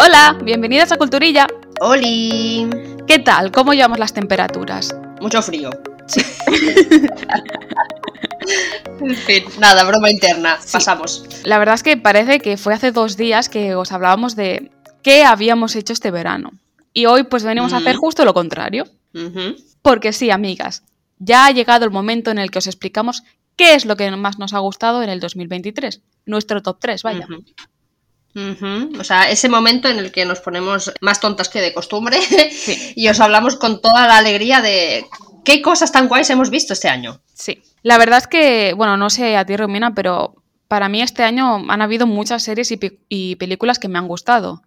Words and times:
Hola, 0.00 0.38
bienvenidas 0.44 0.92
a 0.92 0.96
Culturilla. 0.96 1.48
¡Holi! 1.80 2.68
¿Qué 3.08 3.18
tal? 3.18 3.50
¿Cómo 3.50 3.72
llevamos 3.74 3.98
las 3.98 4.14
temperaturas? 4.14 4.94
Mucho 5.20 5.42
frío. 5.42 5.70
Sí. 6.06 6.22
En 9.00 9.14
fin, 9.14 9.44
nada, 9.60 9.84
broma 9.84 10.10
interna. 10.10 10.58
Pasamos. 10.72 11.24
La 11.44 11.58
verdad 11.58 11.74
es 11.74 11.82
que 11.82 11.96
parece 11.96 12.40
que 12.40 12.56
fue 12.56 12.74
hace 12.74 12.92
dos 12.92 13.16
días 13.16 13.48
que 13.48 13.74
os 13.74 13.92
hablábamos 13.92 14.36
de 14.36 14.70
qué 15.02 15.24
habíamos 15.24 15.76
hecho 15.76 15.92
este 15.92 16.10
verano. 16.10 16.52
Y 16.92 17.06
hoy 17.06 17.24
pues 17.24 17.44
venimos 17.44 17.72
a 17.72 17.76
hacer 17.78 17.96
Ujú. 17.96 18.06
justo 18.06 18.24
lo 18.24 18.34
contrario. 18.34 18.86
Porque 19.82 20.12
sí, 20.12 20.30
amigas, 20.30 20.82
ya 21.18 21.46
ha 21.46 21.50
llegado 21.50 21.84
el 21.84 21.90
momento 21.90 22.30
en 22.30 22.38
el 22.38 22.50
que 22.50 22.58
os 22.58 22.66
explicamos 22.66 23.22
qué 23.56 23.74
es 23.74 23.84
lo 23.84 23.96
que 23.96 24.10
más 24.12 24.38
nos 24.38 24.54
ha 24.54 24.58
gustado 24.60 25.02
en 25.02 25.10
el 25.10 25.20
2023. 25.20 26.00
Nuestro 26.26 26.62
top 26.62 26.78
3, 26.80 27.02
vaya. 27.02 27.26
O 28.34 29.04
sea, 29.04 29.30
ese 29.30 29.48
momento 29.48 29.88
en 29.88 29.98
el 29.98 30.12
que 30.12 30.24
nos 30.24 30.40
ponemos 30.40 30.92
más 31.00 31.20
tontas 31.20 31.48
que 31.48 31.60
de 31.60 31.74
costumbre 31.74 32.18
Sí. 32.52 32.92
y 32.94 33.08
os 33.08 33.18
hablamos 33.18 33.56
con 33.56 33.80
toda 33.80 34.06
la 34.06 34.18
alegría 34.18 34.60
de 34.60 35.06
qué 35.44 35.60
cosas 35.60 35.90
tan 35.90 36.06
guays 36.06 36.30
hemos 36.30 36.50
visto 36.50 36.72
este 36.72 36.88
año. 36.88 37.20
Sí. 37.34 37.62
La 37.82 37.98
verdad 37.98 38.18
es 38.18 38.26
que, 38.26 38.74
bueno, 38.74 38.96
no 38.96 39.10
sé 39.10 39.36
a 39.36 39.44
ti, 39.44 39.56
Romina, 39.56 39.94
pero 39.94 40.36
para 40.68 40.88
mí 40.88 41.02
este 41.02 41.24
año 41.24 41.64
han 41.68 41.82
habido 41.82 42.06
muchas 42.06 42.42
series 42.42 42.70
y, 42.70 42.78
y 43.08 43.36
películas 43.36 43.78
que 43.78 43.88
me 43.88 43.98
han 43.98 44.06
gustado. 44.06 44.62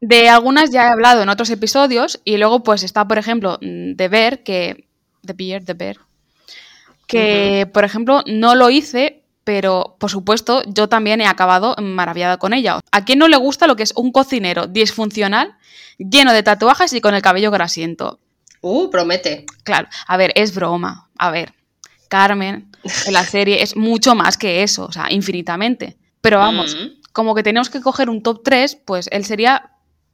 De 0.00 0.28
algunas 0.28 0.70
ya 0.70 0.86
he 0.86 0.90
hablado 0.90 1.22
en 1.22 1.28
otros 1.28 1.50
episodios 1.50 2.20
y 2.24 2.38
luego 2.38 2.62
pues 2.62 2.82
está, 2.82 3.06
por 3.06 3.18
ejemplo, 3.18 3.58
mm, 3.60 3.94
The 3.94 4.08
Bear, 4.08 4.42
que... 4.42 4.88
The 5.24 5.34
Bear, 5.34 5.64
The 5.64 5.74
Bear. 5.74 5.96
Que, 7.06 7.68
por 7.72 7.84
ejemplo, 7.84 8.22
no 8.26 8.54
lo 8.54 8.70
hice, 8.70 9.21
pero 9.44 9.96
por 9.98 10.10
supuesto 10.10 10.62
yo 10.66 10.88
también 10.88 11.20
he 11.20 11.26
acabado 11.26 11.74
maravillada 11.80 12.38
con 12.38 12.52
ella. 12.52 12.80
¿A 12.92 13.04
quién 13.04 13.18
no 13.18 13.28
le 13.28 13.36
gusta 13.36 13.66
lo 13.66 13.76
que 13.76 13.82
es 13.82 13.92
un 13.96 14.12
cocinero 14.12 14.66
disfuncional, 14.66 15.56
lleno 15.98 16.32
de 16.32 16.42
tatuajes 16.42 16.92
y 16.92 17.00
con 17.00 17.14
el 17.14 17.22
cabello 17.22 17.50
grasiento? 17.50 18.18
Uh, 18.60 18.90
promete. 18.90 19.46
Claro, 19.64 19.88
a 20.06 20.16
ver, 20.16 20.32
es 20.36 20.54
broma. 20.54 21.08
A 21.18 21.30
ver, 21.30 21.52
Carmen 22.08 22.70
en 23.06 23.12
la 23.12 23.24
serie 23.24 23.62
es 23.62 23.76
mucho 23.76 24.14
más 24.14 24.36
que 24.36 24.62
eso, 24.62 24.84
o 24.86 24.92
sea, 24.92 25.10
infinitamente. 25.10 25.96
Pero 26.20 26.38
vamos, 26.38 26.76
Mm. 26.76 27.00
como 27.12 27.34
que 27.34 27.42
tenemos 27.42 27.68
que 27.70 27.80
coger 27.80 28.08
un 28.08 28.22
top 28.22 28.42
3, 28.44 28.76
pues 28.84 29.08
él 29.10 29.24
sería 29.24 29.70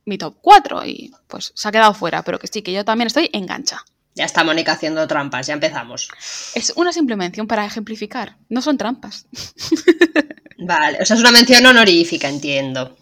mi 0.06 0.16
top 0.16 0.36
4 0.40 0.86
y 0.86 1.12
pues 1.26 1.52
se 1.54 1.68
ha 1.68 1.72
quedado 1.72 1.92
fuera, 1.92 2.22
pero 2.22 2.38
que 2.38 2.46
sí, 2.46 2.62
que 2.62 2.72
yo 2.72 2.84
también 2.84 3.08
estoy 3.08 3.28
engancha. 3.34 3.84
Ya 4.19 4.24
está 4.24 4.42
Mónica 4.42 4.72
haciendo 4.72 5.06
trampas, 5.06 5.47
ya 5.47 5.55
empezamos. 5.55 6.08
Es 6.56 6.72
una 6.74 6.92
simple 6.92 7.14
mención 7.14 7.47
para 7.47 7.64
ejemplificar, 7.64 8.36
no 8.48 8.60
son 8.60 8.77
trampas. 8.77 9.27
Vale, 10.58 10.98
o 11.00 11.06
sea, 11.06 11.14
es 11.14 11.20
una 11.20 11.30
mención 11.30 11.64
honorífica, 11.64 12.28
entiendo. 12.28 12.97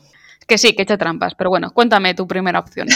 Que 0.47 0.58
sí, 0.58 0.75
que 0.75 0.83
he 0.83 0.84
hecho 0.84 0.98
trampas, 0.98 1.34
pero 1.34 1.48
bueno, 1.48 1.70
cuéntame 1.73 2.12
tu 2.12 2.28
primera 2.28 2.58
opción. 2.58 2.86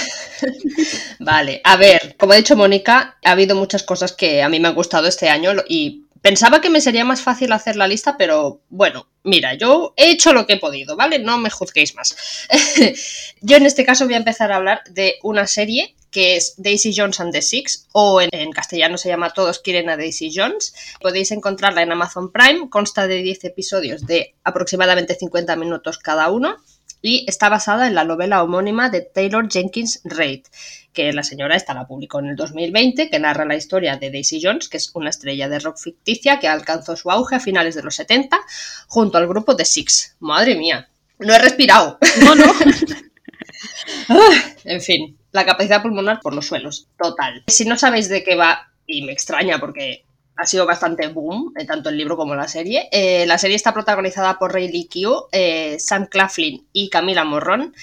Vale, 1.18 1.62
a 1.64 1.76
ver, 1.76 2.14
como 2.18 2.34
ha 2.34 2.36
dicho 2.36 2.56
Mónica, 2.56 3.16
ha 3.24 3.30
habido 3.30 3.56
muchas 3.56 3.84
cosas 3.84 4.12
que 4.12 4.42
a 4.42 4.50
mí 4.50 4.60
me 4.60 4.68
han 4.68 4.74
gustado 4.74 5.08
este 5.08 5.30
año 5.30 5.52
y 5.66 6.04
pensaba 6.20 6.60
que 6.60 6.68
me 6.68 6.82
sería 6.82 7.06
más 7.06 7.22
fácil 7.22 7.52
hacer 7.52 7.76
la 7.76 7.88
lista, 7.88 8.18
pero 8.18 8.60
bueno, 8.68 9.08
mira, 9.24 9.54
yo 9.54 9.94
he 9.96 10.10
hecho 10.10 10.34
lo 10.34 10.46
que 10.46 10.52
he 10.54 10.60
podido, 10.60 10.94
¿vale? 10.94 11.20
No 11.20 11.38
me 11.38 11.48
juzguéis 11.48 11.94
más. 11.94 12.14
yo 13.40 13.56
en 13.56 13.64
este 13.64 13.86
caso 13.86 14.04
voy 14.04 14.12
a 14.12 14.18
empezar 14.18 14.52
a 14.52 14.56
hablar 14.56 14.82
de 14.90 15.14
una 15.22 15.46
serie 15.46 15.96
que 16.10 16.36
es 16.36 16.54
Daisy 16.56 16.92
Jones 16.96 17.20
and 17.20 17.32
the 17.32 17.42
Six, 17.42 17.88
o 17.92 18.20
en, 18.20 18.28
en 18.32 18.50
castellano 18.52 18.98
se 18.98 19.08
llama 19.08 19.30
Todos 19.30 19.58
quieren 19.60 19.88
a 19.90 19.96
Daisy 19.96 20.30
Jones. 20.34 20.74
Podéis 21.00 21.30
encontrarla 21.30 21.82
en 21.82 21.92
Amazon 21.92 22.32
Prime, 22.32 22.68
consta 22.68 23.06
de 23.06 23.22
10 23.22 23.44
episodios 23.44 24.06
de 24.06 24.34
aproximadamente 24.44 25.14
50 25.14 25.56
minutos 25.56 25.98
cada 25.98 26.30
uno 26.30 26.56
y 27.02 27.24
está 27.28 27.48
basada 27.48 27.86
en 27.86 27.94
la 27.94 28.04
novela 28.04 28.42
homónima 28.42 28.90
de 28.90 29.00
Taylor 29.02 29.48
Jenkins 29.50 30.00
Reid, 30.04 30.42
que 30.92 31.12
la 31.12 31.22
señora 31.22 31.56
esta 31.56 31.74
la 31.74 31.86
publicó 31.86 32.18
en 32.20 32.26
el 32.26 32.36
2020, 32.36 33.10
que 33.10 33.18
narra 33.18 33.44
la 33.44 33.56
historia 33.56 33.96
de 33.96 34.10
Daisy 34.10 34.40
Jones, 34.42 34.68
que 34.68 34.76
es 34.76 34.90
una 34.94 35.10
estrella 35.10 35.48
de 35.48 35.58
rock 35.58 35.78
ficticia 35.78 36.38
que 36.38 36.48
alcanzó 36.48 36.96
su 36.96 37.10
auge 37.10 37.36
a 37.36 37.40
finales 37.40 37.74
de 37.74 37.82
los 37.82 37.94
70 37.94 38.38
junto 38.88 39.18
al 39.18 39.28
grupo 39.28 39.56
The 39.56 39.64
Six. 39.64 40.16
Madre 40.20 40.56
mía, 40.56 40.90
no 41.18 41.34
he 41.34 41.38
respirado. 41.38 41.98
No, 42.24 42.34
no. 42.34 42.52
En 44.64 44.80
fin, 44.80 45.19
la 45.32 45.44
capacidad 45.44 45.82
pulmonar 45.82 46.20
por 46.20 46.34
los 46.34 46.46
suelos, 46.46 46.88
total. 47.00 47.44
Si 47.46 47.64
no 47.64 47.78
sabéis 47.78 48.08
de 48.08 48.22
qué 48.24 48.36
va, 48.36 48.70
y 48.86 49.02
me 49.02 49.12
extraña 49.12 49.58
porque 49.58 50.04
ha 50.36 50.46
sido 50.46 50.66
bastante 50.66 51.06
boom, 51.08 51.52
eh, 51.58 51.66
tanto 51.66 51.90
el 51.90 51.96
libro 51.96 52.16
como 52.16 52.34
la 52.34 52.48
serie, 52.48 52.88
eh, 52.92 53.26
la 53.26 53.38
serie 53.38 53.56
está 53.56 53.74
protagonizada 53.74 54.38
por 54.38 54.54
Riley 54.54 54.86
Keough, 54.86 55.28
eh, 55.32 55.76
Sam 55.78 56.06
Claflin 56.06 56.66
y 56.72 56.88
Camila 56.88 57.24
Morrón. 57.24 57.74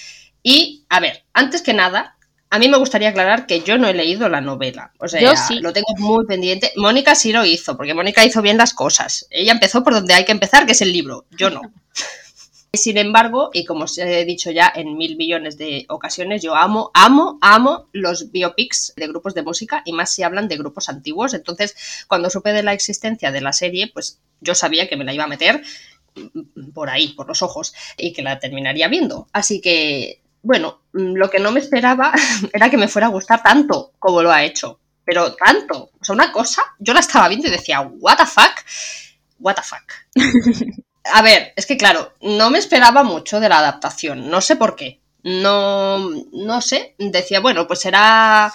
Y, 0.42 0.86
a 0.90 1.00
ver, 1.00 1.24
antes 1.34 1.62
que 1.62 1.74
nada, 1.74 2.18
a 2.50 2.60
mí 2.60 2.70
me 2.70 2.78
gustaría 2.78 3.10
aclarar 3.10 3.46
que 3.46 3.62
yo 3.62 3.78
no 3.78 3.88
he 3.88 3.94
leído 3.94 4.30
la 4.30 4.42
novela. 4.42 4.92
O 5.00 5.08
sea, 5.08 5.20
Yo 5.22 5.36
sí. 5.36 5.60
lo 5.60 5.74
tengo 5.74 5.94
muy 5.98 6.26
pendiente. 6.26 6.72
Mónica 6.78 7.14
sí 7.16 7.34
lo 7.34 7.44
hizo, 7.46 7.76
porque 7.76 7.94
Mónica 7.94 8.24
hizo 8.24 8.42
bien 8.42 8.58
las 8.58 8.74
cosas. 8.74 9.28
Ella 9.30 9.52
empezó 9.52 9.84
por 9.84 9.94
donde 9.94 10.14
hay 10.14 10.26
que 10.26 10.32
empezar, 10.32 10.66
que 10.66 10.72
es 10.72 10.82
el 10.82 10.94
libro. 10.94 11.26
Yo 11.32 11.50
no. 11.50 11.62
Sin 12.74 12.98
embargo, 12.98 13.50
y 13.54 13.66
como 13.66 13.86
os 13.86 13.98
he 13.98 14.26
dicho 14.26 14.52
ya 14.52 14.72
en 14.76 14.98
mil 14.98 15.16
millones 15.16 15.58
de 15.58 15.86
ocasiones, 15.90 16.44
yo 16.44 16.56
amo, 16.56 16.92
amo, 16.94 17.40
amo 17.42 17.88
los 17.94 18.32
biopics 18.32 18.94
de 18.96 19.08
grupos 19.08 19.34
de 19.34 19.42
música 19.42 19.82
y 19.86 19.94
más 19.94 20.14
si 20.14 20.24
hablan 20.24 20.48
de 20.48 20.58
grupos 20.58 20.90
antiguos. 20.90 21.34
Entonces, 21.34 21.76
cuando 22.08 22.30
supe 22.30 22.52
de 22.52 22.64
la 22.64 22.74
existencia 22.74 23.32
de 23.32 23.42
la 23.42 23.54
serie, 23.54 23.90
pues 23.94 24.20
yo 24.42 24.54
sabía 24.54 24.88
que 24.88 24.98
me 24.98 25.06
la 25.06 25.14
iba 25.14 25.24
a 25.24 25.28
meter 25.28 25.64
por 26.74 26.90
ahí, 26.90 27.10
por 27.10 27.28
los 27.28 27.42
ojos, 27.42 27.74
y 27.98 28.14
que 28.14 28.22
la 28.22 28.40
terminaría 28.40 28.88
viendo. 28.88 29.28
Así 29.32 29.62
que, 29.62 30.22
bueno, 30.42 30.82
lo 30.92 31.30
que 31.30 31.40
no 31.40 31.52
me 31.52 31.60
esperaba 31.60 32.14
era 32.54 32.70
que 32.70 32.78
me 32.78 32.88
fuera 32.88 33.08
a 33.08 33.12
gustar 33.12 33.42
tanto 33.44 33.94
como 34.00 34.22
lo 34.22 34.32
ha 34.32 34.44
hecho. 34.44 34.80
Pero 35.06 35.36
tanto. 35.36 35.92
O 36.00 36.04
sea, 36.04 36.14
una 36.16 36.34
cosa, 36.34 36.62
yo 36.80 36.94
la 36.94 37.00
estaba 37.00 37.30
viendo 37.30 37.48
y 37.48 37.52
decía, 37.52 37.82
¿What 37.82 38.18
the 38.18 38.26
fuck? 38.26 38.56
¿What 39.40 39.56
the 39.56 39.62
fuck? 39.62 40.78
A 41.14 41.22
ver, 41.22 41.54
es 41.56 41.66
que 41.66 41.78
claro, 41.78 42.14
no 42.22 42.50
me 42.50 42.60
esperaba 42.60 43.04
mucho 43.04 43.40
de 43.40 43.50
la 43.50 43.60
adaptación, 43.60 44.30
no 44.30 44.42
sé 44.42 44.56
por 44.56 44.76
qué. 44.76 45.00
No, 45.24 46.00
no 46.32 46.62
sé, 46.62 46.96
decía, 46.98 47.40
bueno, 47.40 47.68
pues 47.68 47.80
será 47.82 48.54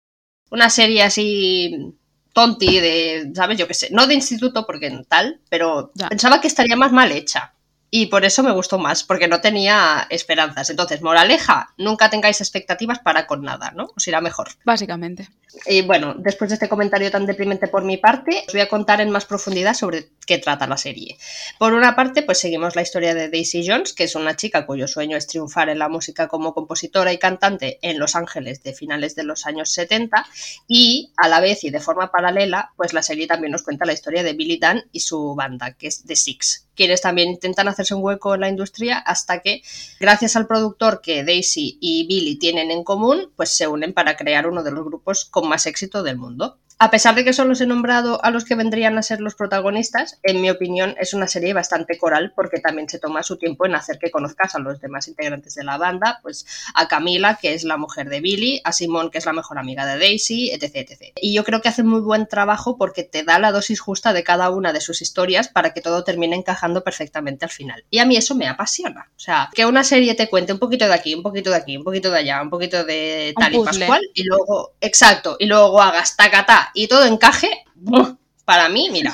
una 0.51 0.71
serie 0.71 1.03
así 1.03 1.95
tonti 2.33 2.81
de, 2.81 3.31
¿sabes? 3.35 3.59
Yo 3.59 3.67
qué 3.69 3.75
sé, 3.75 3.89
no 3.91 4.07
de 4.07 4.15
instituto 4.15 4.65
porque 4.67 4.91
tal, 5.09 5.41
pero 5.51 5.91
Ya. 5.95 6.09
pensaba 6.09 6.41
que 6.41 6.49
estaría 6.49 6.77
más 6.77 6.93
mal 6.93 7.13
hecha. 7.13 7.55
Y 7.95 8.07
por 8.07 8.25
eso 8.25 8.43
me 8.43 8.53
gustó 8.53 8.79
más, 8.79 9.05
porque 9.05 9.29
no 9.29 9.43
tenía 9.43 10.07
esperanzas. 10.09 10.71
Entonces, 10.71 11.03
moraleja, 11.03 11.75
nunca 11.77 12.09
tengáis 12.09 12.41
expectativas 12.41 13.01
para 13.01 13.27
con 13.27 13.43
nada, 13.43 13.71
¿no? 13.77 13.89
Os 13.95 14.09
irá 14.09 14.23
mejor. 14.23 14.49
Básicamente. 14.65 15.29
Y 15.67 15.83
bueno, 15.83 16.15
después 16.17 16.49
de 16.51 16.55
este 16.55 16.69
comentario 16.69 17.11
tan 17.11 17.27
deprimente 17.27 17.69
por 17.69 17.85
mi 17.85 17.99
parte, 17.99 18.45
os 18.47 18.53
voy 18.53 18.63
a 18.63 18.69
contar 18.69 19.01
en 19.01 19.11
más 19.11 19.27
profundidad 19.27 19.75
sobre 19.75 20.09
qué 20.27 20.39
trata 20.39 20.67
la 20.67 20.77
serie. 20.77 21.19
Por 21.59 21.75
una 21.75 21.95
parte, 21.95 22.23
pues 22.23 22.39
seguimos 22.39 22.75
la 22.75 22.83
historia 22.83 23.15
de 23.15 23.29
Daisy 23.29 23.67
Jones, 23.67 23.93
que 23.93 24.05
es 24.05 24.15
una 24.15 24.37
chica 24.37 24.67
cuyo 24.67 24.89
sueño 24.89 25.17
es 25.17 25.27
triunfar 25.27 25.69
en 25.69 25.79
la 25.79 25.89
música 25.89 26.29
como 26.29 26.55
compositora 26.55 27.13
y 27.13 27.19
cantante 27.19 27.79
en 27.83 27.99
Los 27.99 28.17
Ángeles 28.17 28.63
de 28.63 28.73
finales 28.73 29.15
de 29.15 29.25
los 29.25 29.47
años 29.47 29.71
70 29.73 30.27
y 30.67 31.13
a 31.17 31.29
la 31.29 31.41
vez 31.41 31.65
y 31.65 31.71
de 31.71 31.81
forma 31.81 32.11
paralela, 32.11 32.73
pues 32.77 32.93
la 32.93 33.03
serie 33.03 33.27
también 33.27 33.53
nos 33.53 33.63
cuenta 33.63 33.85
la 33.85 33.93
historia 33.93 34.23
de 34.23 34.33
Billy 34.33 34.59
Dunn 34.59 34.85
y 34.93 35.01
su 35.01 35.35
banda, 35.35 35.73
que 35.73 35.89
es 35.89 36.05
The 36.05 36.17
Six, 36.17 36.69
quienes 36.75 37.01
también 37.01 37.29
intentan 37.29 37.69
hacerse 37.69 37.95
un 37.95 38.03
hueco 38.03 38.35
en 38.35 38.41
la 38.41 38.49
industria 38.49 38.99
hasta 38.99 39.41
que, 39.41 39.63
gracias 40.01 40.37
al 40.37 40.47
productor 40.47 41.01
que 41.01 41.25
Daisy 41.25 41.79
y 41.81 42.07
Billy 42.07 42.37
tienen 42.37 42.71
en 42.71 42.85
común, 42.85 43.31
pues 43.37 43.51
se 43.51 43.67
unen 43.67 43.93
para 43.93 44.17
crear 44.17 44.47
uno 44.47 44.63
de 44.63 44.71
los 44.71 44.85
grupos 44.85 45.25
con 45.43 45.49
más 45.49 45.67
éxito 45.67 46.05
del 46.05 46.19
mundo. 46.19 46.61
A 46.83 46.91
pesar 46.91 47.15
de 47.15 47.23
que 47.23 47.33
solo 47.33 47.53
os 47.53 47.61
he 47.61 47.67
nombrado 47.67 48.19
a 48.25 48.33
los 48.33 48.45
que 48.45 48.57
vendrían 48.57 48.99
a 48.99 49.05
ser 49.05 49.21
los 49.21 49.37
protagonistas, 49.37 50.19
en 50.25 50.41
mi 50.41 50.51
opinión 50.51 50.97
es 50.99 51.15
una 51.15 51.29
serie 51.29 51.53
bastante 51.53 51.97
coral 51.97 52.33
porque 52.35 52.59
también 52.59 52.89
se 52.89 52.99
toma 52.99 53.23
su 53.23 53.37
tiempo 53.37 53.67
en 53.67 53.77
hacer 53.77 54.01
que 54.01 54.11
conozcas 54.11 54.57
a 54.57 54.59
los 54.59 54.81
demás 54.81 55.07
integrantes 55.07 55.55
de 55.55 55.63
la 55.63 55.79
banda, 55.79 56.19
pues 56.25 56.45
a 56.75 56.89
Camila, 56.89 57.39
que 57.41 57.55
es 57.55 57.63
la 57.63 57.77
mujer 57.77 58.09
de 58.09 58.21
Billy, 58.21 58.61
a 58.65 58.73
Simón, 58.73 59.13
que 59.13 59.19
es 59.19 59.27
la 59.27 59.33
mejor 59.33 59.61
amiga 59.61 59.87
de 59.87 59.97
Daisy, 59.97 60.51
etc, 60.51 60.75
etc. 60.75 61.13
Y 61.21 61.33
yo 61.33 61.45
creo 61.45 61.63
que 61.63 61.69
hace 61.69 61.85
muy 61.85 62.01
buen 62.01 62.27
trabajo 62.27 62.77
porque 62.77 63.05
te 63.05 63.23
da 63.23 63.39
la 63.39 63.53
dosis 63.53 63.79
justa 63.79 64.13
de 64.13 64.25
cada 64.25 64.51
una 64.51 64.73
de 64.73 64.81
sus 64.81 65.03
historias 65.03 65.47
para 65.47 65.75
que 65.75 65.83
todo 65.83 66.03
termine 66.03 66.35
encajando 66.35 66.83
perfectamente 66.83 67.45
al 67.45 67.53
final. 67.53 67.85
Y 67.91 68.01
a 68.01 68.07
mí 68.07 68.17
eso 68.17 68.35
me 68.35 68.49
apasiona. 68.49 69.09
O 69.17 69.21
sea, 69.21 69.51
que 69.55 69.67
una 69.67 69.85
serie 69.85 70.17
te 70.17 70.29
cuente 70.29 70.53
un 70.53 70.59
poquito 70.59 70.89
de 70.89 70.95
aquí, 70.95 71.15
un 71.15 71.23
poquito 71.23 71.51
de 71.51 71.57
aquí, 71.59 71.77
un 71.77 71.85
poquito 71.85 72.11
de 72.11 72.19
allá, 72.19 72.43
un 72.43 72.51
poquito 72.51 72.83
de 72.83 73.35
tal 73.39 73.55
y 73.55 73.63
pascual, 73.63 74.01
y 74.15 74.25
luego, 74.25 74.73
exacto, 74.81 75.37
y 75.39 75.47
luego 75.47 75.81
hagas 75.81 76.17
tacatá 76.17 76.71
y 76.75 76.89
todo 76.89 77.05
encaje, 77.05 77.65
¡buah! 77.75 78.17
para 78.45 78.69
mí, 78.69 78.89
mira, 78.91 79.13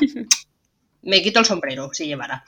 me 1.02 1.22
quito 1.22 1.40
el 1.40 1.46
sombrero 1.46 1.90
si 1.92 2.06
llevara. 2.06 2.44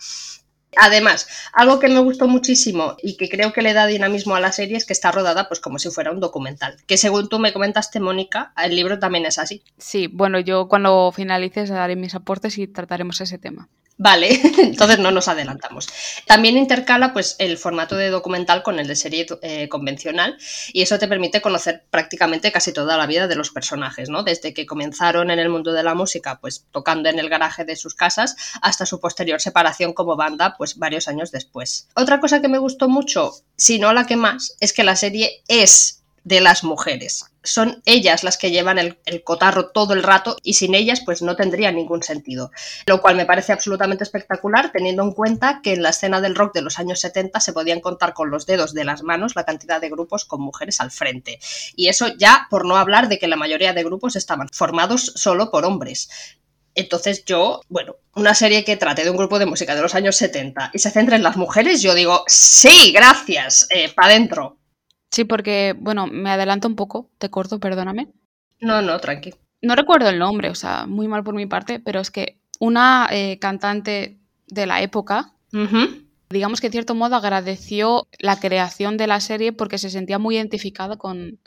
Además, 0.76 1.26
algo 1.52 1.80
que 1.80 1.88
me 1.88 1.98
gustó 1.98 2.28
muchísimo 2.28 2.96
y 3.02 3.16
que 3.16 3.28
creo 3.28 3.52
que 3.52 3.62
le 3.62 3.72
da 3.72 3.86
dinamismo 3.86 4.36
a 4.36 4.40
la 4.40 4.52
serie 4.52 4.76
es 4.76 4.86
que 4.86 4.92
está 4.92 5.10
rodada 5.10 5.48
pues 5.48 5.58
como 5.58 5.78
si 5.78 5.90
fuera 5.90 6.12
un 6.12 6.20
documental. 6.20 6.76
Que 6.86 6.96
según 6.96 7.28
tú 7.28 7.40
me 7.40 7.52
comentaste, 7.52 7.98
Mónica, 7.98 8.52
el 8.56 8.76
libro 8.76 8.98
también 8.98 9.26
es 9.26 9.38
así. 9.38 9.64
Sí, 9.78 10.06
bueno, 10.06 10.38
yo 10.38 10.68
cuando 10.68 11.10
finalices 11.12 11.70
daré 11.70 11.96
mis 11.96 12.14
aportes 12.14 12.56
y 12.58 12.68
trataremos 12.68 13.20
ese 13.20 13.38
tema. 13.38 13.68
Vale, 14.02 14.30
entonces 14.58 14.98
no 14.98 15.10
nos 15.10 15.28
adelantamos. 15.28 15.86
También 16.24 16.56
intercala 16.56 17.12
pues, 17.12 17.36
el 17.38 17.58
formato 17.58 17.96
de 17.96 18.08
documental 18.08 18.62
con 18.62 18.78
el 18.78 18.86
de 18.86 18.96
serie 18.96 19.26
eh, 19.42 19.68
convencional 19.68 20.38
y 20.72 20.80
eso 20.80 20.98
te 20.98 21.06
permite 21.06 21.42
conocer 21.42 21.84
prácticamente 21.90 22.50
casi 22.50 22.72
toda 22.72 22.96
la 22.96 23.06
vida 23.06 23.28
de 23.28 23.36
los 23.36 23.50
personajes, 23.50 24.08
¿no? 24.08 24.22
Desde 24.22 24.54
que 24.54 24.64
comenzaron 24.64 25.30
en 25.30 25.38
el 25.38 25.50
mundo 25.50 25.74
de 25.74 25.82
la 25.82 25.94
música, 25.94 26.38
pues 26.40 26.64
tocando 26.72 27.10
en 27.10 27.18
el 27.18 27.28
garaje 27.28 27.66
de 27.66 27.76
sus 27.76 27.94
casas, 27.94 28.36
hasta 28.62 28.86
su 28.86 29.00
posterior 29.00 29.38
separación 29.38 29.92
como 29.92 30.16
banda, 30.16 30.54
pues 30.56 30.78
varios 30.78 31.06
años 31.06 31.30
después. 31.30 31.86
Otra 31.94 32.20
cosa 32.20 32.40
que 32.40 32.48
me 32.48 32.56
gustó 32.56 32.88
mucho, 32.88 33.32
si 33.56 33.78
no 33.78 33.92
la 33.92 34.06
que 34.06 34.16
más, 34.16 34.56
es 34.60 34.72
que 34.72 34.82
la 34.82 34.96
serie 34.96 35.42
es 35.46 35.99
de 36.24 36.40
las 36.40 36.64
mujeres. 36.64 37.24
Son 37.42 37.82
ellas 37.86 38.22
las 38.22 38.36
que 38.36 38.50
llevan 38.50 38.78
el, 38.78 38.98
cotarro 39.24 39.70
todo 39.70 39.94
el 39.94 40.02
rato 40.02 40.36
y 40.42 40.54
sin 40.54 40.74
ellas 40.74 41.00
pues 41.04 41.22
no 41.22 41.36
tendría 41.36 41.72
ningún 41.72 42.02
sentido. 42.02 42.50
Lo 42.86 43.00
cual 43.00 43.16
me 43.16 43.24
parece 43.24 43.52
absolutamente 43.52 44.04
espectacular 44.04 44.70
teniendo 44.72 45.02
en 45.02 45.12
cuenta 45.12 45.60
que 45.62 45.72
en 45.72 45.82
la 45.82 45.90
escena 45.90 46.20
del 46.20 46.34
rock 46.34 46.54
de 46.54 46.62
los 46.62 46.78
años 46.78 47.00
70 47.00 47.40
se 47.40 47.52
podían 47.52 47.80
contar 47.80 48.12
con 48.12 48.30
los 48.30 48.46
dedos 48.46 48.74
de 48.74 48.84
las 48.84 49.02
manos 49.02 49.34
la 49.36 49.44
cantidad 49.44 49.80
de 49.80 49.88
grupos 49.88 50.24
con 50.24 50.42
mujeres 50.42 50.80
al 50.80 50.90
frente. 50.90 51.40
Y 51.76 51.88
eso 51.88 52.08
ya 52.18 52.46
por 52.50 52.66
no 52.66 52.76
hablar 52.76 53.08
de 53.08 53.18
que 53.18 53.28
la 53.28 53.36
mayoría 53.36 53.72
de 53.72 53.84
grupos 53.84 54.16
estaban 54.16 54.48
formados 54.52 55.12
solo 55.16 55.50
por 55.50 55.64
hombres. 55.64 56.10
Entonces 56.74 57.24
yo, 57.24 57.62
bueno, 57.68 57.96
una 58.14 58.34
serie 58.34 58.64
que 58.64 58.76
trate 58.76 59.04
de 59.04 59.10
un 59.10 59.16
grupo 59.16 59.38
de 59.38 59.46
música 59.46 59.74
de 59.74 59.82
los 59.82 59.94
años 59.94 60.16
70 60.16 60.70
y 60.72 60.78
se 60.78 60.90
centre 60.90 61.16
en 61.16 61.22
las 61.22 61.36
mujeres, 61.36 61.82
yo 61.82 61.94
digo, 61.94 62.24
sí, 62.26 62.92
gracias, 62.92 63.66
eh, 63.70 63.92
para 63.92 64.08
adentro. 64.08 64.59
Sí, 65.10 65.24
porque, 65.24 65.74
bueno, 65.78 66.06
me 66.06 66.30
adelanto 66.30 66.68
un 66.68 66.76
poco, 66.76 67.10
te 67.18 67.30
corto, 67.30 67.58
perdóname. 67.58 68.08
No, 68.60 68.80
no, 68.82 68.98
tranqui. 69.00 69.34
No 69.62 69.74
recuerdo 69.74 70.08
el 70.08 70.18
nombre, 70.18 70.50
o 70.50 70.54
sea, 70.54 70.86
muy 70.86 71.08
mal 71.08 71.24
por 71.24 71.34
mi 71.34 71.46
parte, 71.46 71.80
pero 71.80 72.00
es 72.00 72.10
que 72.10 72.38
una 72.58 73.08
eh, 73.10 73.38
cantante 73.38 74.18
de 74.46 74.66
la 74.66 74.80
época, 74.80 75.32
digamos 76.28 76.60
que 76.60 76.68
en 76.68 76.72
cierto 76.72 76.94
modo 76.94 77.16
agradeció 77.16 78.08
la 78.18 78.38
creación 78.38 78.96
de 78.96 79.06
la 79.06 79.20
serie 79.20 79.52
porque 79.52 79.78
se 79.78 79.90
sentía 79.90 80.18
muy 80.18 80.36
identificada 80.36 80.96
con, 80.96 81.40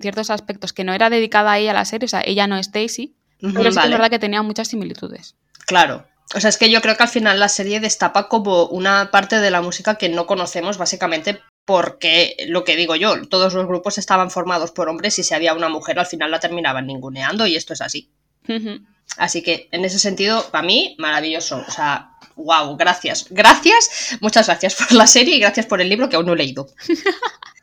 ciertos 0.00 0.28
aspectos, 0.28 0.74
que 0.74 0.84
no 0.84 0.92
era 0.92 1.08
dedicada 1.08 1.52
a 1.52 1.58
ella 1.58 1.72
la 1.72 1.86
serie, 1.86 2.04
o 2.04 2.08
sea, 2.08 2.22
ella 2.24 2.46
no 2.46 2.58
es 2.58 2.72
Daisy, 2.72 3.16
pero 3.40 3.70
es 3.70 3.74
verdad 3.74 4.10
que 4.10 4.18
tenía 4.18 4.42
muchas 4.42 4.68
similitudes. 4.68 5.36
Claro, 5.66 6.06
o 6.34 6.40
sea, 6.40 6.50
es 6.50 6.58
que 6.58 6.70
yo 6.70 6.82
creo 6.82 6.96
que 6.96 7.04
al 7.04 7.08
final 7.08 7.40
la 7.40 7.48
serie 7.48 7.80
destapa 7.80 8.28
como 8.28 8.66
una 8.66 9.10
parte 9.10 9.40
de 9.40 9.50
la 9.50 9.62
música 9.62 9.94
que 9.94 10.10
no 10.10 10.26
conocemos 10.26 10.76
básicamente 10.76 11.40
porque 11.68 12.34
lo 12.48 12.64
que 12.64 12.76
digo 12.76 12.96
yo, 12.96 13.28
todos 13.28 13.52
los 13.52 13.66
grupos 13.66 13.98
estaban 13.98 14.30
formados 14.30 14.70
por 14.70 14.88
hombres 14.88 15.18
y 15.18 15.22
si 15.22 15.34
había 15.34 15.52
una 15.52 15.68
mujer 15.68 15.98
al 15.98 16.06
final 16.06 16.30
la 16.30 16.40
terminaban 16.40 16.86
ninguneando 16.86 17.46
y 17.46 17.56
esto 17.56 17.74
es 17.74 17.82
así. 17.82 18.08
Así 19.18 19.42
que 19.42 19.68
en 19.70 19.84
ese 19.84 19.98
sentido, 19.98 20.50
para 20.50 20.66
mí, 20.66 20.96
maravilloso. 20.98 21.62
O 21.68 21.70
sea, 21.70 22.12
wow, 22.36 22.74
gracias. 22.78 23.26
Gracias, 23.28 24.16
muchas 24.22 24.46
gracias 24.46 24.76
por 24.76 24.92
la 24.92 25.06
serie 25.06 25.36
y 25.36 25.40
gracias 25.40 25.66
por 25.66 25.82
el 25.82 25.90
libro 25.90 26.08
que 26.08 26.16
aún 26.16 26.24
no 26.24 26.32
he 26.32 26.36
leído. 26.36 26.68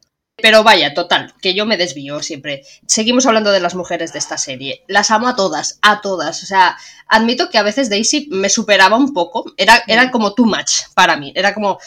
Pero 0.45 0.63
vaya, 0.63 0.94
total, 0.94 1.33
que 1.42 1.56
yo 1.56 1.65
me 1.65 1.75
desvío 1.75 2.21
siempre. 2.21 2.62
Seguimos 2.86 3.25
hablando 3.25 3.51
de 3.51 3.59
las 3.59 3.74
mujeres 3.74 4.13
de 4.13 4.19
esta 4.19 4.38
serie. 4.38 4.83
Las 4.88 5.09
amo 5.09 5.27
a 5.27 5.36
todas, 5.36 5.80
a 5.81 6.01
todas. 6.01 6.44
O 6.44 6.45
sea, 6.45 6.77
admito 7.07 7.50
que 7.50 7.57
a 7.57 7.63
veces 7.63 7.89
Daisy 7.89 8.27
me 8.30 8.50
superaba 8.50 8.95
un 8.95 9.12
poco. 9.12 9.45
Era, 9.57 9.81
era 9.88 10.12
como 10.12 10.36
too 10.36 10.45
much 10.45 10.83
para 10.94 11.18
mí. 11.18 11.33
Era 11.36 11.56
como 11.56 11.80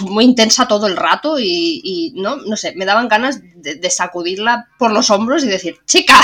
muy 0.00 0.24
intensa 0.24 0.68
todo 0.68 0.86
el 0.86 0.98
rato 0.98 1.36
y, 1.40 2.12
no, 2.16 2.36
no 2.36 2.58
sé, 2.58 2.74
me 2.76 2.84
daban 2.84 3.08
ganas 3.08 3.40
de, 3.54 3.88
sacudirla 3.88 4.68
por 4.78 4.92
los 4.92 5.10
hombros 5.10 5.42
y 5.42 5.48
decir, 5.48 5.78
chica. 5.86 6.20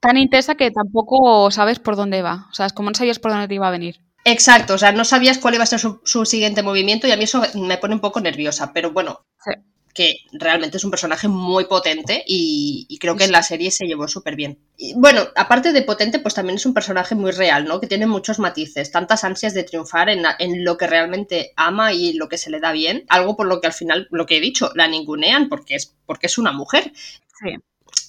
Tan 0.00 0.18
intensa 0.18 0.54
que 0.54 0.70
tampoco 0.70 1.50
sabes 1.50 1.78
por 1.78 1.96
dónde 1.96 2.20
va. 2.20 2.46
O 2.50 2.54
sea, 2.54 2.66
es 2.66 2.74
como 2.74 2.90
no 2.90 2.94
sabías 2.94 3.18
por 3.18 3.30
dónde 3.30 3.48
te 3.48 3.54
iba 3.54 3.68
a 3.68 3.70
venir. 3.70 4.02
Exacto, 4.26 4.74
o 4.74 4.78
sea, 4.78 4.92
no 4.92 5.06
sabías 5.06 5.38
cuál 5.38 5.54
iba 5.54 5.62
a 5.64 5.66
ser 5.66 5.78
su, 5.78 6.02
su, 6.04 6.26
siguiente 6.26 6.62
movimiento 6.62 7.06
y 7.06 7.12
a 7.12 7.16
mí 7.16 7.24
eso 7.24 7.42
me 7.54 7.78
pone 7.78 7.94
un 7.94 8.00
poco 8.00 8.20
nerviosa, 8.20 8.74
pero 8.74 8.90
bueno, 8.90 9.24
sí 9.42 9.52
que 9.96 10.18
realmente 10.32 10.76
es 10.76 10.84
un 10.84 10.90
personaje 10.90 11.26
muy 11.26 11.64
potente 11.64 12.22
y, 12.26 12.86
creo 13.00 13.16
que 13.16 13.24
en 13.24 13.32
la 13.32 13.42
serie 13.42 13.70
se 13.70 13.86
llevó 13.86 14.06
súper 14.06 14.36
bien. 14.36 14.58
bueno, 14.96 15.28
aparte 15.34 15.72
de 15.72 15.82
potente, 15.82 16.18
pues 16.18 16.34
también 16.34 16.56
es 16.56 16.66
un 16.66 16.74
personaje 16.74 17.14
muy 17.14 17.30
real, 17.30 17.64
¿no? 17.64 17.80
Que 17.80 17.86
tiene 17.86 18.06
muchos 18.06 18.38
matices, 18.38 18.90
tantas 18.90 19.24
ansias 19.24 19.54
de 19.54 19.64
triunfar 19.64 20.10
en, 20.10 20.24
lo 20.64 20.76
que 20.76 20.86
realmente 20.86 21.52
ama 21.56 21.94
y 21.94 22.12
lo 22.12 22.28
que 22.28 22.38
se 22.38 22.50
le 22.50 22.60
da 22.60 22.72
bien, 22.72 23.04
algo 23.08 23.36
por 23.36 23.46
lo 23.46 23.60
que 23.60 23.68
al 23.68 23.72
final, 23.72 24.06
lo 24.10 24.26
que 24.26 24.36
he 24.36 24.40
dicho, 24.40 24.70
la 24.74 24.86
ningunean 24.86 25.48
porque 25.48 25.76
es, 25.76 25.94
porque 26.04 26.26
es 26.26 26.36
una 26.36 26.52
mujer. 26.52 26.92
Sí 27.40 27.56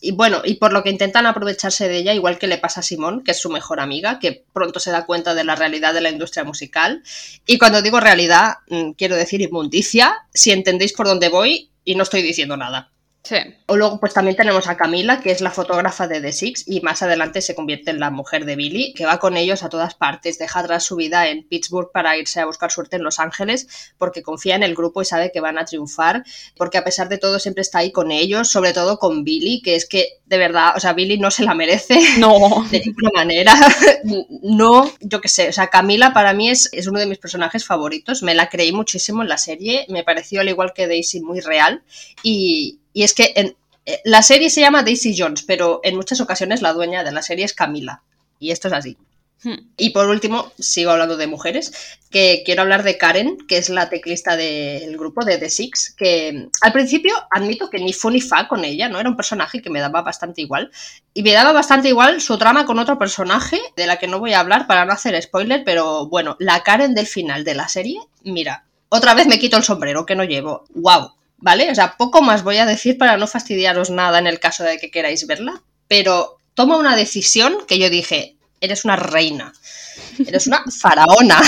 y 0.01 0.11
bueno, 0.11 0.41
y 0.43 0.55
por 0.55 0.73
lo 0.73 0.83
que 0.83 0.89
intentan 0.89 1.25
aprovecharse 1.25 1.87
de 1.87 1.97
ella, 1.97 2.13
igual 2.13 2.37
que 2.37 2.47
le 2.47 2.57
pasa 2.57 2.81
a 2.81 2.83
Simón, 2.83 3.23
que 3.23 3.31
es 3.31 3.39
su 3.39 3.49
mejor 3.49 3.79
amiga, 3.79 4.19
que 4.19 4.45
pronto 4.53 4.79
se 4.79 4.91
da 4.91 5.05
cuenta 5.05 5.33
de 5.33 5.43
la 5.43 5.55
realidad 5.55 5.93
de 5.93 6.01
la 6.01 6.09
industria 6.09 6.43
musical. 6.43 7.03
Y 7.45 7.57
cuando 7.57 7.81
digo 7.81 7.99
realidad, 7.99 8.57
mm, 8.69 8.91
quiero 8.91 9.15
decir 9.15 9.41
inmundicia. 9.41 10.15
Si 10.33 10.51
entendéis 10.51 10.93
por 10.93 11.07
dónde 11.07 11.29
voy, 11.29 11.71
y 11.87 11.95
no 11.95 12.03
estoy 12.03 12.21
diciendo 12.21 12.57
nada. 12.57 12.91
O 13.65 13.75
luego, 13.75 13.99
pues 13.99 14.13
también 14.13 14.35
tenemos 14.35 14.67
a 14.67 14.77
Camila, 14.77 15.19
que 15.19 15.31
es 15.31 15.41
la 15.41 15.51
fotógrafa 15.51 16.07
de 16.07 16.21
The 16.21 16.31
Six, 16.31 16.63
y 16.67 16.81
más 16.81 17.01
adelante 17.01 17.41
se 17.41 17.55
convierte 17.55 17.91
en 17.91 17.99
la 17.99 18.09
mujer 18.09 18.45
de 18.45 18.55
Billy, 18.55 18.93
que 18.93 19.05
va 19.05 19.19
con 19.19 19.37
ellos 19.37 19.63
a 19.63 19.69
todas 19.69 19.95
partes, 19.95 20.37
deja 20.37 20.59
atrás 20.59 20.83
su 20.83 20.95
vida 20.95 21.27
en 21.27 21.47
Pittsburgh 21.47 21.91
para 21.91 22.17
irse 22.17 22.39
a 22.39 22.45
buscar 22.45 22.71
suerte 22.71 22.95
en 22.95 23.03
Los 23.03 23.19
Ángeles, 23.19 23.93
porque 23.97 24.23
confía 24.23 24.55
en 24.55 24.63
el 24.63 24.75
grupo 24.75 25.01
y 25.01 25.05
sabe 25.05 25.31
que 25.31 25.41
van 25.41 25.57
a 25.57 25.65
triunfar, 25.65 26.23
porque 26.55 26.77
a 26.77 26.83
pesar 26.83 27.09
de 27.09 27.17
todo 27.17 27.39
siempre 27.39 27.61
está 27.61 27.79
ahí 27.79 27.91
con 27.91 28.11
ellos, 28.11 28.49
sobre 28.49 28.73
todo 28.73 28.97
con 28.99 29.23
Billy, 29.23 29.61
que 29.61 29.75
es 29.75 29.87
que 29.87 30.19
de 30.27 30.37
verdad, 30.37 30.73
o 30.75 30.79
sea, 30.79 30.93
Billy 30.93 31.17
no 31.17 31.31
se 31.31 31.43
la 31.43 31.53
merece. 31.53 31.99
No. 32.17 32.65
De 32.71 32.81
ninguna 32.81 33.11
manera. 33.13 33.55
no, 34.43 34.91
yo 34.99 35.21
qué 35.21 35.29
sé, 35.29 35.49
o 35.49 35.53
sea, 35.53 35.67
Camila 35.67 36.13
para 36.13 36.33
mí 36.33 36.49
es, 36.49 36.69
es 36.73 36.87
uno 36.87 36.99
de 36.99 37.05
mis 37.05 37.17
personajes 37.17 37.65
favoritos, 37.65 38.23
me 38.23 38.35
la 38.35 38.49
creí 38.49 38.71
muchísimo 38.71 39.21
en 39.21 39.29
la 39.29 39.37
serie, 39.37 39.85
me 39.89 40.03
pareció 40.03 40.41
al 40.41 40.49
igual 40.49 40.73
que 40.73 40.87
Daisy 40.87 41.21
muy 41.21 41.39
real, 41.39 41.83
y 42.23 42.79
y 42.97 43.03
es 43.03 43.13
que 43.13 43.31
en, 43.35 43.55
eh, 43.85 44.01
la 44.05 44.23
serie 44.23 44.49
se 44.49 44.59
llama 44.59 44.81
Daisy 44.81 45.15
Jones, 45.15 45.43
pero 45.43 45.81
en 45.83 45.95
muchas 45.95 46.19
ocasiones 46.19 46.63
la 46.63 46.73
dueña 46.73 47.03
de 47.03 47.11
la 47.11 47.21
serie 47.21 47.45
es 47.45 47.53
Camila. 47.53 48.01
Y 48.39 48.49
esto 48.49 48.69
es 48.69 48.73
así. 48.73 48.97
Hmm. 49.43 49.69
Y 49.77 49.91
por 49.91 50.07
último, 50.07 50.51
sigo 50.57 50.89
hablando 50.89 51.15
de 51.15 51.27
mujeres, 51.27 51.99
que 52.09 52.41
quiero 52.43 52.63
hablar 52.63 52.81
de 52.81 52.97
Karen, 52.97 53.37
que 53.47 53.59
es 53.59 53.69
la 53.69 53.87
teclista 53.87 54.35
del 54.35 54.97
grupo 54.97 55.23
de 55.25 55.37
The 55.37 55.47
Six, 55.47 55.93
que 55.95 56.47
al 56.61 56.73
principio 56.73 57.13
admito 57.29 57.69
que 57.69 57.77
ni 57.77 57.93
fue 57.93 58.13
ni 58.13 58.19
fa 58.19 58.47
con 58.47 58.65
ella, 58.65 58.89
¿no? 58.89 58.99
Era 58.99 59.09
un 59.09 59.15
personaje 59.15 59.61
que 59.61 59.69
me 59.69 59.79
daba 59.79 60.01
bastante 60.01 60.41
igual. 60.41 60.71
Y 61.13 61.21
me 61.21 61.33
daba 61.33 61.51
bastante 61.51 61.89
igual 61.89 62.19
su 62.19 62.39
trama 62.39 62.65
con 62.65 62.79
otro 62.79 62.97
personaje, 62.97 63.61
de 63.75 63.85
la 63.85 63.97
que 63.97 64.07
no 64.07 64.17
voy 64.17 64.33
a 64.33 64.39
hablar 64.39 64.65
para 64.65 64.85
no 64.85 64.93
hacer 64.93 65.21
spoiler, 65.21 65.63
pero 65.63 66.07
bueno, 66.07 66.35
la 66.39 66.63
Karen 66.63 66.95
del 66.95 67.05
final 67.05 67.43
de 67.43 67.53
la 67.53 67.67
serie, 67.67 67.99
mira, 68.23 68.65
otra 68.89 69.13
vez 69.13 69.27
me 69.27 69.37
quito 69.37 69.55
el 69.55 69.63
sombrero 69.63 70.03
que 70.03 70.15
no 70.15 70.23
llevo. 70.23 70.65
¡Wow! 70.73 71.16
¿Vale? 71.37 71.71
O 71.71 71.75
sea, 71.75 71.97
poco 71.97 72.21
más 72.21 72.43
voy 72.43 72.57
a 72.57 72.65
decir 72.65 72.97
para 72.97 73.17
no 73.17 73.27
fastidiaros 73.27 73.89
nada 73.89 74.19
en 74.19 74.27
el 74.27 74.39
caso 74.39 74.63
de 74.63 74.77
que 74.77 74.91
queráis 74.91 75.25
verla, 75.27 75.61
pero 75.87 76.37
toma 76.53 76.77
una 76.77 76.95
decisión 76.95 77.57
que 77.67 77.79
yo 77.79 77.89
dije, 77.89 78.35
eres 78.59 78.85
una 78.85 78.95
reina, 78.95 79.53
eres 80.25 80.47
una 80.47 80.63
faraona, 80.79 81.41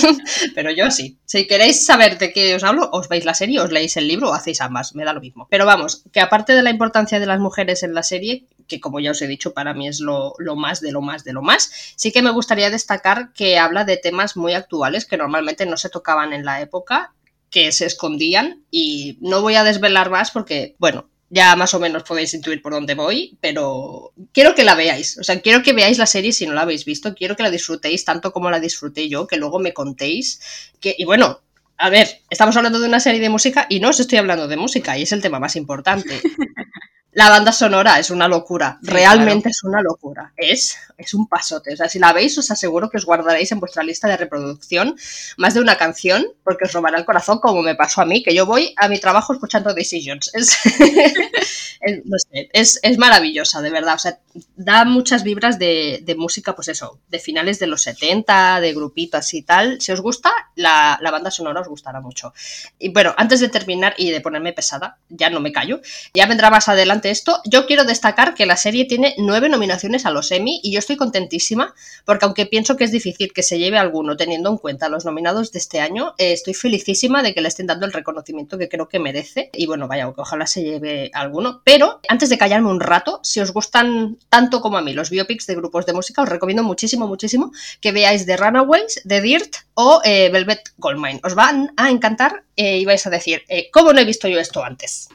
pero 0.54 0.70
yo 0.70 0.90
sí. 0.90 1.18
Si 1.24 1.46
queréis 1.46 1.84
saber 1.84 2.18
de 2.18 2.32
qué 2.32 2.54
os 2.54 2.64
hablo, 2.64 2.88
os 2.92 3.08
veis 3.08 3.24
la 3.24 3.34
serie, 3.34 3.60
os 3.60 3.72
leéis 3.72 3.96
el 3.96 4.08
libro 4.08 4.30
o 4.30 4.34
hacéis 4.34 4.60
ambas, 4.60 4.94
me 4.94 5.04
da 5.04 5.12
lo 5.12 5.20
mismo. 5.20 5.48
Pero 5.50 5.66
vamos, 5.66 6.04
que 6.12 6.20
aparte 6.20 6.52
de 6.52 6.62
la 6.62 6.70
importancia 6.70 7.18
de 7.18 7.26
las 7.26 7.40
mujeres 7.40 7.82
en 7.82 7.94
la 7.94 8.02
serie, 8.02 8.46
que 8.68 8.80
como 8.80 9.00
ya 9.00 9.10
os 9.10 9.22
he 9.22 9.26
dicho, 9.26 9.52
para 9.52 9.74
mí 9.74 9.88
es 9.88 10.00
lo, 10.00 10.34
lo 10.38 10.56
más 10.56 10.80
de 10.80 10.92
lo 10.92 11.00
más 11.00 11.24
de 11.24 11.32
lo 11.32 11.42
más, 11.42 11.72
sí 11.96 12.12
que 12.12 12.22
me 12.22 12.30
gustaría 12.30 12.70
destacar 12.70 13.32
que 13.32 13.58
habla 13.58 13.84
de 13.84 13.96
temas 13.96 14.36
muy 14.36 14.54
actuales 14.54 15.04
que 15.04 15.16
normalmente 15.16 15.66
no 15.66 15.76
se 15.76 15.90
tocaban 15.90 16.32
en 16.32 16.44
la 16.44 16.60
época 16.60 17.12
que 17.52 17.70
se 17.70 17.86
escondían 17.86 18.64
y 18.70 19.18
no 19.20 19.42
voy 19.42 19.54
a 19.54 19.62
desvelar 19.62 20.10
más 20.10 20.32
porque, 20.32 20.74
bueno, 20.78 21.08
ya 21.30 21.54
más 21.54 21.72
o 21.74 21.80
menos 21.80 22.02
podéis 22.02 22.34
intuir 22.34 22.60
por 22.60 22.72
dónde 22.72 22.94
voy, 22.94 23.38
pero 23.40 24.12
quiero 24.32 24.54
que 24.54 24.64
la 24.64 24.74
veáis. 24.74 25.18
O 25.18 25.24
sea, 25.24 25.40
quiero 25.40 25.62
que 25.62 25.72
veáis 25.72 25.98
la 25.98 26.06
serie 26.06 26.32
si 26.32 26.46
no 26.46 26.54
la 26.54 26.62
habéis 26.62 26.84
visto. 26.84 27.14
Quiero 27.14 27.36
que 27.36 27.42
la 27.42 27.50
disfrutéis 27.50 28.04
tanto 28.04 28.32
como 28.32 28.50
la 28.50 28.58
disfruté 28.58 29.08
yo, 29.08 29.26
que 29.26 29.36
luego 29.36 29.58
me 29.58 29.72
contéis. 29.72 30.40
Que, 30.80 30.94
y 30.98 31.04
bueno, 31.04 31.40
a 31.78 31.90
ver, 31.90 32.20
estamos 32.28 32.56
hablando 32.56 32.80
de 32.80 32.88
una 32.88 33.00
serie 33.00 33.20
de 33.20 33.28
música 33.28 33.66
y 33.68 33.80
no 33.80 33.90
os 33.90 34.00
estoy 34.00 34.18
hablando 34.18 34.48
de 34.48 34.56
música 34.56 34.98
y 34.98 35.02
es 35.02 35.12
el 35.12 35.22
tema 35.22 35.38
más 35.38 35.56
importante. 35.56 36.20
La 37.14 37.28
banda 37.28 37.52
sonora 37.52 37.98
es 37.98 38.08
una 38.08 38.26
locura, 38.26 38.78
realmente 38.80 39.50
es 39.50 39.62
una 39.64 39.82
locura, 39.82 40.32
es, 40.34 40.78
es 40.96 41.12
un 41.12 41.28
pasote. 41.28 41.74
O 41.74 41.76
sea, 41.76 41.86
si 41.86 41.98
la 41.98 42.14
veis, 42.14 42.38
os 42.38 42.50
aseguro 42.50 42.88
que 42.88 42.96
os 42.96 43.04
guardaréis 43.04 43.52
en 43.52 43.60
vuestra 43.60 43.82
lista 43.82 44.08
de 44.08 44.16
reproducción 44.16 44.96
más 45.36 45.52
de 45.52 45.60
una 45.60 45.76
canción, 45.76 46.24
porque 46.42 46.64
os 46.64 46.72
robará 46.72 46.98
el 46.98 47.04
corazón, 47.04 47.38
como 47.38 47.60
me 47.60 47.74
pasó 47.74 48.00
a 48.00 48.06
mí, 48.06 48.22
que 48.22 48.34
yo 48.34 48.46
voy 48.46 48.74
a 48.78 48.88
mi 48.88 48.98
trabajo 48.98 49.34
escuchando 49.34 49.74
Decisions. 49.74 50.30
Es, 50.32 50.56
es, 51.82 52.00
no 52.06 52.16
sé, 52.18 52.48
es, 52.54 52.80
es, 52.82 52.96
maravillosa, 52.96 53.60
de 53.60 53.70
verdad. 53.70 53.96
O 53.96 53.98
sea, 53.98 54.18
da 54.56 54.86
muchas 54.86 55.22
vibras 55.22 55.58
de, 55.58 56.00
de, 56.02 56.14
música, 56.14 56.54
pues 56.54 56.68
eso, 56.68 56.98
de 57.10 57.18
finales 57.18 57.58
de 57.58 57.66
los 57.66 57.82
70, 57.82 58.60
de 58.62 58.72
grupitos 58.72 59.34
y 59.34 59.42
tal. 59.42 59.82
Si 59.82 59.92
os 59.92 60.00
gusta, 60.00 60.32
la, 60.54 60.98
la 61.02 61.10
banda 61.10 61.30
sonora 61.30 61.60
os 61.60 61.68
gustará 61.68 62.00
mucho. 62.00 62.32
Y 62.78 62.88
bueno, 62.88 63.14
antes 63.18 63.40
de 63.40 63.50
terminar 63.50 63.94
y 63.98 64.10
de 64.10 64.22
ponerme 64.22 64.54
pesada, 64.54 64.96
ya 65.10 65.28
no 65.28 65.40
me 65.40 65.52
callo, 65.52 65.82
ya 66.14 66.24
vendrá 66.24 66.48
más 66.48 66.68
adelante 66.68 67.01
esto. 67.10 67.40
Yo 67.44 67.66
quiero 67.66 67.84
destacar 67.84 68.34
que 68.34 68.46
la 68.46 68.56
serie 68.56 68.84
tiene 68.84 69.14
nueve 69.18 69.48
nominaciones 69.48 70.06
a 70.06 70.10
los 70.10 70.30
Emmy 70.30 70.60
y 70.62 70.72
yo 70.72 70.78
estoy 70.78 70.96
contentísima 70.96 71.74
porque 72.04 72.24
aunque 72.24 72.46
pienso 72.46 72.76
que 72.76 72.84
es 72.84 72.92
difícil 72.92 73.32
que 73.32 73.42
se 73.42 73.58
lleve 73.58 73.78
alguno 73.78 74.16
teniendo 74.16 74.50
en 74.50 74.58
cuenta 74.58 74.88
los 74.88 75.04
nominados 75.04 75.52
de 75.52 75.58
este 75.58 75.80
año, 75.80 76.14
eh, 76.18 76.32
estoy 76.32 76.54
felicísima 76.54 77.22
de 77.22 77.34
que 77.34 77.40
le 77.40 77.48
estén 77.48 77.66
dando 77.66 77.86
el 77.86 77.92
reconocimiento 77.92 78.58
que 78.58 78.68
creo 78.68 78.88
que 78.88 78.98
merece. 78.98 79.50
Y 79.52 79.66
bueno, 79.66 79.88
vaya, 79.88 80.08
ojalá 80.08 80.46
se 80.46 80.62
lleve 80.62 81.10
alguno. 81.14 81.62
Pero 81.64 82.00
antes 82.08 82.28
de 82.28 82.38
callarme 82.38 82.70
un 82.70 82.80
rato, 82.80 83.20
si 83.22 83.40
os 83.40 83.52
gustan 83.52 84.18
tanto 84.28 84.60
como 84.60 84.78
a 84.78 84.82
mí 84.82 84.92
los 84.92 85.10
biopics 85.10 85.46
de 85.46 85.54
grupos 85.54 85.86
de 85.86 85.92
música, 85.92 86.22
os 86.22 86.28
recomiendo 86.28 86.62
muchísimo, 86.62 87.06
muchísimo 87.06 87.52
que 87.80 87.92
veáis 87.92 88.26
The 88.26 88.36
Runaways, 88.36 89.02
The 89.06 89.20
Dirt 89.20 89.56
o 89.74 90.00
eh, 90.04 90.28
Velvet 90.30 90.70
Goldmine. 90.78 91.20
Os 91.24 91.34
van 91.34 91.72
a 91.76 91.90
encantar 91.90 92.44
eh, 92.56 92.78
y 92.78 92.84
vais 92.84 93.06
a 93.06 93.10
decir, 93.10 93.42
¿cómo 93.72 93.92
no 93.92 94.00
he 94.00 94.04
visto 94.04 94.28
yo 94.28 94.38
esto 94.38 94.62
antes? 94.62 95.08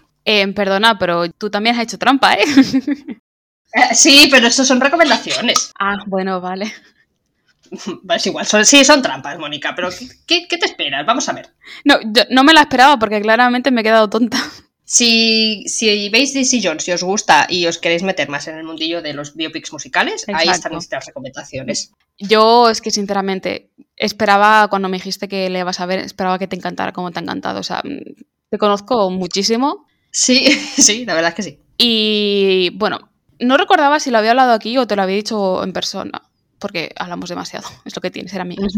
Perdona, 0.53 0.97
pero 0.99 1.29
tú 1.31 1.49
también 1.49 1.75
has 1.75 1.83
hecho 1.83 1.97
trampa, 1.97 2.33
¿eh? 2.35 2.45
sí, 3.93 4.27
pero 4.29 4.47
eso 4.47 4.65
son 4.65 4.81
recomendaciones. 4.81 5.71
Ah, 5.79 5.97
bueno, 6.05 6.41
vale. 6.41 6.71
Es 8.15 8.25
igual, 8.25 8.45
sí, 8.45 8.85
son 8.85 9.01
trampas, 9.01 9.37
Mónica, 9.39 9.73
pero 9.75 9.89
¿qué, 10.25 10.47
te 10.47 10.65
esperas? 10.65 11.05
Vamos 11.05 11.27
a 11.27 11.33
ver. 11.33 11.49
No, 11.83 11.99
yo 12.01 12.23
no 12.29 12.45
me 12.45 12.53
la 12.53 12.61
esperaba 12.61 12.97
porque 12.97 13.21
claramente 13.21 13.71
me 13.71 13.81
he 13.81 13.83
quedado 13.83 14.09
tonta. 14.09 14.37
Si, 14.85 15.67
si 15.67 16.07
veis 16.07 16.33
DC 16.33 16.61
Jones, 16.63 16.85
si 16.85 16.93
os 16.93 17.03
gusta 17.03 17.45
y 17.49 17.67
os 17.67 17.77
queréis 17.77 18.03
meter 18.03 18.29
más 18.29 18.47
en 18.47 18.57
el 18.57 18.63
mundillo 18.63 19.01
de 19.01 19.13
los 19.13 19.35
biopics 19.35 19.73
musicales, 19.73 20.25
ahí 20.33 20.47
están 20.47 20.71
nuestras 20.71 21.05
recomendaciones. 21.07 21.91
Yo 22.17 22.69
es 22.69 22.79
que 22.79 22.91
sinceramente 22.91 23.69
esperaba, 23.97 24.69
cuando 24.69 24.87
me 24.87 24.95
dijiste 24.95 25.27
que 25.27 25.49
le 25.49 25.65
vas 25.65 25.81
a 25.81 25.85
ver, 25.85 25.99
esperaba 25.99 26.39
que 26.39 26.47
te 26.47 26.55
encantara 26.55 26.93
como 26.93 27.11
te 27.11 27.19
ha 27.19 27.23
encantado. 27.23 27.59
O 27.59 27.63
sea, 27.63 27.83
te 28.49 28.57
conozco 28.57 29.09
muchísimo. 29.09 29.86
Sí, 30.17 30.47
sí, 30.77 31.05
la 31.05 31.13
verdad 31.13 31.29
es 31.29 31.35
que 31.35 31.43
sí. 31.43 31.59
Y 31.77 32.71
bueno, 32.73 33.09
no 33.39 33.55
recordaba 33.55 33.99
si 33.99 34.09
lo 34.09 34.17
había 34.17 34.31
hablado 34.31 34.51
aquí 34.51 34.77
o 34.79 34.87
te 34.87 34.95
lo 34.95 35.03
había 35.03 35.15
dicho 35.15 35.63
en 35.63 35.73
persona 35.73 36.23
porque 36.59 36.91
hablamos 36.97 37.29
demasiado, 37.29 37.67
es 37.85 37.95
lo 37.95 38.01
que 38.01 38.09
tiene 38.09 38.29
ser 38.29 38.41
amigos. 38.41 38.73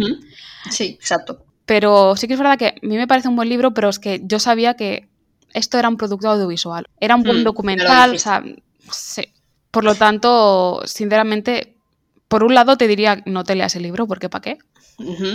Sí, 0.69 0.97
exacto. 0.99 1.45
Pero 1.65 2.17
sí 2.17 2.27
que 2.27 2.33
es 2.33 2.39
verdad 2.39 2.57
que 2.57 2.67
a 2.67 2.73
mí 2.81 2.97
me 2.97 3.07
parece 3.07 3.29
un 3.29 3.37
buen 3.37 3.47
libro, 3.47 3.73
pero 3.73 3.87
es 3.87 3.99
que 3.99 4.21
yo 4.25 4.39
sabía 4.39 4.73
que 4.73 5.07
esto 5.53 5.77
era 5.79 5.87
un 5.87 5.95
producto 5.95 6.29
audiovisual, 6.29 6.85
era 6.99 7.15
un 7.15 7.23
buen 7.23 7.41
hmm, 7.41 7.43
documental, 7.45 8.15
o 8.15 8.19
sea, 8.19 8.43
sí. 8.91 9.33
Por 9.71 9.85
lo 9.85 9.95
tanto, 9.95 10.81
sinceramente, 10.85 11.77
por 12.27 12.43
un 12.43 12.53
lado 12.53 12.75
te 12.75 12.87
diría 12.87 13.21
no 13.25 13.45
te 13.45 13.55
leas 13.55 13.77
el 13.77 13.83
libro, 13.83 14.07
porque 14.07 14.27
¿para 14.27 14.41
qué? 14.41 14.57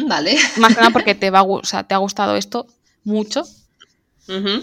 vale. 0.06 0.36
Más 0.58 0.74
que 0.74 0.80
nada 0.80 0.92
porque 0.92 1.14
te, 1.14 1.30
va, 1.30 1.42
o 1.42 1.64
sea, 1.64 1.84
te 1.84 1.94
ha 1.94 1.98
gustado 1.98 2.36
esto 2.36 2.66
mucho. 3.04 3.44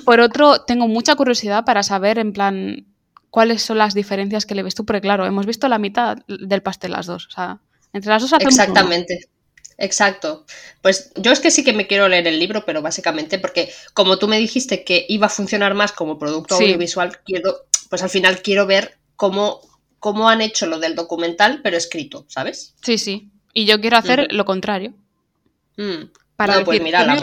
Por 0.06 0.20
otro, 0.20 0.62
tengo 0.62 0.88
mucha 0.88 1.16
curiosidad 1.16 1.66
para 1.66 1.84
saber, 1.84 2.18
en 2.18 2.34
plan, 2.34 2.86
cuáles 3.30 3.62
son 3.62 3.78
las 3.78 3.94
diferencias 3.94 4.46
que 4.46 4.56
le 4.56 4.64
ves 4.64 4.76
tú, 4.76 4.86
porque 4.86 5.02
claro, 5.02 5.26
hemos 5.26 5.46
visto 5.46 5.68
la 5.68 5.80
mitad 5.80 6.18
del 6.28 6.62
pastel 6.62 6.92
las 6.92 7.06
dos, 7.06 7.28
o 7.28 7.32
sea, 7.32 7.60
entre 7.94 8.10
las 8.10 8.22
dos 8.22 8.34
hacemos 8.34 8.54
Exactamente. 8.54 9.30
Exacto. 9.78 10.46
Pues 10.82 11.12
yo 11.16 11.32
es 11.32 11.40
que 11.40 11.50
sí 11.50 11.64
que 11.64 11.74
me 11.74 11.88
quiero 11.88 12.08
leer 12.08 12.28
el 12.28 12.38
libro, 12.38 12.64
pero 12.66 12.84
básicamente 12.84 13.40
porque 13.40 13.72
como 13.96 14.20
tú 14.20 14.28
me 14.28 14.38
dijiste 14.38 14.84
que 14.84 15.08
iba 15.10 15.26
a 15.26 15.30
funcionar 15.30 15.74
más 15.74 15.92
como 15.92 16.20
producto 16.20 16.56
audiovisual, 16.56 17.18
quiero, 17.26 17.66
pues 17.90 18.04
al 18.04 18.12
final 18.12 18.44
quiero 18.44 18.68
ver 18.68 19.00
cómo, 19.16 19.62
cómo 19.98 20.30
han 20.30 20.42
hecho 20.42 20.68
lo 20.68 20.78
del 20.80 20.94
documental, 20.94 21.62
pero 21.64 21.78
escrito, 21.78 22.26
¿sabes? 22.28 22.76
Sí, 22.84 23.00
sí. 23.00 23.32
Y 23.54 23.66
yo 23.66 23.82
quiero 23.82 23.98
hacer 23.98 24.32
lo 24.32 24.46
contrario. 24.46 24.94
Mm. 25.78 26.12
Para 26.36 26.64
pues 26.64 26.82
mira, 26.82 27.04
la 27.04 27.16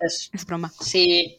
Es, 0.00 0.30
es 0.32 0.46
broma. 0.46 0.72
Sí, 0.80 1.38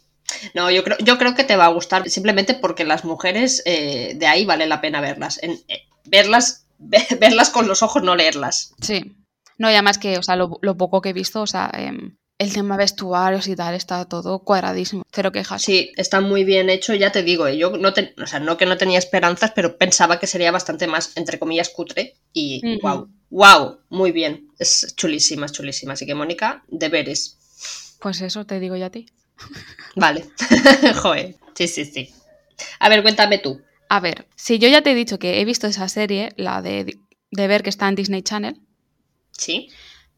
no, 0.54 0.72
yo 0.72 0.84
creo, 0.84 0.98
yo 1.00 1.18
creo 1.18 1.36
que 1.36 1.44
te 1.44 1.56
va 1.56 1.66
a 1.66 1.70
gustar 1.70 2.10
simplemente 2.10 2.54
porque 2.54 2.86
las 2.86 3.06
mujeres 3.06 3.62
eh, 3.66 4.14
de 4.16 4.28
ahí 4.28 4.46
vale 4.46 4.68
la 4.68 4.82
pena 4.82 5.02
verlas. 5.02 5.40
En, 5.42 5.52
eh, 5.68 5.88
verlas, 6.06 6.68
verlas 7.20 7.50
con 7.50 7.68
los 7.68 7.84
ojos, 7.84 8.04
no 8.04 8.16
leerlas. 8.16 8.74
Sí. 8.82 9.16
No, 9.58 9.70
y 9.70 9.74
además 9.74 9.98
que, 9.98 10.18
o 10.18 10.24
sea, 10.24 10.36
lo, 10.36 10.78
poco 10.78 11.02
que 11.02 11.10
he 11.10 11.14
visto, 11.14 11.42
o 11.42 11.48
sea, 11.48 11.72
em, 11.74 12.18
el 12.38 12.52
tema 12.52 12.76
vestuarios 12.76 13.48
y 13.48 13.56
tal 13.56 13.74
está 13.74 14.04
todo 14.06 14.40
cuadradísimo. 14.40 15.04
Cero 15.12 15.32
quejas. 15.32 15.62
Sí, 15.62 15.94
está 15.96 16.20
muy 16.20 16.44
bien 16.44 16.70
hecho, 16.70 16.94
ya 16.94 17.12
te 17.12 17.24
digo, 17.24 17.48
eh, 17.48 17.58
yo 17.58 17.78
no, 17.78 17.90
o 17.90 18.28
sea, 18.28 18.40
no 18.42 18.58
que 18.58 18.66
no 18.66 18.78
tenía 18.78 19.00
esperanzas, 19.00 19.52
pero 19.56 19.78
pensaba 19.78 20.20
que 20.20 20.28
sería 20.28 20.52
bastante 20.52 20.88
más, 20.88 21.16
entre 21.16 21.40
comillas, 21.40 21.70
cutre. 21.70 22.16
Y 22.34 22.80
wow, 22.82 23.10
wow, 23.30 23.80
muy 23.90 24.12
bien. 24.12 24.50
Es 24.60 24.94
chulísima, 24.98 25.46
es 25.46 25.54
chulísima. 25.54 25.94
Así 25.94 26.06
que, 26.06 26.16
Mónica, 26.16 26.66
deberes. 26.68 27.38
Pues 28.02 28.20
eso 28.20 28.46
te 28.46 28.60
digo 28.60 28.76
yo 28.76 28.88
a 28.88 28.90
ti. 28.90 29.06
Vale. 29.96 30.26
Joder. 31.02 31.36
Sí, 31.54 31.68
sí, 31.68 31.86
sí. 31.86 32.10
A 32.80 32.90
ver, 32.90 33.02
cuéntame 33.02 33.38
tú. 33.38 33.62
A 33.90 34.00
ver, 34.00 34.28
si 34.36 34.60
yo 34.60 34.68
ya 34.68 34.82
te 34.82 34.92
he 34.92 34.96
dicho 34.96 35.20
que 35.20 35.40
he 35.40 35.46
visto 35.46 35.68
esa 35.68 35.88
serie, 35.90 36.34
la 36.38 36.62
de, 36.62 36.98
de 37.32 37.48
ver 37.48 37.64
que 37.64 37.70
está 37.70 37.88
en 37.88 37.96
Disney 37.96 38.22
Channel. 38.22 38.60
Sí. 39.32 39.70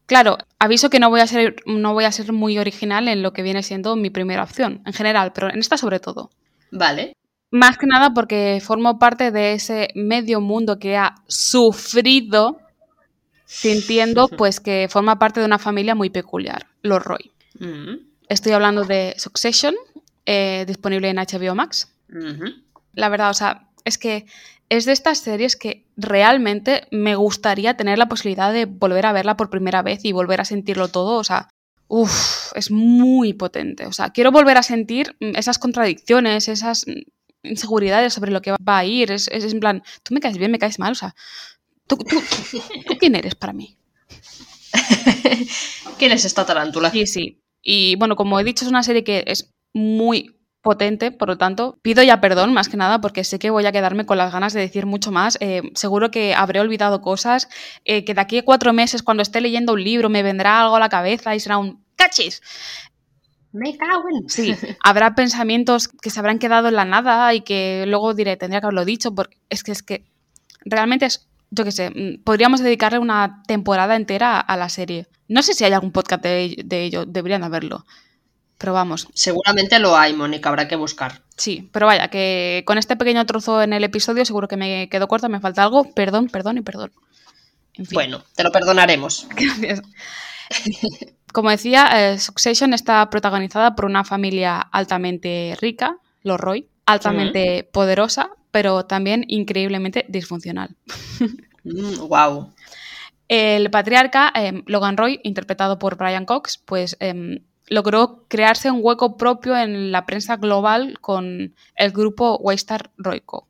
Claro, 0.06 0.38
aviso 0.58 0.88
que 0.88 1.00
no 1.00 1.10
voy, 1.10 1.20
a 1.20 1.26
ser, 1.26 1.56
no 1.66 1.92
voy 1.92 2.04
a 2.04 2.12
ser 2.12 2.32
muy 2.32 2.58
original 2.58 3.08
en 3.08 3.22
lo 3.22 3.34
que 3.34 3.42
viene 3.42 3.62
siendo 3.62 3.94
mi 3.94 4.08
primera 4.08 4.42
opción, 4.42 4.82
en 4.86 4.94
general, 4.94 5.32
pero 5.34 5.50
en 5.50 5.58
esta 5.58 5.76
sobre 5.76 6.00
todo. 6.00 6.30
Vale. 6.70 7.12
Más 7.50 7.76
que 7.76 7.86
nada 7.86 8.14
porque 8.14 8.60
formo 8.64 8.98
parte 8.98 9.30
de 9.30 9.52
ese 9.52 9.88
medio 9.94 10.40
mundo 10.40 10.78
que 10.78 10.96
ha 10.96 11.16
sufrido 11.26 12.58
sintiendo 13.44 14.28
pues 14.38 14.60
que 14.60 14.86
forma 14.90 15.18
parte 15.18 15.40
de 15.40 15.46
una 15.46 15.58
familia 15.58 15.94
muy 15.94 16.08
peculiar, 16.10 16.66
los 16.82 17.02
Roy. 17.02 17.30
Mm. 17.58 18.07
Estoy 18.28 18.52
hablando 18.52 18.84
de 18.84 19.14
Succession, 19.16 19.74
eh, 20.26 20.64
disponible 20.66 21.08
en 21.08 21.16
HBO 21.16 21.54
Max. 21.54 21.92
La 22.92 23.08
verdad, 23.08 23.30
o 23.30 23.34
sea, 23.34 23.68
es 23.84 23.96
que 23.98 24.26
es 24.68 24.84
de 24.84 24.92
estas 24.92 25.18
series 25.18 25.56
que 25.56 25.86
realmente 25.96 26.86
me 26.90 27.14
gustaría 27.14 27.76
tener 27.76 27.98
la 27.98 28.08
posibilidad 28.08 28.52
de 28.52 28.66
volver 28.66 29.06
a 29.06 29.12
verla 29.12 29.36
por 29.36 29.48
primera 29.48 29.82
vez 29.82 30.04
y 30.04 30.12
volver 30.12 30.40
a 30.40 30.44
sentirlo 30.44 30.88
todo. 30.88 31.16
O 31.16 31.24
sea, 31.24 31.48
uff, 31.88 32.52
es 32.54 32.70
muy 32.70 33.32
potente. 33.32 33.86
O 33.86 33.92
sea, 33.92 34.10
quiero 34.10 34.30
volver 34.30 34.58
a 34.58 34.62
sentir 34.62 35.16
esas 35.20 35.58
contradicciones, 35.58 36.48
esas 36.48 36.84
inseguridades 37.42 38.12
sobre 38.12 38.30
lo 38.30 38.42
que 38.42 38.52
va 38.52 38.78
a 38.78 38.84
ir. 38.84 39.10
Es, 39.10 39.28
en 39.28 39.60
plan, 39.60 39.82
tú 40.02 40.12
me 40.12 40.20
caes 40.20 40.36
bien, 40.36 40.50
me 40.50 40.58
caes 40.58 40.78
mal. 40.78 40.92
O 40.92 40.96
sea, 40.96 41.14
¿tú, 41.86 41.96
tú, 41.96 42.20
tú 42.86 42.98
quién 42.98 43.14
eres 43.14 43.34
para 43.34 43.54
mí? 43.54 43.76
¿Quién 45.98 46.12
es 46.12 46.26
esta 46.26 46.44
tarántula? 46.44 46.90
Sí, 46.90 47.06
sí. 47.06 47.38
Y 47.62 47.96
bueno, 47.96 48.16
como 48.16 48.38
he 48.38 48.44
dicho, 48.44 48.64
es 48.64 48.70
una 48.70 48.82
serie 48.82 49.04
que 49.04 49.24
es 49.26 49.54
muy 49.74 50.38
potente, 50.62 51.12
por 51.12 51.28
lo 51.28 51.38
tanto, 51.38 51.78
pido 51.82 52.02
ya 52.02 52.20
perdón 52.20 52.52
más 52.52 52.68
que 52.68 52.76
nada 52.76 53.00
porque 53.00 53.24
sé 53.24 53.38
que 53.38 53.50
voy 53.50 53.64
a 53.64 53.72
quedarme 53.72 54.06
con 54.06 54.18
las 54.18 54.32
ganas 54.32 54.52
de 54.52 54.60
decir 54.60 54.86
mucho 54.86 55.10
más. 55.10 55.38
Eh, 55.40 55.62
seguro 55.74 56.10
que 56.10 56.34
habré 56.34 56.60
olvidado 56.60 57.00
cosas, 57.00 57.48
eh, 57.84 58.04
que 58.04 58.14
de 58.14 58.20
aquí 58.20 58.38
a 58.38 58.44
cuatro 58.44 58.72
meses, 58.72 59.02
cuando 59.02 59.22
esté 59.22 59.40
leyendo 59.40 59.72
un 59.72 59.82
libro, 59.82 60.08
me 60.08 60.22
vendrá 60.22 60.60
algo 60.60 60.76
a 60.76 60.80
la 60.80 60.88
cabeza 60.88 61.34
y 61.34 61.40
será 61.40 61.58
un 61.58 61.84
¡cachis! 61.96 62.42
Me 63.52 63.76
cago 63.76 64.04
en... 64.10 64.28
Sí, 64.28 64.54
habrá 64.82 65.14
pensamientos 65.14 65.88
que 65.88 66.10
se 66.10 66.20
habrán 66.20 66.38
quedado 66.38 66.68
en 66.68 66.74
la 66.74 66.84
nada 66.84 67.32
y 67.34 67.40
que 67.40 67.84
luego 67.86 68.14
diré, 68.14 68.36
tendría 68.36 68.60
que 68.60 68.66
haberlo 68.66 68.84
dicho, 68.84 69.14
porque 69.14 69.38
es 69.48 69.62
que 69.62 69.72
es 69.72 69.82
que 69.82 70.04
realmente 70.64 71.06
es, 71.06 71.27
yo 71.50 71.64
qué 71.64 71.72
sé, 71.72 71.90
mm, 71.90 72.22
podríamos 72.24 72.60
dedicarle 72.60 72.98
una 72.98 73.42
temporada 73.46 73.96
entera 73.96 74.38
a 74.40 74.56
la 74.56 74.68
serie. 74.68 75.06
No 75.28 75.42
sé 75.42 75.54
si 75.54 75.64
hay 75.64 75.72
algún 75.72 75.92
podcast 75.92 76.22
de, 76.22 76.56
ello, 76.70 77.06
deberían 77.06 77.44
haberlo. 77.44 77.84
Pero 78.58 78.72
vamos. 78.72 79.08
Seguramente 79.14 79.78
lo 79.78 79.96
hay, 79.96 80.14
Mónica, 80.14 80.48
habrá 80.48 80.66
que 80.66 80.76
buscar. 80.76 81.22
Sí, 81.36 81.68
pero 81.72 81.86
vaya, 81.86 82.08
que 82.08 82.64
con 82.66 82.76
este 82.76 82.96
pequeño 82.96 83.24
trozo 83.24 83.62
en 83.62 83.72
el 83.72 83.84
episodio 83.84 84.24
seguro 84.24 84.48
que 84.48 84.56
me 84.56 84.88
quedo 84.88 85.06
corta, 85.06 85.28
me 85.28 85.40
falta 85.40 85.62
algo. 85.62 85.84
Perdón, 85.94 86.28
perdón 86.28 86.58
y 86.58 86.62
perdón. 86.62 86.92
Bueno, 87.92 88.24
te 88.34 88.42
lo 88.42 88.50
perdonaremos. 88.50 89.28
Gracias. 89.36 89.82
Como 91.32 91.50
decía, 91.50 92.12
eh, 92.12 92.18
Succession 92.18 92.74
está 92.74 93.08
protagonizada 93.10 93.76
por 93.76 93.84
una 93.84 94.02
familia 94.02 94.58
altamente 94.58 95.56
rica, 95.60 95.98
los 96.22 96.40
Roy, 96.40 96.68
altamente 96.86 97.68
poderosa, 97.70 98.30
pero 98.50 98.84
también 98.86 99.24
increíblemente 99.28 100.06
disfuncional. 100.08 100.76
wow. 101.64 102.40
Mm, 102.42 102.46
el 103.28 103.70
patriarca, 103.70 104.32
em, 104.34 104.62
Logan 104.66 104.96
Roy, 104.96 105.20
interpretado 105.22 105.78
por 105.78 105.96
Brian 105.96 106.24
Cox, 106.24 106.58
pues 106.64 106.96
em, 107.00 107.40
logró 107.68 108.24
crearse 108.28 108.70
un 108.70 108.80
hueco 108.82 109.16
propio 109.16 109.56
en 109.56 109.92
la 109.92 110.06
prensa 110.06 110.36
global 110.36 110.98
con 111.00 111.54
el 111.76 111.92
grupo 111.92 112.38
Waystar 112.38 112.90
Royco. 112.96 113.46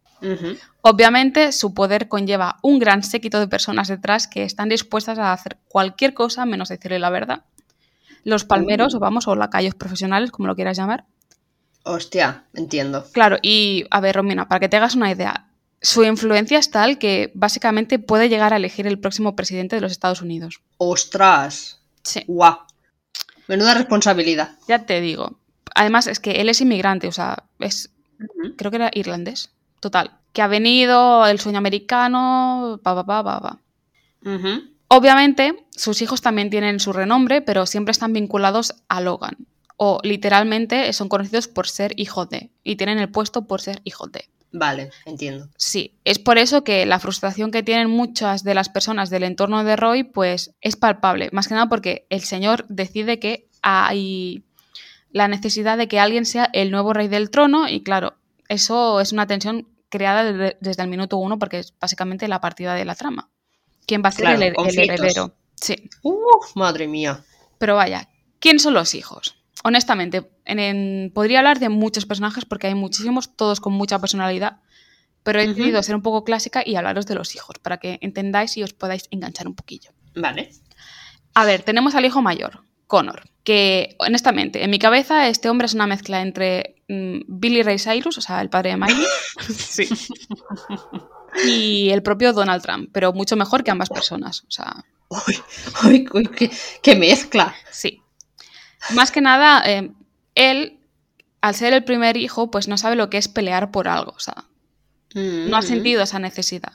Obviamente, 0.82 1.52
su 1.52 1.74
poder 1.74 2.08
conlleva 2.08 2.56
un 2.62 2.80
gran 2.80 3.04
séquito 3.04 3.38
de 3.38 3.46
personas 3.46 3.86
detrás 3.86 4.26
que 4.26 4.42
están 4.42 4.68
dispuestas 4.68 5.18
a 5.18 5.32
hacer 5.32 5.58
cualquier 5.68 6.12
cosa 6.12 6.44
menos 6.44 6.70
decirle 6.70 6.98
la 6.98 7.10
verdad. 7.10 7.44
Los 8.24 8.44
palmeros, 8.44 8.98
vamos, 8.98 9.28
o 9.28 9.36
lacayos 9.36 9.76
profesionales, 9.76 10.32
como 10.32 10.48
lo 10.48 10.56
quieras 10.56 10.76
llamar. 10.76 11.04
Hostia, 11.88 12.45
entiendo. 12.54 13.07
Claro, 13.12 13.38
y 13.42 13.87
a 13.90 14.00
ver, 14.00 14.16
Romina, 14.16 14.47
para 14.47 14.61
que 14.61 14.68
te 14.68 14.76
hagas 14.76 14.95
una 14.95 15.11
idea, 15.11 15.47
su 15.80 16.04
influencia 16.04 16.59
es 16.59 16.71
tal 16.71 16.99
que 16.99 17.33
básicamente 17.35 17.99
puede 17.99 18.28
llegar 18.28 18.52
a 18.52 18.57
elegir 18.57 18.87
el 18.87 18.99
próximo 18.99 19.35
presidente 19.35 19.76
de 19.76 19.80
los 19.80 19.92
Estados 19.92 20.21
Unidos. 20.21 20.61
¡Ostras! 20.76 21.80
Sí. 22.02 22.25
¡Guau! 22.26 22.59
Menuda 23.47 23.75
responsabilidad. 23.75 24.57
Ya 24.68 24.85
te 24.85 25.00
digo. 25.00 25.38
Además, 25.75 26.07
es 26.09 26.21
que 26.21 26.33
él 26.42 26.49
es 26.49 26.61
inmigrante, 26.61 27.09
o 27.09 27.12
sea, 27.12 27.45
es. 27.59 27.90
Creo 28.57 28.71
que 28.71 28.76
era 28.76 28.90
irlandés. 28.92 29.50
total. 29.80 30.11
Que 30.33 30.42
ha 30.42 30.49
venido 30.49 31.26
el 31.26 31.40
sueño 31.40 31.59
americano, 31.59 32.80
pa, 32.83 32.95
pa, 32.95 33.07
pa, 33.07 33.25
pa, 33.25 33.40
pa. 33.40 33.59
Obviamente, 34.88 35.64
sus 35.71 36.02
hijos 36.02 36.21
también 36.21 36.50
tienen 36.50 36.80
su 36.80 36.92
renombre, 36.92 37.40
pero 37.40 37.64
siempre 37.66 37.92
están 37.92 38.12
vinculados 38.12 38.75
a 38.88 39.00
Logan. 39.00 39.37
O 39.78 40.00
literalmente 40.02 40.92
son 40.92 41.08
conocidos 41.08 41.49
por 41.49 41.68
ser 41.68 41.92
hijos 41.97 42.28
de. 42.28 42.50
Y 42.62 42.76
tienen 42.76 42.99
el 42.99 43.11
puesto 43.11 43.47
por 43.47 43.62
ser 43.62 43.80
hijos 43.85 44.12
de. 44.12 44.28
Vale, 44.50 44.90
entiendo. 45.06 45.49
Sí, 45.56 45.94
es 46.04 46.18
por 46.18 46.38
eso 46.38 46.64
que 46.64 46.85
la 46.87 46.99
frustración 46.99 47.50
que 47.50 47.62
tienen 47.62 47.88
muchas 47.88 48.44
de 48.44 48.54
las 48.54 48.68
personas 48.68 49.08
del 49.11 49.23
entorno 49.23 49.62
de 49.62 49.76
Roy, 49.76 50.04
pues 50.04 50.54
es 50.61 50.76
palpable. 50.76 51.28
Más 51.32 51.49
que 51.49 51.54
nada 51.54 51.68
porque 51.68 52.06
el 52.11 52.23
señor 52.23 52.66
decide 52.68 53.18
que 53.18 53.49
hay 53.62 54.44
la 55.11 55.28
necesidad 55.28 55.78
de 55.78 55.88
que 55.88 56.00
alguien 56.00 56.26
sea 56.26 56.50
el 56.52 56.70
nuevo 56.70 56.92
rey 56.92 57.08
del 57.08 57.30
trono 57.30 57.68
y 57.68 57.82
claro, 57.82 58.16
eso 58.49 59.00
es 59.00 59.12
una 59.12 59.26
tensión 59.26 59.68
creada 59.88 60.25
desde, 60.25 60.56
desde 60.61 60.82
el 60.82 60.88
minuto 60.88 61.16
uno 61.18 61.38
porque 61.38 61.61
es 61.61 61.75
básicamente 61.78 62.28
la 62.28 62.40
partida 62.40 62.75
de 62.75 62.85
la 62.85 62.94
trama. 62.94 63.30
¿Quién 63.87 64.02
va 64.04 64.11
a 64.11 64.12
ser 64.12 64.25
Claro, 64.26 64.42
el, 64.66 64.78
heredero? 64.78 65.35
Sí. 65.54 65.90
Uf, 66.02 66.54
madre 66.54 66.87
mía. 66.87 67.25
Pero 67.58 67.76
vaya, 67.76 68.08
¿quién 68.38 68.58
son 68.58 68.75
los 68.75 68.94
hijos? 68.94 69.38
Honestamente, 69.64 70.30
en- 70.44 70.58
en- 70.58 71.10
podría 71.14 71.38
hablar 71.40 71.58
de 71.58 71.68
muchos 71.68 72.06
personajes 72.06 72.44
porque 72.44 72.68
hay 72.68 72.74
muchísimos, 72.74 73.34
todos 73.36 73.60
con 73.60 73.72
mucha 73.72 73.98
personalidad, 73.98 74.58
pero 75.22 75.40
he 75.40 75.46
decidido 75.48 75.82
ser 75.82 75.94
un 75.96 76.02
poco 76.02 76.24
clásica 76.24 76.62
y 76.64 76.76
hablaros 76.76 77.06
de 77.06 77.14
los 77.14 77.34
hijos 77.34 77.58
para 77.60 77.78
que 77.78 77.98
entendáis 78.00 78.56
y 78.56 78.62
os 78.62 78.72
podáis 78.72 79.04
enganchar 79.10 79.46
un 79.48 79.54
poquillo. 79.54 79.90
Vale. 80.14 80.50
A 81.34 81.44
ver, 81.44 81.62
tenemos 81.62 81.94
al 81.94 82.04
hijo 82.04 82.22
mayor, 82.22 82.62
Connor, 82.86 83.24
que 83.44 83.96
honestamente, 83.98 84.64
en 84.64 84.70
mi 84.70 84.78
cabeza 84.78 85.28
este 85.28 85.50
hombre 85.50 85.66
es 85.66 85.74
una 85.74 85.86
mezcla 85.86 86.22
entre 86.22 86.76
mm, 86.88 87.18
Billy 87.26 87.62
Ray 87.62 87.78
Cyrus, 87.78 88.16
o 88.16 88.20
sea, 88.20 88.40
el 88.40 88.48
padre 88.48 88.70
de 88.70 88.76
Miley, 88.76 89.04
sí, 89.54 89.88
y 91.46 91.90
el 91.90 92.02
propio 92.02 92.32
Donald 92.32 92.62
Trump, 92.62 92.90
pero 92.92 93.12
mucho 93.12 93.36
mejor 93.36 93.62
que 93.64 93.70
ambas 93.70 93.88
personas, 93.90 94.42
o 94.42 94.50
sea, 94.50 94.84
Uy, 95.10 95.38
uy, 95.84 96.08
uy, 96.12 96.26
qué, 96.26 96.50
qué 96.82 96.94
mezcla. 96.94 97.54
Sí. 97.70 98.02
Más 98.94 99.11
que 99.11 99.20
nada, 99.20 99.62
eh, 99.68 99.90
él, 100.35 100.78
al 101.40 101.54
ser 101.54 101.73
el 101.73 101.85
primer 101.85 102.16
hijo, 102.16 102.50
pues 102.50 102.68
no 102.68 102.78
sabe 102.78 102.97
lo 102.97 103.11
que 103.11 103.18
es 103.18 103.28
pelear 103.28 103.70
por 103.70 103.88
algo. 103.88 104.12
O 104.16 104.20
sea, 104.20 104.44
no 105.14 105.56
ha 105.56 105.61
Mm, 105.61 105.64
sentido 105.64 106.02
esa 106.02 106.18
necesidad. 106.18 106.73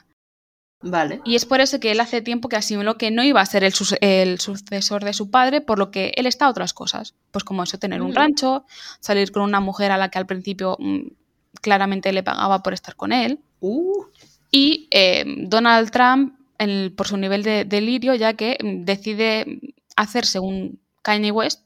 Vale. 0.86 1.22
Y 1.24 1.36
es 1.36 1.45
por 1.45 1.62
eso 1.62 1.79
que 1.79 1.91
él 1.91 2.01
hace 2.01 2.22
tiempo 2.22 2.50
que 2.50 2.57
asimiló 2.57 2.98
que 2.98 3.10
no 3.10 3.24
iba 3.24 3.39
a 3.39 3.45
ser 3.45 3.63
el, 3.63 3.74
el 4.01 4.39
sucesor 4.41 5.05
de 5.05 5.13
su 5.13 5.31
padre, 5.31 5.62
por 5.62 5.79
lo 5.79 5.91
que 5.91 6.12
él 6.17 6.25
está 6.25 6.45
a 6.48 6.50
otras 6.50 6.74
cosas. 6.74 7.13
Pues 7.31 7.45
como 7.45 7.63
eso, 7.63 7.77
tener 7.79 8.01
un 8.01 8.12
Mm. 8.12 8.15
rancho, 8.15 8.65
salir 9.00 9.31
con 9.31 9.43
una 9.43 9.62
mujer 9.62 9.91
a 9.93 9.98
la 9.98 10.10
que 10.10 10.17
al 10.19 10.25
principio 10.25 10.75
mm, 10.79 11.07
claramente 11.62 12.12
le 12.12 12.22
pagaba 12.24 12.63
por 12.63 12.74
estar 12.74 12.95
con 12.98 13.13
él. 13.13 13.39
Uh, 13.62 14.03
Y 14.51 14.88
eh, 14.91 15.24
Donald 15.48 15.89
Trump, 15.89 16.38
en- 16.60 16.93
por 16.95 17.07
su 17.07 17.15
nivel 17.17 17.43
de 17.43 17.63
delirio, 17.65 18.13
ya 18.15 18.33
que 18.33 18.57
decide 18.62 19.62
hacerse 19.95 20.39
un 20.39 20.79
Kanye 21.01 21.31
West 21.31 21.62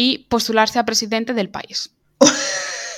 y 0.00 0.18
postularse 0.28 0.78
a 0.78 0.84
presidente 0.86 1.34
del 1.34 1.50
país. 1.50 1.90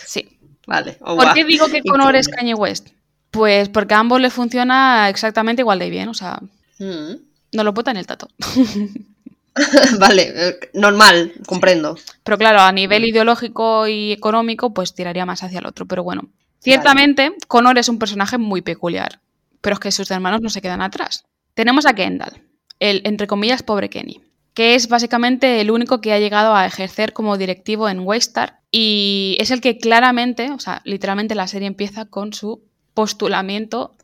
Sí. 0.07 0.39
vale. 0.67 0.99
Oh, 1.03 1.17
¿Por 1.17 1.33
qué 1.35 1.45
digo 1.45 1.69
que 1.69 1.83
Connor 1.89 2.15
es. 2.17 2.27
Kanye 2.29 2.55
West? 2.55 2.89
Pues 3.31 3.69
porque 3.69 3.95
a 3.95 4.01
ambos 4.01 4.21
le 4.21 4.29
funciona 4.29 5.09
exactamente 5.09 5.63
igual 5.63 5.79
de 5.79 5.89
bien, 5.91 6.09
o 6.09 6.15
sea, 6.15 6.41
Mm. 6.79 7.15
no 7.53 7.63
lo 7.65 7.73
puta 7.75 7.91
en 7.93 7.97
el 7.99 8.07
tato. 8.07 8.29
vale, 9.99 10.33
eh, 10.35 10.59
normal, 10.75 11.33
comprendo. 11.47 11.97
Pero 12.25 12.39
claro, 12.39 12.61
a 12.61 12.73
nivel 12.73 13.05
ideológico 13.05 13.87
y 13.87 14.13
económico, 14.13 14.73
pues 14.75 14.95
tiraría 14.95 15.27
más 15.27 15.43
hacia 15.43 15.59
el 15.61 15.67
otro. 15.67 15.87
Pero 15.87 16.03
bueno, 16.03 16.29
ciertamente, 16.61 17.33
Connor 17.49 17.79
es 17.79 17.89
un 17.89 17.99
personaje 17.99 18.39
muy 18.39 18.63
peculiar, 18.63 19.21
pero 19.61 19.75
es 19.75 19.81
que 19.81 19.93
sus 19.93 20.11
hermanos 20.11 20.41
no 20.41 20.51
se 20.51 20.61
quedan 20.63 20.83
atrás. 20.83 21.25
Tenemos 21.55 21.87
a 21.87 21.95
Kendall, 21.95 22.43
el, 22.79 23.03
entre 23.05 23.27
comillas, 23.27 23.63
pobre 23.63 23.91
Kenny, 23.91 24.21
que 24.61 24.75
es 24.75 24.89
básicamente 24.89 25.63
el 25.63 25.71
único 25.71 26.03
que 26.03 26.13
ha 26.13 26.19
llegado 26.19 26.55
a 26.55 26.67
ejercer 26.67 27.15
como 27.15 27.39
directivo 27.39 27.89
en 27.89 28.01
Waystar 28.01 28.61
y 28.71 29.35
es 29.41 29.51
el 29.51 29.63
que 29.63 29.79
claramente, 29.79 30.51
o 30.51 30.59
sea, 30.59 30.83
literalmente 30.85 31.35
la 31.35 31.49
serie 31.49 31.67
empieza 31.67 32.05
con 32.05 32.35
su 32.35 32.63
postulamiento, 32.93 33.97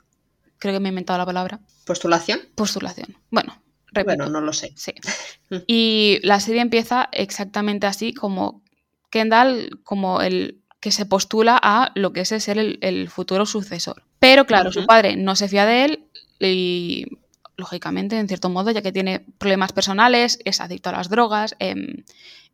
creo 0.56 0.72
que 0.72 0.80
me 0.80 0.88
he 0.88 0.92
inventado 0.92 1.18
la 1.18 1.26
palabra, 1.26 1.60
¿Postulación? 1.84 2.40
postulación. 2.54 3.18
Bueno, 3.30 3.60
repito. 3.88 4.16
Bueno, 4.16 4.30
no 4.30 4.40
lo 4.40 4.54
sé. 4.54 4.72
Sí. 4.76 4.94
Y 5.66 6.20
la 6.22 6.40
serie 6.40 6.62
empieza 6.62 7.10
exactamente 7.12 7.86
así, 7.86 8.14
como 8.14 8.62
Kendall, 9.10 9.80
como 9.84 10.22
el 10.22 10.62
que 10.80 10.90
se 10.90 11.04
postula 11.04 11.60
a 11.62 11.92
lo 11.94 12.14
que 12.14 12.20
es 12.20 12.28
ser 12.28 12.56
el, 12.56 12.78
el 12.80 13.10
futuro 13.10 13.44
sucesor. 13.44 14.04
Pero 14.20 14.46
claro, 14.46 14.72
su 14.72 14.86
padre 14.86 15.16
no 15.16 15.36
se 15.36 15.48
fía 15.48 15.66
de 15.66 15.84
él 15.84 16.04
y, 16.40 17.18
lógicamente, 17.56 18.18
en 18.18 18.28
cierto 18.28 18.48
modo, 18.50 18.70
ya 18.70 18.82
que 18.82 18.92
tiene 18.92 19.24
problemas 19.38 19.72
personales, 19.72 20.38
es 20.44 20.60
adicto 20.60 20.90
a 20.90 20.92
las 20.92 21.08
drogas, 21.08 21.56
em, 21.58 22.04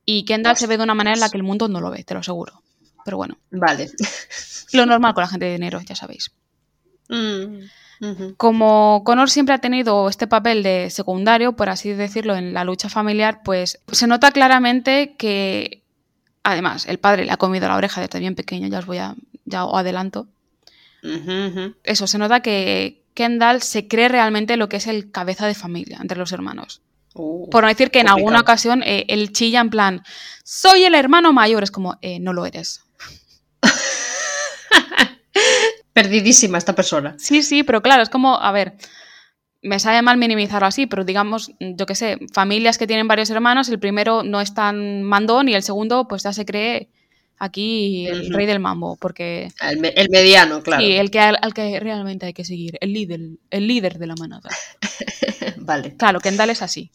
y 0.05 0.25
Kendall 0.25 0.57
se 0.57 0.67
ve 0.67 0.77
de 0.77 0.85
una 0.85 0.95
manera 0.95 1.15
en 1.15 1.21
la 1.21 1.29
que 1.29 1.37
el 1.37 1.43
mundo 1.43 1.69
no 1.69 1.81
lo 1.81 1.91
ve, 1.91 2.05
te 2.05 2.15
lo 2.15 2.21
aseguro. 2.21 2.63
Pero 3.05 3.17
bueno, 3.17 3.39
Vale. 3.51 3.91
lo 4.73 4.87
normal 4.87 5.15
con 5.15 5.23
la 5.23 5.29
gente 5.29 5.47
de 5.47 5.53
dinero, 5.53 5.81
ya 5.81 5.97
sabéis. 5.97 6.33
Mm. 7.09 7.65
Como 8.37 9.03
Connor 9.05 9.31
siempre 9.31 9.55
ha 9.55 9.59
tenido 9.59 10.09
este 10.09 10.27
papel 10.27 10.65
de 10.65 10.91
secundario, 10.91 11.53
por 11.53 11.69
así 11.69 11.93
decirlo, 11.93 12.35
en 12.35 12.53
la 12.53 12.65
lucha 12.65 12.89
familiar, 12.89 13.43
pues 13.45 13.79
se 13.93 14.09
nota 14.09 14.33
claramente 14.33 15.15
que, 15.17 15.85
además, 16.43 16.87
el 16.89 16.99
padre 16.99 17.25
le 17.25 17.31
ha 17.31 17.37
comido 17.37 17.69
la 17.69 17.77
oreja 17.77 18.01
desde 18.01 18.19
bien 18.19 18.35
pequeño, 18.35 18.67
ya 18.67 18.81
os 18.81 18.87
voy 18.87 18.99
a, 18.99 19.15
ya 19.45 19.65
os 19.65 19.79
adelanto. 19.79 20.27
Eso, 21.85 22.07
se 22.09 22.19
nota 22.19 22.41
que 22.41 23.02
Kendall 23.15 23.63
se 23.63 23.89
cree 23.89 24.09
realmente 24.09 24.57
lo 24.57 24.69
que 24.69 24.77
es 24.77 24.87
el 24.87 25.11
cabeza 25.11 25.47
de 25.47 25.55
familia 25.55 25.99
entre 26.01 26.19
los 26.19 26.33
hermanos. 26.33 26.83
Uh, 27.15 27.49
Por 27.51 27.63
no 27.63 27.69
decir 27.69 27.91
que 27.91 28.01
en 28.01 28.09
alguna 28.09 28.41
ocasión 28.41 28.83
eh, 28.85 29.05
él 29.09 29.33
chilla 29.33 29.61
en 29.61 29.71
plan, 29.71 30.03
soy 30.45 30.85
el 30.85 30.95
hermano 30.95 31.33
mayor, 31.33 31.63
es 31.63 31.71
como, 31.71 31.99
"Eh, 32.01 32.19
no 32.21 32.33
lo 32.33 32.47
eres. 32.47 32.83
Perdidísima 35.93 36.59
esta 36.59 36.75
persona. 36.75 37.15
Sí, 37.19 37.43
sí, 37.43 37.63
pero 37.63 37.83
claro, 37.83 38.03
es 38.03 38.09
como, 38.09 38.39
a 38.41 38.51
ver, 38.53 38.75
me 39.61 39.79
sabe 39.79 40.01
mal 40.03 40.17
minimizarlo 40.17 40.67
así, 40.67 40.87
pero 40.87 41.05
digamos, 41.05 41.53
yo 41.61 41.87
qué 41.87 41.95
sé, 41.95 42.19
familias 42.33 42.79
que 42.79 42.87
tienen 42.87 43.09
varios 43.09 43.31
hermanos, 43.31 43.69
el 43.69 43.79
primero 43.79 44.23
no 44.23 44.41
es 44.41 44.55
tan 44.55 45.03
mandón 45.03 45.49
y 45.49 45.55
el 45.55 45.63
segundo 45.63 46.09
pues 46.09 46.23
ya 46.23 46.33
se 46.33 46.47
cree 46.47 46.89
aquí 47.45 48.07
el 48.07 48.33
rey 48.33 48.47
del 48.47 48.61
mambo, 48.61 48.97
porque 48.97 49.49
El, 49.61 49.79
me- 49.81 49.89
el 49.89 50.09
mediano, 50.11 50.63
claro. 50.63 50.83
sí, 50.83 50.93
el 50.93 51.11
que 51.11 51.21
al, 51.21 51.37
al 51.43 51.53
que 51.55 51.79
realmente 51.81 52.27
hay 52.27 52.33
que 52.33 52.45
seguir, 52.45 52.79
el 52.81 52.93
líder, 52.93 53.21
el 53.51 53.67
líder 53.67 53.99
de 53.99 54.07
la 54.07 54.15
manada. 54.17 54.49
Vale. 55.57 55.97
Claro, 55.97 56.21
Kendall 56.21 56.51
es 56.51 56.63
así. 56.63 56.91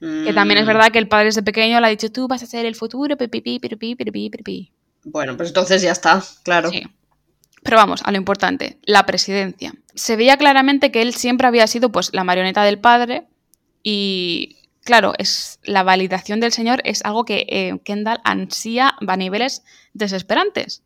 Que 0.00 0.32
también 0.34 0.58
es 0.58 0.64
Mm, 0.64 0.66
verdad 0.66 0.90
que 0.90 0.98
el 0.98 1.06
padre 1.06 1.26
desde 1.26 1.42
pequeño 1.44 1.80
le 1.80 1.86
ha 1.86 1.90
dicho, 1.90 2.10
tú 2.10 2.26
vas 2.26 2.42
a 2.42 2.46
ser 2.46 2.66
el 2.66 2.74
futuro, 2.74 3.16
pipipi, 3.16 3.60
pipipi, 3.60 3.94
pipipi, 3.94 4.30
pipipi". 4.30 4.72
Bueno, 5.04 5.36
pues 5.36 5.50
entonces 5.50 5.80
ya 5.82 5.92
está, 5.92 6.22
claro. 6.42 6.70
Sí. 6.70 6.82
Pero 7.62 7.76
vamos, 7.76 8.00
a 8.04 8.10
lo 8.10 8.16
importante, 8.16 8.78
la 8.84 9.06
presidencia. 9.06 9.72
Se 9.94 10.16
veía 10.16 10.36
claramente 10.36 10.90
que 10.90 11.02
él 11.02 11.14
siempre 11.14 11.46
había 11.46 11.68
sido 11.68 11.92
pues 11.92 12.12
la 12.12 12.24
marioneta 12.24 12.64
del 12.64 12.80
padre 12.80 13.28
y 13.84 14.56
claro, 14.84 15.12
es 15.18 15.58
la 15.64 15.82
validación 15.82 16.40
del 16.40 16.52
señor 16.52 16.80
es 16.84 17.04
algo 17.04 17.24
que 17.24 17.46
eh, 17.48 17.78
Kendall 17.84 18.20
ansía 18.24 18.94
a 19.06 19.16
niveles 19.16 19.62
desesperantes. 19.94 20.82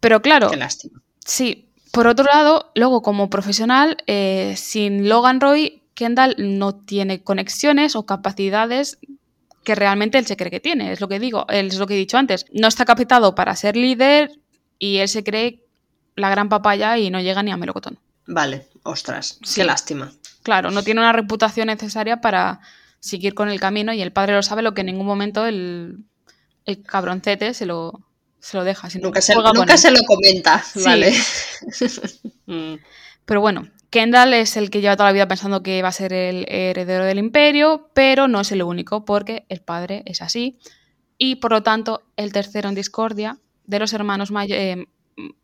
Pero 0.00 0.22
claro, 0.22 0.50
Qué 0.50 0.56
lástima. 0.56 1.00
sí. 1.24 1.62
Por 1.92 2.06
otro 2.08 2.26
lado, 2.26 2.72
luego 2.74 3.00
como 3.00 3.30
profesional, 3.30 3.96
eh, 4.06 4.52
sin 4.58 5.08
Logan 5.08 5.40
Roy, 5.40 5.82
Kendall 5.94 6.34
no 6.38 6.74
tiene 6.74 7.22
conexiones 7.22 7.96
o 7.96 8.04
capacidades 8.04 8.98
que 9.64 9.74
realmente 9.74 10.18
él 10.18 10.26
se 10.26 10.36
cree 10.36 10.50
que 10.50 10.60
tiene. 10.60 10.92
Es 10.92 11.00
lo 11.00 11.08
que 11.08 11.18
digo, 11.18 11.46
es 11.48 11.78
lo 11.78 11.86
que 11.86 11.94
he 11.94 11.98
dicho 11.98 12.18
antes. 12.18 12.44
No 12.52 12.68
está 12.68 12.84
capacitado 12.84 13.34
para 13.34 13.56
ser 13.56 13.76
líder 13.76 14.30
y 14.78 14.98
él 14.98 15.08
se 15.08 15.24
cree 15.24 15.64
la 16.16 16.28
gran 16.28 16.50
papaya 16.50 16.98
y 16.98 17.08
no 17.08 17.20
llega 17.22 17.42
ni 17.42 17.50
a 17.50 17.56
melocotón. 17.56 17.98
Vale, 18.26 18.66
ostras, 18.82 19.38
Sí. 19.42 19.62
qué 19.62 19.64
lástima. 19.64 20.12
Claro, 20.46 20.70
no 20.70 20.84
tiene 20.84 21.00
una 21.00 21.12
reputación 21.12 21.66
necesaria 21.66 22.20
para 22.20 22.60
seguir 23.00 23.34
con 23.34 23.48
el 23.48 23.58
camino 23.58 23.92
y 23.92 24.00
el 24.00 24.12
padre 24.12 24.34
lo 24.34 24.44
sabe, 24.44 24.62
lo 24.62 24.74
que 24.74 24.82
en 24.82 24.86
ningún 24.86 25.04
momento 25.04 25.44
el, 25.44 26.04
el 26.66 26.84
cabroncete 26.84 27.52
se 27.52 27.66
lo, 27.66 28.06
se 28.38 28.56
lo 28.56 28.62
deja. 28.62 28.88
sino 28.88 29.06
Nunca, 29.08 29.20
se, 29.20 29.34
nunca 29.34 29.76
se 29.76 29.90
lo 29.90 29.98
comenta, 30.06 30.62
Sí. 30.62 30.84
vale. 30.84 31.12
Mm, 32.46 32.76
Pero 33.24 33.40
bueno, 33.40 33.66
Kendall 33.90 34.34
es 34.34 34.56
el 34.56 34.70
que 34.70 34.80
lleva 34.80 34.94
toda 34.96 35.08
la 35.08 35.12
vida 35.14 35.26
pensando 35.26 35.64
que 35.64 35.82
va 35.82 35.88
a 35.88 35.92
ser 35.92 36.12
el 36.12 36.46
heredero 36.48 37.04
del 37.04 37.18
imperio, 37.18 37.90
pero 37.92 38.28
no 38.28 38.40
es 38.42 38.52
el 38.52 38.62
único, 38.62 39.04
porque 39.04 39.46
el 39.48 39.62
padre 39.62 40.04
es 40.06 40.22
así. 40.22 40.60
Y 41.18 41.34
por 41.36 41.50
lo 41.50 41.64
tanto, 41.64 42.04
el 42.16 42.32
tercero 42.32 42.68
en 42.68 42.76
discordia 42.76 43.40
de 43.64 43.80
los 43.80 43.92
hermanos 43.92 44.30
eh, 44.48 44.86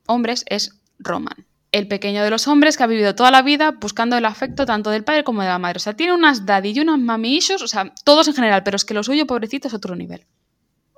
hombres 0.07 0.45
es 0.47 0.81
Roman. 1.01 1.45
El 1.73 1.89
pequeño 1.89 2.23
de 2.23 2.31
los 2.31 2.49
hombres 2.49 2.77
que 2.77 2.83
ha 2.83 2.87
vivido 2.87 3.15
toda 3.15 3.31
la 3.31 3.43
vida 3.43 3.73
buscando 3.73 4.17
el 4.17 4.25
afecto 4.25 4.67
tanto 4.67 4.91
del 4.91 5.05
padre 5.05 5.25
como 5.25 5.43
de 5.43 5.49
la 5.49 5.59
madre. 5.59 5.79
O 5.79 5.81
sea, 5.81 5.95
tiene 5.95 6.13
unas 6.13 6.47
daddy 6.47 6.71
y 6.71 6.81
unas 6.81 6.99
mami 6.99 7.37
issues, 7.37 7.63
o 7.63 7.69
sea, 7.69 7.93
todos 8.05 8.29
en 8.29 8.35
general, 8.35 8.63
pero 8.63 8.77
es 8.77 8.85
que 8.85 8.95
lo 8.95 9.03
suyo, 9.03 9.27
pobrecito, 9.27 9.69
es 9.69 9.75
otro 9.75 9.97
nivel. 9.97 10.27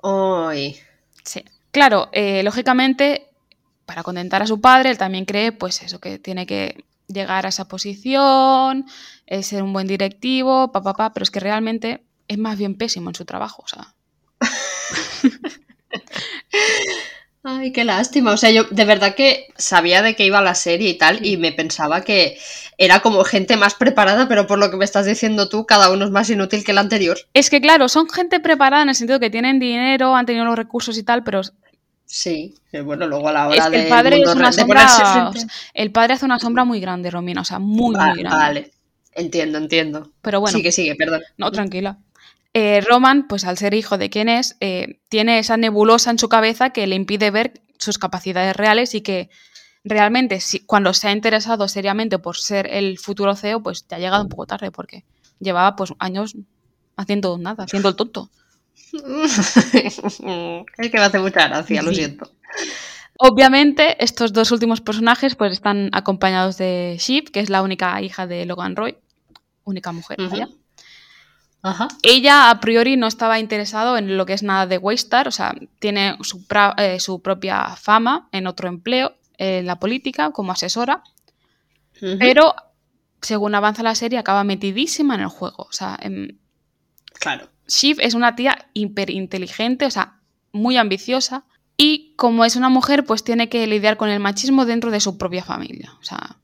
Ay, 0.03 0.77
Sí. 1.25 1.43
Claro, 1.71 2.09
eh, 2.13 2.43
lógicamente, 2.45 3.31
para 3.87 4.03
contentar 4.03 4.43
a 4.43 4.47
su 4.47 4.61
padre, 4.61 4.91
él 4.91 4.99
también 4.99 5.25
cree, 5.25 5.53
pues 5.53 5.83
eso, 5.83 5.99
que 5.99 6.19
tiene 6.19 6.47
que 6.47 6.85
llegar 7.09 7.47
a 7.47 7.49
esa 7.49 7.67
posición, 7.67 8.87
eh, 9.27 9.43
ser 9.43 9.63
un 9.63 9.73
buen 9.73 9.87
directivo, 9.87 10.71
papá, 10.71 10.95
pa, 10.95 11.13
pero 11.13 11.25
es 11.25 11.31
que 11.31 11.41
realmente 11.41 12.05
es 12.29 12.39
más 12.39 12.59
bien 12.59 12.77
pésimo 12.77 13.11
en 13.11 13.15
su 13.15 13.25
trabajo, 13.25 13.63
o 13.65 13.69
sea. 13.69 13.95
Ay, 17.47 17.73
qué 17.73 17.85
lástima. 17.85 18.33
O 18.33 18.37
sea, 18.39 18.51
yo 18.51 18.65
de 18.65 18.85
verdad 18.87 19.15
que 19.15 19.49
sabía 19.57 20.01
de 20.01 20.17
qué 20.17 20.25
iba 20.25 20.41
la 20.41 20.55
serie 20.55 20.89
y 20.89 20.99
tal, 20.99 21.25
y 21.25 21.37
me 21.37 21.53
pensaba 21.53 22.01
que 22.01 22.39
era 22.79 23.01
como 23.01 23.23
gente 23.23 23.59
más 23.59 23.75
preparada, 23.75 24.27
pero 24.29 24.47
por 24.47 24.59
lo 24.59 24.71
que 24.71 24.79
me 24.79 24.85
estás 24.87 25.05
diciendo 25.05 25.51
tú, 25.51 25.67
cada 25.67 25.91
uno 25.91 26.07
es 26.07 26.11
más 26.11 26.31
inútil 26.31 26.65
que 26.65 26.73
el 26.73 26.79
anterior. 26.79 27.19
Es 27.35 27.51
que, 27.51 27.61
claro, 27.61 27.91
son 27.91 28.09
gente 28.09 28.41
preparada 28.41 28.83
en 28.83 28.89
el 28.89 28.95
sentido 28.95 29.21
que 29.21 29.29
tienen 29.29 29.61
dinero, 29.61 30.17
han 30.17 30.25
tenido 30.25 30.47
los 30.47 30.57
recursos 30.57 30.97
y 30.97 31.03
tal, 31.03 31.23
pero 31.23 31.43
Sí, 32.07 32.55
bueno, 32.85 33.07
luego 33.07 33.29
a 33.29 33.33
la 33.33 33.49
hora 33.49 33.57
es 33.57 33.67
que 33.67 33.83
el 33.83 33.89
padre 33.89 34.21
es 34.21 34.35
una 34.35 34.53
sombra, 34.53 35.33
el 35.73 35.91
padre 35.91 36.15
hace 36.15 36.25
una 36.25 36.39
sombra 36.39 36.65
muy 36.65 36.79
grande, 36.79 37.11
Romina, 37.11 37.41
o 37.41 37.45
sea, 37.45 37.59
muy, 37.59 37.95
muy 37.95 37.95
grande. 37.95 38.25
Vale, 38.25 38.71
entiendo, 39.15 39.59
entiendo. 39.59 40.13
Pero 40.21 40.41
bueno. 40.41 40.57
Sigue, 40.57 40.71
sigue, 40.71 40.95
perdón. 40.97 41.23
No, 41.39 41.51
tranquila. 41.51 41.99
Eh, 42.57 42.81
Roman, 42.89 43.27
pues 43.27 43.45
al 43.45 43.59
ser 43.59 43.75
hijo 43.75 43.99
de 43.99 44.11
quien 44.11 44.29
es, 44.29 44.57
eh, 44.61 45.01
tiene 45.09 45.41
esa 45.41 45.57
nebulosa 45.57 46.13
en 46.13 46.21
su 46.21 46.29
cabeza 46.29 46.71
que 46.71 46.87
le 46.87 46.95
impide 46.95 47.33
ver 47.33 47.61
sus 47.79 47.99
capacidades 47.99 48.57
reales 48.57 48.95
y 48.95 49.01
que 49.01 49.29
realmente 49.83 50.41
si, 50.41 50.61
cuando 50.61 50.95
se 50.95 51.09
ha 51.09 51.13
interesado 51.13 51.67
seriamente 51.67 52.21
por 52.21 52.37
ser 52.37 52.69
el 52.73 52.99
futuro 52.99 53.35
CEO, 53.35 53.61
pues 53.61 53.87
te 53.87 53.97
ha 53.97 53.99
llegado 53.99 54.23
un 54.23 54.29
poco 54.29 54.47
tarde 54.47 54.71
porque 54.71 55.05
llevaba 55.41 55.75
pues 55.75 55.95
años 55.99 56.37
haciendo 56.97 57.37
nada, 57.39 57.65
haciendo 57.65 57.89
el 57.89 57.97
tonto. 57.97 58.31
es 58.93 60.21
que 60.21 60.65
me 60.93 61.01
hace 61.01 61.19
mucha 61.19 61.49
gracia, 61.49 61.83
lo 61.83 61.93
siento. 61.93 62.31
Obviamente, 63.19 64.03
estos 64.03 64.33
dos 64.33 64.53
últimos 64.53 64.81
personajes 64.81 65.35
pues 65.35 65.53
están 65.53 65.91
acompañados 65.93 66.57
de 66.57 66.97
Shiv, 67.01 67.33
que 67.33 67.41
es 67.41 67.51
la 67.51 67.63
única 67.63 68.01
hija 68.01 68.29
de 68.29 68.47
Logan 68.47 68.77
Roy, 68.77 68.97
única 69.65 69.91
mujer, 69.91 70.19
Ella 72.03 72.51
a 72.51 72.61
priori 72.61 72.97
no 72.97 73.07
estaba 73.07 73.39
interesado 73.39 73.97
en 73.97 74.17
lo 74.17 74.27
que 74.27 74.35
es 74.35 74.43
nada 74.43 74.67
de 74.67 74.79
Waystar, 74.79 75.29
o 75.29 75.31
sea, 75.31 75.55
tiene 75.79 76.17
su, 76.23 76.45
eh, 76.77 77.01
su 77.01 77.23
propia 77.23 77.75
fama 77.77 78.29
en 78.33 78.47
otro 78.47 78.69
empleo, 78.69 79.17
en 79.39 79.67
la 79.67 79.79
política, 79.79 80.31
como 80.31 80.53
asesora, 80.53 81.03
pero 82.19 82.55
según 83.23 83.55
avanza 83.55 83.83
la 83.83 83.95
serie 83.95 84.19
acaba 84.19 84.45
metidísima 84.45 85.15
en 85.15 85.23
el 85.23 85.29
juego, 85.29 85.67
o 85.69 85.73
sea, 85.73 85.99
claro. 87.19 87.49
Shiv 87.67 87.99
es 88.01 88.15
una 88.15 88.37
tía 88.37 88.69
hiperinteligente, 88.75 89.87
o 89.87 89.91
sea, 89.91 90.21
muy 90.53 90.77
ambiciosa. 90.77 91.45
Y 91.77 92.15
como 92.17 92.45
es 92.45 92.57
una 92.57 92.69
mujer, 92.69 93.05
pues 93.05 93.25
tiene 93.25 93.49
que 93.49 93.67
lidiar 93.67 93.97
con 93.97 94.09
el 94.09 94.21
machismo 94.21 94.65
dentro 94.65 94.91
de 94.91 95.01
su 95.01 95.19
propia 95.19 95.43
familia. 95.43 95.93
O 96.01 96.05
sea, 96.05 96.37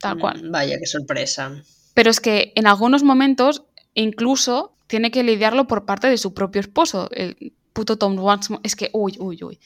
tal 0.00 0.16
mm, 0.16 0.20
cual. 0.20 0.50
Vaya, 0.50 0.78
qué 0.78 0.86
sorpresa. 0.86 1.62
Pero 1.94 2.10
es 2.10 2.20
que 2.20 2.52
en 2.56 2.66
algunos 2.66 3.02
momentos 3.02 3.64
incluso 3.94 4.74
tiene 4.86 5.10
que 5.10 5.22
lidiarlo 5.22 5.66
por 5.66 5.84
parte 5.84 6.08
de 6.08 6.18
su 6.18 6.34
propio 6.34 6.60
esposo, 6.60 7.08
el 7.12 7.52
puto 7.72 7.96
Tom 7.96 8.18
Wamsgans. 8.18 8.60
Es 8.64 8.74
que, 8.74 8.90
uy, 8.92 9.16
uy, 9.18 9.38
uy. 9.42 9.58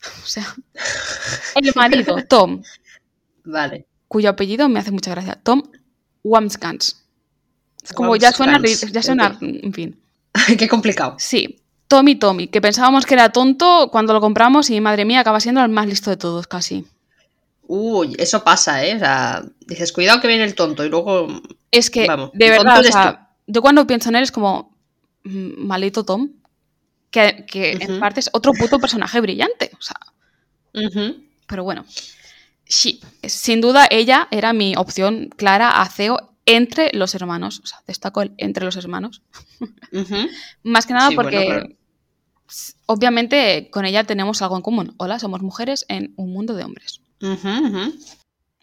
O 0.22 0.26
sea, 0.26 0.54
el 1.54 1.72
marido, 1.74 2.16
Tom. 2.28 2.62
Vale. 3.44 3.86
Cuyo 4.06 4.30
apellido 4.30 4.68
me 4.68 4.80
hace 4.80 4.90
mucha 4.90 5.10
gracia. 5.12 5.40
Tom 5.42 5.62
Wamsgans. 6.22 7.02
Es 7.82 7.92
como 7.92 8.16
ya 8.16 8.32
suena, 8.32 8.60
ya 8.92 9.02
suena, 9.02 9.38
en 9.40 9.72
fin. 9.72 10.00
Qué 10.58 10.68
complicado. 10.68 11.16
Sí. 11.18 11.60
Tommy 11.86 12.16
Tommy, 12.16 12.48
que 12.48 12.60
pensábamos 12.60 13.06
que 13.06 13.14
era 13.14 13.30
tonto 13.30 13.90
cuando 13.92 14.14
lo 14.14 14.20
compramos 14.20 14.70
y 14.70 14.80
madre 14.80 15.04
mía, 15.04 15.20
acaba 15.20 15.38
siendo 15.38 15.62
el 15.62 15.68
más 15.68 15.86
listo 15.86 16.10
de 16.10 16.16
todos 16.16 16.46
casi. 16.46 16.86
Uy, 17.66 18.14
eso 18.18 18.42
pasa, 18.42 18.84
¿eh? 18.84 18.96
O 18.96 18.98
sea, 18.98 19.44
dices, 19.66 19.92
cuidado 19.92 20.20
que 20.20 20.28
viene 20.28 20.44
el 20.44 20.54
tonto 20.54 20.84
y 20.84 20.88
luego... 20.88 21.28
Es 21.70 21.90
que, 21.90 22.06
de 22.32 22.50
verdad, 22.50 22.80
o 22.80 22.84
sea, 22.84 23.23
yo 23.46 23.62
cuando 23.62 23.86
pienso 23.86 24.08
en 24.08 24.16
él 24.16 24.22
es 24.22 24.32
como, 24.32 24.76
mm, 25.24 25.66
malito 25.66 26.04
Tom, 26.04 26.30
que, 27.10 27.46
en 27.52 28.00
parte 28.00 28.20
es 28.20 28.30
otro 28.32 28.52
puto 28.52 28.78
personaje 28.78 29.20
brillante, 29.20 29.70
o 29.78 29.82
sea... 29.82 29.96
Pero 31.46 31.62
bueno, 31.62 31.84
sí, 32.64 33.00
sin 33.22 33.60
duda 33.60 33.86
ella 33.90 34.26
era 34.30 34.52
mi 34.52 34.74
opción 34.76 35.30
clara 35.36 35.80
a 35.80 35.88
CEO 35.88 36.34
entre 36.46 36.90
los 36.92 37.14
hermanos, 37.14 37.60
o 37.62 37.66
sea, 37.66 37.78
destaco 37.86 38.22
el 38.22 38.32
entre 38.38 38.64
los 38.64 38.76
hermanos. 38.76 39.22
Más 40.62 40.86
que 40.86 40.92
nada 40.92 41.10
porque 41.14 41.76
obviamente 42.86 43.68
con 43.70 43.84
ella 43.84 44.04
tenemos 44.04 44.42
algo 44.42 44.56
en 44.56 44.62
común. 44.62 44.94
Hola, 44.98 45.18
somos 45.18 45.42
mujeres 45.42 45.86
en 45.88 46.12
un 46.16 46.32
mundo 46.32 46.54
de 46.54 46.64
hombres. 46.64 47.00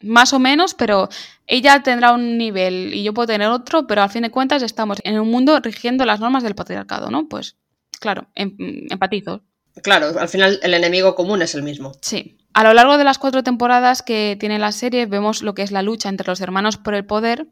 Más 0.04 0.34
o 0.34 0.40
menos, 0.40 0.74
pero 0.74 1.10
ella 1.48 1.84
tendrá 1.84 2.14
un 2.14 2.38
nivel 2.38 2.94
y 2.94 3.04
yo 3.04 3.14
puedo 3.14 3.28
tener 3.28 3.48
otro, 3.48 3.88
pero 3.88 4.02
al 4.02 4.10
fin 4.10 4.24
de 4.24 4.32
cuentas 4.32 4.64
estamos 4.64 5.00
en 5.04 5.20
un 5.20 5.30
mundo 5.30 5.60
rigiendo 5.60 6.06
las 6.06 6.20
normas 6.20 6.44
del 6.44 6.56
patriarcado, 6.56 7.10
¿no? 7.10 7.28
Pues 7.28 7.58
claro, 8.00 8.28
em, 8.36 8.56
empatizo. 8.90 9.44
Claro, 9.84 10.20
al 10.20 10.28
final 10.28 10.60
el 10.64 10.74
enemigo 10.74 11.16
común 11.16 11.42
es 11.42 11.56
el 11.56 11.64
mismo. 11.64 11.94
Sí. 12.02 12.38
A 12.54 12.64
lo 12.64 12.74
largo 12.74 12.98
de 12.98 13.06
las 13.06 13.18
cuatro 13.18 13.44
temporadas 13.44 14.02
que 14.02 14.36
tiene 14.40 14.60
la 14.60 14.74
serie 14.74 15.06
vemos 15.06 15.42
lo 15.42 15.54
que 15.54 15.62
es 15.62 15.72
la 15.72 15.82
lucha 15.82 16.10
entre 16.10 16.28
los 16.28 16.42
hermanos 16.42 16.78
por 16.78 16.94
el 16.94 17.06
poder, 17.06 17.48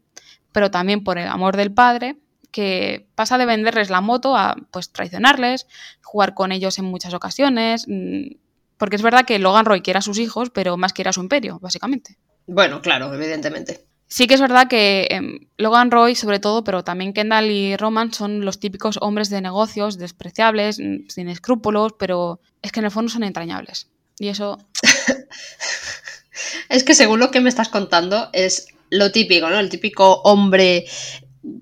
pero 0.52 0.70
también 0.70 1.02
por 1.02 1.18
el 1.18 1.28
amor 1.28 1.56
del 1.56 1.72
padre, 1.72 2.18
que 2.50 3.08
pasa 3.14 3.38
de 3.38 3.46
venderles 3.46 3.90
la 3.90 4.00
moto 4.00 4.36
a 4.36 4.56
pues 4.70 4.92
traicionarles, 4.92 5.66
jugar 6.02 6.34
con 6.34 6.52
ellos 6.52 6.78
en 6.78 6.84
muchas 6.84 7.14
ocasiones, 7.14 7.86
mm, 7.88 8.34
porque 8.76 8.96
es 8.96 9.02
verdad 9.02 9.24
que 9.24 9.38
Logan 9.38 9.64
Roy 9.64 9.82
quiere 9.82 9.98
a 9.98 10.02
sus 10.02 10.18
hijos, 10.18 10.50
pero 10.50 10.76
más 10.76 10.92
quiere 10.92 11.10
a 11.10 11.12
su 11.12 11.20
imperio, 11.20 11.58
básicamente. 11.60 12.18
Bueno, 12.52 12.82
claro, 12.82 13.14
evidentemente. 13.14 13.86
Sí 14.08 14.26
que 14.26 14.34
es 14.34 14.40
verdad 14.40 14.66
que 14.66 15.06
em, 15.08 15.46
Logan 15.56 15.92
Roy, 15.92 16.16
sobre 16.16 16.40
todo, 16.40 16.64
pero 16.64 16.82
también 16.82 17.12
Kendall 17.12 17.48
y 17.48 17.76
Roman 17.76 18.12
son 18.12 18.44
los 18.44 18.58
típicos 18.58 18.98
hombres 19.00 19.30
de 19.30 19.40
negocios, 19.40 19.98
despreciables, 19.98 20.76
sin 20.76 21.28
escrúpulos, 21.28 21.92
pero 21.96 22.40
es 22.60 22.72
que 22.72 22.80
en 22.80 22.86
el 22.86 22.90
fondo 22.90 23.10
son 23.10 23.22
entrañables. 23.22 23.88
Y 24.18 24.28
eso... 24.28 24.58
es 26.68 26.82
que 26.82 26.94
según 26.94 27.20
lo 27.20 27.30
que 27.30 27.40
me 27.40 27.48
estás 27.48 27.68
contando, 27.68 28.30
es 28.32 28.66
lo 28.90 29.12
típico, 29.12 29.48
¿no? 29.48 29.60
El 29.60 29.68
típico 29.68 30.20
hombre, 30.22 30.86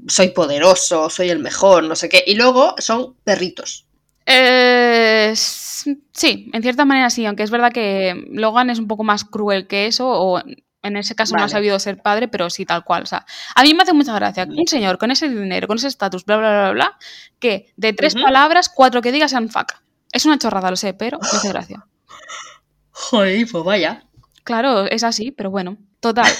soy 0.09 0.29
poderoso, 0.29 1.11
soy 1.11 1.29
el 1.29 1.38
mejor, 1.38 1.85
no 1.85 1.96
sé 1.96 2.09
qué. 2.09 2.24
Y 2.27 2.35
luego 2.35 2.74
son 2.79 3.14
perritos. 3.24 3.85
Eh, 4.24 5.35
sí, 5.35 6.51
en 6.51 6.62
cierta 6.62 6.87
manera 6.87 7.11
sí, 7.11 7.27
aunque 7.27 7.42
es 7.42 7.51
verdad 7.51 7.72
que 7.72 8.27
Logan 8.31 8.70
es 8.70 8.79
un 8.79 8.88
poco 8.88 9.05
más 9.05 9.24
cruel 9.24 9.66
que 9.66 9.87
eso, 9.87 10.09
o 10.09 10.42
en 10.82 10.96
ese 10.96 11.14
caso 11.14 11.36
no 11.36 11.44
ha 11.44 11.48
sabido 11.48 11.78
ser 11.78 12.00
padre, 12.00 12.28
pero 12.28 12.50
sí 12.50 12.64
tal 12.64 12.84
cual. 12.84 13.02
O 13.02 13.06
sea, 13.06 13.26
a 13.54 13.62
mí 13.62 13.74
me 13.74 13.82
hace 13.82 13.92
mucha 13.92 14.14
gracia 14.14 14.46
un 14.48 14.66
señor 14.66 14.98
con 14.98 15.10
ese 15.10 15.28
dinero, 15.28 15.66
con 15.66 15.78
ese 15.78 15.88
estatus, 15.88 16.24
bla, 16.24 16.36
bla, 16.36 16.50
bla, 16.50 16.70
bla, 16.70 16.98
que 17.38 17.72
de 17.76 17.92
tres 17.92 18.14
palabras, 18.14 18.68
cuatro 18.68 19.02
que 19.02 19.12
diga 19.12 19.28
sean 19.28 19.48
faca. 19.48 19.82
Es 20.12 20.24
una 20.24 20.38
chorrada, 20.38 20.70
lo 20.70 20.76
sé, 20.76 20.94
pero 20.94 21.18
me 21.20 21.28
hace 21.28 21.48
gracia. 21.48 21.86
Joder, 22.90 23.46
pues 23.50 23.64
vaya. 23.64 24.04
Claro, 24.44 24.86
es 24.86 25.04
así, 25.04 25.30
pero 25.30 25.50
bueno. 25.50 25.76
Total. 26.00 26.32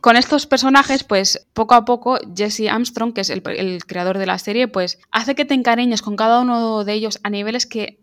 Con 0.00 0.16
estos 0.16 0.46
personajes, 0.46 1.02
pues 1.02 1.46
poco 1.54 1.74
a 1.74 1.84
poco, 1.84 2.18
Jesse 2.36 2.68
Armstrong, 2.70 3.14
que 3.14 3.22
es 3.22 3.30
el, 3.30 3.42
creador 3.86 4.18
de 4.18 4.26
la 4.26 4.38
serie, 4.38 4.68
pues 4.68 4.98
hace 5.10 5.34
que 5.34 5.44
te 5.44 5.54
encariñes 5.54 6.02
con 6.02 6.14
cada 6.14 6.40
uno 6.40 6.84
de 6.84 6.92
ellos 6.92 7.18
a 7.22 7.30
niveles 7.30 7.66
que 7.66 8.00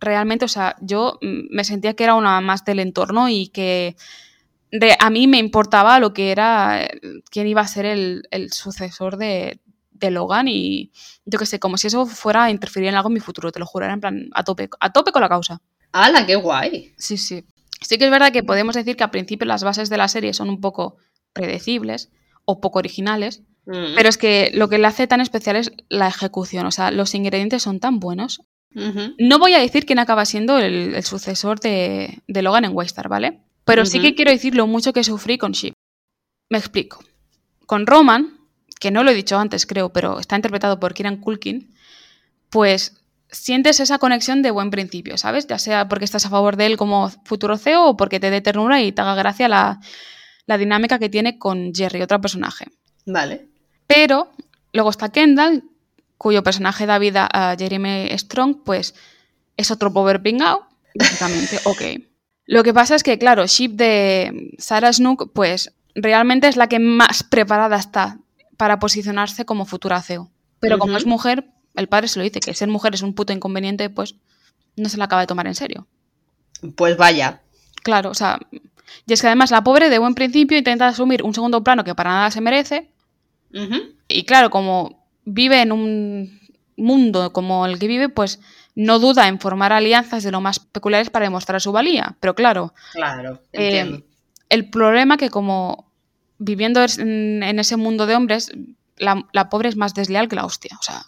realmente, 0.00 0.44
o 0.44 0.48
sea, 0.48 0.76
yo 0.80 1.18
me 1.20 1.64
sentía 1.64 1.94
que 1.94 2.04
era 2.04 2.14
una 2.14 2.40
más 2.40 2.64
del 2.64 2.78
entorno 2.78 3.28
y 3.28 3.48
que 3.48 3.96
a 4.98 5.10
mí 5.10 5.26
me 5.26 5.38
importaba 5.38 6.00
lo 6.00 6.12
que 6.12 6.30
era, 6.30 6.88
quién 7.30 7.46
iba 7.46 7.60
a 7.60 7.68
ser 7.68 7.86
el, 7.86 8.52
sucesor 8.52 9.16
de, 9.16 9.60
de, 9.92 10.10
Logan 10.10 10.48
y 10.48 10.92
yo 11.24 11.38
qué 11.38 11.46
sé, 11.46 11.58
como 11.58 11.78
si 11.78 11.86
eso 11.86 12.06
fuera 12.06 12.44
a 12.44 12.50
interferir 12.50 12.88
en 12.88 12.94
algo 12.94 13.08
en 13.08 13.14
mi 13.14 13.20
futuro, 13.20 13.52
te 13.52 13.58
lo 13.58 13.66
juro, 13.66 13.84
era 13.84 13.94
en 13.94 14.00
plan 14.00 14.28
a 14.32 14.44
tope, 14.44 14.68
a 14.80 14.92
tope 14.92 15.12
con 15.12 15.22
la 15.22 15.28
causa. 15.28 15.60
¡Hala, 15.92 16.26
qué 16.26 16.36
guay! 16.36 16.92
Sí, 16.98 17.16
sí. 17.16 17.44
Sí 17.80 17.98
que 17.98 18.06
es 18.06 18.10
verdad 18.10 18.32
que 18.32 18.42
podemos 18.42 18.74
decir 18.74 18.96
que 18.96 19.04
al 19.04 19.10
principio 19.10 19.46
las 19.46 19.62
bases 19.62 19.90
de 19.90 19.96
la 19.96 20.08
serie 20.08 20.34
son 20.34 20.48
un 20.48 20.60
poco 20.60 20.96
predecibles 21.32 22.10
o 22.44 22.60
poco 22.60 22.78
originales, 22.78 23.42
mm. 23.66 23.94
pero 23.94 24.08
es 24.08 24.18
que 24.18 24.50
lo 24.54 24.68
que 24.68 24.78
le 24.78 24.86
hace 24.86 25.06
tan 25.06 25.20
especial 25.20 25.56
es 25.56 25.72
la 25.88 26.08
ejecución, 26.08 26.66
o 26.66 26.70
sea, 26.70 26.90
los 26.90 27.14
ingredientes 27.14 27.62
son 27.62 27.80
tan 27.80 28.00
buenos. 28.00 28.40
No 29.18 29.38
voy 29.38 29.54
a 29.54 29.58
decir 29.58 29.86
quién 29.86 29.98
acaba 29.98 30.26
siendo 30.26 30.58
el, 30.58 31.02
sucesor 31.02 31.60
de, 31.60 32.22
Logan 32.26 32.66
en 32.66 32.76
Waystar, 32.76 33.08
¿vale? 33.08 33.40
Pero 33.66 33.84
sí 33.84 34.00
que 34.00 34.14
quiero 34.14 34.30
decir 34.30 34.54
lo 34.54 34.66
mucho 34.68 34.92
que 34.92 35.02
sufrí 35.02 35.38
con 35.38 35.52
Sheep. 35.52 35.74
Me 36.48 36.58
explico. 36.58 37.02
Con 37.66 37.84
Roman, 37.84 38.38
que 38.78 38.92
no 38.92 39.02
lo 39.02 39.10
he 39.10 39.14
dicho 39.14 39.36
antes, 39.38 39.66
creo, 39.66 39.92
pero 39.92 40.20
está 40.20 40.36
interpretado 40.36 40.78
por 40.78 40.94
Kieran 40.94 41.16
Culkin, 41.16 41.74
pues 42.48 43.02
sientes 43.28 43.80
esa 43.80 43.98
conexión 43.98 44.40
de 44.42 44.52
buen 44.52 44.70
principio, 44.70 45.18
¿sabes? 45.18 45.48
Ya 45.48 45.58
sea 45.58 45.88
porque 45.88 46.04
estás 46.04 46.24
a 46.26 46.30
favor 46.30 46.56
de 46.56 46.66
él 46.66 46.76
como 46.76 47.10
futuro 47.24 47.58
CEO 47.58 47.86
o 47.86 47.96
porque 47.96 48.20
te 48.20 48.30
dé 48.30 48.40
ternura 48.40 48.80
y 48.80 48.92
te 48.92 49.02
haga 49.02 49.16
gracia 49.16 49.48
la, 49.48 49.80
dinámica 50.56 51.00
que 51.00 51.08
tiene 51.08 51.36
con 51.36 51.74
Jerry, 51.74 52.02
otro 52.02 52.20
personaje. 52.20 52.66
Vale. 53.04 53.48
Pero 53.88 54.30
luego 54.72 54.90
está 54.90 55.10
Kendall, 55.10 55.64
cuyo 56.18 56.44
personaje 56.44 56.86
da 56.86 57.00
vida 57.00 57.28
a 57.32 57.56
Jeremy 57.58 58.16
Strong, 58.16 58.62
pues 58.64 58.94
es 59.56 59.72
otro 59.72 59.92
power 59.92 60.22
pingao, 60.22 60.68
básicamente, 60.94 61.58
ok. 61.64 62.15
Lo 62.46 62.62
que 62.62 62.72
pasa 62.72 62.94
es 62.94 63.02
que, 63.02 63.18
claro, 63.18 63.46
Ship 63.46 63.70
de 63.70 64.54
Sarah 64.58 64.92
Snook, 64.92 65.32
pues 65.32 65.74
realmente 65.94 66.48
es 66.48 66.56
la 66.56 66.68
que 66.68 66.78
más 66.78 67.22
preparada 67.24 67.76
está 67.76 68.18
para 68.56 68.78
posicionarse 68.78 69.44
como 69.44 69.66
futura 69.66 70.00
CEO. 70.00 70.30
Pero 70.60 70.78
como 70.78 70.96
es 70.96 71.06
mujer, 71.06 71.48
el 71.74 71.88
padre 71.88 72.08
se 72.08 72.18
lo 72.18 72.22
dice, 72.24 72.40
que 72.40 72.54
ser 72.54 72.68
mujer 72.68 72.94
es 72.94 73.02
un 73.02 73.14
puto 73.14 73.32
inconveniente, 73.32 73.90
pues 73.90 74.14
no 74.76 74.88
se 74.88 74.96
la 74.96 75.04
acaba 75.04 75.22
de 75.22 75.26
tomar 75.26 75.46
en 75.46 75.54
serio. 75.54 75.86
Pues 76.76 76.96
vaya. 76.96 77.42
Claro, 77.82 78.10
o 78.10 78.14
sea, 78.14 78.38
y 79.06 79.12
es 79.12 79.20
que 79.20 79.26
además 79.26 79.50
la 79.50 79.64
pobre 79.64 79.90
de 79.90 79.98
buen 79.98 80.14
principio 80.14 80.56
intenta 80.56 80.88
asumir 80.88 81.22
un 81.22 81.34
segundo 81.34 81.62
plano 81.62 81.84
que 81.84 81.94
para 81.94 82.10
nada 82.10 82.30
se 82.30 82.40
merece. 82.40 82.90
Y 84.08 84.24
claro, 84.24 84.50
como 84.50 85.06
vive 85.24 85.62
en 85.62 85.72
un 85.72 86.40
mundo 86.76 87.32
como 87.32 87.64
el 87.66 87.78
que 87.78 87.86
vive, 87.86 88.08
pues 88.08 88.40
no 88.76 88.98
duda 89.00 89.26
en 89.26 89.40
formar 89.40 89.72
alianzas 89.72 90.22
de 90.22 90.30
lo 90.30 90.40
más 90.40 90.60
peculiares 90.60 91.10
para 91.10 91.24
demostrar 91.26 91.60
su 91.60 91.72
valía. 91.72 92.16
Pero 92.20 92.34
claro, 92.36 92.72
Claro, 92.92 93.40
eh, 93.52 93.64
entiendo. 93.80 94.02
el 94.50 94.70
problema 94.70 95.16
que 95.16 95.30
como 95.30 95.90
viviendo 96.38 96.84
en, 96.98 97.42
en 97.42 97.58
ese 97.58 97.76
mundo 97.76 98.06
de 98.06 98.14
hombres, 98.14 98.52
la, 98.98 99.26
la 99.32 99.48
pobre 99.48 99.68
es 99.70 99.76
más 99.76 99.94
desleal 99.94 100.28
que 100.28 100.36
la 100.36 100.44
hostia. 100.44 100.76
O 100.78 100.82
sea, 100.82 101.02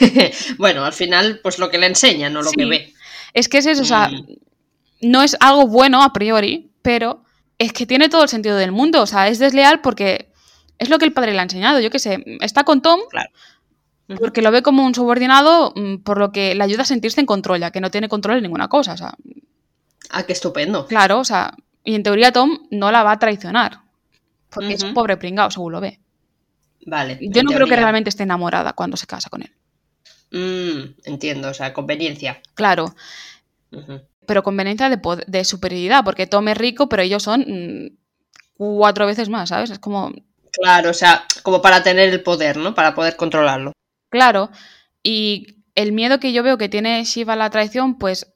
bueno, 0.58 0.84
al 0.84 0.92
final, 0.92 1.40
pues 1.42 1.58
lo 1.58 1.70
que 1.70 1.78
le 1.78 1.86
enseña, 1.86 2.30
no 2.30 2.42
lo 2.42 2.50
Sí. 2.50 2.56
que 2.56 2.64
ve. 2.66 2.94
es 3.34 3.48
que 3.48 3.58
es 3.58 3.66
eso, 3.66 3.82
o 3.82 3.86
sea, 3.86 4.10
no 5.00 5.22
es 5.22 5.36
algo 5.40 5.66
bueno 5.66 6.02
a 6.02 6.12
priori, 6.12 6.70
pero 6.82 7.22
es 7.58 7.72
que 7.72 7.86
tiene 7.86 8.08
todo 8.08 8.22
el 8.22 8.28
sentido 8.28 8.56
del 8.56 8.72
mundo. 8.72 9.02
O 9.02 9.06
sea, 9.06 9.28
es 9.28 9.38
desleal 9.38 9.80
porque 9.80 10.30
es 10.78 10.88
lo 10.90 10.98
que 10.98 11.04
el 11.06 11.12
padre 11.12 11.32
le 11.32 11.40
ha 11.40 11.42
enseñado. 11.42 11.80
Yo 11.80 11.90
qué 11.90 11.98
sé, 11.98 12.22
está 12.40 12.64
con 12.64 12.82
Tom 12.82 13.00
Claro. 13.10 13.30
Porque 14.18 14.42
lo 14.42 14.50
ve 14.52 14.62
como 14.62 14.84
un 14.84 14.94
subordinado, 14.94 15.72
mm, 15.74 15.96
por 15.98 16.18
lo 16.18 16.30
que 16.30 16.54
le 16.54 16.62
ayuda 16.62 16.82
a 16.82 16.86
sentirse 16.86 17.20
en 17.20 17.26
control, 17.26 17.60
ya 17.60 17.70
que 17.72 17.80
no 17.80 17.90
tiene 17.90 18.08
control 18.08 18.36
en 18.36 18.44
ninguna 18.44 18.68
cosa. 18.68 18.92
O 18.92 18.96
sea, 18.96 19.14
Ah, 20.10 20.22
qué 20.22 20.32
estupendo. 20.32 20.86
claro, 20.86 21.18
o 21.18 21.24
sea, 21.24 21.54
y 21.82 21.94
en 21.94 22.02
teoría 22.02 22.32
Tom 22.32 22.58
no 22.70 22.92
la 22.92 23.02
va 23.02 23.12
a 23.12 23.18
traicionar. 23.18 23.80
Porque 24.48 24.74
es 24.74 24.82
un 24.82 24.94
pobre 24.94 25.16
pringao, 25.16 25.50
según 25.50 25.72
lo 25.72 25.80
ve. 25.80 26.00
Vale. 26.86 27.18
Yo 27.20 27.42
no 27.42 27.50
creo 27.50 27.66
que 27.66 27.76
realmente 27.76 28.08
esté 28.10 28.22
enamorada 28.22 28.72
cuando 28.72 28.96
se 28.96 29.06
casa 29.06 29.28
con 29.28 29.42
él. 29.42 29.52
Mm, 30.30 30.94
entiendo, 31.04 31.48
o 31.50 31.54
sea, 31.54 31.72
conveniencia. 31.72 32.40
Claro, 32.54 32.94
pero 34.24 34.42
conveniencia 34.42 34.88
de, 34.88 35.00
de 35.26 35.44
superioridad, 35.44 36.04
porque 36.04 36.26
Tom 36.26 36.48
es 36.48 36.56
rico, 36.56 36.88
pero 36.88 37.02
ellos 37.02 37.22
son 37.22 37.40
mm, 37.46 37.96
cuatro 38.56 39.06
veces 39.06 39.28
más, 39.28 39.48
¿sabes? 39.48 39.70
Es 39.70 39.78
como, 39.78 40.12
Claro, 40.52 40.90
o 40.90 40.94
sea, 40.94 41.24
como 41.42 41.60
para 41.60 41.82
tener 41.82 42.08
el 42.08 42.22
poder, 42.22 42.56
¿no? 42.56 42.74
Para 42.74 42.94
poder 42.94 43.16
controlarlo. 43.16 43.72
Claro, 44.08 44.50
y 45.02 45.62
el 45.74 45.92
miedo 45.92 46.20
que 46.20 46.32
yo 46.32 46.42
veo 46.42 46.58
que 46.58 46.68
tiene 46.68 47.02
Shiva 47.04 47.34
a 47.34 47.36
la 47.36 47.50
traición, 47.50 47.98
pues 47.98 48.32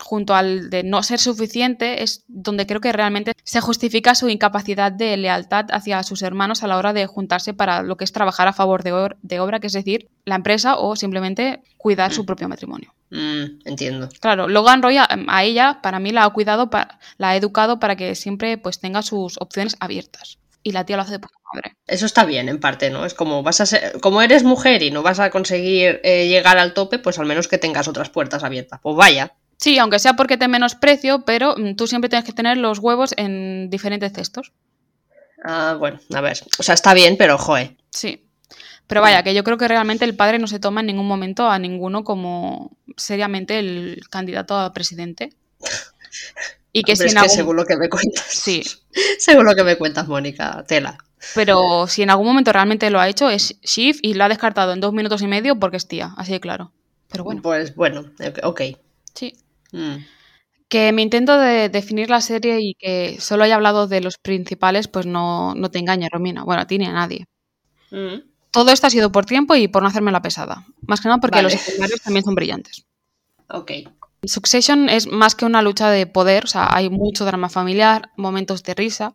junto 0.00 0.36
al 0.36 0.70
de 0.70 0.84
no 0.84 1.02
ser 1.02 1.18
suficiente, 1.18 2.04
es 2.04 2.22
donde 2.28 2.66
creo 2.66 2.80
que 2.80 2.92
realmente 2.92 3.32
se 3.42 3.60
justifica 3.60 4.14
su 4.14 4.28
incapacidad 4.28 4.92
de 4.92 5.16
lealtad 5.16 5.66
hacia 5.72 6.04
sus 6.04 6.22
hermanos 6.22 6.62
a 6.62 6.68
la 6.68 6.76
hora 6.76 6.92
de 6.92 7.06
juntarse 7.06 7.52
para 7.52 7.82
lo 7.82 7.96
que 7.96 8.04
es 8.04 8.12
trabajar 8.12 8.46
a 8.46 8.52
favor 8.52 8.84
de, 8.84 8.92
obra, 9.40 9.58
que 9.58 9.66
es 9.66 9.72
decir, 9.72 10.08
la 10.24 10.36
empresa 10.36 10.76
o 10.76 10.94
simplemente 10.94 11.62
cuidar 11.78 12.12
su 12.12 12.24
propio 12.24 12.48
matrimonio. 12.48 12.94
Mm, 13.10 13.58
entiendo. 13.64 14.08
Claro, 14.20 14.46
Logan 14.46 14.82
Roy 14.82 14.98
a, 14.98 15.08
a 15.26 15.42
ella, 15.44 15.80
para 15.82 15.98
mí, 15.98 16.12
la 16.12 16.24
ha 16.24 16.30
cuidado, 16.30 16.70
pa- 16.70 17.00
la 17.16 17.30
ha 17.30 17.36
educado 17.36 17.80
para 17.80 17.96
que 17.96 18.14
siempre 18.14 18.56
pues 18.56 18.78
tenga 18.78 19.02
sus 19.02 19.36
opciones 19.40 19.76
abiertas. 19.80 20.37
Y 20.62 20.72
la 20.72 20.84
tía 20.84 20.96
lo 20.96 21.02
hace 21.02 21.12
de 21.12 21.18
puta 21.20 21.34
madre. 21.52 21.76
Eso 21.86 22.06
está 22.06 22.24
bien, 22.24 22.48
en 22.48 22.60
parte, 22.60 22.90
¿no? 22.90 23.04
Es 23.04 23.14
como 23.14 23.42
vas 23.42 23.60
a 23.60 23.66
ser, 23.66 24.00
como 24.00 24.22
eres 24.22 24.42
mujer 24.42 24.82
y 24.82 24.90
no 24.90 25.02
vas 25.02 25.20
a 25.20 25.30
conseguir 25.30 26.00
eh, 26.02 26.28
llegar 26.28 26.58
al 26.58 26.74
tope, 26.74 26.98
pues 26.98 27.18
al 27.18 27.26
menos 27.26 27.48
que 27.48 27.58
tengas 27.58 27.88
otras 27.88 28.10
puertas 28.10 28.44
abiertas. 28.44 28.80
Pues 28.82 28.96
vaya. 28.96 29.34
Sí, 29.56 29.78
aunque 29.78 29.98
sea 29.98 30.14
porque 30.14 30.36
te 30.36 30.48
menosprecio, 30.48 31.24
pero 31.24 31.54
mm, 31.56 31.74
tú 31.74 31.86
siempre 31.86 32.08
tienes 32.08 32.24
que 32.24 32.32
tener 32.32 32.56
los 32.56 32.78
huevos 32.78 33.14
en 33.16 33.70
diferentes 33.70 34.12
cestos. 34.12 34.52
Ah, 35.44 35.76
bueno, 35.78 36.00
a 36.14 36.20
ver. 36.20 36.38
O 36.58 36.62
sea, 36.62 36.74
está 36.74 36.94
bien, 36.94 37.16
pero 37.16 37.38
joe. 37.38 37.76
Sí. 37.90 38.24
Pero 38.86 39.02
vaya, 39.02 39.22
que 39.22 39.34
yo 39.34 39.44
creo 39.44 39.58
que 39.58 39.68
realmente 39.68 40.04
el 40.04 40.16
padre 40.16 40.38
no 40.38 40.46
se 40.46 40.58
toma 40.58 40.80
en 40.80 40.86
ningún 40.86 41.06
momento 41.06 41.48
a 41.48 41.58
ninguno 41.58 42.04
como 42.04 42.76
seriamente 42.96 43.58
el 43.58 44.00
candidato 44.10 44.58
a 44.58 44.72
presidente. 44.72 45.34
Y 46.78 46.82
que 46.82 46.92
Hombre, 46.92 47.08
si 47.08 47.16
es 47.16 47.22
que 47.22 47.28
según 47.28 47.56
lo 47.56 47.64
que 47.64 47.76
me 47.76 47.88
cuentas. 47.88 48.24
Sí, 48.28 48.62
Según 49.18 49.44
lo 49.46 49.54
que 49.54 49.64
me 49.64 49.76
cuentas, 49.76 50.06
Mónica, 50.08 50.64
tela. 50.66 50.98
pero 51.34 51.86
si 51.86 52.02
en 52.02 52.10
algún 52.10 52.26
momento 52.26 52.52
realmente 52.52 52.90
lo 52.90 53.00
ha 53.00 53.08
hecho 53.08 53.28
es 53.30 53.60
Shiv 53.62 53.98
y 54.02 54.14
lo 54.14 54.24
ha 54.24 54.28
descartado 54.28 54.72
en 54.72 54.80
dos 54.80 54.92
minutos 54.92 55.22
y 55.22 55.26
medio 55.26 55.58
porque 55.58 55.76
es 55.76 55.88
tía, 55.88 56.14
así 56.16 56.32
de 56.32 56.40
claro. 56.40 56.72
Pero 57.10 57.24
bueno, 57.24 57.42
Pues 57.42 57.74
bueno, 57.74 58.04
ok. 58.42 58.60
sí. 59.14 59.34
Mm. 59.72 59.96
Que 60.68 60.92
mi 60.92 61.00
intento 61.02 61.38
de 61.38 61.70
definir 61.70 62.10
la 62.10 62.20
serie 62.20 62.58
y 62.60 62.74
que 62.74 63.16
solo 63.20 63.44
haya 63.44 63.54
hablado 63.54 63.86
de 63.88 64.02
los 64.02 64.18
principales, 64.18 64.86
pues 64.86 65.06
no, 65.06 65.54
no 65.54 65.70
te 65.70 65.78
engaña, 65.78 66.08
Romina. 66.12 66.44
Bueno, 66.44 66.60
a 66.62 66.66
ti 66.66 66.76
ni 66.78 66.84
a 66.84 66.92
nadie. 66.92 67.26
Mm. 67.90 68.20
Todo 68.50 68.70
esto 68.70 68.86
ha 68.86 68.90
sido 68.90 69.10
por 69.10 69.24
tiempo 69.24 69.54
y 69.56 69.68
por 69.68 69.82
no 69.82 69.88
hacerme 69.88 70.12
la 70.12 70.20
pesada. 70.22 70.66
Más 70.86 71.00
que 71.00 71.08
nada 71.08 71.20
porque 71.20 71.38
Vale. 71.38 71.44
los 71.44 71.54
escenarios 71.54 72.02
también 72.02 72.24
son 72.24 72.34
brillantes. 72.34 72.84
Ok. 73.48 73.72
Succession 74.24 74.88
es 74.88 75.06
más 75.06 75.34
que 75.34 75.44
una 75.44 75.62
lucha 75.62 75.90
de 75.90 76.06
poder, 76.06 76.44
o 76.44 76.48
sea, 76.48 76.68
hay 76.74 76.90
mucho 76.90 77.24
drama 77.24 77.48
familiar, 77.48 78.10
momentos 78.16 78.62
de 78.62 78.74
risa, 78.74 79.14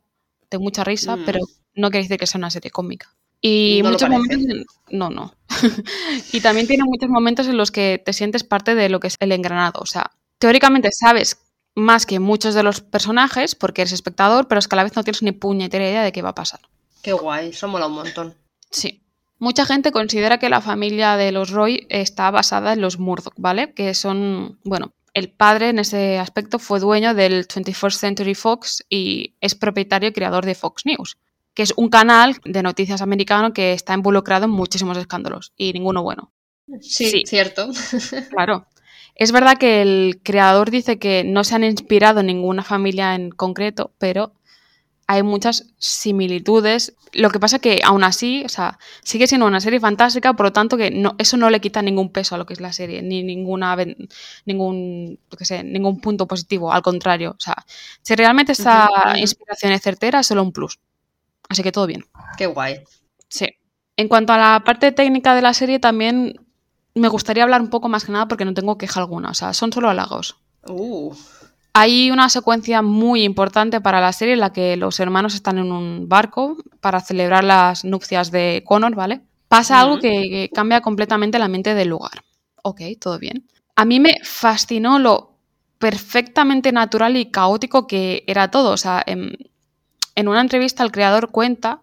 de 0.50 0.60
mucha 0.60 0.84
risa, 0.84 1.16
Mm. 1.18 1.26
pero 1.26 1.40
no 1.76 1.90
quiere 1.92 2.04
decir 2.06 2.18
que 2.20 2.28
sea 2.28 2.40
una 2.40 2.50
serie 2.50 2.72
cómica. 2.72 3.14
Y 3.42 3.82
No 3.84 3.90
muchos 3.92 4.10
momentos. 4.10 4.38
en- 4.38 4.66
No, 4.98 5.10
no. 5.10 5.34
y 6.34 6.40
también 6.42 6.68
tiene 6.68 6.84
muchos 6.86 7.10
momentos 7.10 7.48
en 7.48 7.58
los 7.58 7.72
que 7.72 8.02
te 8.04 8.14
sientes 8.14 8.44
parte 8.44 8.76
de 8.76 8.88
lo 8.90 9.00
que 9.00 9.08
es 9.08 9.18
el 9.20 9.32
engranado. 9.34 9.82
O 9.82 9.86
sea, 9.86 10.12
teóricamente 10.40 10.90
sabes 10.98 11.38
más 11.76 12.06
que 12.06 12.20
muchos 12.20 12.54
de 12.54 12.64
los 12.64 12.80
personajes 12.82 13.56
porque 13.56 13.82
eres 13.82 13.92
espectador, 13.92 14.48
pero 14.48 14.60
es 14.60 14.68
que 14.68 14.76
a 14.76 14.78
la 14.78 14.84
vez 14.84 14.96
no 14.96 15.04
tienes 15.04 15.24
ni 15.24 15.32
puñetera 15.34 15.84
idea 15.90 16.04
de 16.04 16.12
qué 16.14 16.22
va 16.22 16.30
a 16.30 16.36
pasar. 16.36 16.62
Qué 17.02 17.12
guay, 17.12 17.50
eso 17.50 17.68
mola 17.68 17.88
un 17.88 17.94
montón. 17.94 18.36
Sí. 18.72 19.03
Mucha 19.44 19.66
gente 19.66 19.92
considera 19.92 20.38
que 20.38 20.48
la 20.48 20.62
familia 20.62 21.18
de 21.18 21.34
los 21.34 21.50
Roy 21.50 21.86
está 21.90 22.32
basada 22.32 22.72
en 22.72 22.80
los 22.80 22.98
Murdoch, 22.98 23.34
¿vale? 23.36 23.74
Que 23.74 23.94
son, 23.94 24.58
bueno, 24.64 24.94
el 25.14 25.32
padre 25.32 25.68
en 25.68 25.80
ese 25.80 26.18
aspecto 26.18 26.60
fue 26.60 26.80
dueño 26.80 27.14
del 27.14 27.46
21st 27.46 27.98
Century 27.98 28.36
Fox 28.36 28.86
y 28.88 29.36
es 29.42 29.54
propietario 29.54 30.08
y 30.08 30.14
creador 30.14 30.46
de 30.46 30.56
Fox 30.56 30.86
News, 30.86 31.18
que 31.54 31.64
es 31.64 31.74
un 31.76 31.90
canal 31.90 32.38
de 32.46 32.64
noticias 32.64 33.02
americano 33.02 33.52
que 33.52 33.74
está 33.74 33.94
involucrado 33.94 34.46
en 34.46 34.52
muchísimos 34.52 34.98
escándalos 34.98 35.52
y 35.58 35.74
ninguno 35.74 36.04
bueno. 36.04 36.32
Sí, 36.80 37.10
Sí. 37.10 37.24
cierto. 37.26 37.68
Claro. 38.30 38.68
Es 39.14 39.34
verdad 39.34 39.58
que 39.58 39.82
el 39.82 40.22
creador 40.24 40.72
dice 40.72 41.00
que 41.00 41.26
no 41.26 41.44
se 41.44 41.56
han 41.56 41.66
inspirado 41.66 42.22
en 42.22 42.28
ninguna 42.28 42.64
familia 42.64 43.14
en 43.14 43.30
concreto, 43.30 43.94
pero 43.98 44.36
hay 45.14 45.24
muchas 45.24 45.68
similitudes. 45.78 46.96
Lo 47.14 47.30
que 47.30 47.40
pasa 47.40 47.60
que 47.60 47.82
aún 47.84 48.04
así, 48.04 48.44
o 48.46 48.50
sea, 48.50 48.80
sigue 49.04 49.28
siendo 49.28 49.46
una 49.46 49.62
serie 49.62 49.80
fantástica, 49.80 50.34
por 50.34 50.48
lo 50.48 50.54
tanto 50.54 50.76
que 50.76 50.90
no, 50.90 51.16
eso 51.20 51.38
no 51.38 51.50
le 51.50 51.62
quita 51.62 51.82
ningún 51.82 52.12
peso 52.12 52.36
a 52.36 52.38
lo 52.38 52.46
que 52.46 52.54
es 52.54 52.62
la 52.62 52.74
serie, 52.74 53.02
ni 53.04 53.24
ninguna 53.24 53.78
ningún, 54.46 55.20
qué 55.38 55.46
sé, 55.46 55.64
ningún 55.64 56.00
punto 56.00 56.28
positivo, 56.28 56.74
al 56.74 56.82
contrario. 56.82 57.32
O 57.32 57.40
sea, 57.40 57.56
si 58.02 58.16
realmente 58.16 58.54
ujú. 58.54 59.18
inspiración 59.18 59.72
es 59.72 59.82
certera, 59.82 60.20
es 60.22 60.28
solo 60.28 60.42
un 60.42 60.52
plus. 60.52 60.80
Así 61.50 61.62
que 61.62 61.72
todo 61.72 61.86
bien. 61.86 62.04
Qué 62.38 62.48
guay. 62.48 62.82
Sí. 63.28 63.48
En 63.96 64.08
cuanto 64.08 64.34
a 64.34 64.38
la 64.38 64.64
parte 64.66 64.92
técnica 64.92 65.36
de 65.36 65.44
la 65.44 65.54
serie, 65.54 65.80
también 65.80 66.40
me 66.96 67.08
gustaría 67.08 67.44
hablar 67.44 67.62
un 67.62 67.70
poco 67.70 67.90
más 67.90 68.06
que 68.06 68.12
nada 68.12 68.28
porque 68.28 68.46
no 68.46 68.54
tengo 68.54 68.78
queja 68.78 69.00
alguna. 69.00 69.30
O 69.30 69.34
sea, 69.36 69.54
son 69.54 69.72
solo 69.72 69.90
halagos. 69.90 70.38
Uh, 70.68 71.14
Hay 71.76 72.12
una 72.12 72.30
secuencia 72.30 72.82
muy 72.84 73.24
importante 73.24 73.82
para 73.82 74.00
la 74.00 74.14
serie 74.14 74.36
en 74.36 74.42
la 74.42 74.54
que 74.54 74.78
los 74.78 75.00
hermanos 75.00 75.34
están 75.34 75.58
en 75.58 75.72
un 75.72 76.08
barco 76.08 76.58
para 76.82 77.02
celebrar 77.02 77.44
las 77.44 77.84
nupcias 77.84 78.30
de 78.30 78.64
Connor, 78.66 78.94
¿vale? 78.94 79.22
Pasa 79.48 79.80
algo 79.82 79.98
que, 79.98 80.10
que 80.30 80.50
cambia 80.54 80.82
completamente 80.82 81.40
la 81.40 81.48
mente 81.48 81.74
del 81.74 81.90
lugar. 81.90 82.24
Ok, 82.64 82.82
todo 83.00 83.18
bien. 83.18 83.48
A 83.76 83.86
mí 83.86 84.00
me 84.00 84.16
fascinó 84.24 85.00
lo 85.00 85.34
perfectamente 85.80 86.72
natural 86.72 87.18
y 87.18 87.32
caótico 87.32 87.88
que 87.88 88.24
era 88.28 88.52
todo. 88.52 88.72
O 88.72 88.78
sea, 88.78 89.02
en, 89.06 89.36
en 90.16 90.28
una 90.28 90.42
entrevista 90.42 90.84
el 90.84 90.92
creador 90.92 91.32
cuenta 91.32 91.82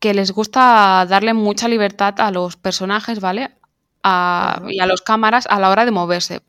que 0.00 0.14
les 0.14 0.32
gusta 0.32 1.06
darle 1.08 1.34
mucha 1.34 1.68
libertad 1.68 2.14
a 2.20 2.30
los 2.30 2.56
personajes, 2.56 3.20
¿vale? 3.20 3.50
A- 4.02 4.62
y 4.68 4.80
a 4.80 4.86
los 4.86 5.02
cámaras 5.02 5.46
a 5.50 5.60
la 5.60 5.70
hora 5.70 5.84
de 5.84 5.90
moverse. 5.92 6.42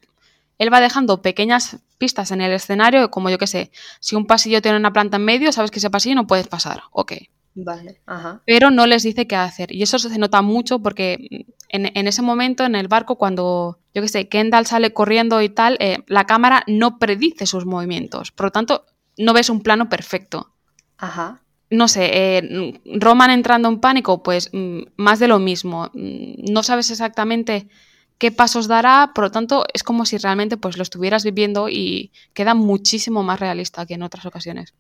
Él 0.58 0.74
va 0.74 0.80
dejando 0.82 1.22
pequeñas 1.22 1.78
pistas 1.98 2.32
en 2.32 2.42
el 2.42 2.52
escenario, 2.52 3.10
como 3.12 3.30
yo 3.30 3.38
que 3.38 3.48
sé, 3.48 3.72
si 4.00 4.16
un 4.16 4.26
pasillo 4.26 4.62
tiene 4.62 4.78
una 4.78 4.94
planta 4.94 5.18
en 5.18 5.26
medio, 5.26 5.52
sabes 5.52 5.72
que 5.72 5.80
ese 5.80 5.90
pasillo 5.90 6.16
no 6.16 6.28
puedes 6.28 6.48
pasar, 6.48 6.82
ok. 6.92 7.14
vale, 7.56 8.02
ajá. 8.06 8.42
Pero 8.46 8.70
no 8.72 8.86
les 8.86 9.04
dice 9.04 9.28
qué 9.28 9.36
hacer. 9.36 9.72
Y 9.74 9.82
eso 9.84 9.98
se 10.00 10.18
nota 10.20 10.42
mucho 10.42 10.80
porque 10.80 11.46
en, 11.70 11.92
en 11.98 12.08
ese 12.08 12.22
momento, 12.22 12.66
en 12.66 12.76
el 12.76 12.88
barco, 12.88 13.18
cuando, 13.18 13.80
yo 13.94 14.02
que 14.02 14.08
sé, 14.08 14.28
Kendall 14.30 14.66
sale 14.68 14.94
corriendo 14.94 15.42
y 15.42 15.50
tal, 15.50 15.78
eh, 15.80 16.00
la 16.08 16.26
cámara 16.26 16.64
no 16.68 17.00
predice 17.00 17.46
sus 17.48 17.66
movimientos. 17.66 18.32
Por 18.32 18.48
lo 18.48 18.52
tanto, 18.52 18.86
no 19.18 19.34
ves 19.34 19.50
un 19.50 19.62
plano 19.64 19.90
perfecto 19.90 20.54
Ajá. 20.98 21.42
no 21.70 21.88
sé, 21.88 22.10
eh, 22.38 22.82
Roman 22.86 23.32
entrando 23.32 23.68
en 23.70 23.80
pánico, 23.80 24.24
pues 24.24 24.50
mm, 24.54 24.80
más 24.98 25.20
de 25.20 25.28
lo 25.28 25.40
mismo. 25.40 25.90
Mm, 25.94 26.52
No 26.54 26.64
sabes 26.64 26.90
exactamente 26.92 27.68
qué 28.18 28.32
pasos 28.32 28.68
dará, 28.68 29.12
por 29.14 29.26
lo 29.26 29.32
tanto, 29.32 29.66
es 29.74 29.84
como 29.84 30.06
si 30.06 30.18
realmente 30.18 30.58
pues 30.58 30.78
lo 30.78 30.84
estuvieras 30.84 31.24
viviendo 31.24 31.70
y 31.70 32.12
queda 32.34 32.54
muchísimo 32.54 33.24
más 33.24 33.40
realista 33.40 33.86
que 33.86 33.96
en 33.96 34.04
otras 34.04 34.26
ocasiones. 34.26 34.74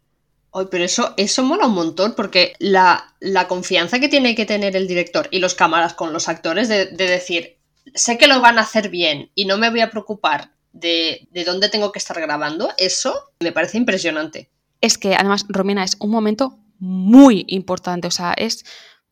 Ay, 0.54 0.66
pero 0.72 0.84
eso, 0.84 1.14
eso 1.18 1.44
mola 1.44 1.68
un 1.68 1.76
montón, 1.76 2.14
porque 2.16 2.54
la, 2.60 3.14
la, 3.20 3.48
confianza 3.48 4.00
que 4.00 4.10
tiene 4.10 4.34
que 4.34 4.46
tener 4.46 4.76
el 4.76 4.88
director 4.88 5.28
y 5.30 5.40
los 5.40 5.56
cámaras 5.56 5.94
con 5.94 6.14
los 6.14 6.30
actores 6.30 6.68
de, 6.68 6.86
de, 6.88 7.08
decir, 7.08 7.58
sé 7.94 8.18
que 8.18 8.28
lo 8.28 8.42
van 8.42 8.58
a 8.58 8.62
hacer 8.62 8.90
bien 8.90 9.30
y 9.36 9.46
no 9.46 9.58
me 9.58 9.70
voy 9.70 9.82
a 9.82 9.92
preocupar 9.92 10.54
de, 10.72 11.28
de 11.32 11.44
dónde 11.44 11.70
tengo 11.70 11.92
que 11.92 12.00
estar 12.00 12.20
grabando, 12.20 12.70
eso 12.78 13.14
me 13.40 13.52
parece 13.52 13.78
impresionante. 13.78 14.50
Es 14.82 14.98
que 14.98 15.16
además, 15.16 15.46
Romina, 15.50 15.84
es 15.84 15.98
un 16.00 16.12
momento 16.12 16.58
muy 16.80 17.46
importante, 17.48 18.08
o 18.08 18.12
sea, 18.12 18.34
es 18.34 18.64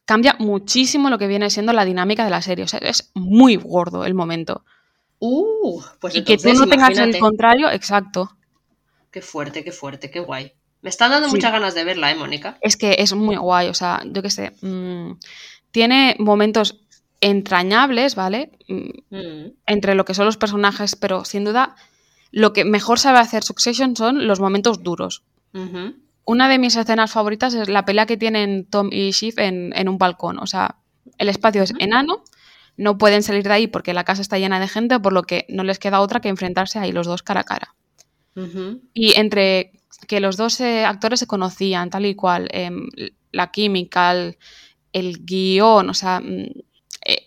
cambia 0.06 0.36
muchísimo 0.40 1.10
lo 1.10 1.18
que 1.18 1.28
viene 1.28 1.50
siendo 1.50 1.74
la 1.74 1.86
dinámica 1.86 2.24
de 2.24 2.30
la 2.30 2.42
serie. 2.42 2.66
O 2.66 2.68
sea, 2.68 2.80
es 2.80 3.12
muy 3.14 3.56
gordo 3.58 4.06
el 4.06 4.14
momento. 4.14 4.64
Uh, 5.20 5.82
pues 6.00 6.16
y 6.16 6.24
que 6.24 6.38
tú 6.38 6.54
no 6.54 6.68
tengas 6.68 6.98
el 6.98 7.18
contrario, 7.20 7.70
exacto. 7.72 8.38
Qué 9.12 9.22
fuerte, 9.22 9.64
qué 9.64 9.72
fuerte, 9.72 10.12
qué 10.12 10.20
guay. 10.20 10.54
Me 10.82 10.90
están 10.90 11.10
dando 11.10 11.30
sí. 11.30 11.36
muchas 11.36 11.52
ganas 11.52 11.74
de 11.74 11.84
verla, 11.84 12.12
¿eh, 12.12 12.16
Mónica? 12.16 12.58
Es 12.62 12.78
que 12.78 12.96
es 13.00 13.14
muy 13.14 13.36
guay, 13.36 13.70
o 13.70 13.74
sea, 13.74 14.04
yo 14.06 14.22
qué 14.22 14.30
sé. 14.30 14.52
Mmm, 14.62 15.14
tiene 15.72 16.16
momentos 16.20 16.82
entrañables, 17.22 18.16
¿vale? 18.16 18.52
Mm. 18.68 19.48
Entre 19.66 19.96
lo 19.96 20.06
que 20.06 20.14
son 20.14 20.26
los 20.26 20.38
personajes, 20.38 20.96
pero 20.96 21.26
sin 21.26 21.44
duda 21.44 21.76
lo 22.32 22.54
que 22.54 22.66
mejor 22.66 23.00
sabe 23.00 23.20
hacer 23.20 23.44
Succession 23.44 23.96
son 23.96 24.28
los 24.28 24.40
momentos 24.40 24.84
duros. 24.84 25.24
Uh 25.54 25.60
-huh 25.60 26.05
una 26.26 26.50
de 26.50 26.58
mis 26.58 26.76
escenas 26.76 27.12
favoritas 27.12 27.54
es 27.54 27.70
la 27.70 27.86
pelea 27.86 28.06
que 28.06 28.18
tienen 28.18 28.66
Tom 28.66 28.90
y 28.92 29.12
Shiv 29.12 29.40
en, 29.40 29.74
en 29.76 29.88
un 29.88 29.98
balcón. 29.98 30.40
O 30.40 30.48
sea, 30.48 30.78
el 31.18 31.30
espacio 31.30 31.64
es 31.64 31.74
enano, 31.80 32.24
no 32.78 32.98
pueden 32.98 33.24
salir 33.24 33.44
de 33.44 33.54
ahí 33.54 33.68
porque 33.68 33.94
la 33.94 34.04
casa 34.04 34.22
está 34.22 34.38
llena 34.38 34.60
de 34.60 34.68
gente, 34.68 35.00
por 35.00 35.14
lo 35.14 35.24
que 35.24 35.46
no 35.50 35.64
les 35.64 35.80
queda 35.80 36.02
otra 36.02 36.20
que 36.20 36.30
enfrentarse 36.30 36.80
ahí 36.80 36.92
los 36.92 37.08
dos 37.08 37.24
cara 37.24 37.42
a 37.42 37.44
cara. 37.44 37.76
Uh 38.36 38.42
-huh. 38.42 38.82
Y 38.94 39.18
entre 39.20 39.72
que 40.08 40.20
los 40.20 40.36
dos 40.36 40.60
eh, 40.60 40.84
actores 40.84 41.20
se 41.20 41.28
conocían 41.28 41.90
tal 41.90 42.06
y 42.06 42.16
cual, 42.16 42.50
eh, 42.52 42.72
la 43.32 43.52
química, 43.52 44.12
el, 44.12 44.38
el, 44.92 45.26
guion, 45.26 45.90
o 45.90 45.94
sea, 45.94 46.22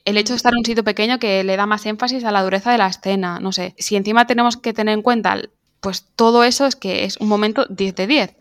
el 0.04 0.16
hecho 0.16 0.32
de 0.32 0.36
estar 0.36 0.52
en 0.52 0.58
un 0.58 0.64
sitio 0.64 0.84
pequeño 0.84 1.18
que 1.18 1.44
le 1.44 1.56
da 1.56 1.66
más 1.66 1.86
énfasis 1.86 2.24
a 2.24 2.32
la 2.32 2.42
dureza 2.42 2.72
de 2.72 2.78
la 2.78 2.88
escena, 2.88 3.38
no 3.40 3.52
sé. 3.52 3.74
Si 3.78 3.96
encima 3.96 4.26
tenemos 4.26 4.56
que 4.56 4.72
tener 4.72 4.94
en 4.94 5.02
cuenta, 5.02 5.40
pues 5.80 6.04
todo 6.16 6.44
eso 6.44 6.66
es 6.66 6.76
que 6.76 7.04
es 7.04 7.16
un 7.18 7.28
momento 7.28 7.66
10 7.70 7.94
de 7.94 8.06
10. 8.06 8.36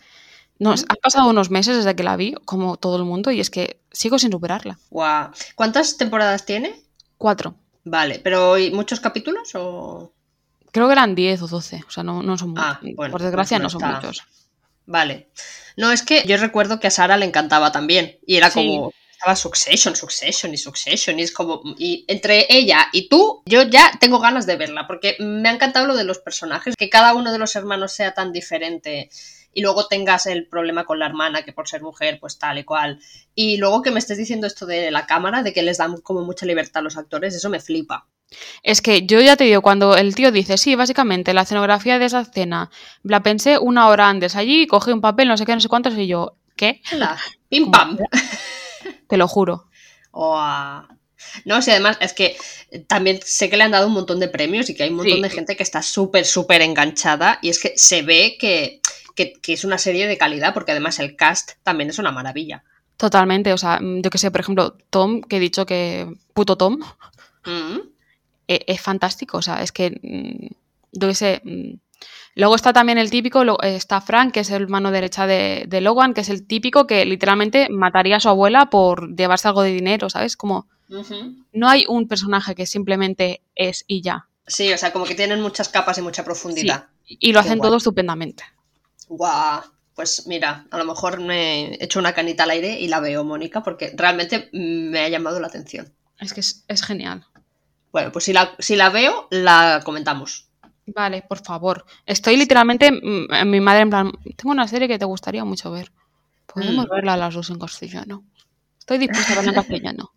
Nos, 0.60 0.86
han 0.90 0.98
pasado 1.02 1.30
unos 1.30 1.52
meses 1.52 1.78
desde 1.78 1.96
que 1.96 2.04
la 2.04 2.16
vi, 2.16 2.34
como 2.46 2.78
todo 2.78 2.98
el 2.98 3.04
mundo, 3.04 3.32
y 3.32 3.40
es 3.40 3.50
que 3.50 3.80
sigo 3.92 4.18
sin 4.18 4.32
superarla. 4.32 4.80
Wow. 4.90 5.32
¿Cuántas 5.56 5.98
temporadas 5.98 6.46
tiene? 6.46 6.82
Cuatro. 7.18 7.56
Vale, 7.84 8.20
pero 8.24 8.58
¿y 8.58 8.72
muchos 8.72 9.00
capítulos 9.00 9.52
o...? 9.56 10.12
Creo 10.72 10.88
que 10.88 10.94
eran 10.94 11.16
10 11.16 11.44
o 11.44 11.48
12, 11.48 11.84
o 11.88 11.92
sea, 11.92 12.04
no, 12.04 12.22
no 12.22 12.38
son 12.38 12.54
ah, 12.58 12.80
muchos. 12.82 12.96
Bueno, 12.96 13.12
Por 13.12 13.22
desgracia 13.22 13.58
pues 13.58 13.74
no, 13.74 13.80
son 13.80 13.96
muchos. 13.96 14.24
Vale. 14.86 15.30
No, 15.78 15.92
es 15.92 16.04
que 16.04 16.24
yo 16.26 16.38
recuerdo 16.38 16.80
que 16.80 16.88
a 16.88 16.92
Sara 16.92 17.18
le 17.18 17.26
encantaba 17.26 17.72
también, 17.72 18.18
y 18.26 18.36
era 18.38 18.50
Sí. 18.50 18.56
como... 18.56 18.94
Estaba 19.12 19.36
Succession, 19.36 19.96
Succession 19.96 20.54
y 20.54 20.58
Succession, 20.58 21.20
y 21.20 21.24
es 21.24 21.32
como... 21.32 21.62
Y 21.80 22.06
entre 22.08 22.46
ella 22.50 22.88
y 22.94 23.10
tú, 23.10 23.42
yo 23.48 23.64
ya 23.64 23.92
tengo 24.00 24.20
ganas 24.20 24.46
de 24.46 24.58
verla, 24.58 24.86
porque 24.86 25.16
me 25.20 25.50
ha 25.50 25.54
encantado 25.54 25.88
lo 25.88 25.96
de 25.96 26.04
los 26.04 26.20
personajes, 26.20 26.76
que 26.76 26.90
cada 26.90 27.16
uno 27.16 27.32
de 27.32 27.40
los 27.40 27.56
hermanos 27.56 27.94
sea 27.94 28.14
tan 28.14 28.32
diferente 28.32 29.10
y 29.54 29.62
luego 29.62 29.88
tengas 29.88 30.28
el 30.28 30.48
problema 30.48 30.86
con 30.86 31.00
la 31.00 31.08
hermana, 31.08 31.44
que 31.44 31.54
por 31.54 31.68
ser 31.68 31.82
mujer, 31.82 32.20
pues 32.20 32.38
tal 32.38 32.60
y 32.60 32.64
cual. 32.64 33.00
Y 33.34 33.58
luego 33.58 33.82
que 33.82 33.92
me 33.92 34.00
estés 34.00 34.18
diciendo 34.18 34.48
esto 34.48 34.66
de 34.66 34.92
la 34.92 35.06
cámara, 35.06 35.44
de 35.44 35.54
que 35.54 35.64
les 35.64 35.78
dan 35.78 36.00
como 36.02 36.22
mucha 36.22 36.46
libertad 36.46 36.82
a 36.82 36.84
los 36.84 36.98
actores, 36.98 37.36
eso 37.36 37.50
me 37.50 37.60
flipa. 37.60 38.08
Es 38.62 38.82
que 38.82 39.06
yo 39.06 39.22
ya 39.22 39.36
te 39.36 39.46
digo, 39.46 39.62
cuando 39.62 39.96
el 39.96 40.14
tío 40.14 40.32
dice, 40.32 40.58
sí, 40.58 40.76
básicamente 40.76 41.34
la 41.34 41.42
escenografía 41.42 41.98
de 41.98 42.06
esa 42.06 42.22
escena, 42.22 42.70
la 43.04 43.24
pensé 43.24 43.58
una 43.58 43.88
hora 43.88 44.10
antes 44.10 44.36
allí, 44.36 44.68
cogí 44.68 44.92
un 44.92 45.02
papel, 45.02 45.28
no 45.28 45.38
sé 45.38 45.46
qué, 45.46 45.54
no 45.54 45.62
sé 45.62 45.70
cuántos, 45.70 45.98
y 45.98 46.08
yo, 46.08 46.36
¿qué? 46.56 46.82
La, 46.92 47.18
pim 47.50 47.72
pam. 47.72 47.98
Te 49.08 49.18
lo 49.18 49.28
juro. 49.28 49.66
Oh. 50.20 50.82
No, 51.46 51.62
sí, 51.62 51.72
además 51.72 51.98
es 52.02 52.14
que 52.14 52.36
también 52.88 53.20
sé 53.24 53.50
que 53.50 53.58
le 53.58 53.64
han 53.64 53.72
dado 53.72 53.88
un 53.88 53.94
montón 53.94 54.20
de 54.20 54.28
premios 54.28 54.70
y 54.70 54.76
que 54.76 54.84
hay 54.84 54.90
un 54.90 54.98
montón 54.98 55.16
Sí. 55.18 55.22
de 55.24 55.30
gente 55.30 55.56
que 55.56 55.64
está 55.64 55.82
súper, 55.82 56.26
súper 56.26 56.62
enganchada 56.62 57.40
y 57.42 57.50
es 57.50 57.60
que 57.60 57.74
se 57.76 58.02
ve 58.02 58.38
que, 58.40 58.82
que, 59.16 59.34
que 59.34 59.54
es 59.54 59.64
una 59.64 59.78
serie 59.78 60.08
de 60.08 60.18
calidad 60.18 60.54
porque 60.54 60.72
además 60.72 61.00
el 61.00 61.16
cast 61.16 61.52
también 61.64 61.90
es 61.90 62.00
una 62.00 62.12
maravilla. 62.12 62.64
Totalmente, 62.98 63.54
o 63.54 63.58
sea, 63.58 63.80
mm, 63.80 64.02
yo 64.02 64.10
que 64.10 64.18
sé, 64.18 64.32
por 64.32 64.42
ejemplo, 64.42 64.76
Tom, 64.90 65.22
que 65.22 65.38
he 65.38 65.40
dicho 65.40 65.66
que 65.66 66.08
puto 66.34 66.56
Tom, 66.58 66.80
Mm. 67.46 67.80
e- 68.48 68.64
es, 68.68 68.82
fantástico, 68.82 69.38
o 69.38 69.42
sea, 69.42 69.62
es 69.64 69.72
que, 69.72 69.92
mm, 70.02 70.48
yo 70.94 71.08
que 71.08 71.16
sé, 71.16 71.42
luego 72.36 72.56
está 72.56 72.74
también 72.74 72.98
el 72.98 73.10
típico, 73.10 73.44
está 73.64 74.02
Frank, 74.02 74.34
que 74.34 74.42
es 74.42 74.50
el 74.52 74.68
mano 74.68 74.92
derecha 74.92 75.26
de, 75.28 75.66
de 75.68 75.82
Logan, 75.82 76.14
que 76.14 76.22
es 76.22 76.30
el 76.30 76.46
típico 76.46 76.86
que 76.88 77.06
literalmente 77.06 77.68
mataría 77.70 78.18
a 78.18 78.20
su 78.20 78.30
abuela 78.30 78.70
por 78.70 79.16
llevarse 79.16 79.48
algo 79.48 79.64
de 79.64 79.74
dinero, 79.74 80.10
¿sabes? 80.10 80.36
Como, 80.38 80.68
No 81.52 81.68
hay 81.70 81.86
un 81.88 82.08
personaje 82.08 82.56
que 82.56 82.66
simplemente 82.66 83.42
es 83.56 83.84
y 83.88 84.02
ya, 84.02 84.28
Sí, 84.50 84.72
o 84.72 84.78
sea, 84.78 84.94
como 84.94 85.04
que 85.04 85.14
tienen 85.16 85.42
muchas 85.42 85.68
capas 85.68 85.98
y 85.98 86.02
mucha 86.02 86.24
profundidad. 86.24 86.88
y 87.06 87.32
lo 87.34 87.42
Qué 87.42 87.48
hacen 87.48 87.58
guay. 87.60 87.68
todo 87.68 87.78
estupendamente. 87.78 88.44
Guau. 89.10 89.62
Pues 89.94 90.26
mira, 90.28 90.68
a 90.70 90.78
lo 90.78 90.86
mejor 90.86 91.20
me 91.20 91.74
he 91.74 91.84
hecho 91.84 92.00
una 92.00 92.14
canita 92.14 92.44
al 92.44 92.52
aire 92.52 92.80
y 92.80 92.88
la 92.88 93.00
veo, 93.00 93.24
Mónica, 93.24 93.64
porque 93.64 93.92
realmente 93.98 94.50
me 94.54 95.00
ha 95.00 95.10
llamado 95.10 95.40
la 95.40 95.48
atención. 95.48 95.92
Es 96.20 96.34
que 96.34 96.40
es, 96.42 96.64
es 96.68 96.84
genial. 96.84 97.26
Bueno, 97.92 98.12
pues 98.12 98.26
si 98.26 98.32
la, 98.34 98.56
si 98.60 98.76
la 98.76 98.90
veo, 98.90 99.28
la 99.32 99.82
comentamos. 99.84 100.48
Vale, 100.86 101.24
por 101.28 101.44
favor. 101.44 101.84
Estoy 102.06 102.38
literalmente, 102.38 102.92
mm, 102.92 103.48
mi 103.50 103.60
madre 103.60 103.82
en 103.82 103.90
plan, 103.90 104.12
tengo 104.38 104.52
una 104.52 104.68
serie 104.68 104.88
que 104.88 105.00
te 105.00 105.06
gustaría 105.06 105.44
mucho 105.44 105.72
ver. 105.72 105.92
Podemos 106.46 106.86
Mm. 106.86 106.90
verla 106.90 107.14
a 107.14 107.18
las 107.18 107.34
dos 107.34 107.50
en 107.50 107.60
castellano. 107.60 108.24
Estoy 108.78 109.00
dispuesta 109.00 109.34
a 109.34 109.36
verla 109.38 109.50
en 109.52 109.56
castellano. 109.56 110.12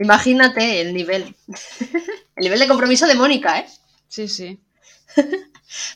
Imagínate 0.00 0.80
el 0.80 0.92
nivel. 0.92 1.36
el 2.36 2.42
nivel 2.42 2.58
de 2.58 2.68
compromiso 2.68 3.06
de 3.06 3.14
Mónica, 3.14 3.60
¿eh? 3.60 3.66
Sí, 4.08 4.28
sí. 4.28 4.58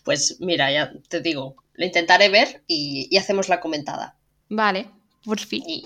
Pues 0.04 0.36
mira, 0.38 0.70
ya 0.70 0.92
te 1.08 1.20
digo, 1.20 1.56
lo 1.72 1.84
intentaré 1.84 2.28
ver 2.28 2.62
y, 2.68 3.08
y 3.10 3.16
hacemos 3.16 3.48
la 3.48 3.58
comentada. 3.58 4.14
Vale, 4.48 4.86
por 5.24 5.40
fin. 5.40 5.64
Y-. 5.66 5.84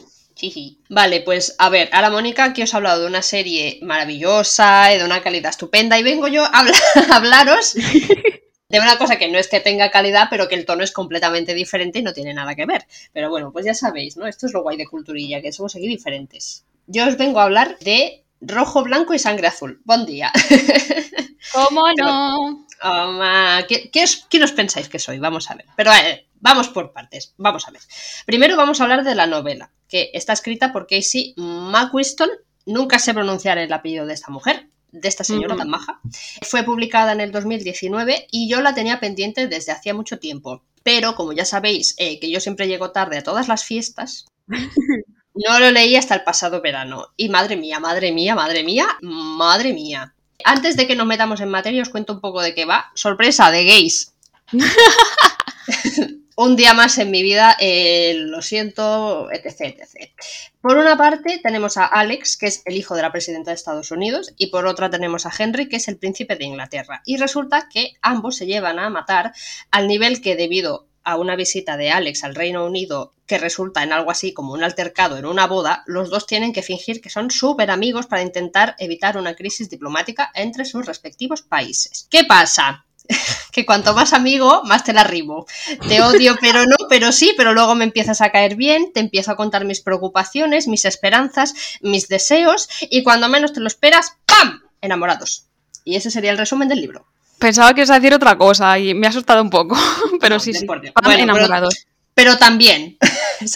Vale, 0.88 1.22
pues 1.22 1.56
a 1.58 1.68
ver, 1.68 1.88
ahora 1.92 2.10
Mónica 2.10 2.44
aquí 2.44 2.62
os 2.62 2.72
ha 2.72 2.76
hablado 2.76 3.00
de 3.00 3.06
una 3.08 3.22
serie 3.22 3.80
maravillosa 3.82 4.88
de 4.88 5.04
una 5.04 5.20
calidad 5.20 5.50
estupenda 5.50 5.98
y 5.98 6.04
vengo 6.04 6.28
yo 6.28 6.44
a, 6.44 6.60
a 7.10 7.16
hablaros 7.16 7.74
de 7.74 8.78
una 8.78 8.96
cosa 8.98 9.18
que 9.18 9.28
no 9.28 9.38
es 9.38 9.48
que 9.48 9.60
tenga 9.60 9.90
calidad, 9.90 10.28
pero 10.30 10.46
que 10.46 10.54
el 10.54 10.64
tono 10.64 10.84
es 10.84 10.92
completamente 10.92 11.54
diferente 11.54 11.98
y 11.98 12.02
no 12.02 12.12
tiene 12.12 12.34
nada 12.34 12.54
que 12.54 12.66
ver. 12.66 12.86
Pero 13.12 13.30
bueno, 13.30 13.50
pues 13.52 13.64
ya 13.64 13.74
sabéis, 13.74 14.16
¿no? 14.16 14.26
Esto 14.26 14.46
es 14.46 14.52
lo 14.52 14.62
guay 14.62 14.76
de 14.76 14.86
culturilla, 14.86 15.42
que 15.42 15.52
somos 15.52 15.74
aquí 15.74 15.88
diferentes. 15.88 16.64
Yo 16.90 17.06
os 17.06 17.18
vengo 17.18 17.38
a 17.38 17.44
hablar 17.44 17.78
de 17.80 18.24
rojo, 18.40 18.82
blanco 18.82 19.12
y 19.12 19.18
sangre 19.18 19.46
azul. 19.46 19.82
Buen 19.84 20.06
día. 20.06 20.32
¿Cómo 21.52 21.82
no? 21.98 22.66
Toma, 22.80 23.62
¿Qué, 23.68 23.90
qué 23.90 24.04
os, 24.04 24.24
quién 24.30 24.42
os 24.42 24.52
pensáis 24.52 24.88
que 24.88 24.98
soy? 24.98 25.18
Vamos 25.18 25.50
a 25.50 25.54
ver. 25.54 25.66
Pero 25.76 25.92
eh, 25.92 26.26
vamos 26.40 26.68
por 26.68 26.94
partes. 26.94 27.34
Vamos 27.36 27.68
a 27.68 27.72
ver. 27.72 27.82
Primero 28.24 28.56
vamos 28.56 28.80
a 28.80 28.84
hablar 28.84 29.04
de 29.04 29.14
la 29.14 29.26
novela, 29.26 29.70
que 29.86 30.10
está 30.14 30.32
escrita 30.32 30.72
por 30.72 30.86
Casey 30.86 31.34
McQuiston. 31.36 32.30
Nunca 32.64 32.98
sé 32.98 33.12
pronunciar 33.12 33.58
el 33.58 33.70
apellido 33.70 34.06
de 34.06 34.14
esta 34.14 34.30
mujer, 34.30 34.70
de 34.90 35.08
esta 35.08 35.24
señora 35.24 35.56
tan 35.56 35.68
maja. 35.68 36.00
Fue 36.40 36.62
publicada 36.62 37.12
en 37.12 37.20
el 37.20 37.32
2019 37.32 38.28
y 38.30 38.48
yo 38.48 38.62
la 38.62 38.74
tenía 38.74 38.98
pendiente 38.98 39.46
desde 39.46 39.72
hacía 39.72 39.92
mucho 39.92 40.18
tiempo. 40.18 40.64
Pero 40.82 41.14
como 41.14 41.34
ya 41.34 41.44
sabéis 41.44 41.94
eh, 41.98 42.18
que 42.18 42.30
yo 42.30 42.40
siempre 42.40 42.66
llego 42.66 42.92
tarde 42.92 43.18
a 43.18 43.22
todas 43.22 43.46
las 43.46 43.64
fiestas, 43.64 44.24
no 45.46 45.60
lo 45.60 45.70
leí 45.70 45.96
hasta 45.96 46.14
el 46.14 46.22
pasado 46.22 46.60
verano. 46.60 47.08
Y 47.16 47.28
madre 47.28 47.56
mía, 47.56 47.80
madre 47.80 48.12
mía, 48.12 48.34
madre 48.34 48.62
mía, 48.62 48.98
madre 49.00 49.72
mía. 49.72 50.14
Antes 50.44 50.76
de 50.76 50.86
que 50.86 50.96
nos 50.96 51.06
metamos 51.06 51.40
en 51.40 51.48
materia, 51.48 51.82
os 51.82 51.88
cuento 51.88 52.12
un 52.14 52.20
poco 52.20 52.42
de 52.42 52.54
qué 52.54 52.64
va. 52.64 52.90
Sorpresa 52.94 53.50
de 53.50 53.64
gays. 53.64 54.14
un 56.36 56.54
día 56.54 56.72
más 56.72 56.98
en 56.98 57.10
mi 57.10 57.22
vida, 57.22 57.56
eh, 57.58 58.14
lo 58.16 58.42
siento, 58.42 59.28
etc, 59.32 59.76
etc. 59.76 60.12
Por 60.60 60.76
una 60.76 60.96
parte 60.96 61.40
tenemos 61.42 61.76
a 61.76 61.84
Alex, 61.84 62.36
que 62.36 62.46
es 62.46 62.62
el 62.64 62.76
hijo 62.76 62.94
de 62.94 63.02
la 63.02 63.10
presidenta 63.10 63.50
de 63.50 63.56
Estados 63.56 63.90
Unidos, 63.90 64.32
y 64.36 64.46
por 64.46 64.66
otra 64.66 64.88
tenemos 64.88 65.26
a 65.26 65.32
Henry, 65.36 65.68
que 65.68 65.76
es 65.76 65.88
el 65.88 65.98
príncipe 65.98 66.36
de 66.36 66.44
Inglaterra. 66.44 67.02
Y 67.04 67.16
resulta 67.16 67.68
que 67.68 67.94
ambos 68.02 68.36
se 68.36 68.46
llevan 68.46 68.78
a 68.78 68.88
matar 68.88 69.32
al 69.72 69.88
nivel 69.88 70.20
que 70.20 70.36
debido 70.36 70.86
a 71.04 71.16
una 71.16 71.36
visita 71.36 71.76
de 71.76 71.90
Alex 71.90 72.24
al 72.24 72.34
Reino 72.34 72.64
Unido 72.66 73.14
que 73.26 73.38
resulta 73.38 73.82
en 73.82 73.92
algo 73.92 74.10
así 74.10 74.32
como 74.32 74.52
un 74.52 74.64
altercado 74.64 75.18
en 75.18 75.26
una 75.26 75.46
boda, 75.46 75.84
los 75.86 76.10
dos 76.10 76.26
tienen 76.26 76.52
que 76.52 76.62
fingir 76.62 77.00
que 77.00 77.10
son 77.10 77.30
súper 77.30 77.70
amigos 77.70 78.06
para 78.06 78.22
intentar 78.22 78.74
evitar 78.78 79.18
una 79.18 79.34
crisis 79.34 79.68
diplomática 79.68 80.30
entre 80.34 80.64
sus 80.64 80.86
respectivos 80.86 81.42
países. 81.42 82.06
¿Qué 82.10 82.24
pasa? 82.24 82.86
que 83.52 83.66
cuanto 83.66 83.94
más 83.94 84.12
amigo, 84.12 84.62
más 84.64 84.84
te 84.84 84.92
la 84.92 85.04
rimo. 85.04 85.46
Te 85.88 86.00
odio, 86.00 86.36
pero 86.40 86.64
no, 86.64 86.76
pero 86.88 87.12
sí, 87.12 87.34
pero 87.36 87.54
luego 87.54 87.74
me 87.74 87.84
empiezas 87.84 88.20
a 88.20 88.30
caer 88.30 88.56
bien, 88.56 88.92
te 88.92 89.00
empiezo 89.00 89.32
a 89.32 89.36
contar 89.36 89.64
mis 89.64 89.80
preocupaciones, 89.80 90.68
mis 90.68 90.84
esperanzas, 90.84 91.54
mis 91.80 92.08
deseos, 92.08 92.68
y 92.82 93.02
cuando 93.02 93.28
menos 93.28 93.52
te 93.52 93.60
lo 93.60 93.66
esperas, 93.66 94.12
¡pam! 94.26 94.62
Enamorados. 94.80 95.46
Y 95.84 95.96
ese 95.96 96.10
sería 96.10 96.30
el 96.30 96.38
resumen 96.38 96.68
del 96.68 96.80
libro. 96.80 97.06
Pensaba 97.38 97.72
que 97.74 97.80
ibas 97.82 97.90
a 97.90 97.94
decir 98.00 98.14
otra 98.14 98.36
cosa 98.36 98.78
y 98.78 98.94
me 98.94 99.06
ha 99.06 99.10
asustado 99.10 99.42
un 99.42 99.50
poco, 99.50 99.76
pero 100.20 100.36
No, 100.36 100.40
sí, 100.40 100.52
sí. 100.54 100.66
Bueno, 100.66 100.82
pero- 100.94 101.12
enamorados. 101.12 101.86
Pero 102.14 102.36
también. 102.36 102.96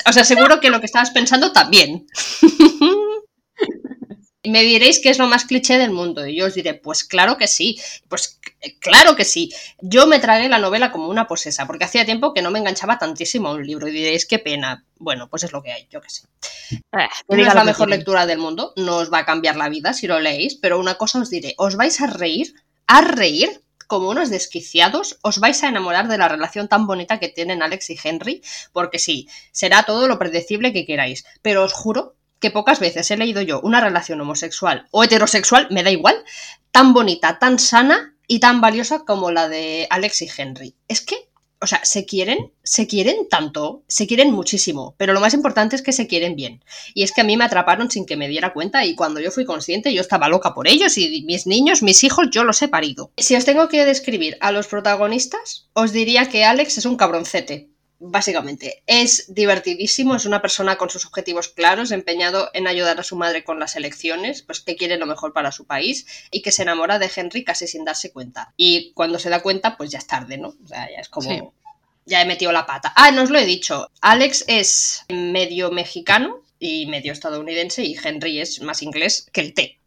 O 0.06 0.12
sea, 0.12 0.22
seguro 0.22 0.60
que 0.60 0.70
lo 0.70 0.78
que 0.78 0.86
estabas 0.86 1.10
pensando 1.10 1.50
también. 1.50 2.06
Me 4.44 4.62
diréis 4.62 4.98
que 5.00 5.08
es 5.08 5.18
lo 5.18 5.28
más 5.28 5.44
cliché 5.44 5.78
del 5.78 5.92
mundo. 5.92 6.26
Y 6.26 6.36
yo 6.36 6.46
os 6.46 6.54
diré, 6.54 6.74
pues 6.74 7.04
claro 7.04 7.36
que 7.36 7.46
sí. 7.46 7.80
Pues 8.08 8.40
claro 8.80 9.14
que 9.14 9.24
sí. 9.24 9.52
Yo 9.80 10.06
me 10.08 10.18
tragué 10.18 10.48
la 10.48 10.58
novela 10.58 10.90
como 10.90 11.08
una 11.08 11.28
posesa, 11.28 11.66
porque 11.66 11.84
hacía 11.84 12.04
tiempo 12.04 12.34
que 12.34 12.42
no 12.42 12.50
me 12.50 12.58
enganchaba 12.58 12.98
tantísimo 12.98 13.48
a 13.48 13.52
un 13.54 13.64
libro. 13.66 13.86
Y 13.86 13.92
diréis, 13.92 14.26
qué 14.26 14.40
pena. 14.40 14.84
Bueno, 14.98 15.28
pues 15.28 15.44
es 15.44 15.52
lo 15.52 15.62
que 15.62 15.70
hay, 15.72 15.86
yo 15.90 16.00
qué 16.00 16.10
sé. 16.10 16.26
Eh, 16.72 17.08
No 17.28 17.36
que 17.36 17.42
es 17.42 17.54
la 17.54 17.60
que 17.60 17.66
mejor 17.66 17.88
lectura 17.88 18.26
del 18.26 18.38
mundo, 18.38 18.72
no 18.76 18.96
os 18.96 19.12
va 19.12 19.18
a 19.18 19.24
cambiar 19.26 19.54
la 19.56 19.68
vida 19.68 19.92
si 19.94 20.06
lo 20.08 20.18
leéis, 20.18 20.56
pero 20.56 20.80
una 20.80 20.94
cosa 20.94 21.20
os 21.20 21.30
diré, 21.30 21.54
os 21.58 21.76
vais 21.76 22.00
a 22.00 22.06
reír, 22.08 22.52
a 22.88 23.00
reír 23.00 23.60
como 23.92 24.08
unos 24.08 24.30
desquiciados, 24.30 25.18
os 25.20 25.36
vais 25.38 25.62
a 25.62 25.68
enamorar 25.68 26.08
de 26.08 26.16
la 26.16 26.26
relación 26.26 26.66
tan 26.66 26.86
bonita 26.86 27.20
que 27.20 27.28
tienen 27.28 27.62
Alex 27.62 27.90
y 27.90 27.98
Henry, 28.02 28.40
porque 28.72 28.98
sí, 28.98 29.28
será 29.50 29.82
todo 29.82 30.08
lo 30.08 30.18
predecible 30.18 30.72
que 30.72 30.86
queráis, 30.86 31.26
pero 31.42 31.62
os 31.62 31.74
juro 31.74 32.16
que 32.40 32.50
pocas 32.50 32.80
veces 32.80 33.10
he 33.10 33.18
leído 33.18 33.42
yo 33.42 33.60
una 33.60 33.82
relación 33.82 34.18
homosexual 34.18 34.88
o 34.92 35.04
heterosexual, 35.04 35.66
me 35.68 35.82
da 35.82 35.90
igual, 35.90 36.24
tan 36.70 36.94
bonita, 36.94 37.38
tan 37.38 37.58
sana 37.58 38.16
y 38.26 38.40
tan 38.40 38.62
valiosa 38.62 39.04
como 39.04 39.30
la 39.30 39.50
de 39.50 39.86
Alex 39.90 40.22
y 40.22 40.30
Henry. 40.38 40.74
Es 40.88 41.02
que 41.02 41.28
o 41.62 41.66
sea, 41.66 41.80
se 41.84 42.04
quieren, 42.04 42.52
se 42.64 42.86
quieren 42.86 43.28
tanto, 43.28 43.84
se 43.86 44.06
quieren 44.06 44.32
muchísimo, 44.32 44.94
pero 44.98 45.12
lo 45.12 45.20
más 45.20 45.32
importante 45.32 45.76
es 45.76 45.82
que 45.82 45.92
se 45.92 46.08
quieren 46.08 46.34
bien. 46.34 46.62
Y 46.92 47.04
es 47.04 47.12
que 47.12 47.20
a 47.20 47.24
mí 47.24 47.36
me 47.36 47.44
atraparon 47.44 47.90
sin 47.90 48.04
que 48.04 48.16
me 48.16 48.28
diera 48.28 48.52
cuenta 48.52 48.84
y 48.84 48.94
cuando 48.94 49.20
yo 49.20 49.30
fui 49.30 49.44
consciente 49.44 49.94
yo 49.94 50.00
estaba 50.00 50.28
loca 50.28 50.54
por 50.54 50.68
ellos 50.68 50.98
y 50.98 51.22
mis 51.22 51.46
niños, 51.46 51.82
mis 51.82 52.02
hijos, 52.04 52.28
yo 52.30 52.44
los 52.44 52.60
he 52.62 52.68
parido. 52.68 53.12
Si 53.16 53.36
os 53.36 53.44
tengo 53.44 53.68
que 53.68 53.84
describir 53.84 54.36
a 54.40 54.52
los 54.52 54.66
protagonistas, 54.66 55.68
os 55.72 55.92
diría 55.92 56.28
que 56.28 56.44
Alex 56.44 56.78
es 56.78 56.86
un 56.86 56.96
cabroncete. 56.96 57.71
Básicamente, 58.04 58.82
es 58.88 59.32
divertidísimo, 59.32 60.16
es 60.16 60.24
una 60.24 60.42
persona 60.42 60.76
con 60.76 60.90
sus 60.90 61.06
objetivos 61.06 61.48
claros, 61.48 61.92
empeñado 61.92 62.50
en 62.52 62.66
ayudar 62.66 62.98
a 62.98 63.04
su 63.04 63.14
madre 63.14 63.44
con 63.44 63.60
las 63.60 63.76
elecciones, 63.76 64.42
pues 64.42 64.58
que 64.58 64.74
quiere 64.74 64.96
lo 64.96 65.06
mejor 65.06 65.32
para 65.32 65.52
su 65.52 65.66
país 65.66 66.04
y 66.32 66.42
que 66.42 66.50
se 66.50 66.62
enamora 66.62 66.98
de 66.98 67.08
Henry 67.14 67.44
casi 67.44 67.68
sin 67.68 67.84
darse 67.84 68.10
cuenta. 68.10 68.54
Y 68.56 68.92
cuando 68.94 69.20
se 69.20 69.30
da 69.30 69.40
cuenta, 69.40 69.76
pues 69.76 69.92
ya 69.92 69.98
es 69.98 70.08
tarde, 70.08 70.36
¿no? 70.36 70.48
O 70.48 70.66
sea, 70.66 70.90
ya 70.90 70.98
es 71.00 71.08
como... 71.08 71.28
Sí. 71.28 71.40
Ya 72.04 72.20
he 72.20 72.26
metido 72.26 72.50
la 72.50 72.66
pata. 72.66 72.92
Ah, 72.96 73.12
no 73.12 73.22
os 73.22 73.30
lo 73.30 73.38
he 73.38 73.46
dicho. 73.46 73.88
Alex 74.00 74.44
es 74.48 75.04
medio 75.08 75.70
mexicano 75.70 76.42
y 76.58 76.86
medio 76.86 77.12
estadounidense 77.12 77.84
y 77.84 77.96
Henry 77.96 78.40
es 78.40 78.60
más 78.62 78.82
inglés 78.82 79.28
que 79.32 79.42
el 79.42 79.54
té. 79.54 79.78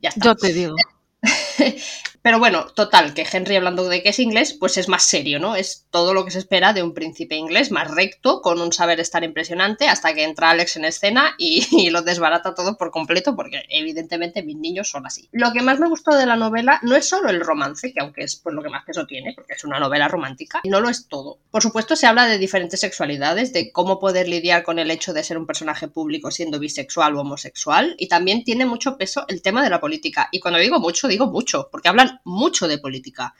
Ya 0.00 0.08
está. 0.08 0.24
Yo 0.24 0.34
te 0.34 0.54
digo. 0.54 0.74
Pero 2.22 2.38
bueno, 2.38 2.66
total, 2.74 3.14
que 3.14 3.26
Henry 3.30 3.56
hablando 3.56 3.88
de 3.88 4.02
que 4.02 4.10
es 4.10 4.18
inglés, 4.18 4.54
pues 4.58 4.76
es 4.76 4.88
más 4.88 5.04
serio, 5.04 5.38
¿no? 5.38 5.56
Es 5.56 5.86
todo 5.90 6.12
lo 6.12 6.24
que 6.24 6.30
se 6.30 6.38
espera 6.38 6.74
de 6.74 6.82
un 6.82 6.92
príncipe 6.92 7.34
inglés, 7.34 7.70
más 7.70 7.90
recto, 7.90 8.42
con 8.42 8.60
un 8.60 8.72
saber 8.72 9.00
estar 9.00 9.24
impresionante, 9.24 9.88
hasta 9.88 10.12
que 10.12 10.24
entra 10.24 10.50
Alex 10.50 10.76
en 10.76 10.84
escena 10.84 11.34
y, 11.38 11.88
lo 11.90 12.02
desbarata 12.02 12.54
todo 12.54 12.76
por 12.76 12.90
completo, 12.90 13.34
porque 13.34 13.62
evidentemente 13.70 14.42
mis 14.42 14.56
niños 14.56 14.90
son 14.90 15.06
así. 15.06 15.28
Lo 15.32 15.52
que 15.52 15.62
más 15.62 15.78
me 15.80 15.88
gustó 15.88 16.14
de 16.14 16.26
la 16.26 16.36
novela 16.36 16.78
no 16.82 16.94
es 16.94 17.08
solo 17.08 17.30
el 17.30 17.40
romance, 17.40 17.92
que 17.92 18.00
aunque 18.00 18.24
es 18.24 18.36
pues, 18.36 18.54
lo 18.54 18.62
que 18.62 18.68
más 18.68 18.84
peso 18.84 19.06
tiene, 19.06 19.32
porque 19.34 19.54
es 19.54 19.64
una 19.64 19.80
novela 19.80 20.06
romántica, 20.08 20.60
no 20.64 20.80
lo 20.80 20.90
es 20.90 21.08
todo. 21.08 21.38
Por 21.50 21.62
supuesto, 21.62 21.96
se 21.96 22.06
habla 22.06 22.26
de 22.26 22.36
diferentes 22.36 22.80
sexualidades, 22.80 23.54
de 23.54 23.72
cómo 23.72 23.98
poder 23.98 24.28
lidiar 24.28 24.62
con 24.62 24.78
el 24.78 24.90
hecho 24.90 25.14
de 25.14 25.24
ser 25.24 25.38
un 25.38 25.46
personaje 25.46 25.88
público 25.88 26.30
siendo 26.30 26.58
bisexual 26.58 27.16
o 27.16 27.22
homosexual, 27.22 27.94
y 27.98 28.08
también 28.08 28.44
tiene 28.44 28.66
mucho 28.66 28.98
peso 28.98 29.24
el 29.28 29.40
tema 29.40 29.62
de 29.64 29.70
la 29.70 29.80
política. 29.80 30.28
Y 30.32 30.40
cuando 30.40 30.60
digo 30.60 30.78
mucho, 30.78 31.08
digo 31.08 31.26
mucho, 31.26 31.68
porque 31.70 31.88
hablan 31.88 32.09
mucho 32.24 32.68
de 32.68 32.78
política. 32.78 33.34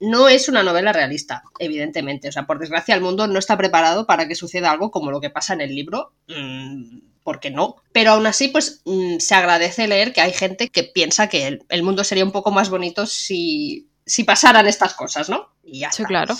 No 0.00 0.28
es 0.28 0.48
una 0.48 0.62
novela 0.62 0.92
realista, 0.92 1.42
evidentemente. 1.58 2.28
O 2.28 2.32
sea, 2.32 2.46
por 2.46 2.58
desgracia, 2.58 2.94
el 2.94 3.00
mundo 3.00 3.26
no 3.26 3.38
está 3.38 3.56
preparado 3.56 4.06
para 4.06 4.28
que 4.28 4.34
suceda 4.34 4.70
algo 4.70 4.90
como 4.90 5.10
lo 5.10 5.20
que 5.20 5.30
pasa 5.30 5.54
en 5.54 5.60
el 5.62 5.74
libro. 5.74 6.12
Mm, 6.28 6.98
porque 7.22 7.50
no. 7.50 7.76
Pero 7.92 8.12
aún 8.12 8.26
así, 8.26 8.48
pues 8.48 8.82
mm, 8.84 9.18
se 9.18 9.34
agradece 9.34 9.88
leer 9.88 10.12
que 10.12 10.20
hay 10.20 10.32
gente 10.32 10.68
que 10.68 10.84
piensa 10.84 11.28
que 11.28 11.46
el, 11.46 11.64
el 11.70 11.82
mundo 11.82 12.04
sería 12.04 12.24
un 12.24 12.32
poco 12.32 12.50
más 12.50 12.68
bonito 12.68 13.06
si, 13.06 13.88
si 14.04 14.24
pasaran 14.24 14.66
estas 14.66 14.94
cosas, 14.94 15.30
¿no? 15.30 15.48
Y 15.62 15.80
ya 15.80 15.90
Sí, 15.90 16.02
está. 16.02 16.08
claro. 16.08 16.34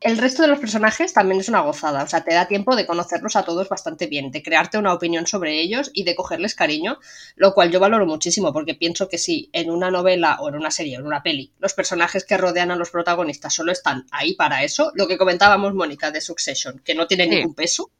El 0.00 0.16
resto 0.16 0.40
de 0.40 0.48
los 0.48 0.58
personajes 0.58 1.12
también 1.12 1.40
es 1.42 1.50
una 1.50 1.60
gozada, 1.60 2.02
o 2.02 2.08
sea, 2.08 2.24
te 2.24 2.32
da 2.32 2.48
tiempo 2.48 2.74
de 2.74 2.86
conocerlos 2.86 3.36
a 3.36 3.44
todos 3.44 3.68
bastante 3.68 4.06
bien, 4.06 4.30
de 4.30 4.42
crearte 4.42 4.78
una 4.78 4.94
opinión 4.94 5.26
sobre 5.26 5.60
ellos 5.60 5.90
y 5.92 6.04
de 6.04 6.14
cogerles 6.14 6.54
cariño, 6.54 6.98
lo 7.36 7.52
cual 7.52 7.70
yo 7.70 7.80
valoro 7.80 8.06
muchísimo 8.06 8.50
porque 8.54 8.74
pienso 8.74 9.10
que 9.10 9.18
si 9.18 9.50
en 9.52 9.70
una 9.70 9.90
novela 9.90 10.38
o 10.40 10.48
en 10.48 10.54
una 10.54 10.70
serie 10.70 10.96
o 10.96 11.00
en 11.00 11.06
una 11.06 11.22
peli 11.22 11.52
los 11.58 11.74
personajes 11.74 12.24
que 12.24 12.38
rodean 12.38 12.70
a 12.70 12.76
los 12.76 12.88
protagonistas 12.90 13.52
solo 13.52 13.72
están 13.72 14.06
ahí 14.10 14.34
para 14.34 14.64
eso, 14.64 14.90
lo 14.94 15.06
que 15.06 15.18
comentábamos 15.18 15.74
Mónica 15.74 16.10
de 16.10 16.22
Succession, 16.22 16.78
que 16.82 16.94
no 16.94 17.06
tiene 17.06 17.24
Sí. 17.24 17.30
ningún 17.30 17.54
peso, 17.54 17.90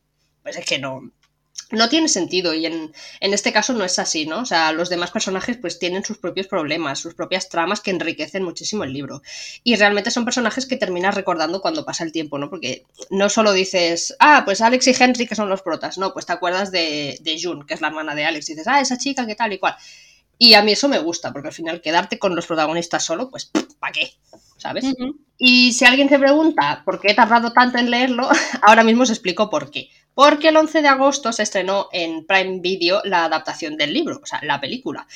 pues 0.42 0.56
es 0.56 0.64
que 0.64 0.78
no, 0.78 1.02
no 1.70 1.88
tiene 1.88 2.08
sentido 2.08 2.54
y 2.54 2.66
en, 2.66 2.92
en 3.20 3.34
este 3.34 3.52
caso 3.52 3.72
no 3.72 3.84
es 3.84 3.98
así, 3.98 4.26
¿no? 4.26 4.40
O 4.40 4.46
sea, 4.46 4.72
los 4.72 4.88
demás 4.88 5.10
personajes 5.10 5.56
pues 5.56 5.78
tienen 5.78 6.04
sus 6.04 6.18
propios 6.18 6.46
problemas, 6.46 6.98
sus 6.98 7.14
propias 7.14 7.48
tramas 7.48 7.80
que 7.80 7.90
enriquecen 7.90 8.42
muchísimo 8.42 8.84
el 8.84 8.92
libro. 8.92 9.22
Y 9.64 9.76
realmente 9.76 10.10
son 10.10 10.24
personajes 10.24 10.66
que 10.66 10.76
terminas 10.76 11.14
recordando 11.14 11.60
cuando 11.60 11.84
pasa 11.84 12.04
el 12.04 12.12
tiempo, 12.12 12.38
¿no? 12.38 12.50
Porque 12.50 12.84
no 13.10 13.28
solo 13.28 13.52
dices, 13.52 14.16
ah, 14.18 14.42
pues 14.44 14.60
Alex 14.60 14.86
y 14.88 14.96
Henry 14.98 15.26
que 15.26 15.34
son 15.34 15.48
los 15.48 15.62
protas, 15.62 15.98
no, 15.98 16.12
pues 16.12 16.26
te 16.26 16.32
acuerdas 16.32 16.70
de, 16.72 17.18
de 17.20 17.40
June, 17.40 17.64
que 17.66 17.74
es 17.74 17.80
la 17.80 17.88
hermana 17.88 18.14
de 18.14 18.24
Alex, 18.24 18.48
y 18.48 18.52
dices, 18.52 18.68
ah, 18.68 18.80
esa 18.80 18.98
chica, 18.98 19.26
qué 19.26 19.34
tal 19.34 19.52
y 19.52 19.58
cual. 19.58 19.76
Y 20.42 20.54
a 20.54 20.62
mí 20.62 20.72
eso 20.72 20.88
me 20.88 20.98
gusta, 20.98 21.32
porque 21.32 21.48
al 21.48 21.54
final 21.54 21.82
quedarte 21.82 22.18
con 22.18 22.34
los 22.34 22.46
protagonistas 22.46 23.04
solo, 23.04 23.30
pues, 23.30 23.50
¿para 23.78 23.92
qué? 23.92 24.14
¿Sabes? 24.56 24.86
Y 25.36 25.72
si 25.72 25.84
alguien 25.84 26.08
se 26.08 26.18
pregunta 26.18 26.82
por 26.84 26.98
qué 26.98 27.10
he 27.10 27.14
tardado 27.14 27.52
tanto 27.52 27.76
en 27.76 27.90
leerlo, 27.90 28.28
ahora 28.62 28.82
mismo 28.82 29.02
os 29.02 29.10
explico 29.10 29.50
por 29.50 29.70
qué. 29.70 29.90
Porque 30.14 30.48
el 30.48 30.56
11 30.56 30.82
de 30.82 30.88
agosto 30.88 31.32
se 31.32 31.44
estrenó 31.44 31.88
en 31.92 32.26
Prime 32.26 32.60
Video 32.60 33.00
la 33.04 33.24
adaptación 33.24 33.76
del 33.76 33.94
libro, 33.94 34.20
o 34.22 34.26
sea, 34.26 34.40
la 34.42 34.60
película. 34.60 35.06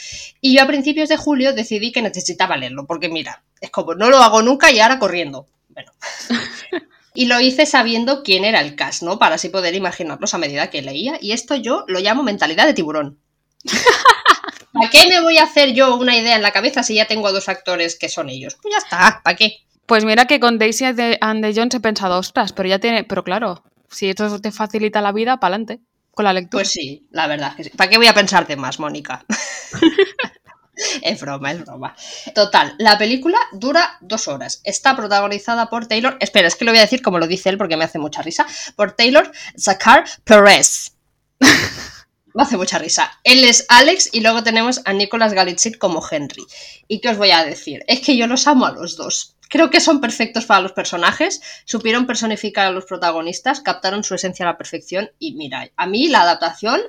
Y 0.40 0.54
yo 0.54 0.62
a 0.62 0.66
principios 0.66 1.08
de 1.08 1.16
julio 1.16 1.52
decidí 1.52 1.92
que 1.92 2.02
necesitaba 2.02 2.56
leerlo, 2.56 2.86
porque 2.86 3.08
mira, 3.08 3.42
es 3.60 3.70
como 3.70 3.94
no 3.94 4.08
lo 4.08 4.18
hago 4.18 4.42
nunca 4.42 4.70
y 4.70 4.80
ahora 4.80 4.98
corriendo. 4.98 5.46
Bueno. 5.68 5.92
Y 7.16 7.26
lo 7.26 7.40
hice 7.40 7.64
sabiendo 7.64 8.24
quién 8.24 8.44
era 8.44 8.60
el 8.60 8.74
cast, 8.74 9.04
¿no? 9.04 9.20
Para 9.20 9.36
así 9.36 9.48
poder 9.48 9.76
imaginarlos 9.76 10.34
a 10.34 10.38
medida 10.38 10.68
que 10.68 10.82
leía. 10.82 11.16
Y 11.20 11.30
esto 11.30 11.54
yo 11.54 11.84
lo 11.86 12.00
llamo 12.00 12.24
mentalidad 12.24 12.66
de 12.66 12.74
tiburón. 12.74 13.20
¿Para 14.72 14.90
qué 14.90 15.06
me 15.08 15.20
voy 15.20 15.38
a 15.38 15.44
hacer 15.44 15.72
yo 15.74 15.94
una 15.94 16.16
idea 16.16 16.34
en 16.34 16.42
la 16.42 16.50
cabeza 16.50 16.82
si 16.82 16.96
ya 16.96 17.06
tengo 17.06 17.28
a 17.28 17.32
dos 17.32 17.48
actores 17.48 17.96
que 17.96 18.08
son 18.08 18.28
ellos? 18.28 18.56
Pues 18.60 18.74
ya 18.74 18.78
está, 18.78 19.20
¿para 19.22 19.36
qué? 19.36 19.58
Pues 19.86 20.04
mira 20.04 20.26
que 20.26 20.40
con 20.40 20.58
Daisy 20.58 20.86
and 21.20 21.44
the 21.44 21.52
Jones 21.54 21.74
he 21.76 21.80
pensado, 21.80 22.18
ostras, 22.18 22.52
pero 22.52 22.68
ya 22.68 22.80
tiene. 22.80 23.04
Pero 23.04 23.22
claro, 23.22 23.62
si 23.94 24.10
esto 24.10 24.40
te 24.40 24.52
facilita 24.52 25.00
la 25.00 25.12
vida, 25.12 25.38
para 25.38 25.56
adelante 25.56 25.80
con 26.14 26.24
la 26.24 26.32
lectura. 26.32 26.62
Pues 26.62 26.70
sí, 26.70 27.06
la 27.10 27.26
verdad 27.26 27.50
es 27.50 27.56
que 27.56 27.64
sí. 27.64 27.70
¿Para 27.70 27.90
qué 27.90 27.96
voy 27.96 28.06
a 28.06 28.14
pensarte 28.14 28.56
más, 28.56 28.78
Mónica? 28.78 29.24
es 31.02 31.20
broma, 31.20 31.52
es 31.52 31.64
broma. 31.64 31.94
Total, 32.34 32.74
la 32.78 32.96
película 32.96 33.38
dura 33.52 33.98
dos 34.00 34.28
horas. 34.28 34.60
Está 34.64 34.96
protagonizada 34.96 35.68
por 35.68 35.86
Taylor. 35.86 36.16
Espera, 36.20 36.48
es 36.48 36.56
que 36.56 36.64
lo 36.64 36.70
voy 36.70 36.78
a 36.78 36.82
decir 36.82 37.02
como 37.02 37.18
lo 37.18 37.26
dice 37.26 37.48
él 37.48 37.58
porque 37.58 37.76
me 37.76 37.84
hace 37.84 37.98
mucha 37.98 38.22
risa. 38.22 38.46
Por 38.76 38.92
Taylor 38.92 39.30
Zakar 39.58 40.04
Perez. 40.24 40.92
Me 42.36 42.42
hace 42.42 42.56
mucha 42.56 42.80
risa. 42.80 43.12
Él 43.22 43.44
es 43.44 43.64
Alex 43.68 44.10
y 44.12 44.20
luego 44.20 44.42
tenemos 44.42 44.80
a 44.86 44.92
Nicolas 44.92 45.32
Galitzit 45.32 45.78
como 45.78 46.02
Henry. 46.10 46.42
¿Y 46.88 47.00
qué 47.00 47.10
os 47.10 47.16
voy 47.16 47.30
a 47.30 47.44
decir? 47.44 47.84
Es 47.86 48.00
que 48.00 48.16
yo 48.16 48.26
los 48.26 48.48
amo 48.48 48.66
a 48.66 48.72
los 48.72 48.96
dos. 48.96 49.33
Creo 49.48 49.70
que 49.70 49.80
son 49.80 50.00
perfectos 50.00 50.46
para 50.46 50.60
los 50.60 50.72
personajes, 50.72 51.40
supieron 51.64 52.06
personificar 52.06 52.66
a 52.66 52.70
los 52.70 52.86
protagonistas, 52.86 53.60
captaron 53.60 54.04
su 54.04 54.14
esencia 54.14 54.46
a 54.46 54.52
la 54.52 54.58
perfección 54.58 55.10
y 55.18 55.34
mira, 55.34 55.70
a 55.76 55.86
mí 55.86 56.08
la 56.08 56.22
adaptación 56.22 56.80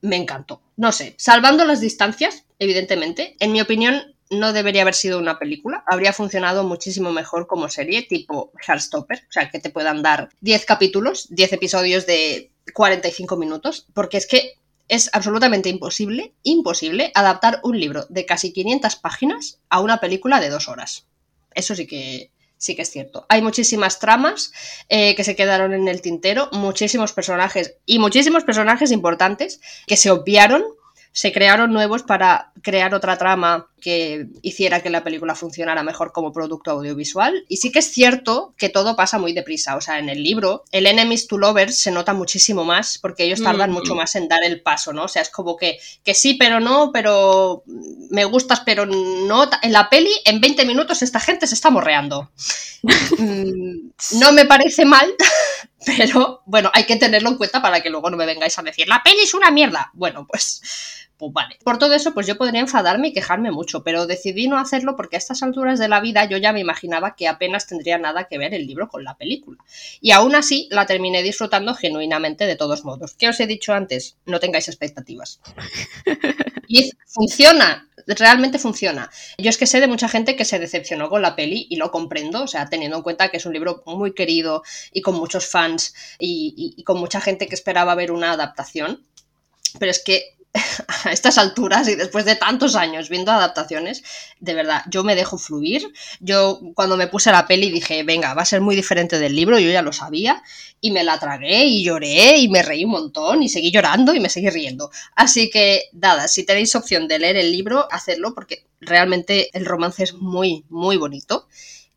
me 0.00 0.16
encantó. 0.16 0.62
No 0.76 0.92
sé, 0.92 1.14
salvando 1.18 1.64
las 1.64 1.80
distancias, 1.80 2.44
evidentemente, 2.58 3.36
en 3.40 3.52
mi 3.52 3.60
opinión 3.60 4.14
no 4.30 4.52
debería 4.52 4.82
haber 4.82 4.94
sido 4.94 5.18
una 5.18 5.38
película, 5.38 5.84
habría 5.86 6.12
funcionado 6.12 6.64
muchísimo 6.64 7.12
mejor 7.12 7.46
como 7.46 7.68
serie 7.68 8.02
tipo 8.02 8.52
Heartstopper, 8.66 9.18
o 9.28 9.32
sea, 9.32 9.50
que 9.50 9.60
te 9.60 9.70
puedan 9.70 10.02
dar 10.02 10.30
10 10.40 10.64
capítulos, 10.64 11.28
10 11.30 11.52
episodios 11.54 12.06
de 12.06 12.50
45 12.72 13.36
minutos, 13.36 13.86
porque 13.94 14.16
es 14.16 14.26
que 14.26 14.54
es 14.88 15.10
absolutamente 15.12 15.68
imposible, 15.68 16.34
imposible 16.42 17.10
adaptar 17.14 17.60
un 17.62 17.78
libro 17.78 18.06
de 18.08 18.26
casi 18.26 18.52
500 18.52 18.96
páginas 18.96 19.60
a 19.68 19.80
una 19.80 19.98
película 20.00 20.40
de 20.40 20.50
dos 20.50 20.68
horas. 20.68 21.06
Eso 21.54 21.74
sí 21.74 21.86
que, 21.86 22.30
sí 22.56 22.74
que 22.74 22.82
es 22.82 22.90
cierto. 22.90 23.26
Hay 23.28 23.42
muchísimas 23.42 23.98
tramas 23.98 24.52
eh, 24.88 25.14
que 25.14 25.24
se 25.24 25.36
quedaron 25.36 25.72
en 25.72 25.88
el 25.88 26.00
tintero, 26.00 26.48
muchísimos 26.52 27.12
personajes 27.12 27.76
y 27.86 27.98
muchísimos 27.98 28.44
personajes 28.44 28.90
importantes 28.90 29.60
que 29.86 29.96
se 29.96 30.10
obviaron 30.10 30.64
se 31.16 31.32
crearon 31.32 31.72
nuevos 31.72 32.02
para 32.02 32.50
crear 32.60 32.92
otra 32.92 33.16
trama 33.16 33.68
que 33.80 34.26
hiciera 34.42 34.82
que 34.82 34.90
la 34.90 35.04
película 35.04 35.36
funcionara 35.36 35.84
mejor 35.84 36.10
como 36.10 36.32
producto 36.32 36.72
audiovisual. 36.72 37.44
Y 37.48 37.58
sí 37.58 37.70
que 37.70 37.78
es 37.78 37.92
cierto 37.92 38.52
que 38.58 38.68
todo 38.68 38.96
pasa 38.96 39.18
muy 39.18 39.32
deprisa. 39.32 39.76
O 39.76 39.80
sea, 39.80 40.00
en 40.00 40.08
el 40.08 40.24
libro, 40.24 40.64
el 40.72 40.86
Enemies 40.86 41.28
to 41.28 41.38
Lovers 41.38 41.76
se 41.78 41.92
nota 41.92 42.14
muchísimo 42.14 42.64
más 42.64 42.98
porque 42.98 43.22
ellos 43.24 43.42
tardan 43.42 43.70
Mm. 43.70 43.74
mucho 43.74 43.94
más 43.94 44.16
en 44.16 44.26
dar 44.26 44.42
el 44.42 44.60
paso, 44.60 44.92
¿no? 44.92 45.04
O 45.04 45.08
sea, 45.08 45.22
es 45.22 45.30
como 45.30 45.56
que, 45.56 45.78
que 46.02 46.14
sí, 46.14 46.34
pero 46.34 46.58
no, 46.58 46.90
pero 46.92 47.62
me 48.10 48.24
gustas, 48.24 48.62
pero 48.66 48.84
no. 48.84 49.48
En 49.62 49.72
la 49.72 49.88
peli, 49.88 50.10
en 50.24 50.40
20 50.40 50.64
minutos, 50.66 51.00
esta 51.02 51.20
gente 51.20 51.46
se 51.46 51.54
está 51.54 51.70
morreando. 51.70 52.30
Mm, 53.18 53.92
no 54.20 54.32
me 54.32 54.44
parece 54.44 54.84
mal, 54.84 55.06
pero 55.86 56.42
bueno, 56.46 56.70
hay 56.72 56.84
que 56.84 56.96
tenerlo 56.96 57.30
en 57.30 57.36
cuenta 57.36 57.62
para 57.62 57.80
que 57.82 57.90
luego 57.90 58.10
no 58.10 58.16
me 58.16 58.26
vengáis 58.26 58.58
a 58.58 58.62
decir, 58.62 58.88
la 58.88 59.02
peli 59.02 59.20
es 59.22 59.34
una 59.34 59.50
mierda. 59.50 59.90
Bueno, 59.94 60.26
pues, 60.26 60.62
pues 61.32 61.44
vale. 61.46 61.58
Por 61.64 61.78
todo 61.78 61.94
eso, 61.94 62.14
pues 62.14 62.26
yo 62.26 62.36
podría 62.36 62.60
enfadarme 62.60 63.08
y 63.08 63.12
quejarme 63.12 63.50
mucho, 63.50 63.82
pero 63.84 64.06
decidí 64.06 64.48
no 64.48 64.58
hacerlo 64.58 64.96
porque 64.96 65.16
a 65.16 65.18
estas 65.18 65.42
alturas 65.42 65.78
de 65.78 65.88
la 65.88 66.00
vida 66.00 66.24
yo 66.28 66.36
ya 66.38 66.52
me 66.52 66.60
imaginaba 66.60 67.14
que 67.16 67.28
apenas 67.28 67.66
tendría 67.66 67.98
nada 67.98 68.24
que 68.24 68.38
ver 68.38 68.54
el 68.54 68.66
libro 68.66 68.88
con 68.88 69.04
la 69.04 69.16
película. 69.16 69.58
Y 70.00 70.10
aún 70.12 70.34
así 70.34 70.68
la 70.70 70.86
terminé 70.86 71.22
disfrutando 71.22 71.74
genuinamente 71.74 72.46
de 72.46 72.56
todos 72.56 72.84
modos. 72.84 73.14
¿Qué 73.14 73.28
os 73.28 73.40
he 73.40 73.46
dicho 73.46 73.72
antes? 73.72 74.16
No 74.26 74.40
tengáis 74.40 74.68
expectativas. 74.68 75.40
Y 76.66 76.92
funciona, 77.06 77.88
realmente 78.06 78.58
funciona. 78.58 79.10
Yo 79.38 79.50
es 79.50 79.58
que 79.58 79.66
sé 79.66 79.80
de 79.80 79.86
mucha 79.86 80.08
gente 80.08 80.34
que 80.34 80.44
se 80.44 80.58
decepcionó 80.58 81.08
con 81.10 81.22
la 81.22 81.36
peli 81.36 81.66
y 81.68 81.76
lo 81.76 81.90
comprendo, 81.90 82.42
o 82.42 82.46
sea, 82.46 82.68
teniendo 82.70 82.96
en 82.96 83.02
cuenta 83.02 83.28
que 83.28 83.36
es 83.36 83.46
un 83.46 83.52
libro 83.52 83.82
muy 83.86 84.14
querido 84.14 84.62
y 84.92 85.02
con 85.02 85.14
muchos 85.14 85.46
fans 85.46 85.94
y, 86.18 86.54
y- 86.56 86.80
y 86.80 86.84
con 86.84 86.98
mucha 86.98 87.20
gente 87.20 87.46
que 87.48 87.54
esperaba 87.54 87.94
ver 87.94 88.12
una 88.12 88.32
adaptación. 88.32 89.04
Pero 89.78 89.90
es 89.90 90.02
que 90.02 90.36
a 91.04 91.10
estas 91.10 91.38
alturas 91.38 91.88
y 91.88 91.96
después 91.96 92.24
de 92.24 92.36
tantos 92.36 92.76
años 92.76 93.08
viendo 93.08 93.32
adaptaciones, 93.32 94.02
de 94.38 94.54
verdad, 94.54 94.82
yo 94.88 95.02
me 95.02 95.16
dejo 95.16 95.36
fluir. 95.36 95.92
Yo 96.20 96.60
cuando 96.74 96.96
me 96.96 97.08
puse 97.08 97.32
la 97.32 97.46
peli 97.46 97.70
dije, 97.70 98.02
venga, 98.04 98.34
va 98.34 98.42
a 98.42 98.46
ser 98.46 98.60
muy 98.60 98.76
diferente 98.76 99.18
del 99.18 99.34
libro, 99.34 99.58
yo 99.58 99.70
ya 99.70 99.82
lo 99.82 99.92
sabía, 99.92 100.42
y 100.80 100.90
me 100.90 101.02
la 101.02 101.18
tragué 101.18 101.64
y 101.64 101.82
lloré 101.82 102.38
y 102.38 102.48
me 102.48 102.62
reí 102.62 102.84
un 102.84 102.92
montón 102.92 103.42
y 103.42 103.48
seguí 103.48 103.72
llorando 103.72 104.14
y 104.14 104.20
me 104.20 104.28
seguí 104.28 104.50
riendo. 104.50 104.90
Así 105.16 105.50
que, 105.50 105.84
nada, 105.92 106.28
si 106.28 106.44
tenéis 106.44 106.74
opción 106.76 107.08
de 107.08 107.18
leer 107.18 107.36
el 107.36 107.50
libro, 107.50 107.88
hacedlo 107.90 108.34
porque 108.34 108.66
realmente 108.80 109.50
el 109.56 109.66
romance 109.66 110.04
es 110.04 110.14
muy, 110.14 110.64
muy 110.68 110.96
bonito. 110.96 111.48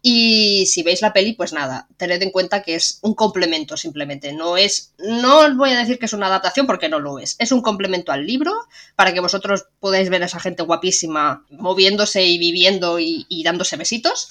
Y 0.01 0.65
si 0.67 0.83
veis 0.83 1.01
la 1.01 1.11
peli, 1.11 1.33
pues 1.33 1.53
nada, 1.53 1.87
tened 1.97 2.21
en 2.21 2.31
cuenta 2.31 2.61
que 2.61 2.75
es 2.75 2.99
un 3.01 3.13
complemento 3.15 3.75
simplemente. 3.75 4.31
No 4.31 4.55
es, 4.55 4.93
no 4.99 5.39
os 5.39 5.57
voy 5.57 5.71
a 5.71 5.77
decir 5.79 5.99
que 5.99 6.05
es 6.05 6.13
una 6.13 6.27
adaptación 6.27 6.67
porque 6.67 6.87
no 6.87 6.99
lo 6.99 7.19
es. 7.19 7.35
Es 7.39 7.51
un 7.51 7.61
complemento 7.61 8.11
al 8.11 8.25
libro 8.25 8.53
para 8.95 9.13
que 9.13 9.19
vosotros 9.19 9.65
podáis 9.79 10.09
ver 10.09 10.23
a 10.23 10.27
esa 10.27 10.39
gente 10.39 10.63
guapísima 10.63 11.45
moviéndose 11.49 12.23
y 12.25 12.37
viviendo 12.37 12.99
y, 12.99 13.25
y 13.27 13.43
dándose 13.43 13.75
besitos. 13.75 14.29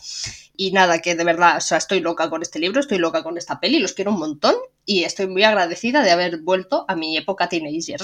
Y 0.56 0.70
nada, 0.70 1.02
que 1.02 1.14
de 1.14 1.24
verdad, 1.24 1.58
o 1.58 1.60
sea, 1.60 1.76
estoy 1.78 2.00
loca 2.00 2.30
con 2.30 2.40
este 2.40 2.58
libro, 2.58 2.80
estoy 2.80 2.96
loca 2.98 3.22
con 3.22 3.36
esta 3.36 3.60
peli, 3.60 3.78
los 3.78 3.92
quiero 3.92 4.12
un 4.12 4.18
montón 4.20 4.54
y 4.86 5.02
estoy 5.04 5.26
muy 5.26 5.42
agradecida 5.42 6.02
de 6.02 6.12
haber 6.12 6.38
vuelto 6.40 6.86
a 6.88 6.96
mi 6.96 7.16
época 7.18 7.48
teenager. 7.48 8.00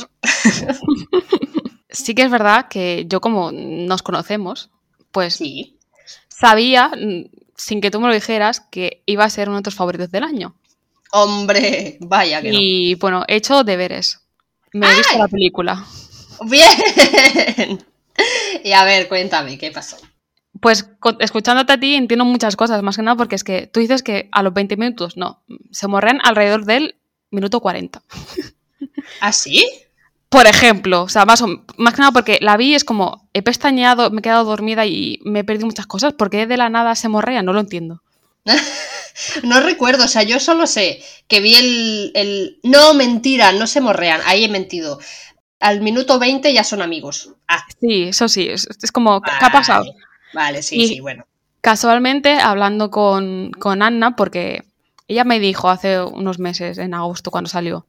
Sí 1.90 2.14
que 2.14 2.22
es 2.22 2.30
verdad 2.30 2.68
que 2.68 3.04
yo 3.06 3.20
como 3.20 3.52
nos 3.52 4.02
conocemos, 4.02 4.70
pues 5.10 5.34
Sí. 5.34 5.76
sabía, 6.28 6.90
sin 7.62 7.80
que 7.80 7.90
tú 7.90 8.00
me 8.00 8.08
lo 8.08 8.14
dijeras, 8.14 8.60
que 8.60 9.02
iba 9.06 9.24
a 9.24 9.30
ser 9.30 9.48
uno 9.48 9.58
de 9.58 9.62
tus 9.62 9.74
favoritos 9.74 10.10
del 10.10 10.24
año. 10.24 10.56
Hombre, 11.12 11.98
vaya 12.00 12.42
que 12.42 12.50
no. 12.50 12.58
Y 12.58 12.94
bueno, 12.96 13.24
he 13.28 13.36
hecho 13.36 13.62
deberes. 13.62 14.20
Me 14.72 14.90
he 14.90 14.96
visto 14.96 15.16
la 15.18 15.28
película. 15.28 15.84
Bien. 16.44 17.78
Y 18.62 18.72
a 18.72 18.84
ver, 18.84 19.08
cuéntame, 19.08 19.56
¿qué 19.56 19.70
pasó? 19.70 19.96
Pues 20.60 20.86
escuchándote 21.18 21.72
a 21.72 21.80
ti 21.80 21.94
entiendo 21.94 22.26
muchas 22.26 22.56
cosas, 22.56 22.82
más 22.82 22.96
que 22.96 23.02
nada 23.02 23.16
porque 23.16 23.34
es 23.34 23.42
que 23.42 23.66
tú 23.66 23.80
dices 23.80 24.02
que 24.02 24.28
a 24.30 24.42
los 24.42 24.52
20 24.52 24.76
minutos, 24.76 25.16
no, 25.16 25.42
se 25.70 25.88
morren 25.88 26.20
alrededor 26.22 26.66
del 26.66 26.96
minuto 27.30 27.60
40. 27.60 28.02
¿Ah, 29.20 29.32
sí? 29.32 29.66
Por 30.32 30.46
ejemplo, 30.46 31.02
o 31.02 31.08
sea, 31.08 31.24
más, 31.26 31.42
o- 31.42 31.62
más 31.76 31.94
que 31.94 32.00
nada 32.00 32.10
porque 32.12 32.38
la 32.40 32.56
vi 32.56 32.74
es 32.74 32.84
como, 32.84 33.28
he 33.34 33.42
pestañeado, 33.42 34.10
me 34.10 34.18
he 34.20 34.22
quedado 34.22 34.44
dormida 34.44 34.86
y 34.86 35.20
me 35.24 35.40
he 35.40 35.44
perdido 35.44 35.66
muchas 35.66 35.86
cosas. 35.86 36.14
¿Por 36.14 36.30
qué 36.30 36.46
de 36.46 36.56
la 36.56 36.70
nada 36.70 36.94
se 36.94 37.08
morrea? 37.08 37.42
No 37.42 37.52
lo 37.52 37.60
entiendo. 37.60 38.02
No 39.42 39.60
recuerdo, 39.60 40.04
o 40.04 40.08
sea, 40.08 40.22
yo 40.22 40.40
solo 40.40 40.66
sé 40.66 41.02
que 41.28 41.40
vi 41.40 41.54
el, 41.54 42.12
el- 42.14 42.58
No, 42.62 42.94
mentira, 42.94 43.52
no 43.52 43.66
se 43.66 43.82
morrean, 43.82 44.22
ahí 44.24 44.44
he 44.44 44.48
mentido. 44.48 44.98
Al 45.60 45.82
minuto 45.82 46.18
20 46.18 46.52
ya 46.52 46.64
son 46.64 46.80
amigos. 46.80 47.30
Ah, 47.46 47.62
Sí, 47.80 48.04
eso 48.04 48.26
sí, 48.28 48.48
es, 48.48 48.66
es 48.82 48.90
como, 48.90 49.20
¿qué 49.20 49.30
ha 49.38 49.52
pasado? 49.52 49.84
vale. 49.84 49.96
Vale, 50.32 50.62
sí, 50.62 50.80
Y- 50.80 50.88
sí, 50.88 51.00
bueno. 51.00 51.26
Casualmente, 51.60 52.32
hablando 52.40 52.90
con, 52.90 53.52
con 53.52 53.82
Anna, 53.82 54.16
porque 54.16 54.64
ella 55.08 55.24
me 55.24 55.38
dijo 55.38 55.68
hace 55.68 56.00
unos 56.02 56.38
meses, 56.38 56.78
en 56.78 56.94
agosto, 56.94 57.30
cuando 57.30 57.50
salió, 57.50 57.86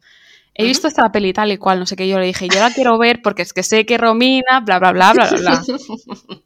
he 0.56 0.66
visto 0.66 0.88
esta 0.88 1.12
peli 1.12 1.34
tal 1.34 1.52
y 1.52 1.58
cual, 1.58 1.80
no 1.80 1.86
sé 1.86 1.96
qué, 1.96 2.08
yo 2.08 2.20
le 2.20 2.26
dije, 2.26 2.48
yo 2.48 2.60
la 2.60 2.72
quiero 2.74 2.98
ver 2.98 3.22
porque 3.22 3.42
es 3.42 3.54
que 3.54 3.64
sé 3.64 3.86
que 3.86 3.98
Romina, 3.98 4.60
bla, 4.66 4.80
bla, 4.80 4.92
bla, 4.92 5.14
bla, 5.14 5.30
bla, 5.30 5.40
bla. 5.40 5.64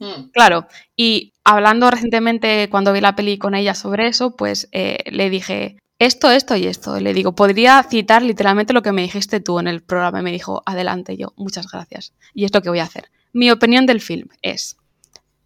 Mm, 0.00 0.30
Claro, 0.32 0.68
y 0.96 1.32
hablando 1.44 1.90
recientemente 1.90 2.68
cuando 2.70 2.92
vi 2.92 3.00
la 3.00 3.16
peli 3.16 3.36
con 3.38 3.54
ella 3.54 3.74
sobre 3.74 4.06
eso, 4.06 4.36
pues 4.36 4.68
eh, 4.72 4.98
le 5.10 5.28
dije 5.28 5.76
esto, 5.98 6.30
esto 6.30 6.56
y 6.56 6.66
esto. 6.66 6.96
Y 6.98 7.00
le 7.02 7.12
digo, 7.14 7.34
podría 7.34 7.82
citar 7.82 8.22
literalmente 8.22 8.72
lo 8.72 8.82
que 8.82 8.92
me 8.92 9.02
dijiste 9.02 9.40
tú 9.40 9.58
en 9.58 9.66
el 9.66 9.82
programa. 9.82 10.20
Y 10.20 10.22
me 10.22 10.32
dijo, 10.32 10.62
adelante, 10.66 11.16
yo, 11.16 11.32
muchas 11.36 11.66
gracias. 11.70 12.12
Y 12.34 12.44
es 12.44 12.54
lo 12.54 12.62
que 12.62 12.68
voy 12.68 12.78
a 12.78 12.84
hacer. 12.84 13.10
Mi 13.32 13.50
opinión 13.50 13.86
del 13.86 14.00
film 14.00 14.28
es 14.42 14.76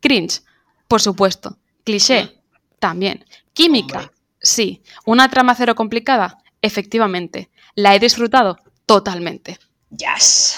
cringe, 0.01 0.43
por 0.89 1.01
supuesto. 1.01 1.57
Cliché, 1.85 2.39
también. 2.79 3.25
Química, 3.55 4.13
sí. 4.41 4.83
Una 5.07 5.29
trama 5.29 5.55
cero 5.55 5.75
complicada, 5.75 6.39
efectivamente. 6.61 7.51
¿La 7.75 7.95
he 7.95 7.99
disfrutado? 7.99 8.59
Totalmente. 8.87 9.59
Yes. 9.91 10.57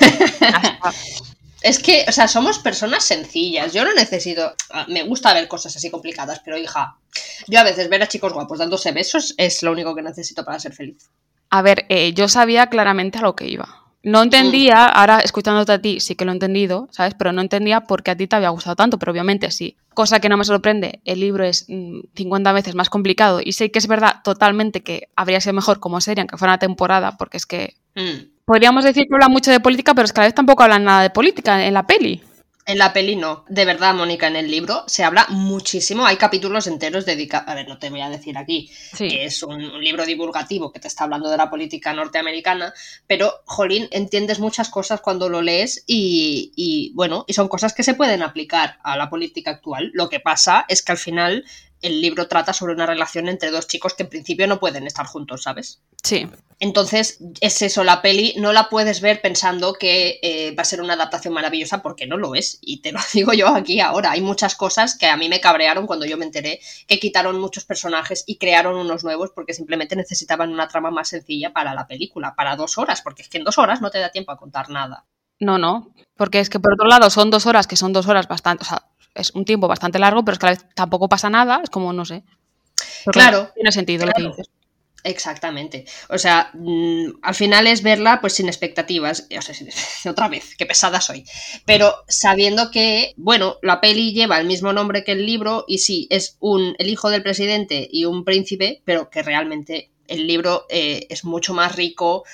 Es 1.64 1.78
que, 1.78 2.04
o 2.06 2.12
sea, 2.12 2.28
somos 2.28 2.58
personas 2.58 3.04
sencillas. 3.04 3.72
Yo 3.72 3.86
no 3.86 3.94
necesito. 3.94 4.52
ah, 4.68 4.84
Me 4.86 5.02
gusta 5.02 5.32
ver 5.32 5.48
cosas 5.48 5.74
así 5.74 5.90
complicadas, 5.90 6.42
pero 6.44 6.58
hija, 6.58 6.98
yo 7.46 7.58
a 7.58 7.62
veces 7.64 7.88
ver 7.88 8.02
a 8.02 8.06
chicos 8.06 8.34
guapos 8.34 8.58
dándose 8.58 8.92
besos 8.92 9.32
es 9.38 9.62
lo 9.62 9.72
único 9.72 9.94
que 9.94 10.02
necesito 10.02 10.44
para 10.44 10.60
ser 10.60 10.74
feliz. 10.74 11.08
A 11.48 11.62
ver, 11.62 11.86
eh, 11.88 12.12
yo 12.12 12.28
sabía 12.28 12.66
claramente 12.66 13.16
a 13.16 13.22
lo 13.22 13.34
que 13.34 13.48
iba. 13.48 13.83
No 14.04 14.22
entendía, 14.22 14.84
ahora 14.84 15.20
escuchándote 15.20 15.72
a 15.72 15.80
ti 15.80 15.98
sí 16.00 16.14
que 16.14 16.24
lo 16.24 16.30
he 16.30 16.34
entendido, 16.34 16.88
¿sabes? 16.90 17.14
Pero 17.14 17.32
no 17.32 17.40
entendía 17.40 17.80
por 17.82 18.02
qué 18.02 18.10
a 18.12 18.16
ti 18.16 18.26
te 18.26 18.36
había 18.36 18.50
gustado 18.50 18.76
tanto, 18.76 18.98
pero 18.98 19.12
obviamente 19.12 19.50
sí. 19.50 19.76
Cosa 19.94 20.20
que 20.20 20.28
no 20.28 20.36
me 20.36 20.44
sorprende, 20.44 21.00
el 21.04 21.20
libro 21.20 21.44
es 21.44 21.66
mm, 21.68 22.00
50 22.14 22.52
veces 22.52 22.74
más 22.74 22.90
complicado 22.90 23.40
y 23.42 23.52
sé 23.52 23.70
que 23.70 23.78
es 23.78 23.86
verdad 23.86 24.16
totalmente 24.22 24.82
que 24.82 25.08
habría 25.16 25.40
sido 25.40 25.54
mejor 25.54 25.80
como 25.80 26.00
serie, 26.00 26.20
aunque 26.22 26.36
fuera 26.36 26.52
una 26.52 26.58
temporada, 26.58 27.16
porque 27.16 27.36
es 27.38 27.46
que 27.46 27.74
Mm. 27.96 28.26
podríamos 28.44 28.82
decir 28.84 29.04
que 29.08 29.14
habla 29.14 29.28
mucho 29.28 29.52
de 29.52 29.60
política, 29.60 29.94
pero 29.94 30.04
es 30.04 30.12
que 30.12 30.20
a 30.20 30.22
la 30.22 30.26
vez 30.26 30.34
tampoco 30.34 30.64
hablan 30.64 30.82
nada 30.84 31.02
de 31.02 31.10
política 31.10 31.64
en 31.64 31.72
la 31.74 31.86
peli. 31.86 32.20
En 32.66 32.78
la 32.78 32.94
peli 32.94 33.14
no. 33.14 33.44
De 33.48 33.66
verdad, 33.66 33.92
Mónica, 33.94 34.26
en 34.26 34.36
el 34.36 34.50
libro 34.50 34.84
se 34.86 35.04
habla 35.04 35.26
muchísimo. 35.28 36.06
Hay 36.06 36.16
capítulos 36.16 36.66
enteros 36.66 37.04
dedicados. 37.04 37.46
A 37.46 37.54
ver, 37.54 37.68
no 37.68 37.78
te 37.78 37.90
voy 37.90 38.00
a 38.00 38.08
decir 38.08 38.38
aquí 38.38 38.70
Sí. 38.94 39.08
que 39.08 39.26
es 39.26 39.42
un, 39.42 39.62
un 39.62 39.84
libro 39.84 40.06
divulgativo 40.06 40.72
que 40.72 40.80
te 40.80 40.88
está 40.88 41.04
hablando 41.04 41.28
de 41.28 41.36
la 41.36 41.50
política 41.50 41.92
norteamericana, 41.92 42.72
pero, 43.06 43.34
jolín, 43.44 43.86
entiendes 43.90 44.38
muchas 44.38 44.70
cosas 44.70 45.02
cuando 45.02 45.28
lo 45.28 45.42
lees 45.42 45.84
y, 45.86 46.52
y, 46.56 46.92
bueno, 46.94 47.26
y 47.28 47.34
son 47.34 47.48
cosas 47.48 47.74
que 47.74 47.82
se 47.82 47.94
pueden 47.94 48.22
aplicar 48.22 48.78
a 48.82 48.96
la 48.96 49.10
política 49.10 49.50
actual. 49.50 49.90
Lo 49.92 50.08
que 50.08 50.20
pasa 50.20 50.64
es 50.68 50.80
que 50.82 50.92
al 50.92 50.98
final 50.98 51.44
el 51.84 52.00
libro 52.00 52.28
trata 52.28 52.52
sobre 52.52 52.72
una 52.72 52.86
relación 52.86 53.28
entre 53.28 53.50
dos 53.50 53.68
chicos 53.68 53.94
que 53.94 54.04
en 54.04 54.08
principio 54.08 54.46
no 54.46 54.58
pueden 54.58 54.86
estar 54.86 55.06
juntos, 55.06 55.42
¿sabes? 55.42 55.82
Sí. 56.02 56.26
Entonces, 56.58 57.18
es 57.40 57.60
eso, 57.60 57.84
la 57.84 58.00
peli 58.00 58.34
no 58.38 58.52
la 58.52 58.70
puedes 58.70 59.02
ver 59.02 59.20
pensando 59.20 59.74
que 59.74 60.18
eh, 60.22 60.54
va 60.56 60.62
a 60.62 60.64
ser 60.64 60.80
una 60.80 60.94
adaptación 60.94 61.34
maravillosa 61.34 61.82
porque 61.82 62.06
no 62.06 62.16
lo 62.16 62.34
es. 62.34 62.58
Y 62.62 62.80
te 62.80 62.92
lo 62.92 63.00
digo 63.12 63.34
yo 63.34 63.48
aquí 63.48 63.80
ahora. 63.80 64.12
Hay 64.12 64.22
muchas 64.22 64.54
cosas 64.54 64.96
que 64.96 65.06
a 65.06 65.16
mí 65.16 65.28
me 65.28 65.40
cabrearon 65.40 65.86
cuando 65.86 66.06
yo 66.06 66.16
me 66.16 66.24
enteré 66.24 66.60
que 66.86 66.98
quitaron 66.98 67.38
muchos 67.38 67.64
personajes 67.64 68.24
y 68.26 68.38
crearon 68.38 68.76
unos 68.76 69.04
nuevos 69.04 69.30
porque 69.34 69.52
simplemente 69.52 69.94
necesitaban 69.94 70.50
una 70.50 70.68
trama 70.68 70.90
más 70.90 71.08
sencilla 71.08 71.52
para 71.52 71.74
la 71.74 71.86
película, 71.86 72.34
para 72.34 72.56
dos 72.56 72.78
horas, 72.78 73.02
porque 73.02 73.22
es 73.22 73.28
que 73.28 73.38
en 73.38 73.44
dos 73.44 73.58
horas 73.58 73.82
no 73.82 73.90
te 73.90 73.98
da 73.98 74.10
tiempo 74.10 74.32
a 74.32 74.38
contar 74.38 74.70
nada. 74.70 75.04
No, 75.40 75.58
no. 75.58 75.92
Porque 76.16 76.40
es 76.40 76.48
que 76.48 76.60
por 76.60 76.74
otro 76.74 76.86
lado 76.86 77.10
son 77.10 77.30
dos 77.30 77.46
horas, 77.46 77.66
que 77.66 77.76
son 77.76 77.92
dos 77.92 78.06
horas 78.06 78.28
bastante, 78.28 78.62
o 78.62 78.66
sea, 78.66 78.84
es 79.14 79.30
un 79.34 79.44
tiempo 79.44 79.68
bastante 79.68 79.98
largo, 79.98 80.24
pero 80.24 80.34
es 80.34 80.38
que 80.38 80.46
a 80.46 80.50
la 80.50 80.56
vez 80.56 80.66
tampoco 80.74 81.08
pasa 81.08 81.30
nada, 81.30 81.60
es 81.62 81.70
como, 81.70 81.92
no 81.92 82.04
sé. 82.04 82.24
Claro, 83.06 83.50
Tiene 83.54 83.72
sentido 83.72 84.06
lo 84.06 84.12
claro. 84.12 84.30
que 84.30 84.36
dices. 84.42 84.52
Exactamente. 85.06 85.84
O 86.08 86.16
sea, 86.16 86.50
mm, 86.54 87.18
al 87.22 87.34
final 87.34 87.66
es 87.66 87.82
verla 87.82 88.22
pues 88.22 88.32
sin 88.32 88.46
expectativas. 88.48 89.28
O 89.36 89.42
sea, 89.42 89.54
sin- 89.54 89.68
otra 90.10 90.28
vez, 90.28 90.56
qué 90.56 90.64
pesada 90.64 91.00
soy. 91.02 91.24
Pero 91.66 91.94
sabiendo 92.08 92.70
que, 92.70 93.12
bueno, 93.18 93.56
la 93.62 93.82
peli 93.82 94.14
lleva 94.14 94.38
el 94.40 94.46
mismo 94.46 94.72
nombre 94.72 95.04
que 95.04 95.12
el 95.12 95.26
libro 95.26 95.64
y 95.68 95.78
sí, 95.78 96.06
es 96.10 96.38
un 96.40 96.74
el 96.78 96.88
hijo 96.88 97.10
del 97.10 97.22
presidente 97.22 97.86
y 97.90 98.06
un 98.06 98.24
príncipe, 98.24 98.80
pero 98.86 99.10
que 99.10 99.22
realmente 99.22 99.90
el 100.08 100.26
libro 100.26 100.64
eh, 100.70 101.06
es 101.10 101.24
mucho 101.24 101.52
más 101.52 101.76
rico, 101.76 102.24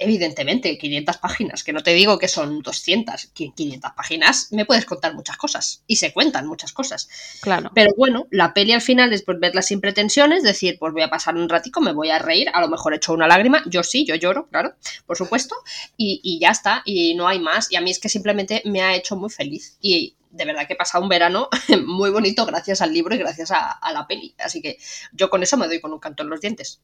evidentemente, 0.00 0.76
500 0.78 1.18
páginas, 1.18 1.62
que 1.62 1.72
no 1.72 1.82
te 1.82 1.92
digo 1.92 2.18
que 2.18 2.26
son 2.26 2.62
200, 2.62 3.26
500 3.34 3.92
páginas 3.92 4.48
me 4.50 4.64
puedes 4.64 4.86
contar 4.86 5.14
muchas 5.14 5.36
cosas 5.36 5.84
y 5.86 5.96
se 5.96 6.12
cuentan 6.12 6.46
muchas 6.46 6.72
cosas. 6.72 7.08
Claro. 7.42 7.70
Pero 7.74 7.92
bueno, 7.96 8.26
la 8.30 8.54
peli 8.54 8.72
al 8.72 8.80
final, 8.80 9.10
después 9.10 9.38
verla 9.38 9.62
sin 9.62 9.80
pretensiones, 9.80 10.42
decir, 10.42 10.78
pues 10.78 10.92
voy 10.92 11.02
a 11.02 11.10
pasar 11.10 11.36
un 11.36 11.48
ratico, 11.48 11.80
me 11.80 11.92
voy 11.92 12.10
a 12.10 12.18
reír, 12.18 12.48
a 12.52 12.60
lo 12.60 12.68
mejor 12.68 12.94
he 12.94 12.96
hecho 12.96 13.12
una 13.12 13.28
lágrima, 13.28 13.62
yo 13.66 13.82
sí, 13.82 14.04
yo 14.06 14.14
lloro, 14.14 14.48
claro, 14.48 14.74
por 15.06 15.16
supuesto, 15.16 15.54
y, 15.96 16.20
y 16.24 16.40
ya 16.40 16.50
está, 16.50 16.82
y 16.84 17.14
no 17.14 17.28
hay 17.28 17.38
más. 17.38 17.70
Y 17.70 17.76
a 17.76 17.80
mí 17.80 17.90
es 17.90 17.98
que 17.98 18.08
simplemente 18.08 18.62
me 18.64 18.82
ha 18.82 18.96
hecho 18.96 19.16
muy 19.16 19.30
feliz. 19.30 19.76
Y 19.80 20.16
de 20.30 20.44
verdad 20.44 20.66
que 20.66 20.72
he 20.72 20.76
pasado 20.76 21.02
un 21.02 21.10
verano 21.10 21.48
muy 21.86 22.10
bonito 22.10 22.46
gracias 22.46 22.80
al 22.80 22.92
libro 22.92 23.14
y 23.14 23.18
gracias 23.18 23.50
a, 23.50 23.70
a, 23.70 23.92
la 23.92 24.06
peli. 24.06 24.34
Así 24.38 24.62
que 24.62 24.78
yo 25.12 25.28
con 25.28 25.42
eso 25.42 25.56
me 25.56 25.66
doy 25.66 25.80
con 25.80 25.92
un 25.92 25.98
canto 25.98 26.22
en 26.22 26.30
los 26.30 26.40
dientes. 26.40 26.80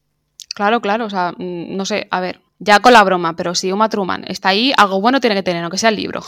Claro, 0.53 0.81
claro, 0.81 1.05
o 1.05 1.09
sea, 1.09 1.33
mm, 1.37 1.75
no 1.75 1.85
sé, 1.85 2.07
a 2.11 2.19
ver, 2.19 2.41
ya 2.59 2.79
con 2.79 2.93
la 2.93 3.03
broma, 3.03 3.35
pero 3.35 3.55
si 3.55 3.71
Uma 3.71 3.89
Truman 3.89 4.25
está 4.27 4.49
ahí, 4.49 4.73
algo 4.77 5.01
bueno 5.01 5.19
tiene 5.19 5.35
que 5.35 5.43
tener, 5.43 5.63
aunque 5.63 5.77
sea 5.77 5.89
el 5.89 5.95
libro. 5.95 6.23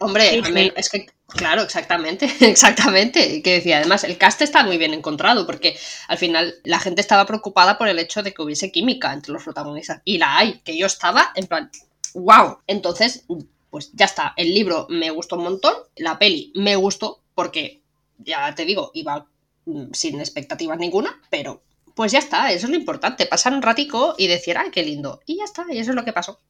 Hombre, 0.00 0.30
sí, 0.30 0.42
sí. 0.44 0.72
es 0.76 0.88
que, 0.88 1.06
claro, 1.28 1.62
exactamente, 1.62 2.30
exactamente. 2.40 3.42
Que 3.42 3.54
decía, 3.54 3.78
además, 3.78 4.04
el 4.04 4.18
cast 4.18 4.42
está 4.42 4.64
muy 4.64 4.78
bien 4.78 4.94
encontrado, 4.94 5.46
porque 5.46 5.76
al 6.08 6.18
final 6.18 6.54
la 6.64 6.80
gente 6.80 7.00
estaba 7.00 7.26
preocupada 7.26 7.78
por 7.78 7.88
el 7.88 7.98
hecho 7.98 8.22
de 8.22 8.32
que 8.32 8.42
hubiese 8.42 8.72
química 8.72 9.12
entre 9.12 9.32
los 9.32 9.44
protagonistas. 9.44 10.00
Y 10.04 10.18
la 10.18 10.38
hay, 10.38 10.60
que 10.60 10.76
yo 10.76 10.86
estaba 10.86 11.32
en 11.34 11.46
plan, 11.46 11.70
wow. 12.14 12.58
Entonces, 12.66 13.24
pues 13.70 13.90
ya 13.92 14.06
está, 14.06 14.34
el 14.36 14.54
libro 14.54 14.86
me 14.88 15.10
gustó 15.10 15.36
un 15.36 15.44
montón, 15.44 15.74
la 15.96 16.18
peli 16.18 16.52
me 16.54 16.76
gustó, 16.76 17.20
porque 17.34 17.82
ya 18.18 18.54
te 18.54 18.64
digo, 18.64 18.90
iba 18.94 19.26
mm, 19.66 19.92
sin 19.92 20.20
expectativas 20.20 20.78
ninguna, 20.78 21.20
pero 21.30 21.62
pues 21.94 22.12
ya 22.12 22.18
está, 22.18 22.50
eso 22.52 22.66
es 22.66 22.70
lo 22.70 22.76
importante, 22.76 23.26
pasar 23.26 23.52
un 23.52 23.62
ratico 23.62 24.14
y 24.18 24.26
decir, 24.26 24.58
ay, 24.58 24.70
qué 24.70 24.82
lindo. 24.82 25.20
Y 25.26 25.38
ya 25.38 25.44
está, 25.44 25.64
y 25.70 25.78
eso 25.78 25.90
es 25.90 25.96
lo 25.96 26.04
que 26.04 26.12
pasó. 26.12 26.40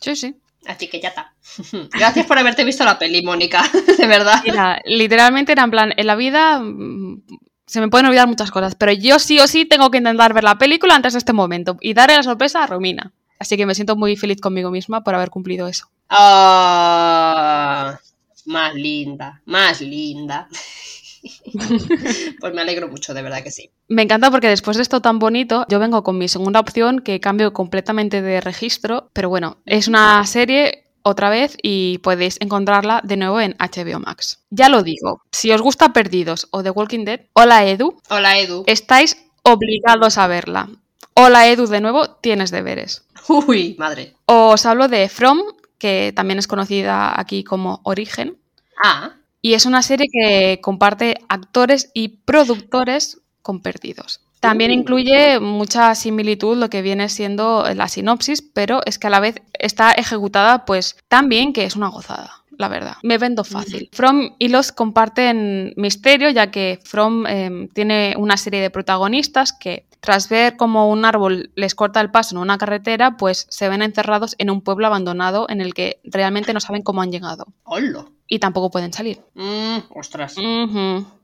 Sí, 0.00 0.16
sí. 0.16 0.36
Así 0.66 0.88
que 0.88 1.00
ya 1.00 1.08
está. 1.08 1.34
Gracias 1.92 2.26
por 2.26 2.38
haberte 2.38 2.64
visto 2.64 2.84
la 2.84 2.98
peli, 2.98 3.22
Mónica, 3.22 3.64
de 3.98 4.06
verdad. 4.06 4.42
Mira, 4.44 4.80
literalmente 4.84 5.52
era 5.52 5.64
en 5.64 5.70
plan, 5.70 5.92
en 5.96 6.06
la 6.06 6.14
vida 6.14 6.60
mm, 6.60 7.22
se 7.66 7.80
me 7.80 7.88
pueden 7.88 8.06
olvidar 8.06 8.28
muchas 8.28 8.50
cosas, 8.50 8.74
pero 8.74 8.92
yo 8.92 9.18
sí 9.18 9.38
o 9.40 9.48
sí 9.48 9.64
tengo 9.64 9.90
que 9.90 9.98
intentar 9.98 10.34
ver 10.34 10.44
la 10.44 10.58
película 10.58 10.94
antes 10.94 11.14
de 11.14 11.18
este 11.18 11.32
momento 11.32 11.78
y 11.80 11.94
darle 11.94 12.16
la 12.16 12.22
sorpresa 12.22 12.62
a 12.62 12.66
Romina. 12.66 13.12
Así 13.38 13.56
que 13.56 13.66
me 13.66 13.74
siento 13.74 13.96
muy 13.96 14.16
feliz 14.16 14.40
conmigo 14.40 14.70
misma 14.70 15.02
por 15.02 15.14
haber 15.14 15.30
cumplido 15.30 15.66
eso. 15.66 15.88
Ah, 16.08 17.98
más 18.44 18.74
linda, 18.74 19.40
más 19.46 19.80
linda. 19.80 20.48
pues 22.40 22.54
me 22.54 22.60
alegro 22.60 22.88
mucho, 22.88 23.14
de 23.14 23.22
verdad 23.22 23.42
que 23.42 23.50
sí. 23.50 23.70
Me 23.88 24.02
encanta 24.02 24.30
porque 24.30 24.48
después 24.48 24.76
de 24.76 24.82
esto 24.82 25.00
tan 25.00 25.18
bonito, 25.18 25.66
yo 25.68 25.78
vengo 25.78 26.02
con 26.02 26.18
mi 26.18 26.28
segunda 26.28 26.60
opción 26.60 27.00
que 27.00 27.20
cambio 27.20 27.52
completamente 27.52 28.22
de 28.22 28.40
registro, 28.40 29.10
pero 29.12 29.28
bueno, 29.28 29.58
es 29.66 29.88
una 29.88 30.24
serie 30.26 30.84
otra 31.02 31.30
vez 31.30 31.56
y 31.62 31.98
podéis 31.98 32.38
encontrarla 32.40 33.00
de 33.04 33.16
nuevo 33.16 33.40
en 33.40 33.56
HBO 33.58 34.00
Max. 34.00 34.42
Ya 34.50 34.68
lo 34.68 34.82
digo, 34.82 35.22
si 35.30 35.50
os 35.52 35.60
gusta 35.60 35.92
Perdidos 35.92 36.48
o 36.50 36.62
The 36.62 36.70
Walking 36.70 37.04
Dead, 37.04 37.20
hola 37.32 37.66
Edu. 37.66 37.98
Hola 38.08 38.38
Edu. 38.38 38.64
Estáis 38.66 39.16
obligados 39.42 40.18
a 40.18 40.26
verla. 40.26 40.68
Hola 41.14 41.48
Edu, 41.48 41.66
de 41.66 41.80
nuevo, 41.80 42.08
tienes 42.08 42.50
deberes. 42.50 43.04
Uy, 43.28 43.76
madre. 43.78 44.14
Os 44.26 44.64
hablo 44.64 44.88
de 44.88 45.08
From, 45.08 45.40
que 45.78 46.12
también 46.14 46.38
es 46.38 46.46
conocida 46.46 47.18
aquí 47.18 47.44
como 47.44 47.80
Origen. 47.84 48.38
Ah. 48.82 49.16
Y 49.42 49.54
es 49.54 49.66
una 49.66 49.82
serie 49.82 50.06
que 50.10 50.60
comparte 50.62 51.18
actores 51.28 51.90
y 51.94 52.08
productores 52.24 53.20
con 53.42 53.60
Perdidos. 53.60 54.20
También 54.40 54.70
Uh. 54.70 54.74
incluye 54.74 55.40
mucha 55.40 55.94
similitud 55.94 56.56
lo 56.56 56.70
que 56.70 56.82
viene 56.82 57.08
siendo 57.08 57.64
la 57.74 57.88
sinopsis, 57.88 58.42
pero 58.42 58.80
es 58.86 58.98
que 58.98 59.08
a 59.08 59.10
la 59.10 59.20
vez 59.20 59.42
está 59.52 59.92
ejecutada 59.92 60.64
pues 60.64 60.96
tan 61.08 61.28
bien 61.28 61.52
que 61.52 61.64
es 61.64 61.76
una 61.76 61.88
gozada, 61.88 62.42
la 62.56 62.68
verdad. 62.68 62.94
Me 63.02 63.18
vendo 63.18 63.44
fácil. 63.44 63.88
From 63.92 64.34
y 64.38 64.48
los 64.48 64.72
comparten 64.72 65.74
misterio, 65.76 66.30
ya 66.30 66.50
que 66.50 66.80
From 66.84 67.26
eh, 67.26 67.68
tiene 67.72 68.14
una 68.16 68.36
serie 68.36 68.60
de 68.60 68.70
protagonistas 68.70 69.52
que 69.52 69.86
tras 70.02 70.28
ver 70.28 70.56
cómo 70.56 70.90
un 70.90 71.04
árbol 71.04 71.52
les 71.54 71.76
corta 71.76 72.00
el 72.00 72.10
paso 72.10 72.34
en 72.34 72.42
una 72.42 72.58
carretera, 72.58 73.16
pues 73.16 73.46
se 73.48 73.68
ven 73.68 73.82
encerrados 73.82 74.34
en 74.38 74.50
un 74.50 74.60
pueblo 74.60 74.88
abandonado 74.88 75.46
en 75.48 75.60
el 75.60 75.74
que 75.74 76.00
realmente 76.02 76.52
no 76.52 76.58
saben 76.58 76.82
cómo 76.82 77.02
han 77.02 77.12
llegado. 77.12 77.46
Hola. 77.62 78.06
Y 78.26 78.40
tampoco 78.40 78.72
pueden 78.72 78.92
salir. 78.92 79.20
Mm, 79.34 79.78
ostras. 79.94 80.34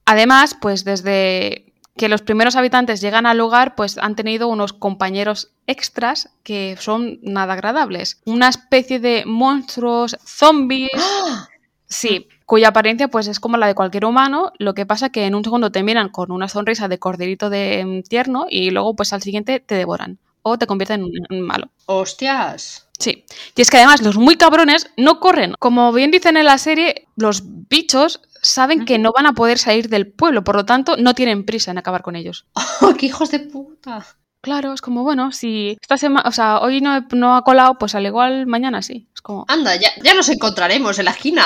Además, 0.05 0.57
pues 0.61 0.85
desde 0.85 1.73
que 1.97 2.09
los 2.09 2.23
primeros 2.23 2.55
habitantes 2.55 3.01
llegan 3.01 3.27
al 3.27 3.39
lugar, 3.39 3.75
pues 3.75 3.99
han 3.99 4.15
tenido 4.15 4.47
unos 4.47 4.73
compañeros 4.73 5.51
extras 5.67 6.31
que 6.45 6.77
son 6.79 7.19
nada 7.23 7.55
agradables. 7.55 8.23
Una 8.27 8.49
especie 8.49 9.01
de 9.01 9.25
monstruos, 9.27 10.17
zombies. 10.25 10.93
¡Ah! 10.97 11.49
Sí, 11.87 12.29
cuya 12.49 12.69
apariencia 12.69 13.09
pues 13.09 13.27
es 13.29 13.41
como 13.41 13.59
la 13.59 13.67
de 13.67 13.75
cualquier 13.75 14.07
humano, 14.07 14.53
lo 14.59 14.73
que 14.73 14.87
pasa 14.87 15.11
que 15.11 15.27
en 15.27 15.35
un 15.35 15.45
segundo 15.45 15.71
te 15.71 15.83
miran 15.83 16.09
con 16.09 16.33
una 16.33 16.49
sonrisa 16.49 16.89
de 16.89 16.99
corderito 16.99 17.51
de 17.51 17.85
mm, 17.85 18.09
tierno 18.09 18.47
y 18.49 18.71
luego 18.71 18.97
pues 18.97 19.13
al 19.13 19.21
siguiente 19.21 19.61
te 19.61 19.75
devoran 19.75 20.19
o 20.43 20.57
te 20.57 20.67
convierten 20.67 21.01
en 21.01 21.05
un- 21.07 21.13
en 21.29 21.41
un 21.43 21.47
malo. 21.47 21.69
Hostias. 21.87 22.89
Sí. 22.99 23.25
Y 23.55 23.61
es 23.61 23.71
que 23.71 23.77
además 23.77 24.01
los 24.03 24.17
muy 24.17 24.37
cabrones 24.37 24.91
no 24.97 25.21
corren. 25.21 25.55
Como 25.59 25.93
bien 25.93 26.11
dicen 26.11 26.37
en 26.39 26.47
la 26.47 26.57
serie, 26.59 27.07
los 27.17 27.43
bichos 27.69 28.23
saben 28.41 28.85
que 28.87 28.99
no 28.99 29.13
van 29.15 29.27
a 29.27 29.35
poder 29.35 29.59
salir 29.59 29.89
del 29.91 30.07
pueblo, 30.11 30.43
por 30.43 30.57
lo 30.57 30.65
tanto 30.65 30.97
no 30.97 31.15
tienen 31.15 31.45
prisa 31.45 31.71
en 31.71 31.79
acabar 31.79 32.01
con 32.03 32.17
ellos. 32.17 32.47
Oh, 32.81 32.95
¡Qué 32.99 33.07
hijos 33.07 33.31
de 33.31 33.41
puta! 33.41 34.07
Claro, 34.41 34.73
es 34.73 34.81
como, 34.81 35.03
bueno, 35.03 35.33
si 35.33 35.77
esta 35.81 35.99
semana, 35.99 36.29
o 36.29 36.33
sea, 36.33 36.61
hoy 36.61 36.81
no, 36.81 37.01
no 37.13 37.37
ha 37.37 37.43
colado, 37.43 37.77
pues 37.79 37.95
al 37.95 38.07
igual 38.07 38.47
mañana 38.47 38.83
sí. 38.83 39.09
Es 39.15 39.21
como, 39.21 39.45
Anda, 39.49 39.77
ya, 39.77 39.91
ya 40.03 40.15
nos 40.15 40.29
encontraremos 40.29 40.99
en 40.99 41.07
la 41.07 41.11
esquina. 41.11 41.45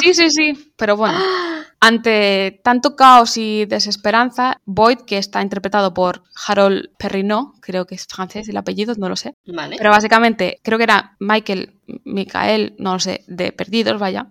sí, 0.00 0.14
sí, 0.14 0.30
sí, 0.30 0.72
pero 0.76 0.96
bueno. 0.96 1.18
Ante 1.84 2.60
tanto 2.62 2.94
caos 2.94 3.36
y 3.36 3.66
desesperanza, 3.66 4.60
Boyd, 4.66 4.98
que 4.98 5.18
está 5.18 5.42
interpretado 5.42 5.92
por 5.92 6.22
Harold 6.46 6.90
Perrineau, 6.96 7.54
creo 7.60 7.86
que 7.86 7.96
es 7.96 8.06
francés 8.06 8.48
el 8.48 8.56
apellido, 8.56 8.94
no 8.98 9.08
lo 9.08 9.16
sé, 9.16 9.34
Vale. 9.46 9.74
pero 9.78 9.90
básicamente 9.90 10.60
creo 10.62 10.78
que 10.78 10.84
era 10.84 11.16
Michael, 11.18 11.74
Michael, 12.04 12.76
no 12.78 12.92
lo 12.92 13.00
sé, 13.00 13.24
de 13.26 13.50
Perdidos, 13.50 13.98
vaya. 13.98 14.28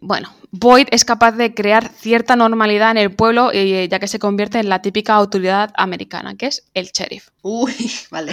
Bueno, 0.00 0.34
Boyd 0.50 0.88
es 0.90 1.04
capaz 1.04 1.30
de 1.32 1.54
crear 1.54 1.90
cierta 1.90 2.34
normalidad 2.34 2.90
en 2.90 2.96
el 2.96 3.14
pueblo, 3.14 3.50
eh, 3.52 3.86
ya 3.88 4.00
que 4.00 4.08
se 4.08 4.18
convierte 4.18 4.58
en 4.58 4.68
la 4.68 4.82
típica 4.82 5.14
autoridad 5.14 5.70
americana, 5.76 6.34
que 6.34 6.46
es 6.46 6.68
el 6.74 6.86
sheriff. 6.86 7.28
Uy, 7.42 7.72
vale. 8.10 8.32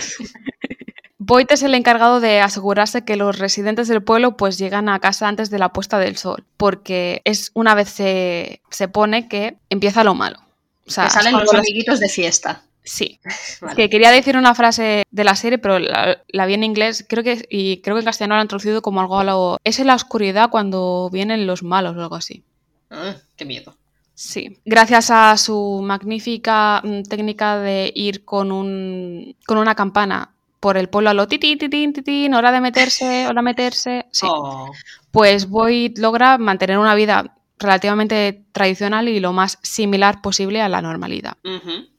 Boyd 1.28 1.48
es 1.50 1.62
el 1.62 1.76
encargado 1.76 2.22
de 2.22 2.40
asegurarse 2.40 3.04
que 3.04 3.18
los 3.18 3.38
residentes 3.38 3.90
del 3.90 4.02
pueblo 4.02 4.38
pues 4.38 4.58
llegan 4.58 4.88
a 4.88 5.00
casa 5.00 5.28
antes 5.28 5.50
de 5.50 5.60
la 5.60 5.74
puesta 5.74 6.00
del 6.00 6.16
sol, 6.16 6.46
porque 6.56 7.22
es 7.26 7.52
una 7.54 7.76
vez 7.76 7.90
se, 7.90 8.62
se 8.70 8.88
pone 8.88 9.28
que 9.28 9.58
empieza 9.70 10.06
lo 10.06 10.16
malo. 10.16 10.40
O 10.88 10.90
sea, 10.90 11.04
que 11.04 11.10
salen 11.10 11.34
los 11.34 11.54
amiguitos 11.54 12.00
de 12.00 12.08
fiesta. 12.08 12.64
Sí, 12.82 13.20
Vale. 13.62 13.76
que 13.76 13.90
quería 13.90 14.12
decir 14.12 14.38
una 14.38 14.56
frase 14.56 15.04
de 15.12 15.24
la 15.26 15.36
serie, 15.36 15.58
pero 15.58 15.80
la, 15.80 16.24
la 16.30 16.46
vi 16.46 16.54
en 16.54 16.64
inglés, 16.64 17.06
creo 17.08 17.26
que 17.26 17.46
y 17.50 17.82
creo 17.82 17.98
que 17.98 18.00
en 18.00 18.06
castellano 18.06 18.36
la 18.36 18.42
han 18.42 18.48
traducido 18.48 18.82
como 18.82 19.02
algo 19.02 19.20
a 19.20 19.26
lo 19.26 19.58
es 19.66 19.80
en 19.80 19.88
la 19.88 19.96
oscuridad 19.96 20.50
cuando 20.50 21.10
vienen 21.12 21.46
los 21.46 21.62
malos 21.62 21.98
o 21.98 22.02
algo 22.02 22.16
así. 22.16 22.42
Ah, 22.90 23.18
qué 23.36 23.44
miedo. 23.44 23.76
Sí, 24.16 24.58
gracias 24.64 25.12
a 25.12 25.36
su 25.36 25.82
magnífica 25.84 26.82
mm, 26.86 27.04
técnica 27.04 27.58
de 27.58 27.92
ir 27.94 28.24
con, 28.24 28.54
un, 28.54 29.36
con 29.46 29.58
una 29.58 29.76
campana 29.76 30.32
por 30.60 30.78
el 30.78 30.89
pueblo 30.89 31.10
a 31.10 31.14
lo 31.14 31.28
titín, 31.28 31.58
titín, 31.58 31.93
titín, 31.93 32.34
hora 32.34 32.51
de 32.51 32.62
meterse, 32.62 33.28
hora 33.28 33.41
de 33.41 33.45
meterse. 33.45 34.05
Sí, 34.12 34.28
Oh, 34.30 34.72
pues 35.12 35.49
Boyd 35.49 35.97
logra 35.97 36.38
mantener 36.38 36.78
una 36.78 36.95
vida 36.95 37.38
relativamente 37.60 38.45
tradicional 38.51 39.08
y 39.10 39.20
lo 39.20 39.34
más 39.34 39.58
similar 39.64 40.22
posible 40.22 40.62
a 40.62 40.70
la 40.70 40.82
normalidad. 40.82 41.34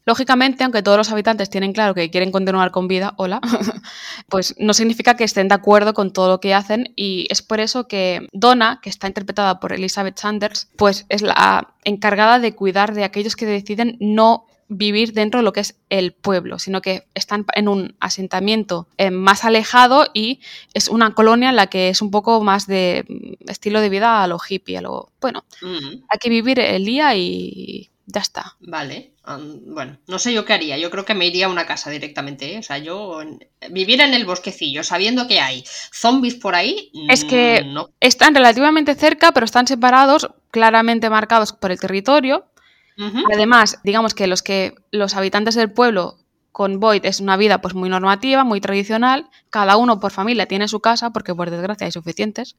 Lógicamente, 0.08 0.64
aunque 0.64 0.82
todos 0.82 0.96
los 0.96 1.12
habitantes 1.12 1.50
tienen 1.50 1.74
claro 1.74 1.94
que 1.94 2.10
quieren 2.10 2.32
continuar 2.32 2.70
con 2.70 2.88
vida, 2.88 3.12
hola, 3.18 3.40
pues 4.30 4.54
no 4.58 4.72
significa 4.72 5.16
que 5.16 5.24
estén 5.24 5.48
de 5.48 5.54
acuerdo 5.54 5.92
con 5.92 6.12
todo 6.14 6.28
lo 6.28 6.40
que 6.40 6.54
hacen 6.54 6.94
y 6.96 7.26
es 7.28 7.42
por 7.42 7.60
eso 7.60 7.88
que 7.88 8.26
Donna, 8.32 8.80
que 8.82 8.88
está 8.88 9.06
interpretada 9.06 9.60
por 9.60 9.74
Elizabeth 9.74 10.18
Sanders, 10.18 10.68
pues 10.76 11.04
es 11.10 11.20
la 11.20 11.74
encargada 11.84 12.38
de 12.38 12.54
cuidar 12.54 12.94
de 12.94 13.04
aquellos 13.04 13.36
que 13.36 13.44
deciden 13.44 13.98
no 14.00 14.46
vivir 14.68 15.12
dentro 15.14 15.40
de 15.40 15.44
lo 15.44 15.52
que 15.52 15.60
es 15.60 15.76
el 15.88 16.12
pueblo, 16.12 16.58
sino 16.58 16.82
que 16.82 17.06
están 17.14 17.46
en 17.54 17.68
un 17.68 17.96
asentamiento 18.00 18.86
eh, 18.98 19.10
más 19.10 19.44
alejado 19.44 20.06
y 20.12 20.40
es 20.74 20.88
una 20.88 21.14
colonia 21.14 21.48
en 21.50 21.56
la 21.56 21.68
que 21.68 21.88
es 21.88 22.02
un 22.02 22.10
poco 22.10 22.42
más 22.42 22.66
de 22.66 23.04
mm, 23.08 23.48
estilo 23.50 23.80
de 23.80 23.88
vida 23.88 24.22
a 24.22 24.26
lo 24.26 24.38
hippie, 24.46 24.78
a 24.78 24.82
lo 24.82 25.10
bueno, 25.20 25.44
hay 25.62 26.18
que 26.20 26.28
vivir 26.28 26.60
el 26.60 26.84
día 26.84 27.14
y 27.16 27.90
ya 28.06 28.20
está. 28.20 28.56
Vale. 28.60 29.12
Bueno, 29.66 29.98
no 30.06 30.18
sé 30.18 30.32
yo 30.32 30.46
qué 30.46 30.54
haría. 30.54 30.78
Yo 30.78 30.90
creo 30.90 31.04
que 31.04 31.12
me 31.12 31.26
iría 31.26 31.44
a 31.46 31.50
una 31.50 31.66
casa 31.66 31.90
directamente. 31.90 32.54
¿eh? 32.54 32.58
O 32.58 32.62
sea, 32.62 32.78
yo 32.78 33.20
vivir 33.70 34.00
en 34.00 34.14
el 34.14 34.24
bosquecillo, 34.24 34.82
sabiendo 34.82 35.28
que 35.28 35.40
hay 35.40 35.62
zombies 35.92 36.34
por 36.36 36.54
ahí. 36.54 36.90
Es 37.10 37.24
que- 37.24 37.62
mm, 37.66 37.72
No. 37.74 37.90
Están 38.00 38.34
relativamente 38.34 38.94
cerca, 38.94 39.32
pero 39.32 39.44
están 39.44 39.66
separados, 39.66 40.30
claramente 40.50 41.10
marcados 41.10 41.52
por 41.52 41.70
el 41.70 41.78
territorio. 41.78 42.46
Además, 43.32 43.78
digamos 43.84 44.14
que 44.14 44.26
los 44.26 44.42
que 44.42 44.74
los 44.90 45.14
habitantes 45.14 45.54
del 45.54 45.70
pueblo 45.72 46.16
con 46.50 46.80
Boyd 46.80 47.04
es 47.04 47.20
una 47.20 47.36
vida 47.36 47.60
pues 47.60 47.74
muy 47.74 47.88
normativa, 47.88 48.42
muy 48.42 48.60
tradicional, 48.60 49.28
cada 49.48 49.76
uno 49.76 50.00
por 50.00 50.10
familia 50.10 50.46
tiene 50.46 50.66
su 50.66 50.80
casa, 50.80 51.10
porque 51.12 51.32
por 51.32 51.50
desgracia 51.50 51.84
hay 51.84 51.92
suficientes. 51.92 52.56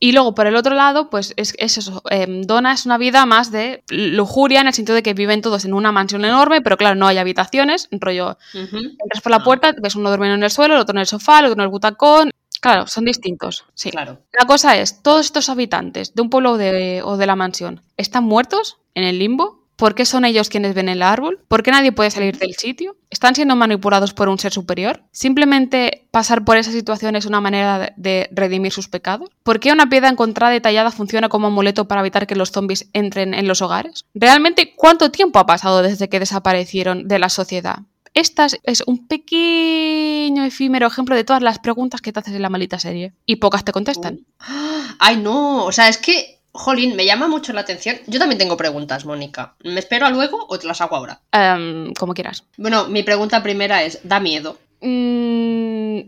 Y 0.00 0.10
luego, 0.12 0.34
por 0.34 0.48
el 0.48 0.56
otro 0.56 0.74
lado, 0.74 1.10
pues 1.10 1.34
es, 1.36 1.54
es 1.58 1.78
eso. 1.78 2.02
em, 2.10 2.42
Donna 2.42 2.72
es 2.72 2.86
una 2.86 2.98
vida 2.98 3.26
más 3.26 3.52
de 3.52 3.84
lujuria, 3.90 4.62
en 4.62 4.66
el 4.66 4.72
sentido 4.74 4.96
de 4.96 5.04
que 5.04 5.14
viven 5.14 5.42
todos 5.42 5.64
en 5.64 5.74
una 5.74 5.92
mansión 5.92 6.24
enorme, 6.24 6.60
pero 6.60 6.76
claro, 6.76 6.96
no 6.96 7.06
hay 7.06 7.18
habitaciones. 7.18 7.88
Rollo, 7.92 8.36
entras 8.54 9.22
por 9.22 9.30
la 9.30 9.36
Ah. 9.36 9.44
puerta, 9.44 9.72
ves 9.80 9.94
uno 9.94 10.10
durmiendo 10.10 10.34
en 10.34 10.42
el 10.42 10.50
suelo, 10.50 10.74
el 10.74 10.80
otro 10.80 10.94
en 10.94 11.00
el 11.00 11.06
sofá, 11.06 11.38
el 11.38 11.44
otro 11.44 11.60
en 11.60 11.64
el 11.66 11.68
butacón. 11.68 12.30
Claro, 12.60 12.86
son 12.88 13.04
distintos. 13.04 13.64
Sí. 13.74 13.90
Claro. 13.92 14.18
La 14.38 14.46
cosa 14.46 14.76
es, 14.76 15.02
todos 15.02 15.24
estos 15.26 15.48
habitantes 15.48 16.14
de 16.14 16.22
un 16.22 16.30
pueblo 16.30 16.52
o 16.52 16.56
de, 16.58 17.00
o 17.04 17.16
de 17.16 17.26
la 17.26 17.36
mansión 17.36 17.82
están 17.96 18.24
muertos 18.24 18.78
en 18.94 19.04
el 19.04 19.18
limbo. 19.20 19.59
¿Por 19.80 19.94
qué 19.94 20.04
son 20.04 20.24
ellos 20.24 20.48
quienes 20.50 20.74
ven 20.74 20.88
el 20.88 21.02
árbol? 21.02 21.40
¿Por 21.48 21.62
qué 21.62 21.70
nadie 21.70 21.90
puede 21.90 22.10
salir 22.10 22.38
del 22.38 22.54
sitio? 22.54 22.96
¿Están 23.08 23.34
siendo 23.34 23.56
manipulados 23.56 24.12
por 24.14 24.28
un 24.28 24.38
ser 24.38 24.52
superior? 24.52 25.02
¿Simplemente 25.10 26.06
pasar 26.10 26.44
por 26.44 26.56
esa 26.58 26.70
situación 26.70 27.16
es 27.16 27.24
una 27.26 27.40
manera 27.40 27.92
de- 27.96 28.28
redimir 28.30 28.72
sus 28.72 28.88
pecados? 28.88 29.30
¿Por 29.42 29.58
qué 29.58 29.72
una 29.72 29.88
piedra 29.88 30.08
encontrada 30.10 30.54
y 30.54 30.60
tallada 30.60 30.90
funciona 30.90 31.28
como 31.30 31.46
amuleto 31.48 31.88
para 31.88 32.02
evitar 32.02 32.26
que 32.26 32.36
los 32.36 32.50
zombies 32.52 32.88
entren 32.92 33.32
en 33.34 33.48
los 33.48 33.62
hogares? 33.62 34.04
¿Realmente 34.14 34.74
cuánto 34.76 35.10
tiempo 35.10 35.38
ha 35.38 35.46
pasado 35.46 35.82
desde 35.82 36.08
que 36.10 36.20
desaparecieron 36.20 37.08
de 37.08 37.18
la 37.18 37.30
sociedad? 37.30 37.78
Esta 38.12 38.46
es- 38.64 38.82
un 38.86 39.06
pequeño 39.06 40.44
efímero 40.44 40.86
ejemplo 40.88 41.14
de 41.14 41.24
todas 41.24 41.42
las 41.42 41.58
preguntas 41.58 42.00
que 42.00 42.12
te 42.12 42.20
haces 42.20 42.34
en 42.34 42.42
la 42.42 42.50
maldita 42.50 42.78
serie. 42.78 43.12
Y 43.24 43.36
pocas 43.36 43.64
te 43.64 43.72
contestan. 43.72 44.26
Ay, 44.98 45.16
no. 45.16 45.64
O 45.64 45.72
sea, 45.72 45.88
es 45.88 45.96
que, 45.98 46.39
jolín, 46.52 46.96
me 46.96 47.04
llama 47.06 47.28
mucho 47.28 47.52
la 47.52 47.60
atención. 47.62 47.96
Yo 48.06 48.18
también 48.18 48.38
tengo 48.38 48.56
preguntas, 48.56 49.04
Mónica. 49.04 49.54
¿Me 49.62 49.78
espero 49.80 50.06
a 50.06 50.10
luego 50.10 50.46
o 50.48 50.58
te 50.58 50.66
las 50.66 50.80
hago 50.80 50.96
ahora? 50.96 51.20
Em, 51.32 51.92
como 51.94 52.14
quieras. 52.14 52.44
Bueno, 52.56 52.86
mi 52.88 53.02
pregunta 53.02 53.42
primera 53.42 53.82
es, 53.82 54.00
¿da 54.02 54.20
miedo? 54.20 54.58
Mm, 54.80 56.00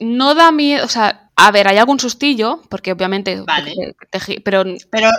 no 0.00 0.34
da 0.34 0.52
miedo, 0.52 0.84
o 0.84 0.88
sea, 0.88 1.30
a 1.36 1.50
ver, 1.50 1.68
hay 1.68 1.78
algún 1.78 2.00
sustillo, 2.00 2.62
porque 2.68 2.92
obviamente... 2.92 3.40
Vale. 3.42 3.74
te 4.10 4.40
pero 4.40 4.64
Pero 4.90 5.10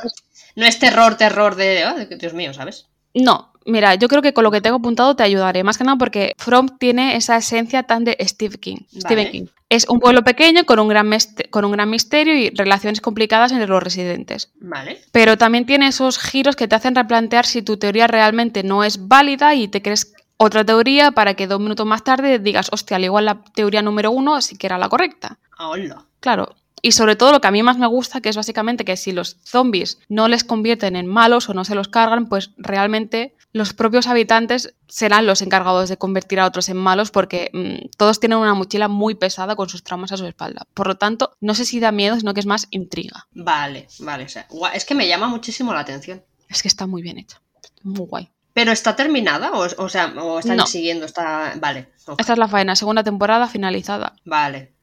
no 0.56 0.66
es 0.66 0.80
terror, 0.80 1.16
terror 1.18 1.56
de, 1.56 1.84
ah, 1.84 1.94
de- 1.94 2.16
Dios 2.18 2.34
mío, 2.34 2.54
¿sabes? 2.54 2.88
no, 3.14 3.52
mira, 3.68 3.96
yo 3.96 4.08
creo 4.08 4.22
que 4.22 4.34
con 4.34 4.44
lo 4.44 4.52
que 4.52 4.62
tengo 4.62 4.78
apuntado 4.78 5.16
te 5.16 5.24
ayudaré, 5.24 5.64
más 5.64 5.78
que 5.78 5.84
nada 5.84 5.98
porque 5.98 6.34
From 6.38 6.78
tiene 6.80 7.16
esa 7.16 7.38
esencia 7.38 7.84
tan 7.84 8.04
de 8.04 8.18
Steve 8.22 8.58
King. 8.58 8.78
Stephen 8.90 9.26
Vale. 9.26 9.32
King. 9.32 9.46
Es 9.70 9.88
un 9.90 10.00
pueblo 10.00 10.24
pequeño 10.24 10.66
con 10.66 10.80
un, 10.80 10.88
gran 10.88 11.10
con 11.50 11.66
un 11.66 11.72
gran 11.74 11.90
misterio 11.90 12.36
y 12.36 12.50
relaciones 12.52 13.02
complicadas 13.02 13.52
entre 13.52 13.68
los 13.68 13.84
residentes. 13.84 14.52
Vale. 14.60 15.02
Pero 15.12 15.38
también 15.38 15.66
tiene 15.66 15.88
esos 15.88 16.18
giros 16.18 16.56
que 16.56 16.68
te 16.68 16.76
hacen 16.76 16.96
replantear 16.96 17.46
si 17.46 17.62
tu 17.62 17.78
teoría 17.78 18.08
realmente 18.08 18.64
no 18.64 18.84
es 18.84 19.08
válida 19.08 19.54
y 19.56 19.68
te 19.68 19.82
crees 19.82 20.14
otra 20.38 20.64
teoría 20.64 21.12
para 21.12 21.34
que 21.34 21.48
dos 21.48 21.60
minutos 21.60 21.86
más 21.86 22.04
tarde 22.04 22.40
digas, 22.40 22.70
hostia, 22.72 22.98
al 22.98 23.04
igual 23.04 23.26
la 23.26 23.44
teoría 23.54 23.82
número 23.82 24.12
uno 24.12 24.40
sí 24.42 24.56
que 24.56 24.68
era 24.68 24.78
la 24.78 24.88
correcta. 24.88 25.38
Ah, 25.58 25.70
hola. 25.70 26.06
Claro. 26.20 26.56
Y 26.82 26.92
sobre 26.92 27.16
todo 27.16 27.32
lo 27.32 27.42
que 27.42 27.48
a 27.48 27.52
mí 27.52 27.64
más 27.64 27.78
me 27.78 27.88
gusta, 27.88 28.22
que 28.22 28.30
es 28.30 28.36
básicamente 28.36 28.86
que 28.86 28.98
si 28.98 29.12
los 29.12 29.38
zombies 29.44 30.00
no 30.10 30.28
les 30.28 30.44
convierten 30.44 30.96
en 30.96 31.08
malos 31.08 31.50
o 31.50 31.54
no 31.54 31.66
se 31.66 31.76
los 31.76 31.88
cargan, 31.88 32.30
pues 32.30 32.52
realmente 32.58 33.34
los 33.58 33.74
propios 33.74 34.08
habitantes 34.08 34.76
serán 34.88 35.26
los 35.26 35.42
encargados 35.42 35.90
de 35.90 35.98
convertir 35.98 36.40
a 36.40 36.46
otros 36.46 36.70
en 36.70 36.78
malos 36.78 37.12
porque 37.12 37.50
mm, 37.54 37.90
todos 37.98 38.20
tienen 38.20 38.38
una 38.38 38.54
mochila 38.54 38.88
muy 38.88 39.16
pesada 39.16 39.56
con 39.56 39.68
sus 39.70 39.84
traumas 39.84 40.12
a 40.12 40.18
su 40.18 40.26
espalda. 40.26 40.68
Por 40.74 40.88
lo 40.88 40.96
tanto, 40.96 41.32
no 41.42 41.54
sé 41.56 41.66
si 41.66 41.80
da 41.80 41.92
miedo, 41.92 42.18
sino 42.18 42.34
que 42.34 42.40
es 42.40 42.46
más 42.46 42.68
intriga. 42.72 43.28
Vale, 43.32 43.88
vale. 44.00 44.26
O 44.26 44.30
sea, 44.30 44.48
es 44.74 44.86
que 44.86 44.96
me 44.96 45.08
llama 45.08 45.28
muchísimo 45.28 45.74
la 45.74 45.82
atención. 45.82 46.24
Es 46.50 46.62
que 46.62 46.68
está 46.68 46.88
muy 46.88 47.02
bien 47.02 47.18
hecha. 47.18 47.42
Muy 47.84 48.06
guay. 48.06 48.30
¿Pero 48.54 48.72
está 48.72 48.96
terminada? 48.96 49.52
O, 49.52 49.68
o 49.84 49.90
sea, 49.90 50.08
o 50.18 50.40
están 50.40 50.58
No. 50.58 50.66
siguiendo? 50.66 51.06
Está... 51.06 51.54
Vale. 51.60 51.90
Esta 52.18 52.34
es 52.34 52.40
la 52.40 52.48
faena, 52.48 52.76
segunda 52.76 53.04
temporada 53.04 53.48
finalizada. 53.48 54.14
Vale. 54.26 54.74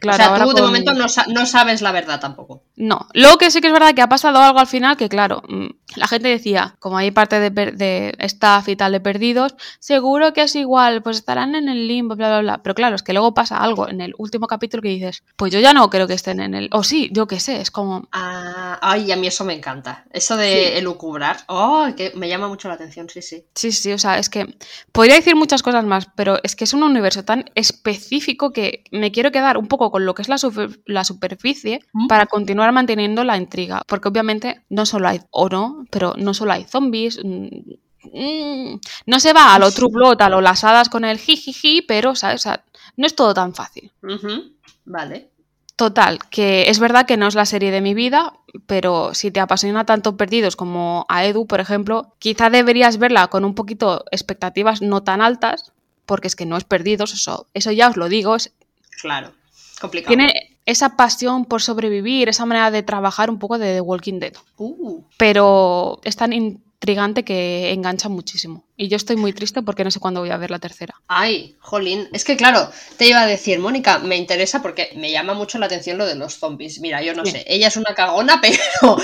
Claro, 0.00 0.34
o 0.34 0.36
sea, 0.36 0.44
tú 0.44 0.48
de 0.50 0.54
con- 0.56 0.64
momento 0.64 0.92
no, 0.92 1.06
no 1.28 1.46
sabes 1.46 1.80
la 1.80 1.90
verdad 1.90 2.20
tampoco. 2.20 2.64
No, 2.76 3.08
luego 3.14 3.38
que 3.38 3.50
sí 3.50 3.60
que 3.62 3.68
es 3.68 3.72
verdad 3.72 3.94
que 3.94 4.02
ha 4.02 4.08
pasado 4.08 4.38
algo 4.40 4.58
al 4.58 4.66
final 4.66 4.96
que, 4.98 5.08
claro, 5.08 5.42
mm, 5.48 5.66
la 5.96 6.06
gente 6.06 6.28
decía, 6.28 6.76
como 6.80 6.98
hay 6.98 7.10
parte 7.12 7.40
de, 7.40 7.50
de 7.50 8.14
staff 8.18 8.68
y 8.68 8.76
tal 8.76 8.92
de 8.92 9.00
perdidos, 9.00 9.54
seguro 9.80 10.34
que 10.34 10.42
es 10.42 10.54
igual, 10.56 11.02
pues 11.02 11.16
estarán 11.16 11.54
en 11.54 11.68
el 11.68 11.88
limbo, 11.88 12.14
bla, 12.14 12.28
bla, 12.28 12.40
bla. 12.40 12.62
Pero 12.62 12.74
claro, 12.74 12.94
es 12.96 13.02
que 13.02 13.14
luego 13.14 13.32
pasa 13.32 13.56
algo 13.58 13.88
en 13.88 14.00
el 14.02 14.12
último 14.18 14.46
capítulo 14.48 14.82
que 14.82 14.88
dices, 14.90 15.22
pues 15.36 15.50
yo 15.52 15.60
ya 15.60 15.72
no 15.72 15.88
creo 15.88 16.06
que 16.06 16.14
estén 16.14 16.40
en 16.40 16.54
el... 16.54 16.68
O 16.72 16.82
sí, 16.84 17.08
yo 17.12 17.26
qué 17.26 17.40
sé, 17.40 17.60
es 17.62 17.70
como... 17.70 18.06
Ah, 18.12 18.63
ay, 18.82 19.10
a 19.12 19.16
mí 19.16 19.26
eso 19.26 19.44
me 19.44 19.54
encanta. 19.54 20.04
Eso 20.10 20.36
de 20.36 20.78
elucubrar. 20.78 21.38
Oh, 21.48 21.86
que 21.96 22.12
me 22.14 22.28
llama 22.28 22.48
mucho 22.48 22.68
la 22.68 22.74
atención, 22.74 23.08
sí, 23.08 23.22
sí. 23.22 23.44
Sí, 23.54 23.72
sí, 23.72 23.92
o 23.92 23.98
sea, 23.98 24.18
es 24.18 24.28
que 24.30 24.56
podría 24.92 25.14
decir 25.16 25.36
muchas 25.36 25.62
cosas 25.62 25.84
más, 25.84 26.06
pero 26.16 26.38
es 26.42 26.56
que 26.56 26.64
es 26.64 26.72
un 26.72 26.82
universo 26.82 27.24
tan 27.24 27.44
específico 27.54 28.52
que 28.52 28.84
me 28.90 29.12
quiero 29.12 29.32
quedar 29.32 29.58
un 29.58 29.66
poco 29.68 29.90
con 29.90 30.04
lo 30.06 30.14
que 30.14 30.22
es 30.22 30.28
la, 30.28 30.38
super- 30.38 30.80
la 30.86 31.04
superficie 31.04 31.80
Mm. 31.92 32.06
para 32.08 32.26
continuar 32.26 32.72
manteniendo 32.72 33.24
la 33.24 33.36
intriga. 33.36 33.82
Porque 33.86 34.08
obviamente 34.08 34.62
no 34.68 34.86
solo 34.86 35.08
hay, 35.08 35.20
o 35.30 35.48
no, 35.48 35.84
pero 35.90 36.14
no 36.16 36.34
solo 36.34 36.52
hay 36.52 36.64
zombies. 36.64 37.20
mm, 37.24 37.48
mm, 38.12 38.80
no 39.06 39.20
se 39.20 39.32
va 39.32 39.54
a 39.54 39.58
lo 39.58 39.70
true 39.70 39.88
blood, 39.90 40.20
a 40.20 40.28
lo 40.28 40.40
las 40.40 40.64
hadas 40.64 40.88
con 40.88 41.04
el 41.04 41.18
jijiji, 41.18 41.82
pero, 41.82 42.14
¿sabes? 42.14 42.40
O 42.40 42.42
sea, 42.44 42.64
no 42.96 43.06
es 43.06 43.14
todo 43.14 43.32
tan 43.34 43.54
fácil. 43.54 43.90
Vale. 44.84 45.30
Total, 45.76 46.20
que 46.30 46.70
es 46.70 46.78
verdad 46.78 47.04
que 47.04 47.16
no 47.16 47.26
es 47.26 47.34
la 47.34 47.46
serie 47.46 47.72
de 47.72 47.80
mi 47.80 47.94
vida, 47.94 48.34
pero 48.66 49.12
si 49.12 49.32
te 49.32 49.40
apasiona 49.40 49.84
tanto 49.84 50.16
Perdidos 50.16 50.54
como 50.54 51.04
a 51.08 51.24
Edu, 51.24 51.46
por 51.48 51.58
ejemplo, 51.60 52.14
quizá 52.20 52.48
deberías 52.48 52.98
verla 52.98 53.26
con 53.26 53.44
un 53.44 53.56
poquito 53.56 54.04
expectativas 54.12 54.82
no 54.82 55.02
tan 55.02 55.20
altas, 55.20 55.72
porque 56.06 56.28
es 56.28 56.36
que 56.36 56.46
no 56.46 56.56
es 56.56 56.62
Perdidos, 56.64 57.12
eso, 57.12 57.48
eso 57.54 57.72
ya 57.72 57.88
os 57.88 57.96
lo 57.96 58.08
digo, 58.08 58.36
es- 58.36 58.52
Claro. 59.02 59.32
Complicado. 59.80 60.14
tiene 60.16 60.32
esa 60.64 60.96
pasión 60.96 61.44
por 61.44 61.60
sobrevivir, 61.60 62.28
esa 62.28 62.46
manera 62.46 62.70
de 62.70 62.84
trabajar 62.84 63.28
un 63.28 63.40
poco 63.40 63.58
de 63.58 63.74
The 63.74 63.80
Walking 63.80 64.20
Dead, 64.20 64.32
Uh, 64.56 65.02
pero 65.18 66.00
es 66.04 66.14
tan 66.14 66.32
intrigante 66.84 67.24
que 67.24 67.72
engancha 67.72 68.10
muchísimo. 68.10 68.64
Y 68.76 68.88
yo 68.88 68.96
estoy 68.96 69.16
muy 69.16 69.32
triste 69.32 69.62
porque 69.62 69.84
no 69.84 69.90
sé 69.90 70.00
cuándo 70.00 70.20
voy 70.20 70.30
a 70.30 70.36
ver 70.36 70.50
la 70.50 70.58
tercera. 70.58 70.94
Ay, 71.08 71.56
jolín. 71.60 72.08
Es 72.12 72.24
que 72.24 72.36
claro, 72.36 72.70
te 72.98 73.06
iba 73.06 73.22
a 73.22 73.26
decir, 73.26 73.58
Mónica, 73.58 74.00
me 74.00 74.16
interesa 74.16 74.60
porque 74.60 74.90
me 74.96 75.10
llama 75.10 75.32
mucho 75.32 75.58
la 75.58 75.66
atención 75.66 75.96
lo 75.96 76.04
de 76.04 76.14
los 76.14 76.34
zombies. 76.34 76.80
Mira, 76.80 77.00
yo 77.02 77.14
no 77.14 77.24
sé, 77.24 77.44
ella 77.46 77.68
es 77.68 77.76
una 77.78 77.94
cagona, 77.94 78.40
pero 78.42 78.98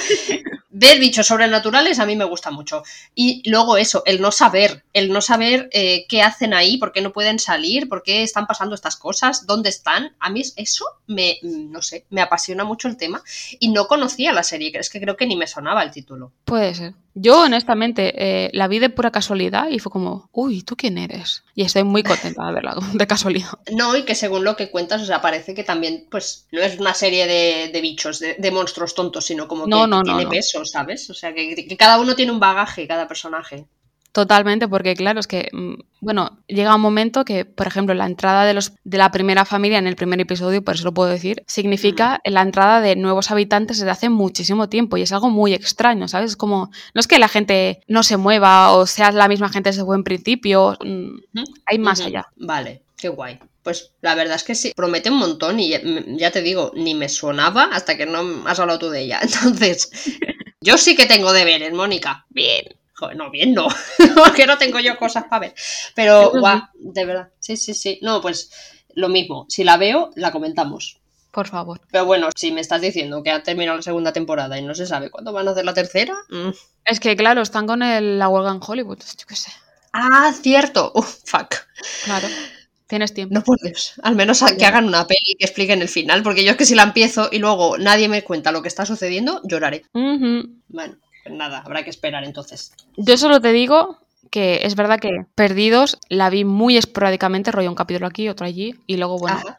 ver 0.68 0.98
bichos 0.98 1.26
sobrenaturales 1.26 1.98
a 1.98 2.06
mí 2.06 2.16
me 2.16 2.24
gusta 2.24 2.50
mucho. 2.50 2.82
Y 3.14 3.48
luego 3.48 3.76
eso, 3.76 4.02
el 4.04 4.20
no 4.20 4.32
saber, 4.32 4.84
el 4.92 5.10
no 5.12 5.20
saber 5.20 5.70
eh, 5.72 6.04
qué 6.08 6.20
hacen 6.20 6.52
ahí, 6.52 6.76
por 6.76 6.92
qué 6.92 7.00
no 7.00 7.12
pueden 7.12 7.38
salir, 7.38 7.88
por 7.88 8.02
qué 8.02 8.22
están 8.22 8.46
pasando 8.46 8.74
estas 8.74 8.96
cosas, 8.96 9.46
dónde 9.46 9.70
están. 9.70 10.16
A 10.18 10.30
mí 10.30 10.42
eso 10.56 10.84
me, 11.06 11.38
no 11.42 11.80
sé, 11.80 12.04
me 12.10 12.20
apasiona 12.20 12.64
mucho 12.64 12.88
el 12.88 12.96
tema. 12.96 13.22
Y 13.58 13.68
no 13.68 13.86
conocía 13.86 14.32
la 14.32 14.42
serie, 14.42 14.72
es 14.74 14.90
que 14.90 15.00
creo 15.00 15.16
que 15.16 15.26
ni 15.26 15.36
me 15.36 15.46
sonaba 15.46 15.82
el 15.82 15.92
título. 15.92 16.32
Puede 16.44 16.74
ser. 16.74 16.94
Yo, 17.22 17.42
honestamente, 17.42 18.12
eh, 18.16 18.50
la 18.54 18.66
vi 18.66 18.78
de 18.78 18.88
pura 18.88 19.10
casualidad 19.10 19.68
y 19.68 19.78
fue 19.78 19.92
como, 19.92 20.30
uy, 20.32 20.62
¿tú 20.62 20.74
quién 20.74 20.96
eres? 20.96 21.44
Y 21.54 21.62
estoy 21.62 21.84
muy 21.84 22.02
contenta 22.02 22.46
de 22.46 22.52
verla 22.54 22.76
de 22.94 23.06
casualidad. 23.06 23.50
No, 23.72 23.94
y 23.94 24.04
que 24.04 24.14
según 24.14 24.42
lo 24.42 24.56
que 24.56 24.70
cuentas, 24.70 25.02
o 25.02 25.04
sea, 25.04 25.20
parece 25.20 25.54
que 25.54 25.62
también, 25.62 26.06
pues, 26.10 26.46
no 26.50 26.62
es 26.62 26.78
una 26.78 26.94
serie 26.94 27.26
de, 27.26 27.70
de 27.72 27.80
bichos, 27.82 28.20
de, 28.20 28.36
de 28.38 28.50
monstruos 28.50 28.94
tontos, 28.94 29.26
sino 29.26 29.46
como 29.48 29.64
que, 29.64 29.70
No, 29.70 29.82
que 29.82 29.90
no, 29.90 29.98
no, 29.98 30.02
tiene 30.02 30.26
peso, 30.26 30.64
¿sabes? 30.64 31.10
O 31.10 31.14
sea, 31.14 31.34
que, 31.34 31.54
que 31.54 31.76
cada 31.76 32.00
uno 32.00 32.14
tiene 32.14 32.32
un 32.32 32.40
bagaje, 32.40 32.88
cada 32.88 33.06
personaje. 33.06 33.66
Totalmente, 34.12 34.66
porque 34.66 34.96
claro, 34.96 35.20
es 35.20 35.28
que, 35.28 35.48
mm, 35.52 35.74
bueno, 36.00 36.38
llega 36.48 36.74
un 36.74 36.80
momento 36.80 37.24
que, 37.24 37.44
por 37.44 37.68
ejemplo, 37.68 37.94
la 37.94 38.06
entrada 38.06 38.44
de, 38.44 38.54
los, 38.54 38.72
de 38.82 38.98
la 38.98 39.12
primera 39.12 39.44
familia 39.44 39.78
en 39.78 39.86
el 39.86 39.94
primer 39.94 40.20
episodio, 40.20 40.64
por 40.64 40.74
eso 40.74 40.84
lo 40.84 40.94
puedo 40.94 41.08
decir, 41.08 41.44
significa 41.46 42.20
la 42.24 42.42
entrada 42.42 42.80
de 42.80 42.96
nuevos 42.96 43.30
habitantes 43.30 43.78
desde 43.78 43.92
hace 43.92 44.08
muchísimo 44.08 44.68
tiempo 44.68 44.96
y 44.96 45.02
es 45.02 45.12
algo 45.12 45.30
muy 45.30 45.54
extraño, 45.54 46.08
¿sabes? 46.08 46.32
Es 46.32 46.36
como, 46.36 46.70
no 46.92 47.00
es 47.00 47.06
que 47.06 47.20
la 47.20 47.28
gente 47.28 47.82
no 47.86 48.02
se 48.02 48.16
mueva 48.16 48.72
o 48.72 48.86
sea 48.86 49.12
la 49.12 49.28
misma 49.28 49.48
gente 49.48 49.70
desde 49.70 49.82
buen 49.82 50.02
principio, 50.02 50.76
mm, 50.84 51.18
hay 51.66 51.78
más 51.78 52.00
allá. 52.00 52.26
Vale, 52.36 52.82
qué 52.96 53.08
guay. 53.10 53.38
Pues 53.62 53.92
la 54.00 54.14
verdad 54.16 54.36
es 54.36 54.42
que 54.42 54.54
sí, 54.56 54.72
promete 54.74 55.10
un 55.10 55.18
montón 55.18 55.60
y 55.60 55.68
ya, 55.68 55.78
mm, 55.78 56.16
ya 56.16 56.32
te 56.32 56.42
digo, 56.42 56.72
ni 56.74 56.94
me 56.94 57.08
sonaba 57.08 57.68
hasta 57.72 57.96
que 57.96 58.06
no 58.06 58.42
has 58.46 58.58
hablado 58.58 58.80
tú 58.80 58.90
de 58.90 59.02
ella. 59.02 59.20
Entonces, 59.22 59.90
yo 60.60 60.78
sí 60.78 60.96
que 60.96 61.06
tengo 61.06 61.32
deberes, 61.32 61.72
Mónica. 61.72 62.26
Bien. 62.30 62.79
No, 63.14 63.30
bien 63.30 63.52
no, 63.54 63.68
porque 64.16 64.46
no 64.46 64.58
tengo 64.58 64.78
yo 64.80 64.96
cosas 64.98 65.24
para 65.24 65.40
ver. 65.40 65.54
Pero, 65.94 66.30
guau, 66.32 66.60
de 66.74 67.04
verdad, 67.04 67.28
sí, 67.38 67.56
sí, 67.56 67.74
sí. 67.74 67.98
No, 68.02 68.20
pues 68.20 68.50
lo 68.94 69.08
mismo, 69.08 69.46
si 69.48 69.64
la 69.64 69.76
veo, 69.76 70.10
la 70.16 70.32
comentamos. 70.32 70.98
Por 71.30 71.46
favor. 71.46 71.80
Pero 71.92 72.06
bueno, 72.06 72.28
si 72.34 72.50
me 72.50 72.60
estás 72.60 72.80
diciendo 72.80 73.22
que 73.22 73.30
ha 73.30 73.42
terminado 73.42 73.76
la 73.76 73.82
segunda 73.82 74.12
temporada 74.12 74.58
y 74.58 74.62
no 74.62 74.74
se 74.74 74.84
sabe 74.86 75.10
cuándo 75.10 75.32
van 75.32 75.46
a 75.46 75.52
hacer 75.52 75.64
la 75.64 75.74
tercera. 75.74 76.14
mm. 76.28 76.50
Es 76.84 76.98
que, 76.98 77.14
claro, 77.16 77.40
están 77.42 77.66
con 77.66 77.82
el- 77.82 78.18
la 78.18 78.28
huelga 78.28 78.50
en 78.50 78.60
Hollywood, 78.66 78.98
yo 78.98 79.26
qué 79.28 79.36
sé. 79.36 79.52
Ah, 79.92 80.32
cierto. 80.40 80.90
Uf, 80.94 81.18
fuck. 81.24 81.54
Claro, 82.04 82.26
tienes 82.88 83.14
tiempo. 83.14 83.32
No 83.34 83.42
por 83.44 83.60
Dios. 83.60 83.92
Al 84.02 84.16
menos 84.16 84.42
a- 84.42 84.56
que 84.56 84.64
hagan 84.66 84.86
una 84.88 85.06
peli 85.06 85.36
que 85.38 85.44
expliquen 85.44 85.82
el 85.82 85.88
final, 85.88 86.22
porque 86.24 86.42
yo 86.42 86.50
es 86.52 86.56
que 86.56 86.64
si 86.66 86.74
la 86.74 86.82
empiezo 86.82 87.28
y 87.30 87.38
luego 87.38 87.78
nadie 87.78 88.08
me 88.08 88.24
cuenta 88.24 88.50
lo 88.50 88.62
que 88.62 88.68
está 88.68 88.84
sucediendo, 88.84 89.40
lloraré. 89.44 89.84
Bueno, 89.92 90.96
pues 91.22 91.34
nada, 91.34 91.62
habrá 91.64 91.82
que 91.82 91.90
esperar 91.90 92.24
entonces. 92.24 92.72
Yo 92.96 93.16
solo 93.16 93.40
te 93.40 93.52
digo 93.52 93.98
que 94.30 94.60
es 94.62 94.76
verdad 94.76 94.98
que 94.98 95.26
Perdidos 95.34 95.98
la 96.08 96.30
vi 96.30 96.44
muy 96.44 96.76
esporádicamente, 96.76 97.52
rollo 97.52 97.68
un 97.68 97.74
capítulo 97.74 98.06
aquí, 98.06 98.28
otro 98.28 98.46
allí, 98.46 98.74
y 98.86 98.96
luego, 98.96 99.18
bueno, 99.18 99.38
Ajá. 99.38 99.58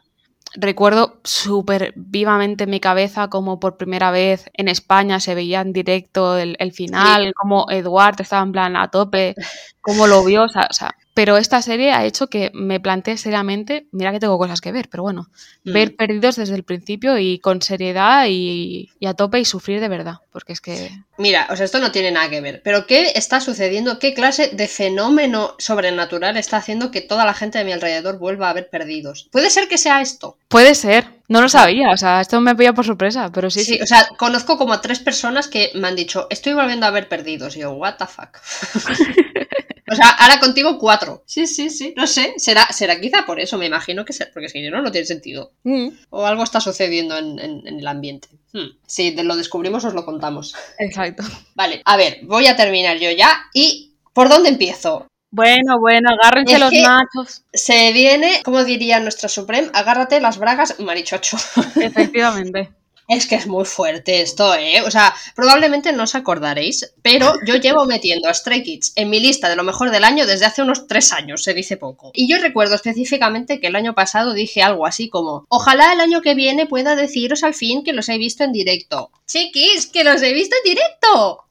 recuerdo 0.54 1.20
súper 1.24 1.92
vivamente 1.96 2.64
en 2.64 2.70
mi 2.70 2.80
cabeza 2.80 3.28
como 3.28 3.60
por 3.60 3.76
primera 3.76 4.10
vez 4.10 4.50
en 4.54 4.68
España 4.68 5.20
se 5.20 5.34
veía 5.34 5.60
en 5.60 5.72
directo 5.72 6.38
el, 6.38 6.56
el 6.58 6.72
final, 6.72 7.32
como 7.34 7.66
Eduard 7.70 8.20
estaba 8.20 8.42
en 8.42 8.52
plan 8.52 8.76
a 8.76 8.88
tope, 8.90 9.34
cómo 9.80 10.06
lo 10.06 10.24
vio, 10.24 10.44
o 10.44 10.48
sea, 10.48 10.68
o 10.70 10.72
sea, 10.74 10.94
pero 11.14 11.36
esta 11.36 11.60
serie 11.62 11.92
ha 11.92 12.04
hecho 12.06 12.28
que 12.28 12.50
me 12.54 12.80
plantee 12.80 13.16
seriamente, 13.18 13.86
mira 13.92 14.12
que 14.12 14.20
tengo 14.20 14.38
cosas 14.38 14.60
que 14.60 14.72
ver, 14.72 14.88
pero 14.88 15.02
bueno, 15.02 15.28
Mm. 15.64 15.72
ver 15.72 15.96
perdidos 15.96 16.36
desde 16.36 16.54
el 16.56 16.64
principio 16.64 17.18
y 17.18 17.38
con 17.38 17.62
seriedad 17.62 18.26
y, 18.28 18.90
y 18.98 19.06
a 19.06 19.14
tope 19.14 19.38
y 19.38 19.44
sufrir 19.44 19.80
de 19.80 19.88
verdad, 19.88 20.16
porque 20.32 20.52
es 20.52 20.60
que 20.60 20.90
Mira, 21.18 21.46
o 21.50 21.56
sea, 21.56 21.66
esto 21.66 21.78
no 21.78 21.92
tiene 21.92 22.10
nada 22.10 22.28
que 22.30 22.40
ver, 22.40 22.62
pero 22.64 22.86
¿qué 22.86 23.12
está 23.14 23.40
sucediendo? 23.40 23.98
¿Qué 23.98 24.12
clase 24.14 24.48
de 24.48 24.66
fenómeno 24.66 25.54
sobrenatural 25.58 26.36
está 26.36 26.56
haciendo 26.56 26.90
que 26.90 27.00
toda 27.00 27.24
la 27.24 27.34
gente 27.34 27.58
de 27.58 27.64
mi 27.64 27.72
alrededor 27.72 28.18
vuelva 28.18 28.50
a 28.50 28.52
ver 28.54 28.68
perdidos? 28.70 29.28
¿Puede 29.30 29.50
ser 29.50 29.68
que 29.68 29.78
sea 29.78 30.00
esto? 30.00 30.38
puede 30.48 30.74
ser, 30.74 31.06
no 31.28 31.40
lo 31.40 31.48
sabía, 31.48 31.90
o 31.90 31.96
sea, 31.96 32.20
esto 32.20 32.40
me 32.40 32.54
pilla 32.54 32.72
por 32.74 32.84
sorpresa, 32.84 33.30
pero 33.32 33.50
sí, 33.50 33.60
Sí, 33.64 33.74
sí. 33.76 33.80
o 33.82 33.86
sea, 33.86 34.06
conozco 34.18 34.58
como 34.58 34.72
a 34.72 34.80
tres 34.80 34.98
personas 34.98 35.48
que 35.48 35.70
me 35.74 35.88
han 35.88 35.96
dicho, 35.96 36.26
estoy 36.30 36.52
volviendo 36.54 36.86
a 36.86 36.90
ver 36.90 37.08
perdidos. 37.08 37.56
Y 37.56 37.60
yo, 37.60 37.72
what 37.72 37.96
the 37.96 38.06
fuck. 38.06 38.36
o 39.90 39.94
sea, 39.94 40.08
ahora 40.10 40.40
contigo 40.40 40.78
cuatro. 40.78 41.22
Sí, 41.26 41.46
sí, 41.46 41.70
sí, 41.70 41.92
no 41.96 42.06
sé. 42.06 42.34
Será, 42.36 42.66
será 42.72 43.00
quizá 43.00 43.24
por 43.26 43.40
eso, 43.40 43.58
me 43.58 43.66
imagino 43.66 44.04
que 44.04 44.12
sea, 44.12 44.28
porque 44.32 44.48
si 44.48 44.62
no, 44.70 44.82
no 44.82 44.90
tiene 44.92 45.06
sentido. 45.06 45.52
Mm, 45.64 45.88
O 46.10 46.26
algo 46.26 46.42
está 46.44 46.60
sucediendo 46.60 47.16
en, 47.18 47.38
en- 47.38 47.66
en 47.66 47.78
el 47.78 47.86
ambiente. 47.86 48.28
Hmm. 48.52 48.76
Si 48.86 49.12
lo 49.22 49.36
descubrimos, 49.36 49.84
os 49.84 49.94
lo 49.94 50.04
contamos. 50.04 50.54
exacto. 50.78 51.22
Vale, 51.54 51.82
a 51.84 51.96
ver, 51.96 52.20
voy 52.24 52.46
a 52.46 52.56
terminar 52.56 52.98
yo 52.98 53.10
ya. 53.10 53.44
¿Y 53.54 53.94
por 54.12 54.28
dónde 54.28 54.50
empiezo? 54.50 55.06
Bueno, 55.32 55.80
bueno, 55.80 56.10
agárrense 56.10 56.54
Es 56.54 56.60
los 56.60 56.72
machos. 56.72 57.42
Se 57.54 57.90
viene, 57.92 58.42
como 58.44 58.64
diría 58.64 59.00
nuestra 59.00 59.30
Supreme, 59.30 59.70
agárrate 59.72 60.20
las 60.20 60.36
bragas, 60.38 60.78
marichocho. 60.78 61.38
Efectivamente. 61.80 62.70
Es 63.08 63.26
que 63.26 63.34
es 63.34 63.46
muy 63.46 63.64
fuerte 63.64 64.20
esto, 64.20 64.54
¿eh? 64.54 64.82
O 64.82 64.90
sea, 64.90 65.14
probablemente 65.34 65.92
no 65.92 66.04
os 66.04 66.14
acordaréis, 66.14 66.94
pero 67.02 67.34
yo 67.46 67.56
llevo 67.56 67.84
metiendo 67.86 68.28
a 68.28 68.34
Stray 68.34 68.62
Kids 68.62 68.92
en 68.94 69.10
mi 69.10 69.20
lista 69.20 69.48
de 69.48 69.56
lo 69.56 69.64
mejor 69.64 69.90
del 69.90 70.04
año 70.04 70.24
desde 70.24 70.46
hace 70.46 70.62
unos 70.62 70.86
tres 70.86 71.12
años, 71.12 71.42
se 71.42 71.54
dice 71.54 71.76
poco. 71.76 72.10
Y 72.14 72.28
yo 72.28 72.38
recuerdo 72.38 72.74
específicamente 72.74 73.58
que 73.58 73.66
el 73.66 73.76
año 73.76 73.94
pasado 73.94 74.34
dije 74.34 74.62
algo 74.62 74.86
así 74.86 75.08
como, 75.08 75.46
ojalá 75.48 75.92
el 75.92 76.00
año 76.00 76.20
que 76.20 76.34
viene 76.34 76.66
pueda 76.66 76.94
deciros 76.94 77.42
al 77.42 77.54
fin 77.54 77.82
que 77.82 77.92
los 77.92 78.08
he 78.08 78.18
visto 78.18 78.44
en 78.44 78.52
directo. 78.52 79.10
Chiquis, 79.26 79.86
que 79.86 80.04
los 80.04 80.22
he 80.22 80.32
visto 80.32 80.54
en 80.62 80.70
directo. 80.70 81.44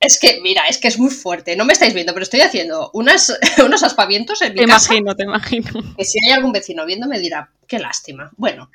Es 0.00 0.18
que, 0.20 0.40
mira, 0.42 0.62
es 0.68 0.78
que 0.78 0.88
es 0.88 0.98
muy 0.98 1.10
fuerte. 1.10 1.56
No 1.56 1.64
me 1.64 1.72
estáis 1.72 1.94
viendo, 1.94 2.12
pero 2.12 2.22
estoy 2.22 2.40
haciendo 2.40 2.90
unas, 2.94 3.36
unos 3.64 3.82
aspavientos 3.82 4.42
en 4.42 4.54
mi 4.54 4.60
Te 4.60 4.66
casa 4.66 4.94
imagino, 4.94 5.14
te 5.14 5.24
imagino. 5.24 5.70
que 5.96 6.04
si 6.04 6.18
hay 6.26 6.32
algún 6.32 6.52
vecino 6.52 6.86
viéndome 6.86 7.18
dirá, 7.18 7.50
qué 7.66 7.78
lástima. 7.78 8.30
Bueno, 8.36 8.70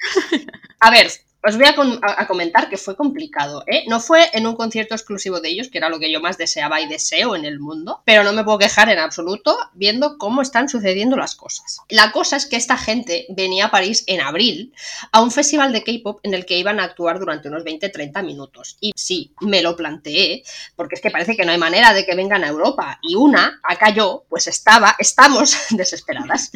a 0.80 0.92
ver, 0.92 1.12
os 1.46 1.58
voy 1.58 1.66
a, 1.68 2.28
comentar 2.28 2.70
que 2.70 2.78
fue 2.78 2.96
complicado, 2.96 3.64
¿eh? 3.68 3.84
No 3.88 4.00
fue 4.00 4.30
en 4.34 4.48
un 4.48 4.56
concierto 4.56 4.96
exclusivo 4.96 5.42
de 5.42 5.50
ellos, 5.50 5.68
que 5.68 5.78
era 5.78 5.90
lo 5.90 6.00
que 6.00 6.12
yo 6.12 6.22
más 6.22 6.38
deseaba 6.38 6.80
y 6.80 6.88
deseo 6.88 7.36
en 7.36 7.44
el 7.44 7.60
mundo, 7.60 8.02
pero 8.06 8.24
no 8.24 8.32
me 8.32 8.44
puedo 8.44 8.60
quejar 8.60 8.90
en 8.90 9.00
absoluto 9.00 9.58
viendo 9.74 10.18
cómo 10.18 10.42
están 10.42 10.70
sucediendo 10.70 11.18
las 11.18 11.36
cosas. 11.36 11.82
La 11.90 12.12
cosa 12.12 12.38
es 12.38 12.46
que 12.46 12.56
esta 12.56 12.78
gente 12.78 13.26
venía 13.30 13.66
a 13.66 13.72
París 13.72 14.06
en 14.08 14.22
abril 14.22 14.74
a 15.12 15.22
un 15.22 15.32
festival 15.32 15.74
de 15.74 15.84
K-pop 15.84 16.22
en 16.24 16.34
el 16.34 16.46
que 16.46 16.58
iban 16.58 16.80
a 16.80 16.86
actuar 16.86 17.20
durante 17.20 17.50
unos 17.50 17.64
20-30 17.64 18.24
minutos. 18.24 18.78
Y 18.80 18.94
sí, 18.96 19.34
me 19.42 19.62
lo 19.62 19.76
planteé, 19.76 20.44
porque 20.78 20.96
es 20.96 21.02
que 21.02 21.12
parece 21.12 21.36
que 21.36 21.46
no 21.46 21.52
hay 21.52 21.58
manera 21.58 21.94
de 21.94 22.06
que 22.06 22.16
vengan 22.16 22.44
a 22.44 22.48
Europa. 22.48 23.00
Y 23.02 23.16
una, 23.16 23.60
acá 23.64 23.90
yo, 23.90 24.26
pues 24.30 24.48
estaba, 24.48 24.96
estamos 24.98 25.58
desesperadas. 25.72 26.52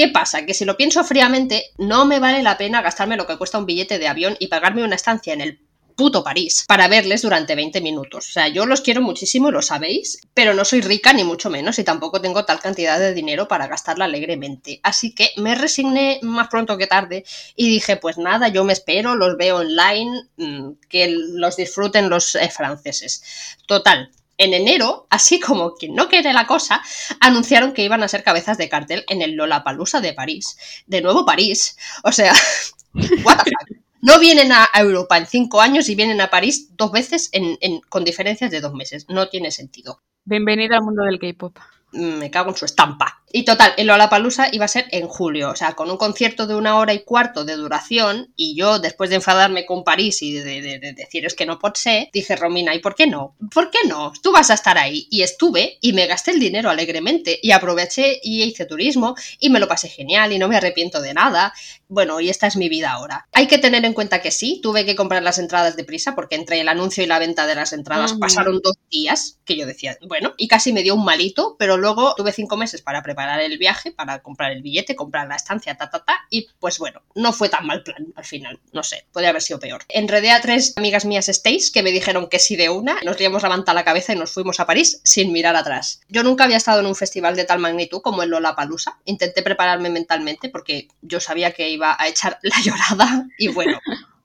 ¿Qué 0.00 0.08
pasa? 0.08 0.46
Que 0.46 0.54
si 0.54 0.64
lo 0.64 0.78
pienso 0.78 1.04
fríamente, 1.04 1.72
no 1.76 2.06
me 2.06 2.20
vale 2.20 2.42
la 2.42 2.56
pena 2.56 2.80
gastarme 2.80 3.18
lo 3.18 3.26
que 3.26 3.36
cuesta 3.36 3.58
un 3.58 3.66
billete 3.66 3.98
de 3.98 4.08
avión 4.08 4.34
y 4.38 4.46
pagarme 4.46 4.82
una 4.82 4.94
estancia 4.94 5.34
en 5.34 5.42
el 5.42 5.60
puto 5.94 6.24
París 6.24 6.64
para 6.66 6.88
verles 6.88 7.20
durante 7.20 7.54
20 7.54 7.82
minutos. 7.82 8.26
O 8.30 8.32
sea, 8.32 8.48
yo 8.48 8.64
los 8.64 8.80
quiero 8.80 9.02
muchísimo, 9.02 9.50
lo 9.50 9.60
sabéis, 9.60 10.18
pero 10.32 10.54
no 10.54 10.64
soy 10.64 10.80
rica 10.80 11.12
ni 11.12 11.22
mucho 11.22 11.50
menos 11.50 11.78
y 11.78 11.84
tampoco 11.84 12.22
tengo 12.22 12.46
tal 12.46 12.60
cantidad 12.60 12.98
de 12.98 13.12
dinero 13.12 13.46
para 13.46 13.66
gastarla 13.66 14.06
alegremente. 14.06 14.80
Así 14.82 15.14
que 15.14 15.32
me 15.36 15.54
resigné 15.54 16.18
más 16.22 16.48
pronto 16.48 16.78
que 16.78 16.86
tarde 16.86 17.26
y 17.54 17.68
dije, 17.68 17.98
pues 17.98 18.16
nada, 18.16 18.48
yo 18.48 18.64
me 18.64 18.72
espero, 18.72 19.16
los 19.16 19.36
veo 19.36 19.58
online, 19.58 20.30
mm, 20.38 20.70
que 20.88 21.08
los 21.10 21.56
disfruten 21.56 22.08
los 22.08 22.36
eh, 22.36 22.48
franceses. 22.48 23.22
Total. 23.66 24.10
En 24.42 24.54
enero, 24.54 25.06
así 25.10 25.38
como 25.38 25.74
quien 25.74 25.94
no 25.94 26.08
quiere 26.08 26.32
la 26.32 26.46
cosa, 26.46 26.82
anunciaron 27.20 27.74
que 27.74 27.84
iban 27.84 28.02
a 28.02 28.08
ser 28.08 28.22
cabezas 28.24 28.56
de 28.56 28.70
cartel 28.70 29.04
en 29.08 29.20
el 29.20 29.32
Lollapalooza 29.32 30.00
de 30.00 30.14
París. 30.14 30.56
De 30.86 31.02
nuevo 31.02 31.26
París. 31.26 31.76
O 32.04 32.10
sea, 32.10 32.32
what 33.22 33.42
the 33.44 33.50
fuck. 33.50 33.78
No 34.02 34.18
vienen 34.18 34.50
a 34.50 34.66
Europa 34.78 35.18
en 35.18 35.26
cinco 35.26 35.60
años 35.60 35.90
y 35.90 35.94
vienen 35.94 36.22
a 36.22 36.30
París 36.30 36.70
dos 36.76 36.90
veces 36.90 37.28
en- 37.32 37.58
en- 37.60 37.80
con 37.82 38.02
diferencias 38.02 38.50
de 38.50 38.62
dos 38.62 38.72
meses. 38.72 39.04
No 39.10 39.28
tiene 39.28 39.50
sentido. 39.50 40.00
Bienvenida 40.24 40.76
al 40.76 40.82
mundo 40.84 41.02
del 41.04 41.18
K-pop. 41.18 41.58
Me 41.92 42.30
cago 42.30 42.48
en 42.50 42.56
su 42.56 42.64
estampa. 42.64 43.19
Y 43.32 43.44
total, 43.44 43.74
el 43.76 43.86
Lollapalooza 43.86 44.48
iba 44.50 44.64
a 44.64 44.68
ser 44.68 44.86
en 44.90 45.06
julio, 45.06 45.50
o 45.50 45.56
sea, 45.56 45.74
con 45.74 45.88
un 45.90 45.96
concierto 45.96 46.48
de 46.48 46.56
una 46.56 46.76
hora 46.76 46.92
y 46.94 47.04
cuarto 47.04 47.44
de 47.44 47.54
duración, 47.54 48.32
y 48.34 48.56
yo, 48.56 48.80
después 48.80 49.08
de 49.10 49.16
enfadarme 49.16 49.66
con 49.66 49.84
París 49.84 50.20
y 50.22 50.32
de, 50.32 50.42
de, 50.42 50.62
de, 50.62 50.78
de 50.80 50.92
decir 50.94 51.24
es 51.24 51.34
que 51.34 51.46
no 51.46 51.60
pot 51.60 51.76
ser, 51.76 52.08
dije, 52.12 52.34
Romina, 52.34 52.74
¿y 52.74 52.80
por 52.80 52.96
qué 52.96 53.06
no? 53.06 53.36
¿Por 53.54 53.70
qué 53.70 53.78
no? 53.86 54.12
Tú 54.20 54.32
vas 54.32 54.50
a 54.50 54.54
estar 54.54 54.78
ahí. 54.78 55.06
Y 55.10 55.22
estuve, 55.22 55.78
y 55.80 55.92
me 55.92 56.08
gasté 56.08 56.32
el 56.32 56.40
dinero 56.40 56.70
alegremente, 56.70 57.38
y 57.40 57.52
aproveché 57.52 58.18
y 58.20 58.42
hice 58.42 58.66
turismo, 58.66 59.14
y 59.38 59.48
me 59.50 59.60
lo 59.60 59.68
pasé 59.68 59.88
genial, 59.88 60.32
y 60.32 60.38
no 60.38 60.48
me 60.48 60.56
arrepiento 60.56 61.00
de 61.00 61.14
nada. 61.14 61.52
Bueno, 61.86 62.20
y 62.20 62.30
esta 62.30 62.48
es 62.48 62.56
mi 62.56 62.68
vida 62.68 62.90
ahora. 62.90 63.28
Hay 63.32 63.46
que 63.46 63.58
tener 63.58 63.84
en 63.84 63.92
cuenta 63.92 64.20
que 64.22 64.32
sí, 64.32 64.60
tuve 64.60 64.84
que 64.84 64.96
comprar 64.96 65.22
las 65.22 65.38
entradas 65.38 65.76
deprisa, 65.76 66.16
porque 66.16 66.34
entre 66.34 66.60
el 66.60 66.68
anuncio 66.68 67.04
y 67.04 67.06
la 67.06 67.20
venta 67.20 67.46
de 67.46 67.54
las 67.54 67.72
entradas 67.72 68.12
Ujú. 68.12 68.20
pasaron 68.20 68.60
dos 68.60 68.76
días, 68.90 69.38
que 69.44 69.56
yo 69.56 69.66
decía, 69.66 69.96
bueno, 70.08 70.34
y 70.36 70.48
casi 70.48 70.72
me 70.72 70.82
dio 70.82 70.96
un 70.96 71.04
malito, 71.04 71.54
pero 71.60 71.76
luego 71.76 72.14
tuve 72.16 72.32
cinco 72.32 72.56
meses 72.56 72.82
para 72.82 73.02
preparar 73.02 73.19
el 73.28 73.58
viaje, 73.58 73.92
para 73.92 74.20
comprar 74.20 74.52
el 74.52 74.62
billete, 74.62 74.96
comprar 74.96 75.28
la 75.28 75.36
estancia, 75.36 75.76
ta, 75.76 75.90
ta, 75.90 76.04
ta, 76.04 76.26
y 76.30 76.48
pues 76.58 76.78
bueno, 76.78 77.02
no 77.14 77.32
fue 77.32 77.48
tan 77.48 77.66
mal 77.66 77.82
plan 77.82 78.12
al 78.16 78.24
final, 78.24 78.58
no 78.72 78.82
sé, 78.82 79.06
podría 79.12 79.30
haber 79.30 79.42
sido 79.42 79.60
peor. 79.60 79.82
Enredé 79.88 80.30
a 80.30 80.40
tres 80.40 80.74
amigas 80.76 81.04
mías 81.04 81.26
Stays 81.26 81.70
que 81.70 81.82
me 81.82 81.92
dijeron 81.92 82.28
que 82.28 82.38
sí 82.38 82.56
de 82.56 82.70
una, 82.70 82.98
nos 83.04 83.18
liamos 83.18 83.42
la 83.42 83.48
manta 83.48 83.72
a 83.72 83.74
la 83.74 83.84
cabeza 83.84 84.12
y 84.12 84.16
nos 84.16 84.32
fuimos 84.32 84.60
a 84.60 84.66
París 84.66 85.00
sin 85.04 85.32
mirar 85.32 85.56
atrás. 85.56 86.00
Yo 86.08 86.22
nunca 86.22 86.44
había 86.44 86.56
estado 86.56 86.80
en 86.80 86.86
un 86.86 86.96
festival 86.96 87.36
de 87.36 87.44
tal 87.44 87.58
magnitud 87.58 88.00
como 88.00 88.22
el 88.22 88.30
Lollapalooza, 88.30 88.98
intenté 89.04 89.42
prepararme 89.42 89.90
mentalmente 89.90 90.48
porque 90.48 90.88
yo 91.02 91.20
sabía 91.20 91.52
que 91.52 91.68
iba 91.68 91.96
a 91.98 92.08
echar 92.08 92.38
la 92.42 92.56
llorada 92.64 93.26
y 93.38 93.48
bueno... 93.48 93.78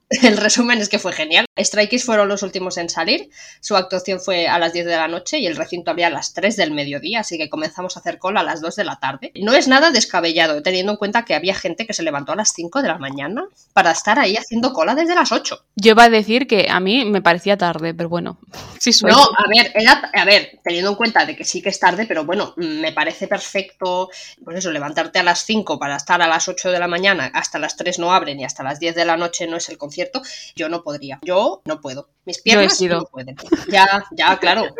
El 0.22 0.36
resumen 0.36 0.78
es 0.78 0.88
que 0.88 1.00
fue 1.00 1.12
genial. 1.12 1.46
Stray 1.58 1.88
Kids 1.88 2.04
fueron 2.04 2.28
los 2.28 2.42
últimos 2.42 2.76
en 2.76 2.88
salir. 2.88 3.28
Su 3.60 3.76
actuación 3.76 4.20
fue 4.20 4.46
a 4.46 4.58
las 4.58 4.72
10 4.72 4.86
de 4.86 4.96
la 4.96 5.08
noche 5.08 5.38
y 5.38 5.46
el 5.46 5.56
recinto 5.56 5.90
abría 5.90 6.06
a 6.06 6.10
las 6.10 6.32
3 6.32 6.54
del 6.56 6.70
mediodía, 6.70 7.20
así 7.20 7.38
que 7.38 7.50
comenzamos 7.50 7.96
a 7.96 8.00
hacer 8.00 8.18
cola 8.18 8.40
a 8.40 8.44
las 8.44 8.60
2 8.60 8.76
de 8.76 8.84
la 8.84 9.00
tarde. 9.00 9.32
No 9.34 9.54
es 9.54 9.66
nada 9.66 9.90
descabellado, 9.90 10.62
teniendo 10.62 10.92
en 10.92 10.98
cuenta 10.98 11.24
que 11.24 11.34
había 11.34 11.54
gente 11.54 11.86
que 11.86 11.92
se 11.92 12.04
levantó 12.04 12.32
a 12.32 12.36
las 12.36 12.52
5 12.54 12.82
de 12.82 12.88
la 12.88 12.98
mañana 12.98 13.46
para 13.72 13.90
estar 13.90 14.18
ahí 14.18 14.36
haciendo 14.36 14.72
cola 14.72 14.94
desde 14.94 15.16
las 15.16 15.32
8. 15.32 15.64
Yo 15.74 15.90
iba 15.90 16.04
a 16.04 16.08
decir 16.08 16.46
que 16.46 16.68
a 16.70 16.78
mí 16.78 17.04
me 17.04 17.20
parecía 17.20 17.56
tarde, 17.56 17.92
pero 17.92 18.08
bueno, 18.08 18.38
sí 18.80 18.92
soy. 18.92 19.10
No, 19.10 19.22
a 19.22 19.48
ver, 19.48 19.72
era, 19.74 20.10
a 20.14 20.24
ver, 20.24 20.60
teniendo 20.62 20.90
en 20.90 20.96
cuenta 20.96 21.26
de 21.26 21.34
que 21.34 21.44
sí 21.44 21.62
que 21.62 21.70
es 21.70 21.80
tarde, 21.80 22.06
pero 22.06 22.24
bueno, 22.24 22.54
me 22.56 22.92
parece 22.92 23.26
perfecto, 23.26 24.08
pues 24.44 24.58
eso, 24.58 24.70
levantarte 24.70 25.18
a 25.18 25.24
las 25.24 25.44
5 25.44 25.80
para 25.80 25.96
estar 25.96 26.22
a 26.22 26.28
las 26.28 26.48
8 26.48 26.70
de 26.70 26.78
la 26.78 26.86
mañana, 26.86 27.30
hasta 27.34 27.58
las 27.58 27.76
3 27.76 27.98
no 27.98 28.12
abren 28.12 28.38
y 28.38 28.44
hasta 28.44 28.62
las 28.62 28.78
10 28.78 28.94
de 28.94 29.04
la 29.04 29.16
noche 29.16 29.48
no 29.48 29.56
es 29.56 29.68
el 29.68 29.78
concierto, 29.96 30.22
yo 30.54 30.68
no 30.68 30.82
podría. 30.82 31.18
Yo 31.22 31.62
no 31.64 31.80
puedo. 31.80 32.08
Mis 32.24 32.40
piernas 32.42 32.80
no 32.82 33.04
pueden. 33.04 33.36
Ya, 33.70 34.04
ya, 34.12 34.38
claro. 34.38 34.74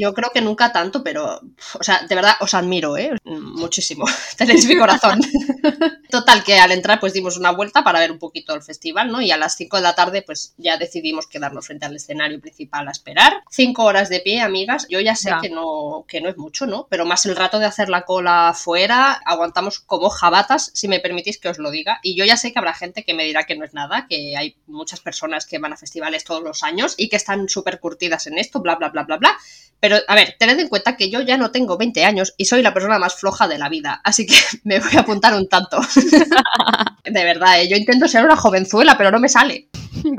Yo 0.00 0.14
creo 0.14 0.30
que 0.32 0.40
nunca 0.40 0.72
tanto, 0.72 1.02
pero, 1.04 1.40
o 1.78 1.82
sea, 1.84 2.06
de 2.08 2.14
verdad 2.14 2.36
os 2.40 2.54
admiro, 2.54 2.96
¿eh? 2.96 3.12
Muchísimo. 3.24 4.04
Tenéis 4.38 4.66
mi 4.66 4.78
corazón. 4.78 5.20
Total, 6.10 6.42
que 6.42 6.58
al 6.58 6.72
entrar 6.72 6.98
pues 7.00 7.12
dimos 7.12 7.36
una 7.36 7.50
vuelta 7.52 7.84
para 7.84 8.00
ver 8.00 8.10
un 8.10 8.18
poquito 8.18 8.54
el 8.54 8.62
festival, 8.62 9.12
¿no? 9.12 9.20
Y 9.20 9.30
a 9.30 9.36
las 9.36 9.56
5 9.56 9.76
de 9.76 9.82
la 9.82 9.94
tarde 9.94 10.22
pues 10.22 10.54
ya 10.56 10.76
decidimos 10.76 11.26
quedarnos 11.26 11.66
frente 11.66 11.86
al 11.86 11.94
escenario 11.96 12.40
principal 12.40 12.88
a 12.88 12.90
esperar. 12.92 13.42
Cinco 13.50 13.84
horas 13.84 14.08
de 14.08 14.20
pie, 14.20 14.40
amigas. 14.40 14.86
Yo 14.88 15.00
ya 15.00 15.14
sé 15.14 15.30
Ya. 15.30 15.40
que 15.40 15.50
no, 15.50 16.04
que 16.08 16.20
no 16.20 16.28
es 16.28 16.36
mucho, 16.36 16.66
¿no? 16.66 16.86
Pero 16.90 17.04
más 17.04 17.26
el 17.26 17.36
rato 17.36 17.58
de 17.58 17.66
hacer 17.66 17.88
la 17.88 18.02
cola 18.02 18.54
fuera, 18.56 19.12
aguantamos 19.12 19.80
como 19.80 20.08
jabatas, 20.10 20.70
si 20.74 20.88
me 20.88 21.00
permitís 21.00 21.38
que 21.38 21.48
os 21.48 21.58
lo 21.58 21.70
diga. 21.70 22.00
Y 22.02 22.16
yo 22.16 22.24
ya 22.24 22.36
sé 22.36 22.52
que 22.52 22.58
habrá 22.58 22.74
gente 22.74 23.04
que 23.04 23.14
me 23.14 23.24
dirá 23.24 23.44
que 23.44 23.56
no 23.56 23.64
es 23.64 23.74
nada, 23.74 24.06
que 24.08 24.36
hay 24.36 24.56
muchas 24.66 25.00
personas 25.00 25.46
que 25.46 25.58
van 25.58 25.72
a 25.72 25.76
festivales 25.76 26.24
todos 26.24 26.42
los 26.42 26.62
años 26.62 26.94
y 26.96 27.08
que 27.08 27.16
están 27.16 27.48
súper 27.48 27.78
curtidas 27.80 28.26
en 28.26 28.38
esto, 28.38 28.60
bla, 28.60 28.76
bla, 28.76 28.88
bla, 28.88 29.02
bla, 29.04 29.16
bla. 29.18 29.36
Pero, 29.80 29.89
a 30.06 30.14
ver, 30.14 30.36
tened 30.38 30.58
en 30.58 30.68
cuenta 30.68 30.96
que 30.96 31.10
yo 31.10 31.20
ya 31.20 31.36
no 31.36 31.50
tengo 31.50 31.76
20 31.76 32.04
años 32.04 32.34
y 32.36 32.44
soy 32.44 32.62
la 32.62 32.74
persona 32.74 32.98
más 32.98 33.14
floja 33.14 33.48
de 33.48 33.58
la 33.58 33.68
vida, 33.68 34.00
así 34.04 34.26
que 34.26 34.34
me 34.64 34.80
voy 34.80 34.96
a 34.96 35.00
apuntar 35.00 35.34
un 35.34 35.48
tanto. 35.48 35.80
de 37.04 37.24
verdad, 37.24 37.60
¿eh? 37.60 37.68
yo 37.68 37.76
intento 37.76 38.08
ser 38.08 38.24
una 38.24 38.36
jovenzuela, 38.36 38.96
pero 38.96 39.10
no 39.10 39.20
me 39.20 39.28
sale. 39.28 39.68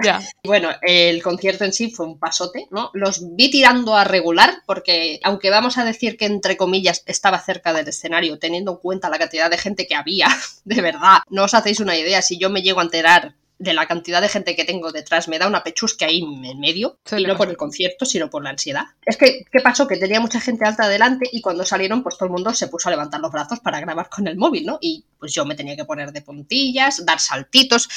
Ya. 0.03 0.22
Bueno, 0.43 0.69
el 0.82 1.24
concierto 1.24 1.63
en 1.63 1.74
sí 1.74 1.89
fue 1.89 2.05
un 2.05 2.19
pasote, 2.19 2.67
¿no? 2.72 2.91
Los 2.93 3.36
vi 3.36 3.49
tirando 3.49 3.95
a 3.95 4.03
regular 4.03 4.61
porque, 4.65 5.19
aunque 5.24 5.49
vamos 5.49 5.78
a 5.78 5.86
decir 5.86 6.17
que 6.17 6.26
entre 6.26 6.57
comillas 6.57 7.03
estaba 7.05 7.39
cerca 7.39 7.74
del 7.74 7.88
escenario, 7.88 8.38
teniendo 8.38 8.74
en 8.74 8.78
cuenta 8.78 9.09
la 9.09 9.17
cantidad 9.19 9.49
de 9.49 9.57
gente 9.57 9.88
que 9.88 9.95
había, 9.95 10.28
de 10.65 10.82
verdad, 10.82 11.19
no 11.30 11.43
os 11.43 11.53
hacéis 11.53 11.80
una 11.80 11.97
idea, 11.97 12.22
si 12.22 12.38
yo 12.38 12.49
me 12.49 12.61
llego 12.61 12.80
a 12.80 12.84
enterar 12.84 13.36
de 13.62 13.74
la 13.74 13.86
cantidad 13.86 14.22
de 14.22 14.28
gente 14.28 14.55
que 14.55 14.66
tengo 14.66 14.91
detrás, 14.91 15.28
me 15.28 15.38
da 15.38 15.47
una 15.47 15.64
pechusca 15.64 16.07
ahí 16.07 16.24
en 16.24 16.59
medio, 16.59 16.97
Sí, 17.05 17.18
y 17.18 17.26
no 17.26 17.38
por 17.38 17.47
el 17.47 17.57
concierto, 17.57 18.05
sino 18.05 18.28
por 18.28 18.43
la 18.43 18.49
ansiedad. 18.49 18.86
Es 19.05 19.18
que, 19.18 19.45
¿qué 19.51 19.59
pasó? 19.59 19.88
Que 19.88 19.97
tenía 19.97 20.20
mucha 20.20 20.41
gente 20.41 20.66
alta 20.66 20.86
adelante 20.86 21.30
y 21.32 21.41
cuando 21.41 21.64
salieron, 21.64 22.01
pues 22.01 22.18
todo 22.18 22.26
el 22.26 22.32
mundo 22.32 22.53
se 22.55 22.68
puso 22.68 22.89
a 22.89 22.91
levantar 22.91 23.22
los 23.22 23.32
brazos 23.32 23.59
para 23.59 23.80
grabar 23.80 24.09
con 24.09 24.28
el 24.28 24.36
móvil, 24.36 24.66
¿no? 24.66 24.80
Y 24.82 25.05
pues 25.20 25.32
yo 25.32 25.45
me 25.45 25.53
tenía 25.53 25.76
que 25.76 25.86
poner 25.86 26.12
de 26.12 26.22
puntillas, 26.22 27.05
dar 27.05 27.20
saltitos, 27.20 27.88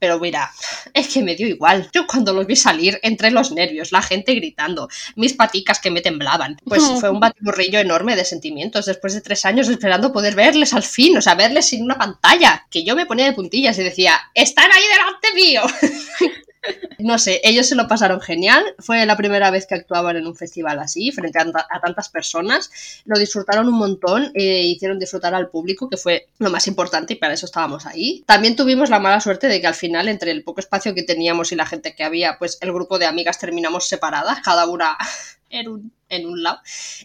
pero 0.00 0.18
mira, 0.18 0.50
es 0.94 1.08
que 1.08 1.22
me 1.22 1.36
dio 1.36 1.46
igual. 1.46 1.90
Yo 1.92 2.06
cuando 2.06 2.32
los 2.32 2.46
vi 2.46 2.56
salir, 2.56 2.98
entre 3.02 3.30
los 3.30 3.52
nervios, 3.52 3.92
la 3.92 4.00
gente 4.00 4.34
gritando, 4.34 4.88
mis 5.14 5.34
paticas 5.34 5.78
que 5.78 5.90
me 5.90 6.00
temblaban. 6.00 6.56
Pues 6.64 6.82
fue 7.00 7.10
un 7.10 7.20
batiburrillo 7.20 7.78
enorme 7.78 8.16
de 8.16 8.24
sentimientos 8.24 8.86
después 8.86 9.12
de 9.12 9.20
tres 9.20 9.44
años 9.44 9.68
esperando 9.68 10.10
poder 10.10 10.34
verles 10.34 10.72
al 10.72 10.82
fin, 10.82 11.18
o 11.18 11.20
sea, 11.20 11.34
verles 11.34 11.66
sin 11.66 11.84
una 11.84 11.98
pantalla. 11.98 12.66
Que 12.70 12.82
yo 12.82 12.96
me 12.96 13.04
ponía 13.04 13.26
de 13.26 13.34
puntillas 13.34 13.78
y 13.78 13.84
decía, 13.84 14.14
están 14.34 14.72
ahí 14.72 14.82
No 16.98 17.18
sé, 17.18 17.40
ellos 17.42 17.66
se 17.66 17.74
lo 17.74 17.88
pasaron 17.88 18.20
genial. 18.20 18.62
Fue 18.78 19.04
la 19.06 19.16
primera 19.16 19.50
vez 19.50 19.66
que 19.66 19.74
actuaban 19.74 20.16
en 20.16 20.26
un 20.26 20.36
festival 20.36 20.78
así, 20.78 21.10
frente 21.10 21.38
a, 21.38 21.42
a 21.42 21.80
tantas 21.80 22.10
personas. 22.10 22.70
Lo 23.06 23.18
disfrutaron 23.18 23.68
un 23.68 23.78
montón, 23.78 24.30
e 24.34 24.64
hicieron 24.64 24.98
disfrutar 24.98 25.34
al 25.34 25.48
público, 25.48 25.88
que 25.88 25.96
fue 25.96 26.28
lo 26.38 26.50
más 26.50 26.66
importante 26.66 27.14
y 27.14 27.16
para 27.16 27.32
eso 27.32 27.46
estábamos 27.46 27.86
ahí. 27.86 28.22
También 28.26 28.56
tuvimos 28.56 28.90
la 28.90 28.98
mala 28.98 29.20
suerte 29.20 29.46
de 29.48 29.60
que 29.60 29.66
al 29.66 29.74
final, 29.74 30.08
entre 30.08 30.30
el 30.30 30.44
poco 30.44 30.60
espacio 30.60 30.94
que 30.94 31.02
teníamos 31.02 31.52
y 31.52 31.56
la 31.56 31.66
gente 31.66 31.94
que 31.94 32.04
había, 32.04 32.36
pues 32.38 32.58
el 32.60 32.72
grupo 32.72 32.98
de 32.98 33.06
amigas 33.06 33.38
terminamos 33.38 33.88
separadas, 33.88 34.40
cada 34.40 34.66
una 34.66 34.98
en 35.50 35.68
un, 35.68 35.92
en 36.08 36.26
un 36.26 36.42
lado. 36.42 36.60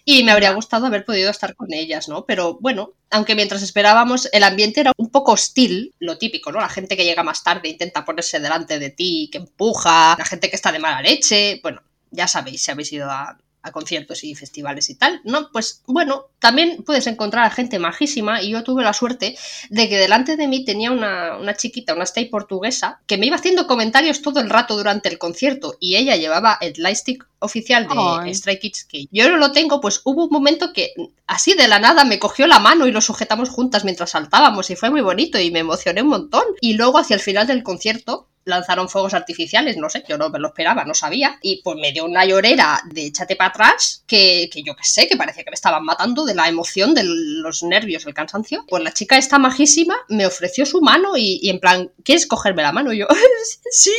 Y 0.05 0.23
me 0.23 0.31
habría 0.31 0.53
gustado 0.53 0.85
haber 0.85 1.03
podido 1.03 1.29
estar 1.29 1.55
con 1.55 1.73
ellas, 1.73 2.07
¿no? 2.07 2.25
Pero 2.25 2.57
bueno, 2.61 2.93
aunque 3.09 3.35
mientras 3.35 3.63
esperábamos, 3.63 4.29
el 4.31 4.43
ambiente 4.43 4.81
era 4.81 4.91
un 4.97 5.09
poco 5.09 5.33
hostil, 5.33 5.93
lo 5.99 6.17
típico, 6.17 6.51
¿no? 6.51 6.59
La 6.59 6.69
gente 6.69 6.95
que 6.95 7.03
llega 7.05 7.23
más 7.23 7.43
tarde 7.43 7.69
intenta 7.69 8.05
ponerse 8.05 8.39
delante 8.39 8.79
de 8.79 8.89
ti, 8.89 9.29
que 9.31 9.39
empuja, 9.39 10.15
la 10.17 10.25
gente 10.25 10.49
que 10.49 10.55
está 10.55 10.71
de 10.71 10.79
mala 10.79 11.01
leche, 11.01 11.59
bueno, 11.61 11.81
ya 12.11 12.27
sabéis 12.27 12.61
si 12.63 12.71
habéis 12.71 12.93
ido 12.93 13.09
a, 13.09 13.37
a 13.65 13.71
conciertos 13.71 14.23
y 14.23 14.35
festivales 14.35 14.91
y 14.91 14.95
tal, 14.95 15.21
¿no? 15.23 15.49
Pues 15.51 15.81
bueno, 15.87 16.27
también 16.39 16.83
puedes 16.85 17.07
encontrar 17.07 17.45
a 17.45 17.49
gente 17.49 17.79
majísima 17.79 18.43
y 18.43 18.51
yo 18.51 18.63
tuve 18.63 18.83
la 18.83 18.93
suerte 18.93 19.35
de 19.71 19.89
que 19.89 19.97
delante 19.97 20.37
de 20.37 20.47
mí 20.47 20.63
tenía 20.63 20.91
una, 20.91 21.35
una 21.37 21.55
chiquita, 21.55 21.95
una 21.95 22.03
stay 22.03 22.25
portuguesa, 22.25 23.01
que 23.07 23.17
me 23.17 23.25
iba 23.25 23.37
haciendo 23.37 23.65
comentarios 23.65 24.21
todo 24.21 24.39
el 24.39 24.51
rato 24.51 24.77
durante 24.77 25.09
el 25.09 25.17
concierto 25.17 25.77
y 25.79 25.95
ella 25.95 26.15
llevaba 26.15 26.59
el 26.61 26.73
lightstick 26.77 27.27
oficial 27.39 27.87
de 27.87 27.95
Ay. 27.97 28.35
Stray 28.35 28.59
Kids 28.59 28.85
que 28.85 29.07
yo 29.11 29.29
no 29.29 29.37
lo 29.37 29.51
tengo, 29.51 29.81
pues 29.81 30.01
hubo 30.03 30.25
un 30.25 30.31
momento 30.31 30.71
que 30.71 30.93
así 31.25 31.55
de 31.55 31.67
la 31.67 31.79
nada 31.79 32.05
me 32.05 32.19
cogió 32.19 32.45
la 32.45 32.59
mano 32.59 32.85
y 32.85 32.91
lo 32.91 33.01
sujetamos 33.01 33.49
juntas 33.49 33.83
mientras 33.83 34.11
saltábamos 34.11 34.69
y 34.69 34.75
fue 34.75 34.91
muy 34.91 35.01
bonito 35.01 35.39
y 35.39 35.49
me 35.49 35.59
emocioné 35.59 36.03
un 36.03 36.09
montón. 36.09 36.43
Y 36.61 36.73
luego 36.73 36.99
hacia 36.99 37.15
el 37.15 37.21
final 37.21 37.47
del 37.47 37.63
concierto 37.63 38.29
lanzaron 38.45 38.89
fuegos 38.89 39.13
artificiales, 39.13 39.77
no 39.77 39.89
sé, 39.89 40.03
yo 40.07 40.17
no 40.17 40.29
me 40.29 40.39
lo 40.39 40.47
esperaba, 40.47 40.85
no 40.85 40.93
sabía, 40.93 41.37
y 41.41 41.61
pues 41.63 41.77
me 41.77 41.91
dio 41.91 42.05
una 42.05 42.25
llorera 42.25 42.81
de 42.85 43.07
échate 43.07 43.35
para 43.35 43.49
atrás, 43.49 44.03
que, 44.07 44.49
que 44.51 44.63
yo 44.63 44.75
qué 44.75 44.83
sé, 44.83 45.07
que 45.07 45.17
parecía 45.17 45.43
que 45.43 45.51
me 45.51 45.55
estaban 45.55 45.83
matando 45.83 46.25
de 46.25 46.35
la 46.35 46.47
emoción, 46.47 46.93
de 46.93 47.03
los 47.03 47.63
nervios, 47.63 48.05
el 48.05 48.13
cansancio. 48.13 48.65
Pues 48.67 48.83
la 48.83 48.91
chica 48.93 49.17
esta 49.17 49.39
majísima 49.39 49.95
me 50.09 50.25
ofreció 50.25 50.65
su 50.65 50.81
mano 50.81 51.17
y, 51.17 51.39
y 51.41 51.49
en 51.49 51.59
plan, 51.59 51.91
¿quieres 52.03 52.27
cogerme 52.27 52.61
la 52.61 52.71
mano? 52.71 52.93
Y 52.93 52.99
yo, 52.99 53.07
sí, 53.71 53.91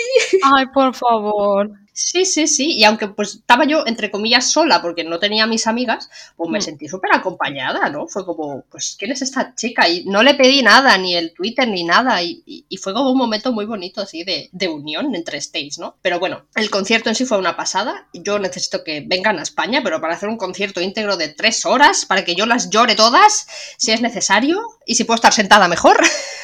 Ay, 0.43 0.67
por 0.73 0.95
favor. 0.95 1.71
Sí, 1.99 2.27
sí, 2.27 2.47
sí. 2.47 2.73
Y 2.73 2.85
aunque 2.85 3.09
pues 3.09 3.37
estaba 3.37 3.65
yo, 3.65 3.85
entre 3.87 4.11
comillas, 4.11 4.51
sola 4.53 4.83
porque 4.83 5.03
no 5.03 5.19
tenía 5.19 5.45
a 5.45 5.47
mis 5.47 5.67
amigas, 5.67 6.11
pues 6.37 6.51
me 6.51 6.59
Mm. 6.59 6.63
sentí 6.63 6.89
súper 6.89 7.11
acompañada, 7.15 7.89
¿no? 7.89 8.07
Fue 8.07 8.27
como, 8.27 8.65
pues, 8.71 8.97
¿quién 8.99 9.13
es 9.13 9.23
esta 9.23 9.55
chica? 9.55 9.89
Y 9.89 10.05
no 10.05 10.23
le 10.23 10.35
pedí 10.35 10.63
nada, 10.63 10.99
ni 10.99 11.17
el 11.17 11.33
Twitter, 11.33 11.67
ni 11.67 11.85
nada. 11.85 12.23
Y, 12.23 12.43
y- 12.45 12.67
y 12.69 12.77
fue 12.77 12.93
como 12.93 13.11
un 13.13 13.17
momento 13.17 13.51
muy 13.51 13.65
bonito, 13.65 14.03
así, 14.03 14.25
de, 14.25 14.51
de 14.53 14.69
unión 14.69 15.15
entre 15.15 15.41
stays, 15.41 15.79
¿no? 15.79 15.97
Pero 16.03 16.19
bueno, 16.21 16.45
el 16.55 16.69
concierto 16.69 17.09
en 17.09 17.15
sí 17.15 17.25
fue 17.25 17.39
una 17.39 17.57
pasada. 17.57 18.09
Yo 18.13 18.39
necesito 18.39 18.85
que 18.85 19.01
vengan 19.01 19.39
a 19.39 19.43
España, 19.43 19.81
pero 19.83 19.99
para 19.99 20.15
hacer 20.17 20.29
un 20.29 20.37
concierto 20.37 20.83
íntegro 20.83 21.17
de 21.17 21.29
tres 21.31 21.65
horas, 21.65 22.05
para 22.05 22.27
que 22.27 22.35
yo 22.35 22.45
las 22.45 22.69
llore 22.69 22.95
todas, 22.95 23.47
si 23.79 23.93
es 23.93 24.03
necesario, 24.03 24.61
y 24.87 24.95
si 24.95 25.05
puedo 25.05 25.17
estar 25.17 25.35
sentada 25.35 25.69
mejor. 25.69 26.01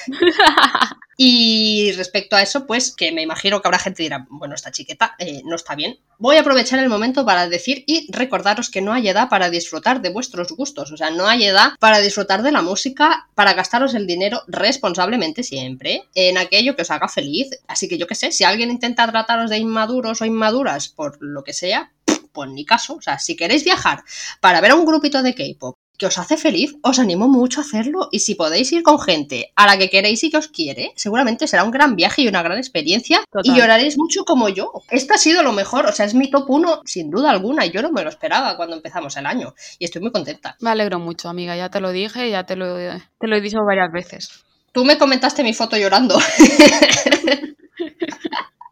Y 1.17 1.93
respecto 1.93 2.37
a 2.37 2.43
eso, 2.43 2.67
pues 2.67 2.95
que 2.95 3.13
me 3.13 3.23
imagino 3.23 3.61
que 3.61 3.69
habrá 3.69 3.79
gente 3.79 3.99
que 3.99 4.03
dirá, 4.05 4.27
bueno, 4.31 4.55
esta 4.55 4.73
chiqueta 4.73 5.15
eh, 5.19 5.43
no 5.45 5.57
está 5.57 5.75
bien. 5.75 5.99
Voy 6.19 6.37
a 6.37 6.41
aprovechar 6.41 6.79
el 6.79 6.89
momento 6.89 7.25
para 7.25 7.49
decir 7.49 7.85
y 7.87 8.11
recordaros 8.11 8.71
que 8.71 8.81
no 8.81 8.93
hay 8.93 9.09
edad 9.09 9.29
para 9.29 9.51
disfrutar 9.51 10.01
de 10.01 10.09
vuestros 10.09 10.49
gustos. 10.53 10.91
O 10.91 10.97
sea, 10.97 11.11
no 11.11 11.27
hay 11.27 11.45
edad 11.45 11.75
para 11.79 12.01
disfrutar 12.01 12.43
de 12.43 12.51
la 12.51 12.63
música, 12.63 13.29
para 13.35 13.55
gastaros 13.55 13.95
el 13.95 14.07
dinero 14.07 14.43
responsablemente 14.49 15.43
siempre 15.43 16.09
en 16.15 16.39
aquello 16.39 16.75
que 16.75 16.83
os 16.83 16.91
haga 16.91 17.09
feliz. 17.09 17.51
Así 17.69 17.89
que 17.89 17.99
yo 17.99 18.07
qué 18.07 18.15
sé, 18.15 18.33
si 18.33 18.45
alguien 18.45 18.71
intenta 18.71 19.09
trataros 19.09 19.51
de 19.51 19.59
inmaduros 19.59 20.23
o 20.23 20.25
inmaduras 20.25 20.89
por 20.89 21.19
lo 21.21 21.45
que 21.45 21.53
sea, 21.53 21.93
pues 22.33 22.51
ni 22.51 22.65
caso. 22.65 22.95
O 22.95 23.03
sea, 23.03 23.19
si 23.19 23.37
queréis 23.37 23.65
viajar 23.65 24.03
para 24.41 24.61
ver 24.61 24.71
a 24.71 24.77
un 24.77 24.87
grupito 24.87 25.23
de 25.23 25.35
K-pop 25.35 25.77
que 26.03 26.07
os 26.07 26.19
hace 26.19 26.37
feliz, 26.37 26.75
os 26.83 26.99
animo 26.99 27.29
mucho 27.29 27.61
a 27.61 27.63
hacerlo. 27.63 28.09
Y 28.11 28.19
si 28.19 28.35
podéis 28.35 28.73
ir 28.73 28.83
con 28.83 28.99
gente 28.99 29.53
a 29.55 29.67
la 29.67 29.79
que 29.79 29.89
queréis 29.89 30.25
y 30.25 30.33
que 30.33 30.37
os 30.37 30.49
quiere, 30.49 30.93
seguramente 30.97 31.47
será 31.47 31.63
un 31.63 31.71
gran 31.71 31.95
viaje 31.95 32.23
y 32.23 32.27
una 32.27 32.43
gran 32.43 32.59
experiencia. 32.59 33.21
Total. 33.31 33.45
Y 33.45 33.57
lloraréis 33.57 33.97
mucho 33.97 34.25
como 34.25 34.49
yo. 34.49 34.73
Esto 34.91 35.15
ha 35.15 35.17
sido 35.17 35.45
lo 35.45 35.53
mejor, 35.53 35.87
o 35.87 35.93
sea, 35.93 36.05
es 36.05 36.15
mi 36.15 36.29
top 36.29 36.51
1 36.51 36.83
sin 36.85 37.09
duda 37.09 37.31
alguna. 37.31 37.65
Y 37.67 37.71
yo 37.71 37.83
no 37.83 37.93
me 37.93 38.03
lo 38.03 38.09
esperaba 38.09 38.57
cuando 38.57 38.75
empezamos 38.75 39.17
el 39.17 39.27
año. 39.27 39.55
Y 39.79 39.85
estoy 39.85 40.03
muy 40.03 40.11
contenta. 40.11 40.57
Me 40.59 40.71
alegro 40.71 40.99
mucho, 40.99 41.29
amiga. 41.29 41.57
Ya 41.57 41.71
te 41.71 41.79
lo 41.79 41.93
dije, 41.93 42.29
ya 42.29 42.43
te 42.45 42.57
lo, 42.57 42.75
te 42.75 43.29
lo 43.29 43.37
he 43.37 43.41
dicho 43.41 43.59
varias 43.65 43.93
veces. 43.93 44.43
Tú 44.73 44.85
me 44.85 44.99
comentaste 44.99 45.45
mi 45.45 45.55
foto 45.55 45.77
llorando. 45.77 46.19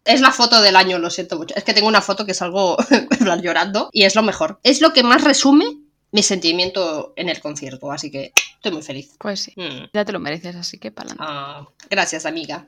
Es 0.02 0.20
la 0.20 0.32
foto 0.32 0.60
del 0.60 0.74
año, 0.74 0.98
lo 0.98 1.08
siento 1.08 1.36
mucho. 1.36 1.54
Es 1.54 1.62
que 1.62 1.72
tengo 1.72 1.86
una 1.86 2.00
foto 2.00 2.26
que 2.26 2.34
salgo 2.34 2.76
llorando 3.42 3.90
y 3.92 4.04
es 4.04 4.16
lo 4.16 4.22
mejor. 4.22 4.58
Es 4.64 4.80
lo 4.80 4.92
que 4.92 5.04
más 5.04 5.22
resume 5.22 5.66
mi 6.12 6.22
sentimiento 6.22 7.12
en 7.16 7.28
el 7.28 7.40
concierto, 7.40 7.90
así 7.92 8.10
que 8.10 8.32
estoy 8.56 8.72
muy 8.72 8.82
feliz. 8.82 9.14
Pues 9.18 9.40
sí, 9.42 9.52
Mm. 9.56 9.86
ya 9.92 10.04
te 10.04 10.12
lo 10.12 10.18
mereces, 10.20 10.56
así 10.56 10.78
que 10.78 10.90
para 10.90 11.14
Ah, 11.18 11.66
gracias, 11.88 12.26
amiga. 12.26 12.66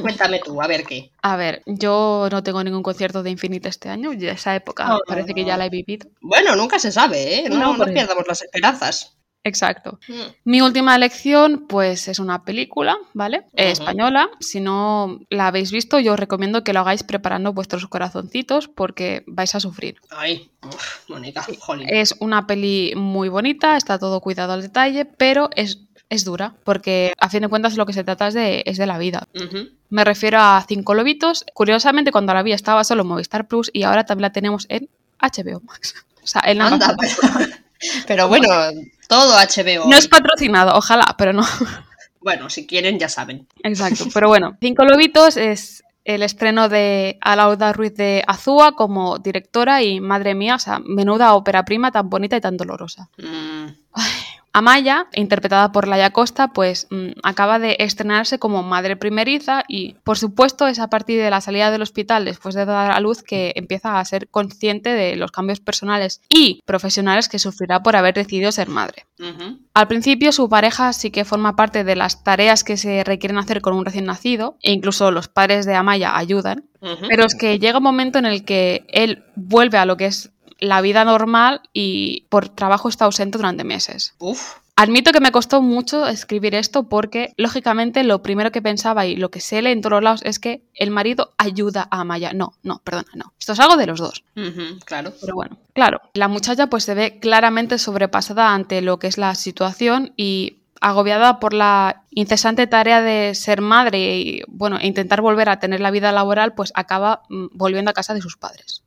Cuéntame 0.00 0.38
tú, 0.40 0.60
a 0.62 0.66
ver 0.66 0.84
qué. 0.84 1.10
A 1.22 1.36
ver, 1.36 1.62
yo 1.66 2.28
no 2.30 2.42
tengo 2.42 2.62
ningún 2.62 2.82
concierto 2.82 3.22
de 3.22 3.30
Infinite 3.30 3.68
este 3.68 3.88
año, 3.88 4.12
ya 4.12 4.32
esa 4.32 4.54
época 4.54 4.94
Oh. 4.96 5.00
parece 5.06 5.34
que 5.34 5.44
ya 5.44 5.56
la 5.56 5.66
he 5.66 5.70
vivido. 5.70 6.08
Bueno, 6.20 6.54
nunca 6.56 6.78
se 6.78 6.92
sabe, 6.92 7.38
¿eh? 7.40 7.48
No, 7.48 7.58
No, 7.58 7.76
no 7.78 7.84
pierdamos 7.86 8.24
las 8.28 8.42
esperanzas. 8.42 9.16
Exacto. 9.44 9.98
Mm. 10.08 10.20
Mi 10.44 10.60
última 10.60 10.94
elección, 10.94 11.66
pues 11.68 12.06
es 12.08 12.18
una 12.18 12.44
película, 12.44 12.96
¿vale? 13.12 13.44
Española. 13.54 14.30
Si 14.40 14.60
no 14.60 15.20
la 15.30 15.48
habéis 15.48 15.72
visto, 15.72 15.98
yo 15.98 16.12
os 16.12 16.20
recomiendo 16.20 16.62
que 16.62 16.72
lo 16.72 16.80
hagáis 16.80 17.02
preparando 17.02 17.52
vuestros 17.52 17.86
corazoncitos 17.88 18.68
porque 18.68 19.24
vais 19.26 19.54
a 19.54 19.60
sufrir. 19.60 19.96
Ay, 20.10 20.50
uf, 20.64 21.08
jolín. 21.58 21.88
Es 21.88 22.14
una 22.20 22.46
peli 22.46 22.92
muy 22.96 23.28
bonita, 23.28 23.76
está 23.76 23.98
todo 23.98 24.20
cuidado 24.20 24.52
al 24.52 24.62
detalle, 24.62 25.04
pero 25.04 25.50
es, 25.56 25.80
es 26.08 26.24
dura 26.24 26.54
porque 26.62 27.12
a 27.18 27.28
fin 27.28 27.42
de 27.42 27.48
cuentas 27.48 27.76
lo 27.76 27.86
que 27.86 27.92
se 27.92 28.04
trata 28.04 28.28
es 28.28 28.34
de, 28.34 28.62
es 28.66 28.76
de 28.78 28.86
la 28.86 28.98
vida. 28.98 29.26
Me 29.90 30.04
refiero 30.04 30.38
a 30.38 30.64
Cinco 30.66 30.94
Lobitos. 30.94 31.44
Curiosamente, 31.52 32.12
cuando 32.12 32.32
la 32.32 32.42
vi 32.42 32.52
estaba 32.52 32.84
solo 32.84 33.02
en 33.02 33.08
Movistar 33.08 33.48
Plus 33.48 33.70
y 33.72 33.82
ahora 33.82 34.06
también 34.06 34.22
la 34.22 34.32
tenemos 34.32 34.66
en 34.68 34.88
HBO 35.20 35.60
Max. 35.60 35.94
O 36.22 36.26
sea, 36.26 36.42
en 36.46 36.62
Anda, 36.62 36.96
pero, 36.98 37.48
pero 38.06 38.28
bueno, 38.28 38.46
todo 39.12 39.34
HBO. 39.34 39.88
No 39.88 39.96
es 39.96 40.08
patrocinado, 40.08 40.74
ojalá, 40.76 41.14
pero 41.18 41.32
no. 41.32 41.44
Bueno, 42.24 42.48
si 42.50 42.68
quieren 42.68 43.00
ya 43.00 43.08
saben. 43.08 43.48
Exacto. 43.64 44.04
Pero 44.14 44.28
bueno, 44.28 44.56
Cinco 44.60 44.84
Lobitos 44.84 45.36
es 45.36 45.82
el 46.04 46.22
estreno 46.22 46.68
de 46.68 47.18
Alauda 47.20 47.72
Ruiz 47.72 47.96
de 47.96 48.22
Azúa 48.28 48.76
como 48.76 49.18
directora 49.18 49.82
y 49.82 50.00
madre 50.00 50.36
mía, 50.36 50.54
o 50.54 50.58
sea, 50.60 50.80
menuda 50.84 51.34
ópera 51.34 51.64
prima 51.64 51.90
tan 51.90 52.08
bonita 52.08 52.36
y 52.36 52.40
tan 52.40 52.56
dolorosa. 52.56 53.08
Mm, 53.18 53.66
Amaya, 54.54 55.06
interpretada 55.14 55.72
por 55.72 55.88
Laia 55.88 56.10
Costa, 56.10 56.48
pues 56.48 56.86
mm, 56.90 57.12
acaba 57.22 57.58
de 57.58 57.76
estrenarse 57.78 58.38
como 58.38 58.62
madre 58.62 58.96
primeriza 58.96 59.64
y, 59.66 59.94
por 60.04 60.18
supuesto, 60.18 60.66
es 60.66 60.78
a 60.78 60.88
partir 60.88 61.22
de 61.22 61.30
la 61.30 61.40
salida 61.40 61.70
del 61.70 61.80
hospital 61.80 62.26
después 62.26 62.54
de 62.54 62.66
dar 62.66 62.90
a 62.90 63.00
luz 63.00 63.22
que 63.22 63.52
empieza 63.56 63.98
a 63.98 64.04
ser 64.04 64.28
consciente 64.28 64.90
de 64.90 65.16
los 65.16 65.32
cambios 65.32 65.60
personales 65.60 66.20
y 66.28 66.60
profesionales 66.66 67.30
que 67.30 67.38
sufrirá 67.38 67.82
por 67.82 67.96
haber 67.96 68.14
decidido 68.14 68.52
ser 68.52 68.68
madre. 68.68 69.06
Al 69.72 69.88
principio 69.88 70.32
su 70.32 70.48
pareja 70.48 70.92
sí 70.92 71.10
que 71.10 71.24
forma 71.24 71.56
parte 71.56 71.84
de 71.84 71.96
las 71.96 72.22
tareas 72.22 72.64
que 72.64 72.76
se 72.76 73.04
requieren 73.04 73.38
hacer 73.38 73.62
con 73.62 73.74
un 73.74 73.84
recién 73.84 74.04
nacido 74.04 74.58
e 74.60 74.72
incluso 74.72 75.10
los 75.10 75.28
padres 75.28 75.64
de 75.64 75.76
Amaya 75.76 76.16
ayudan, 76.16 76.64
pero 77.08 77.24
es 77.24 77.34
que 77.34 77.58
llega 77.58 77.78
un 77.78 77.84
momento 77.84 78.18
en 78.18 78.26
el 78.26 78.44
que 78.44 78.84
él 78.88 79.24
vuelve 79.36 79.78
a 79.78 79.86
lo 79.86 79.96
que 79.96 80.06
es 80.06 80.32
la 80.62 80.80
vida 80.80 81.04
normal 81.04 81.60
y 81.72 82.26
por 82.28 82.48
trabajo 82.48 82.88
está 82.88 83.04
ausente 83.04 83.36
durante 83.36 83.64
meses. 83.64 84.14
Uf. 84.18 84.54
Admito 84.76 85.12
que 85.12 85.20
me 85.20 85.32
costó 85.32 85.60
mucho 85.60 86.06
escribir 86.06 86.54
esto 86.54 86.84
porque, 86.88 87.34
lógicamente, 87.36 88.04
lo 88.04 88.22
primero 88.22 88.52
que 88.52 88.62
pensaba 88.62 89.04
y 89.04 89.16
lo 89.16 89.30
que 89.30 89.40
se 89.40 89.60
lee 89.60 89.72
en 89.72 89.82
todos 89.82 90.02
lados 90.02 90.22
es 90.24 90.38
que 90.38 90.62
el 90.74 90.90
marido 90.90 91.34
ayuda 91.36 91.88
a 91.90 92.00
Amaya. 92.00 92.32
No, 92.32 92.54
no, 92.62 92.80
perdona, 92.82 93.10
no. 93.14 93.34
Esto 93.38 93.52
es 93.52 93.60
algo 93.60 93.76
de 93.76 93.86
los 93.86 93.98
dos. 93.98 94.24
claro. 94.86 95.12
Pero 95.20 95.34
bueno, 95.34 95.58
claro, 95.74 96.00
la 96.14 96.28
muchacha 96.28 96.68
pues 96.68 96.84
se 96.84 96.94
ve 96.94 97.18
claramente 97.18 97.76
sobrepasada 97.76 98.54
ante 98.54 98.80
lo 98.82 98.98
que 98.98 99.08
es 99.08 99.18
la 99.18 99.34
situación 99.34 100.14
y 100.16 100.58
agobiada 100.80 101.38
por 101.38 101.54
la 101.54 102.04
incesante 102.10 102.66
tarea 102.66 103.02
de 103.02 103.34
ser 103.34 103.60
madre 103.60 104.16
y, 104.16 104.42
bueno, 104.48 104.78
e 104.80 104.86
intentar 104.86 105.20
volver 105.20 105.48
a 105.48 105.58
tener 105.58 105.80
la 105.80 105.90
vida 105.90 106.12
laboral, 106.12 106.54
pues 106.54 106.72
acaba 106.74 107.22
mm, 107.28 107.46
volviendo 107.52 107.90
a 107.90 107.94
casa 107.94 108.14
de 108.14 108.22
sus 108.22 108.36
padres. 108.36 108.81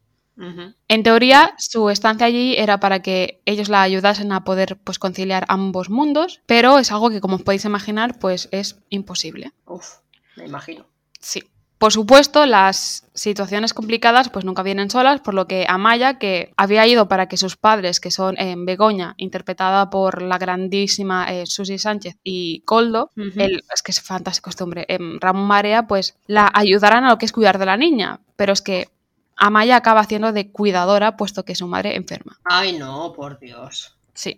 En 0.87 1.03
teoría, 1.03 1.53
su 1.57 1.89
estancia 1.89 2.27
allí 2.27 2.55
era 2.57 2.79
para 2.79 3.01
que 3.01 3.41
ellos 3.45 3.69
la 3.69 3.81
ayudasen 3.81 4.31
a 4.31 4.43
poder 4.43 4.77
pues, 4.83 4.99
conciliar 4.99 5.45
ambos 5.47 5.89
mundos, 5.89 6.41
pero 6.45 6.77
es 6.79 6.91
algo 6.91 7.09
que, 7.09 7.21
como 7.21 7.37
os 7.37 7.43
podéis 7.43 7.65
imaginar, 7.65 8.19
pues 8.19 8.49
es 8.51 8.77
imposible. 8.89 9.53
Uf, 9.65 9.99
me 10.35 10.45
imagino. 10.45 10.85
Sí. 11.19 11.43
Por 11.77 11.91
supuesto, 11.91 12.45
las 12.45 13.05
situaciones 13.13 13.73
complicadas 13.73 14.29
pues 14.29 14.45
nunca 14.45 14.63
vienen 14.63 14.89
solas, 14.89 15.19
por 15.19 15.33
lo 15.33 15.45
que 15.45 15.65
Amaya, 15.67 16.17
que 16.17 16.53
había 16.55 16.87
ido 16.87 17.09
para 17.09 17.27
que 17.27 17.35
sus 17.35 17.57
padres, 17.57 17.99
que 17.99 18.11
son 18.11 18.39
en 18.39 18.61
eh, 18.61 18.63
Begoña, 18.65 19.13
interpretada 19.17 19.89
por 19.89 20.21
la 20.21 20.37
grandísima 20.37 21.25
eh, 21.31 21.45
Susi 21.45 21.77
Sánchez, 21.77 22.17
y 22.23 22.61
Coldo, 22.61 23.11
es 23.15 23.83
que 23.83 23.91
es 23.91 24.01
fantástico 24.01 24.49
este 24.49 24.63
hombre, 24.63 24.85
em, 24.87 25.19
Ramón 25.19 25.47
Marea, 25.47 25.85
pues 25.85 26.17
la 26.27 26.49
ayudaran 26.53 27.03
a 27.03 27.09
lo 27.09 27.17
que 27.17 27.25
es 27.25 27.33
cuidar 27.33 27.59
de 27.59 27.65
la 27.65 27.77
niña. 27.77 28.21
Pero 28.37 28.53
es 28.53 28.61
que 28.61 28.87
Amaya 29.35 29.75
acaba 29.75 30.01
haciendo 30.01 30.31
de 30.31 30.51
cuidadora 30.51 31.17
puesto 31.17 31.43
que 31.43 31.55
su 31.55 31.67
madre 31.67 31.95
enferma. 31.95 32.39
Ay, 32.45 32.77
no, 32.77 33.13
por 33.13 33.39
Dios. 33.39 33.95
Sí. 34.13 34.35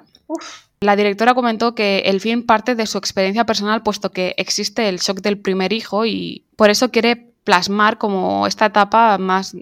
La 0.79 0.95
directora 0.95 1.33
comentó 1.33 1.73
que 1.75 1.99
el 2.05 2.21
film 2.21 2.43
parte 2.43 2.75
de 2.75 2.85
su 2.85 2.97
experiencia 2.97 3.45
personal 3.45 3.83
puesto 3.83 4.11
que 4.11 4.35
existe 4.37 4.89
el 4.89 4.99
shock 4.99 5.21
del 5.21 5.39
primer 5.39 5.73
hijo 5.73 6.05
y 6.05 6.43
por 6.55 6.69
eso 6.69 6.91
quiere 6.91 7.31
plasmar 7.43 7.97
como 7.97 8.45
esta 8.45 8.65
etapa 8.65 9.17
más 9.17 9.55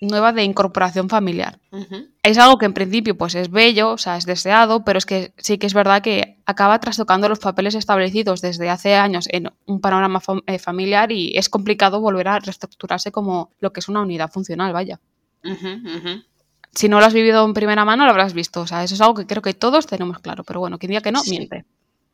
nueva 0.00 0.32
de 0.32 0.44
incorporación 0.44 1.08
familiar. 1.08 1.58
Es 2.22 2.38
algo 2.38 2.58
que 2.58 2.66
en 2.66 2.74
principio 2.74 3.16
pues 3.16 3.34
es 3.34 3.50
bello, 3.50 3.92
o 3.92 3.98
sea, 3.98 4.16
es 4.16 4.26
deseado, 4.26 4.84
pero 4.84 4.98
es 4.98 5.06
que 5.06 5.32
sí 5.38 5.58
que 5.58 5.66
es 5.66 5.74
verdad 5.74 6.02
que 6.02 6.38
acaba 6.46 6.78
trastocando 6.80 7.28
los 7.28 7.38
papeles 7.38 7.74
establecidos 7.74 8.40
desde 8.40 8.70
hace 8.70 8.94
años 8.94 9.26
en 9.30 9.50
un 9.66 9.80
panorama 9.80 10.20
eh, 10.46 10.58
familiar 10.58 11.12
y 11.12 11.36
es 11.36 11.48
complicado 11.48 12.00
volver 12.00 12.28
a 12.28 12.38
reestructurarse 12.38 13.12
como 13.12 13.50
lo 13.60 13.72
que 13.72 13.80
es 13.80 13.88
una 13.88 14.02
unidad 14.02 14.30
funcional, 14.30 14.72
vaya. 14.72 15.00
Si 16.72 16.88
no 16.88 17.00
lo 17.00 17.06
has 17.06 17.14
vivido 17.14 17.44
en 17.44 17.54
primera 17.54 17.84
mano, 17.84 18.04
lo 18.04 18.10
habrás 18.10 18.34
visto. 18.34 18.60
O 18.60 18.66
sea, 18.66 18.84
eso 18.84 18.94
es 18.94 19.00
algo 19.00 19.14
que 19.14 19.26
creo 19.26 19.42
que 19.42 19.54
todos 19.54 19.86
tenemos 19.86 20.18
claro, 20.20 20.44
pero 20.44 20.60
bueno, 20.60 20.78
quien 20.78 20.90
diga 20.90 21.00
que 21.00 21.12
no, 21.12 21.22
miente. 21.24 21.64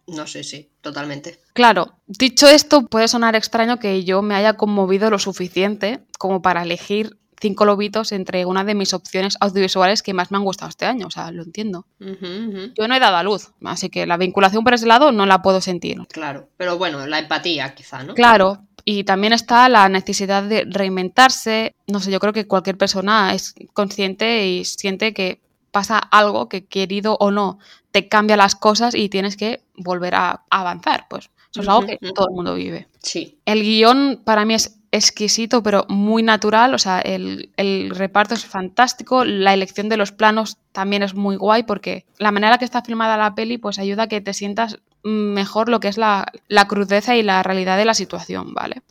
No 0.07 0.27
sé, 0.27 0.45
sí, 0.45 0.71
totalmente. 0.81 1.41
Claro, 1.55 1.95
dicho 2.07 2.47
esto, 2.47 2.87
puede 2.87 3.09
sonar 3.09 3.37
extraño 3.37 3.79
que 3.79 4.05
yo 4.05 4.21
me 4.23 4.35
haya 4.35 4.55
conmovido 4.55 5.11
lo 5.11 5.19
suficiente 5.19 6.01
como 6.19 6.43
para 6.43 6.63
elegir 6.63 7.17
cinco 7.45 7.67
lobitos 7.67 8.11
entre 8.13 8.47
una 8.47 8.65
de 8.65 8.75
mis 8.75 8.95
opciones 8.95 9.37
audiovisuales 9.39 10.03
que 10.03 10.15
más 10.15 10.31
me 10.31 10.39
han 10.39 10.45
gustado 10.45 10.71
este 10.71 10.87
año, 10.87 11.09
o 11.09 11.11
sea, 11.11 11.31
lo 11.31 11.43
entiendo. 11.43 11.87
Yo 12.01 12.89
no 12.89 12.95
he 12.95 13.01
dado 13.01 13.19
a 13.19 13.23
luz, 13.23 13.51
así 13.63 13.91
que 13.91 14.07
la 14.07 14.17
vinculación 14.17 14.65
por 14.65 14.73
ese 14.73 14.87
lado 14.87 15.13
no 15.13 15.27
la 15.27 15.43
puedo 15.43 15.61
sentir. 15.61 15.99
Claro, 16.09 16.49
pero 16.57 16.79
bueno, 16.79 17.07
la 17.07 17.19
empatía 17.19 17.75
quizá, 17.75 18.03
¿no? 18.03 18.15
Claro, 18.15 18.63
y 18.87 19.05
también 19.05 19.35
está 19.35 19.69
la 19.69 19.91
necesidad 19.91 20.43
de 20.43 20.65
reinventarse. 20.67 21.75
No 21.87 22.01
sé, 22.01 22.11
yo 22.11 22.19
creo 22.19 22.33
que 22.33 22.47
cualquier 22.47 22.79
persona 22.79 23.35
es 23.35 23.55
consciente 23.75 24.49
y 24.49 24.65
siente 24.65 25.13
que 25.13 25.43
pasa 25.71 25.99
algo 25.99 26.49
que 26.49 26.65
querido 26.65 27.19
o 27.21 27.31
no 27.31 27.59
te 27.91 28.09
cambia 28.09 28.39
las 28.39 28.55
cosas 28.55 28.95
y 28.95 29.11
tienes 29.11 29.37
que 29.37 29.61
volver 29.77 30.15
a 30.15 30.45
avanzar, 30.49 31.09
pues. 31.11 31.29
Eso 31.53 31.61
es 31.61 31.69
algo 31.69 31.87
que 31.87 31.99
todo 32.15 32.29
el 32.31 32.35
mundo 32.35 32.55
vive. 32.55 32.89
Sí. 33.01 33.39
El 33.45 33.63
guion 33.63 34.23
para 34.25 34.47
mí 34.47 34.55
es 34.55 34.81
exquisito, 34.95 35.63
pero 35.63 35.85
muy 35.89 36.23
natural. 36.23 36.73
O 36.75 36.79
sea, 36.79 37.01
el, 37.01 37.51
reparto 37.91 38.35
es 38.35 38.47
fantástico. 38.47 39.25
La 39.25 39.53
elección 39.53 39.89
de 39.89 39.97
los 39.97 40.13
planos 40.13 40.59
también 40.73 41.03
es 41.03 41.15
muy 41.15 41.37
guay 41.37 41.65
porque 41.65 42.07
la 42.19 42.31
manera 42.31 42.59
que 42.59 42.65
está 42.65 42.83
filmada 42.83 43.17
la 43.17 43.35
peli 43.35 43.59
pues 43.59 43.79
ayuda 43.79 44.05
a 44.05 44.07
que 44.09 44.21
te 44.21 44.33
sientas 44.33 44.79
mejor 45.03 45.69
lo 45.69 45.81
que 45.81 45.89
es 45.89 45.99
la, 45.99 46.27
crudeza 46.69 47.17
y 47.17 47.23
la 47.23 47.43
realidad 47.43 47.77
de 47.77 47.85
la 47.85 47.95
situación, 47.95 48.55
¿vale? 48.55 48.83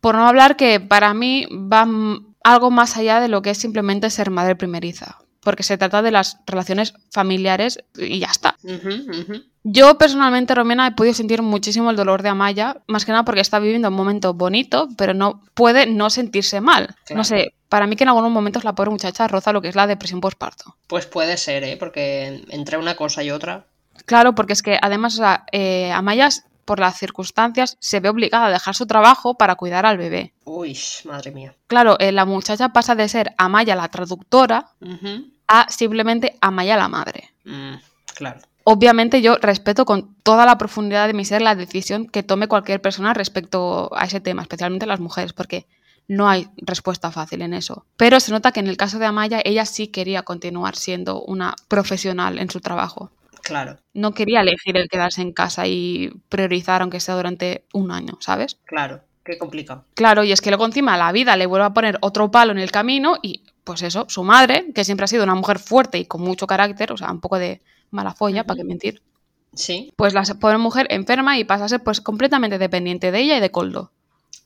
Por 0.00 0.16
no 0.16 0.26
hablar 0.26 0.56
que 0.56 0.80
para 0.80 1.14
mí 1.14 1.46
va 1.50 1.86
algo 2.44 2.70
más 2.70 2.96
allá 2.96 3.20
de 3.20 3.28
lo 3.28 3.40
que 3.40 3.50
es 3.50 3.58
simplemente 3.58 4.10
ser 4.10 4.30
madre 4.30 4.56
primeriza 4.56 5.18
porque 5.46 5.62
se 5.62 5.78
trata 5.78 6.02
de 6.02 6.10
las 6.10 6.38
relaciones 6.44 6.92
familiares 7.12 7.78
y 7.96 8.18
ya 8.18 8.26
está. 8.26 8.56
Yo 9.62 9.96
personalmente, 9.96 10.56
Romena, 10.56 10.88
he 10.88 10.90
podido 10.90 11.14
sentir 11.14 11.40
muchísimo 11.40 11.88
el 11.88 11.94
dolor 11.94 12.22
de 12.22 12.30
Amaya, 12.30 12.78
más 12.88 13.04
que 13.04 13.12
nada 13.12 13.24
porque 13.24 13.42
está 13.42 13.60
viviendo 13.60 13.86
un 13.86 13.94
momento 13.94 14.34
bonito, 14.34 14.88
pero 14.98 15.14
no 15.14 15.44
puede 15.54 15.86
no 15.86 16.10
sentirse 16.10 16.60
mal. 16.60 16.96
No 17.14 17.22
sé, 17.22 17.54
para 17.68 17.86
mí 17.86 17.94
que 17.94 18.02
en 18.02 18.08
algunos 18.08 18.32
momentos 18.32 18.64
la 18.64 18.74
pobre 18.74 18.90
muchacha 18.90 19.28
roza 19.28 19.52
lo 19.52 19.62
que 19.62 19.68
es 19.68 19.76
la 19.76 19.86
depresión 19.86 20.20
postparto. 20.20 20.74
Pues 20.88 21.06
puede 21.06 21.36
ser, 21.36 21.62
¿eh? 21.62 21.76
porque 21.76 22.42
entre 22.48 22.76
una 22.76 22.96
cosa 22.96 23.22
y 23.22 23.30
otra. 23.30 23.66
Claro, 24.04 24.34
porque 24.34 24.52
es 24.52 24.62
que 24.62 24.80
además 24.82 25.20
eh, 25.52 25.92
Amaya 25.92 26.28
por 26.66 26.78
las 26.78 26.98
circunstancias, 26.98 27.78
se 27.80 28.00
ve 28.00 28.10
obligada 28.10 28.46
a 28.46 28.50
dejar 28.50 28.74
su 28.74 28.86
trabajo 28.86 29.34
para 29.38 29.54
cuidar 29.54 29.86
al 29.86 29.96
bebé. 29.96 30.34
Uy, 30.44 30.76
madre 31.04 31.30
mía. 31.30 31.54
Claro, 31.66 31.98
eh, 31.98 32.12
la 32.12 32.26
muchacha 32.26 32.70
pasa 32.70 32.94
de 32.94 33.08
ser 33.08 33.32
Amaya 33.38 33.74
la 33.74 33.88
traductora 33.88 34.72
a 35.48 35.70
simplemente 35.70 36.36
Amaya 36.42 36.76
la 36.76 36.88
madre. 36.88 37.30
Mm, 37.44 37.76
claro. 38.14 38.40
Obviamente 38.64 39.22
yo 39.22 39.36
respeto 39.36 39.84
con 39.84 40.16
toda 40.24 40.44
la 40.44 40.58
profundidad 40.58 41.06
de 41.06 41.14
mi 41.14 41.24
ser 41.24 41.40
la 41.40 41.54
decisión 41.54 42.06
que 42.06 42.24
tome 42.24 42.48
cualquier 42.48 42.82
persona 42.82 43.14
respecto 43.14 43.90
a 43.96 44.04
ese 44.04 44.20
tema, 44.20 44.42
especialmente 44.42 44.86
las 44.86 44.98
mujeres, 44.98 45.32
porque 45.32 45.66
no 46.08 46.28
hay 46.28 46.48
respuesta 46.56 47.12
fácil 47.12 47.42
en 47.42 47.54
eso. 47.54 47.84
Pero 47.96 48.18
se 48.18 48.32
nota 48.32 48.50
que 48.52 48.60
en 48.60 48.66
el 48.66 48.76
caso 48.76 48.98
de 48.98 49.06
Amaya, 49.06 49.40
ella 49.44 49.64
sí 49.66 49.88
quería 49.88 50.22
continuar 50.22 50.74
siendo 50.76 51.22
una 51.22 51.54
profesional 51.68 52.38
en 52.40 52.50
su 52.50 52.60
trabajo. 52.60 53.10
Claro. 53.46 53.78
No 53.94 54.12
quería 54.12 54.40
elegir 54.40 54.76
el 54.76 54.88
quedarse 54.88 55.22
en 55.22 55.32
casa 55.32 55.68
y 55.68 56.10
priorizar, 56.28 56.82
aunque 56.82 56.98
sea 56.98 57.14
durante 57.14 57.64
un 57.72 57.92
año, 57.92 58.18
¿sabes? 58.18 58.58
Claro, 58.64 59.02
qué 59.24 59.38
complicado. 59.38 59.84
Claro, 59.94 60.24
y 60.24 60.32
es 60.32 60.40
que 60.40 60.50
luego 60.50 60.66
encima 60.66 60.96
la 60.96 61.12
vida 61.12 61.36
le 61.36 61.46
vuelve 61.46 61.66
a 61.66 61.72
poner 61.72 61.96
otro 62.00 62.28
palo 62.32 62.50
en 62.50 62.58
el 62.58 62.72
camino 62.72 63.18
y 63.22 63.44
pues 63.62 63.82
eso, 63.82 64.06
su 64.08 64.24
madre, 64.24 64.72
que 64.74 64.82
siempre 64.82 65.04
ha 65.04 65.06
sido 65.06 65.22
una 65.22 65.36
mujer 65.36 65.60
fuerte 65.60 65.96
y 65.98 66.06
con 66.06 66.22
mucho 66.22 66.48
carácter, 66.48 66.90
o 66.90 66.96
sea, 66.96 67.12
un 67.12 67.20
poco 67.20 67.38
de 67.38 67.62
mala 67.92 68.14
folla, 68.14 68.42
para 68.42 68.56
qué 68.56 68.64
mentir. 68.64 69.00
Sí. 69.54 69.92
Pues 69.94 70.12
la 70.12 70.24
pobre 70.40 70.58
mujer 70.58 70.88
enferma 70.90 71.38
y 71.38 71.44
pasa 71.44 71.66
a 71.66 71.68
ser 71.68 71.84
pues 71.84 72.00
completamente 72.00 72.58
dependiente 72.58 73.12
de 73.12 73.20
ella 73.20 73.36
y 73.36 73.40
de 73.40 73.52
Coldo. 73.52 73.92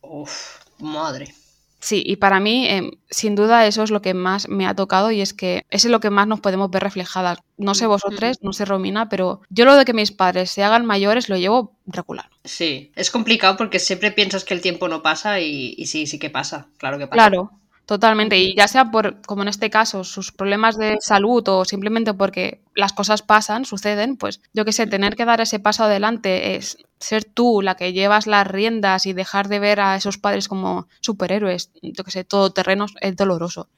Uf, 0.02 0.58
madre. 0.78 1.34
Sí, 1.80 2.02
y 2.04 2.16
para 2.16 2.40
mí, 2.40 2.68
em, 2.68 2.90
sin 3.08 3.34
duda, 3.34 3.66
eso 3.66 3.82
es 3.82 3.90
lo 3.90 4.02
que 4.02 4.12
más 4.12 4.48
me 4.48 4.66
ha 4.66 4.74
tocado 4.74 5.10
y 5.10 5.22
es 5.22 5.32
que 5.32 5.64
es 5.70 5.84
lo 5.86 6.00
que 6.00 6.10
más 6.10 6.26
nos 6.26 6.40
podemos 6.40 6.70
ver 6.70 6.82
reflejadas. 6.82 7.38
No 7.56 7.74
sé 7.74 7.86
vosotros, 7.86 8.38
no 8.42 8.52
sé 8.52 8.66
Romina, 8.66 9.08
pero 9.08 9.40
yo 9.48 9.64
lo 9.64 9.76
de 9.76 9.84
que 9.84 9.94
mis 9.94 10.12
padres 10.12 10.50
se 10.50 10.62
hagan 10.62 10.84
mayores 10.84 11.28
lo 11.28 11.36
llevo 11.36 11.76
regular. 11.86 12.28
Sí, 12.44 12.92
es 12.96 13.10
complicado 13.10 13.56
porque 13.56 13.78
siempre 13.78 14.12
piensas 14.12 14.44
que 14.44 14.54
el 14.54 14.60
tiempo 14.60 14.88
no 14.88 15.02
pasa 15.02 15.40
y, 15.40 15.74
y 15.76 15.86
sí, 15.86 16.06
sí 16.06 16.18
que 16.18 16.30
pasa, 16.30 16.68
claro 16.76 16.98
que 16.98 17.06
pasa. 17.06 17.28
Claro, 17.28 17.59
Totalmente, 17.90 18.38
y 18.38 18.54
ya 18.54 18.68
sea 18.68 18.92
por, 18.92 19.20
como 19.22 19.42
en 19.42 19.48
este 19.48 19.68
caso, 19.68 20.04
sus 20.04 20.30
problemas 20.30 20.76
de 20.76 20.98
salud 21.00 21.42
o 21.48 21.64
simplemente 21.64 22.14
porque 22.14 22.62
las 22.76 22.92
cosas 22.92 23.22
pasan, 23.22 23.64
suceden, 23.64 24.16
pues 24.16 24.40
yo 24.52 24.64
que 24.64 24.70
sé, 24.70 24.86
tener 24.86 25.16
que 25.16 25.24
dar 25.24 25.40
ese 25.40 25.58
paso 25.58 25.82
adelante 25.82 26.54
es 26.54 26.78
ser 27.00 27.24
tú 27.24 27.62
la 27.62 27.74
que 27.74 27.92
llevas 27.92 28.28
las 28.28 28.46
riendas 28.46 29.06
y 29.06 29.12
dejar 29.12 29.48
de 29.48 29.58
ver 29.58 29.80
a 29.80 29.96
esos 29.96 30.18
padres 30.18 30.46
como 30.46 30.86
superhéroes, 31.00 31.72
yo 31.82 32.04
que 32.04 32.12
sé, 32.12 32.22
todoterrenos, 32.22 32.94
es 33.00 33.16
doloroso. 33.16 33.68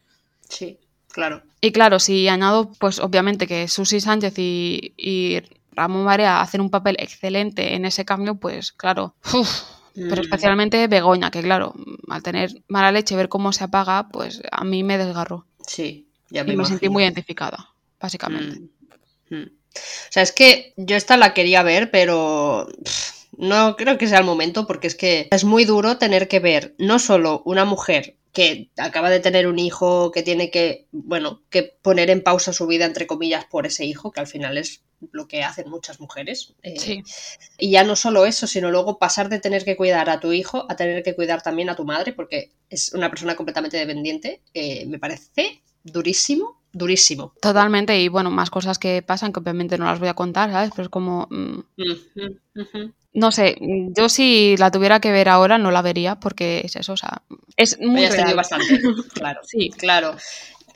Sí, 0.47 0.79
claro. 1.09 1.43
Y 1.63 1.73
claro, 1.73 1.99
si 1.99 2.29
añado, 2.29 2.71
pues 2.79 2.99
obviamente 2.99 3.47
que 3.47 3.67
Susi 3.67 3.99
Sánchez 4.03 4.35
y, 4.37 4.93
y 4.99 5.41
Ramón 5.71 6.05
Marea 6.05 6.43
hacen 6.43 6.61
un 6.61 6.69
papel 6.69 6.97
excelente 6.99 7.77
en 7.77 7.87
ese 7.87 8.05
cambio, 8.05 8.35
pues 8.35 8.73
claro, 8.73 9.15
pero 9.95 10.17
mm. 10.17 10.25
especialmente 10.25 10.87
Begoña, 10.89 11.31
que 11.31 11.43
claro, 11.43 11.75
al 12.09 12.23
tener 12.23 12.63
mala 12.69 12.93
leche, 12.93 13.17
ver 13.17 13.29
cómo 13.29 13.53
se 13.53 13.65
apaga, 13.65 14.09
pues 14.09 14.43
a 14.51 14.65
mí 14.65 14.83
me 14.83 14.99
desgarró. 14.99 15.47
Sí, 15.67 16.09
ya 16.31 16.45
me 16.45 16.55
Y 16.55 16.57
me 16.57 16.65
sentí 16.65 16.89
muy 16.89 17.03
identificada, 17.03 17.71
básicamente. 18.01 18.61
Mm, 19.31 19.37
mm. 19.37 19.51
O 19.75 20.11
sea, 20.11 20.23
es 20.23 20.33
que 20.33 20.75
yo 20.77 20.97
esta 20.97 21.17
la 21.17 21.35
quería 21.35 21.63
ver, 21.63 21.91
pero 21.91 22.69
no 23.37 23.77
creo 23.77 23.99
que 23.99 24.07
sea 24.07 24.19
el 24.19 24.25
momento, 24.25 24.67
porque 24.67 24.87
es 24.87 24.95
que 24.95 25.29
es 25.31 25.45
muy 25.45 25.65
duro 25.65 25.99
tener 25.99 26.29
que 26.29 26.41
ver 26.41 26.75
no 26.79 26.99
solo 26.99 27.43
una 27.45 27.65
mujer 27.65 28.17
que 28.33 28.71
acaba 28.79 29.11
de 29.11 29.21
tener 29.21 29.47
un 29.47 29.59
hijo 29.59 30.11
que 30.11 30.23
tiene 30.23 30.51
que, 30.51 30.87
bueno, 30.91 31.43
que 31.51 31.63
poner 31.83 32.09
en 32.11 32.23
pausa 32.23 32.53
su 32.53 32.67
vida, 32.67 32.87
entre 32.87 33.07
comillas, 33.07 33.45
por 33.45 33.67
ese 33.67 33.85
hijo, 33.85 34.11
que 34.11 34.21
al 34.21 34.27
final 34.27 34.57
es 34.57 34.83
lo 35.11 35.27
que 35.27 35.43
hacen 35.43 35.69
muchas 35.71 36.01
mujeres. 36.01 36.55
Eh, 36.63 37.03
y 37.59 37.71
ya 37.71 37.85
no 37.85 37.97
solo 37.97 38.27
eso, 38.27 38.47
sino 38.47 38.71
luego 38.71 38.99
pasar 38.99 39.29
de 39.29 39.39
tener 39.41 39.65
que 39.65 39.77
cuidar 39.77 40.11
a 40.11 40.21
tu 40.21 40.33
hijo 40.33 40.67
a 40.69 40.77
tener 40.77 41.03
que 41.03 41.15
cuidar 41.15 41.43
también 41.43 41.71
a 41.71 41.77
tu 41.77 41.85
madre, 41.85 42.13
porque 42.13 42.53
es 42.71 42.93
una 42.93 43.11
persona 43.11 43.35
completamente 43.35 43.77
dependiente, 43.77 44.41
eh, 44.55 44.87
me 44.87 44.99
parece 44.99 45.63
durísimo, 45.85 46.61
durísimo. 46.73 47.35
Totalmente, 47.41 48.01
y 48.01 48.09
bueno, 48.09 48.31
más 48.31 48.51
cosas 48.51 48.79
que 48.79 49.03
pasan 49.03 49.33
que 49.33 49.41
obviamente 49.41 49.79
no 49.79 49.85
las 49.87 49.99
voy 49.99 50.09
a 50.09 50.15
contar, 50.15 50.51
¿sabes? 50.51 50.71
Pero 50.71 50.85
es 50.85 50.89
como... 50.89 51.27
mm, 51.31 51.59
Ujú, 51.79 52.39
ujú. 52.57 52.93
no 53.15 53.31
sé, 53.33 53.57
yo 53.97 54.09
si 54.09 54.57
la 54.57 54.71
tuviera 54.71 55.01
que 55.01 55.13
ver 55.13 55.29
ahora 55.29 55.59
no 55.59 55.71
la 55.71 55.83
vería 55.83 56.19
porque 56.19 56.63
es 56.65 56.77
eso, 56.77 56.95
o 56.95 56.97
sea, 56.97 57.23
es 57.57 57.79
muy 57.81 58.07
real. 58.07 58.35
bastante, 58.35 58.81
claro. 59.15 59.41
Sí. 59.45 59.71
Claro. 59.71 60.17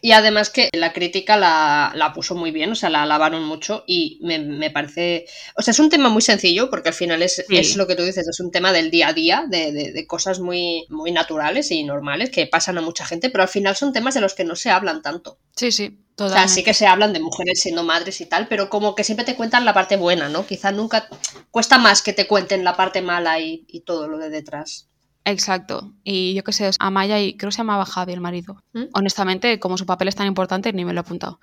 Y 0.03 0.13
además 0.13 0.51
que 0.51 0.69
la 0.73 0.93
crítica 0.93 1.37
la, 1.37 1.93
la 1.95 2.13
puso 2.13 2.35
muy 2.35 2.51
bien, 2.51 2.71
o 2.71 2.75
sea, 2.75 2.91
la 2.91 3.03
alabaron 3.03 3.45
mucho 3.45 3.85
y 3.87 4.19
me, 4.23 4.39
me 4.39 4.71
parece... 4.71 5.27
O 5.57 5.63
sea, 5.63 5.73
es 5.73 5.79
un 5.79 5.89
tema 5.91 6.09
muy 6.09 6.23
sencillo 6.23 6.71
porque 6.71 6.91
al 6.91 6.95
final 6.95 7.23
es, 7.23 7.37
Sí. 7.49 7.57
es 7.57 7.77
lo 7.77 7.87
que 7.87 7.97
tú 7.97 8.03
dices, 8.05 8.29
es 8.29 8.41
un 8.41 8.51
tema 8.51 8.73
del 8.73 8.91
día 8.91 9.09
a 9.09 9.13
día, 9.13 9.45
de, 9.49 9.73
de- 9.73 9.93
de 9.93 10.07
cosas 10.07 10.39
muy, 10.39 10.87
muy 10.91 11.13
naturales 11.13 11.71
y 11.71 11.83
normales 11.85 12.31
que 12.31 12.47
pasan 12.47 12.79
a 12.79 12.83
mucha 12.83 13.05
gente, 13.07 13.31
pero 13.31 13.43
al 13.43 13.49
final 13.49 13.75
son 13.77 13.93
temas 13.93 14.15
de 14.15 14.21
los 14.21 14.35
que 14.35 14.45
no 14.45 14.55
se 14.57 14.71
hablan 14.71 15.03
tanto. 15.03 15.39
Sí, 15.57 15.73
sí, 15.73 15.85
O 15.85 15.89
sea, 15.89 16.05
totalmente. 16.29 16.53
sí 16.55 16.63
que 16.65 16.75
se 16.75 16.87
hablan 16.87 17.13
de 17.13 17.21
mujeres 17.21 17.61
siendo 17.61 17.83
madres 17.83 18.21
y 18.21 18.27
tal, 18.27 18.47
pero 18.49 18.69
como 18.69 18.95
que 18.95 19.05
siempre 19.05 19.25
te 19.25 19.35
cuentan 19.35 19.65
la 19.65 19.75
parte 19.75 19.97
buena, 19.97 20.29
¿no? 20.29 20.47
Quizá 20.47 20.73
nunca... 20.73 21.09
Cuesta 21.51 21.79
más 21.79 22.03
que 22.03 22.13
te 22.13 22.27
cuenten 22.27 22.65
la 22.65 22.77
parte 22.77 23.01
mala 23.03 23.41
y, 23.41 23.65
y 23.69 23.81
todo 23.81 24.09
lo 24.09 24.19
de 24.19 24.29
detrás. 24.29 24.89
Exacto. 25.29 25.93
Y 26.05 26.35
yo 26.35 26.45
qué 26.45 26.53
sé, 26.53 26.71
Amaya 26.79 27.21
y 27.21 27.37
creo 27.37 27.49
que 27.51 27.55
se 27.55 27.59
llamaba 27.59 27.85
Javi 27.85 28.13
el 28.13 28.21
marido. 28.21 28.63
¿Mm? 28.73 28.85
Honestamente, 28.95 29.59
como 29.59 29.77
su 29.77 29.85
papel 29.85 30.09
es 30.09 30.15
tan 30.17 30.27
importante, 30.29 30.73
ni 30.73 30.85
me 30.85 30.93
lo 30.93 31.01
he 31.01 31.03
apuntado. 31.03 31.41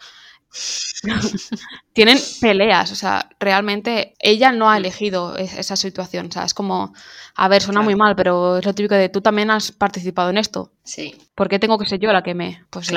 Tienen 1.93 2.17
peleas, 2.41 2.91
o 2.91 2.95
sea, 2.95 3.29
realmente 3.39 4.13
ella 4.19 4.51
no 4.51 4.69
ha 4.69 4.77
elegido 4.77 5.35
es- 5.37 5.53
esa 5.57 5.75
situación. 5.75 6.27
O 6.27 6.31
sea, 6.31 6.43
es 6.45 6.53
como, 6.53 6.93
a 7.35 7.47
ver, 7.47 7.61
suena 7.61 7.79
Claro. 7.81 7.85
muy 7.85 7.95
mal, 7.95 8.15
pero 8.15 8.57
es 8.57 8.65
lo 8.65 8.73
típico 8.73 8.95
de 8.95 9.09
tú 9.09 9.21
también 9.21 9.51
has 9.51 9.71
participado 9.71 10.29
en 10.29 10.37
esto. 10.37 10.71
Sí. 10.83 11.15
¿Por 11.35 11.49
qué 11.49 11.59
tengo 11.59 11.77
que 11.77 11.85
ser 11.85 11.99
yo 11.99 12.11
la 12.13 12.23
que 12.23 12.33
me? 12.35 12.65
Pues 12.69 12.87
sí. 12.87 12.93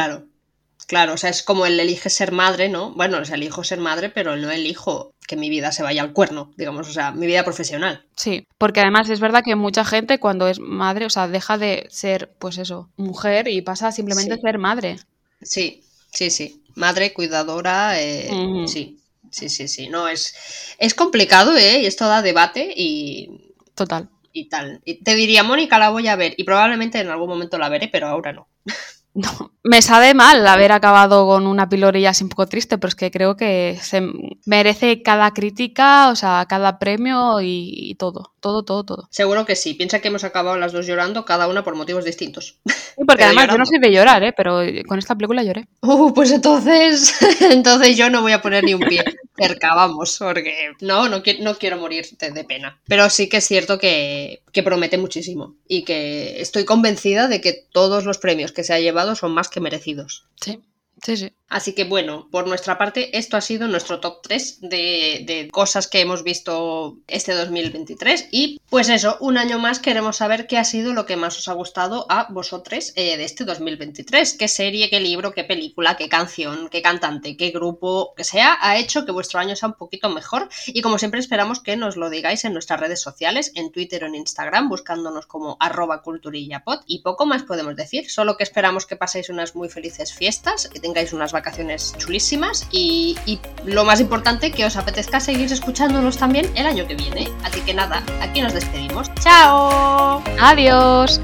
Claro, 0.86 1.14
o 1.14 1.16
sea, 1.16 1.30
es 1.30 1.42
como 1.42 1.66
él 1.66 1.80
elige 1.80 2.08
ser 2.10 2.30
madre, 2.30 2.68
¿no? 2.68 2.92
Bueno, 2.92 3.18
o 3.18 3.24
sea, 3.24 3.34
elijo 3.34 3.64
ser 3.64 3.80
madre, 3.80 4.08
pero 4.08 4.36
no 4.36 4.50
elijo 4.52 5.10
que 5.26 5.34
mi 5.34 5.50
vida 5.50 5.72
se 5.72 5.82
vaya 5.82 6.00
al 6.02 6.12
cuerno, 6.12 6.52
digamos, 6.56 6.88
o 6.88 6.92
sea, 6.92 7.10
mi 7.10 7.26
vida 7.26 7.42
profesional. 7.44 8.04
Sí, 8.14 8.46
porque 8.56 8.80
además 8.80 9.10
es 9.10 9.18
verdad 9.18 9.42
que 9.44 9.56
mucha 9.56 9.84
gente 9.84 10.20
cuando 10.20 10.46
es 10.46 10.60
madre, 10.60 11.04
o 11.06 11.10
sea, 11.10 11.26
deja 11.26 11.58
de 11.58 11.86
ser, 11.90 12.30
pues 12.38 12.58
eso, 12.58 12.88
mujer 12.96 13.48
y 13.48 13.62
pasa 13.62 13.88
a 13.88 13.92
simplemente 13.92 14.34
Sí. 14.34 14.38
a 14.38 14.42
ser 14.50 14.58
madre. 14.58 14.96
Sí, 15.42 15.82
sí, 16.12 16.30
sí. 16.30 16.62
Madre, 16.76 17.12
cuidadora, 17.12 18.00
eh, 18.00 18.30
sí, 18.68 19.00
sí, 19.32 19.48
sí, 19.48 19.66
sí. 19.66 19.88
No, 19.88 20.06
es, 20.06 20.36
es 20.78 20.94
complicado, 20.94 21.56
¿eh? 21.56 21.80
Y 21.82 21.86
esto 21.86 22.06
da 22.06 22.22
debate 22.22 22.72
y, 22.76 23.52
Total. 23.74 24.08
y 24.32 24.48
tal. 24.48 24.80
Y 24.84 25.02
te 25.02 25.16
diría, 25.16 25.42
Mónica, 25.42 25.80
la 25.80 25.90
voy 25.90 26.06
a 26.06 26.14
ver, 26.14 26.34
y 26.36 26.44
probablemente 26.44 27.00
en 27.00 27.08
algún 27.08 27.28
momento 27.28 27.58
la 27.58 27.68
veré, 27.68 27.88
pero 27.88 28.06
ahora 28.06 28.32
no. 28.32 28.46
No, 29.18 29.52
me 29.64 29.80
sabe 29.80 30.12
mal 30.12 30.47
haber 30.47 30.72
acabado 30.72 31.26
con 31.26 31.47
una 31.47 31.68
pilorilla 31.70 32.10
así 32.10 32.22
un 32.22 32.28
poco 32.28 32.47
triste, 32.47 32.76
pero 32.76 32.88
es 32.88 32.94
que 32.94 33.10
creo 33.10 33.34
que 33.34 33.78
se 33.80 34.02
merece 34.44 35.02
cada 35.02 35.32
crítica, 35.32 36.10
o 36.10 36.16
sea, 36.16 36.44
cada 36.48 36.78
premio 36.78 37.40
y, 37.40 37.70
y 37.90 37.94
todo, 37.94 38.34
todo, 38.40 38.62
todo, 38.62 38.84
todo. 38.84 39.09
Seguro 39.10 39.47
que 39.47 39.56
sí. 39.56 39.72
Piensa 39.72 40.01
que 40.01 40.09
hemos 40.09 40.22
acabado 40.24 40.59
las 40.59 40.72
dos 40.72 40.86
llorando, 40.86 41.24
cada 41.24 41.48
una 41.48 41.64
por 41.64 41.74
motivos 41.76 42.05
distintos. 42.05 42.59
Sí, 42.66 43.05
porque 43.06 43.24
Pero 43.24 43.24
además 43.24 43.48
yo 43.48 43.56
no 43.56 43.64
llorando. 43.64 43.64
soy 43.64 43.78
de 43.78 43.90
llorar, 43.93 44.22
¿eh? 44.22 44.34
pero 44.36 44.60
con 44.86 44.98
esta 44.98 45.14
película 45.14 45.43
lloré. 45.43 45.66
Uh, 45.80 46.12
pues 46.12 46.30
entonces, 46.32 47.14
entonces 47.40 47.97
yo 47.97 48.10
no 48.10 48.20
voy 48.20 48.32
a 48.32 48.43
poner 48.43 48.64
ni 48.64 48.74
un 48.74 48.80
pie 48.82 49.02
cerca, 49.38 49.74
vamos, 49.74 50.16
porque 50.18 50.72
no, 50.80 51.09
no, 51.09 51.22
qui- 51.22 51.40
no 51.40 51.55
quiero 51.56 51.76
morir 51.78 52.06
de, 52.18 52.30
de 52.32 52.44
pena. 52.44 52.78
Pero 52.86 53.09
sí 53.10 53.28
que 53.28 53.38
es 53.38 53.47
cierto 53.47 53.78
que, 53.78 54.43
que 54.52 54.62
promete 54.62 54.98
muchísimo 54.98 55.56
y 55.68 55.84
que 55.84 56.40
estoy 56.40 56.64
convencida 56.64 57.28
de 57.28 57.40
que 57.40 57.52
todos 57.72 58.05
los 58.05 58.18
premios 58.18 58.52
que 58.52 58.64
se 58.64 58.72
ha 58.74 58.80
llevado 58.80 59.05
son 59.14 59.32
más 59.32 59.48
que 59.48 59.60
merecidos. 59.60 60.26
Sí, 60.40 60.60
sí, 61.02 61.16
sí. 61.16 61.32
Así 61.48 61.74
que 61.74 61.85
bueno, 61.85 62.28
por 62.32 62.48
nuestra 62.48 62.77
parte, 62.77 63.16
esto 63.16 63.36
ha 63.36 63.40
sido 63.40 63.68
nuestro 63.68 64.01
top 64.01 64.20
3 64.23 64.59
de, 64.62 65.48
cosas 65.52 65.86
que 65.86 66.01
hemos 66.01 66.24
visto 66.24 66.98
este 67.06 67.35
2023. 67.35 68.28
Y 68.32 68.60
pues 68.68 68.89
eso, 68.89 69.16
un 69.20 69.39
año 69.39 69.60
más 69.60 69.78
queremos 69.78 70.16
saber 70.16 70.48
qué 70.48 70.59
ha 70.59 70.64
sido 70.64 70.93
lo 70.93 71.06
que 71.06 71.16
más 71.16 71.39
os 71.39 71.47
ha 71.48 71.52
gustado 71.52 72.06
a 72.09 72.27
vosotros 72.31 72.93
eh, 72.97 73.16
de 73.16 73.24
este 73.24 73.44
2023. 73.44 74.35
¿Qué 74.35 74.48
serie, 74.48 74.90
qué 74.90 74.98
libro, 74.98 75.32
qué 75.32 75.44
película, 75.44 75.97
qué 75.97 76.09
canción, 76.09 76.68
qué 76.68 76.82
cantante, 76.82 77.36
qué 77.36 77.51
grupo, 77.51 78.12
que 78.16 78.24
sea, 78.24 78.59
ha 78.60 78.77
hecho 78.77 79.06
que 79.06 79.12
vuestro 79.12 79.39
año 79.39 79.55
sea 79.55 79.68
un 79.68 79.77
poquito 79.77 80.09
mejor? 80.09 80.48
Y 80.66 80.82
como 80.82 80.98
siempre 80.98 81.20
esperamos 81.20 81.60
que 81.60 81.77
nos 81.77 81.97
lo 81.97 82.10
digáis 82.10 82.44
en 82.44 82.55
nuestras 82.55 82.81
redes 82.81 83.01
sociales, 83.01 83.52
en 83.55 83.70
Twitter 83.70 84.02
o 84.02 84.09
en 84.09 84.16
Instagram, 84.16 84.68
buscándonos 84.68 85.27
como 85.27 85.56
arroba 85.60 86.02
culturillapod. 86.02 86.81
Y 86.86 87.02
poco 87.02 87.24
más 87.24 87.44
podemos 87.44 87.77
decir, 87.77 88.10
solo 88.10 88.36
que 88.36 88.43
esperamos 88.43 88.85
que 88.85 88.97
paséis 88.97 89.28
unas 89.28 89.55
muy 89.55 89.68
felices 89.68 90.12
fiestas, 90.12 90.68
que 90.68 90.81
tengáis 90.81 91.12
unas 91.12 91.35
vacaciones 91.36 91.94
chulísimas 91.98 92.66
y, 92.72 93.16
lo 93.64 93.84
más 93.84 94.00
importante, 94.00 94.50
que 94.50 94.64
os 94.64 94.76
apetezca 94.76 95.20
seguir 95.20 95.52
escuchándonos 95.52 96.16
también 96.16 96.50
el 96.54 96.66
año 96.66 96.86
que 96.86 96.94
viene. 96.94 97.28
Así 97.44 97.60
que 97.60 97.74
nada, 97.74 98.02
aquí 98.22 98.40
nos 98.40 98.54
despedimos. 98.54 99.10
¡Chao! 99.20 100.22
Adiós. 100.40 101.20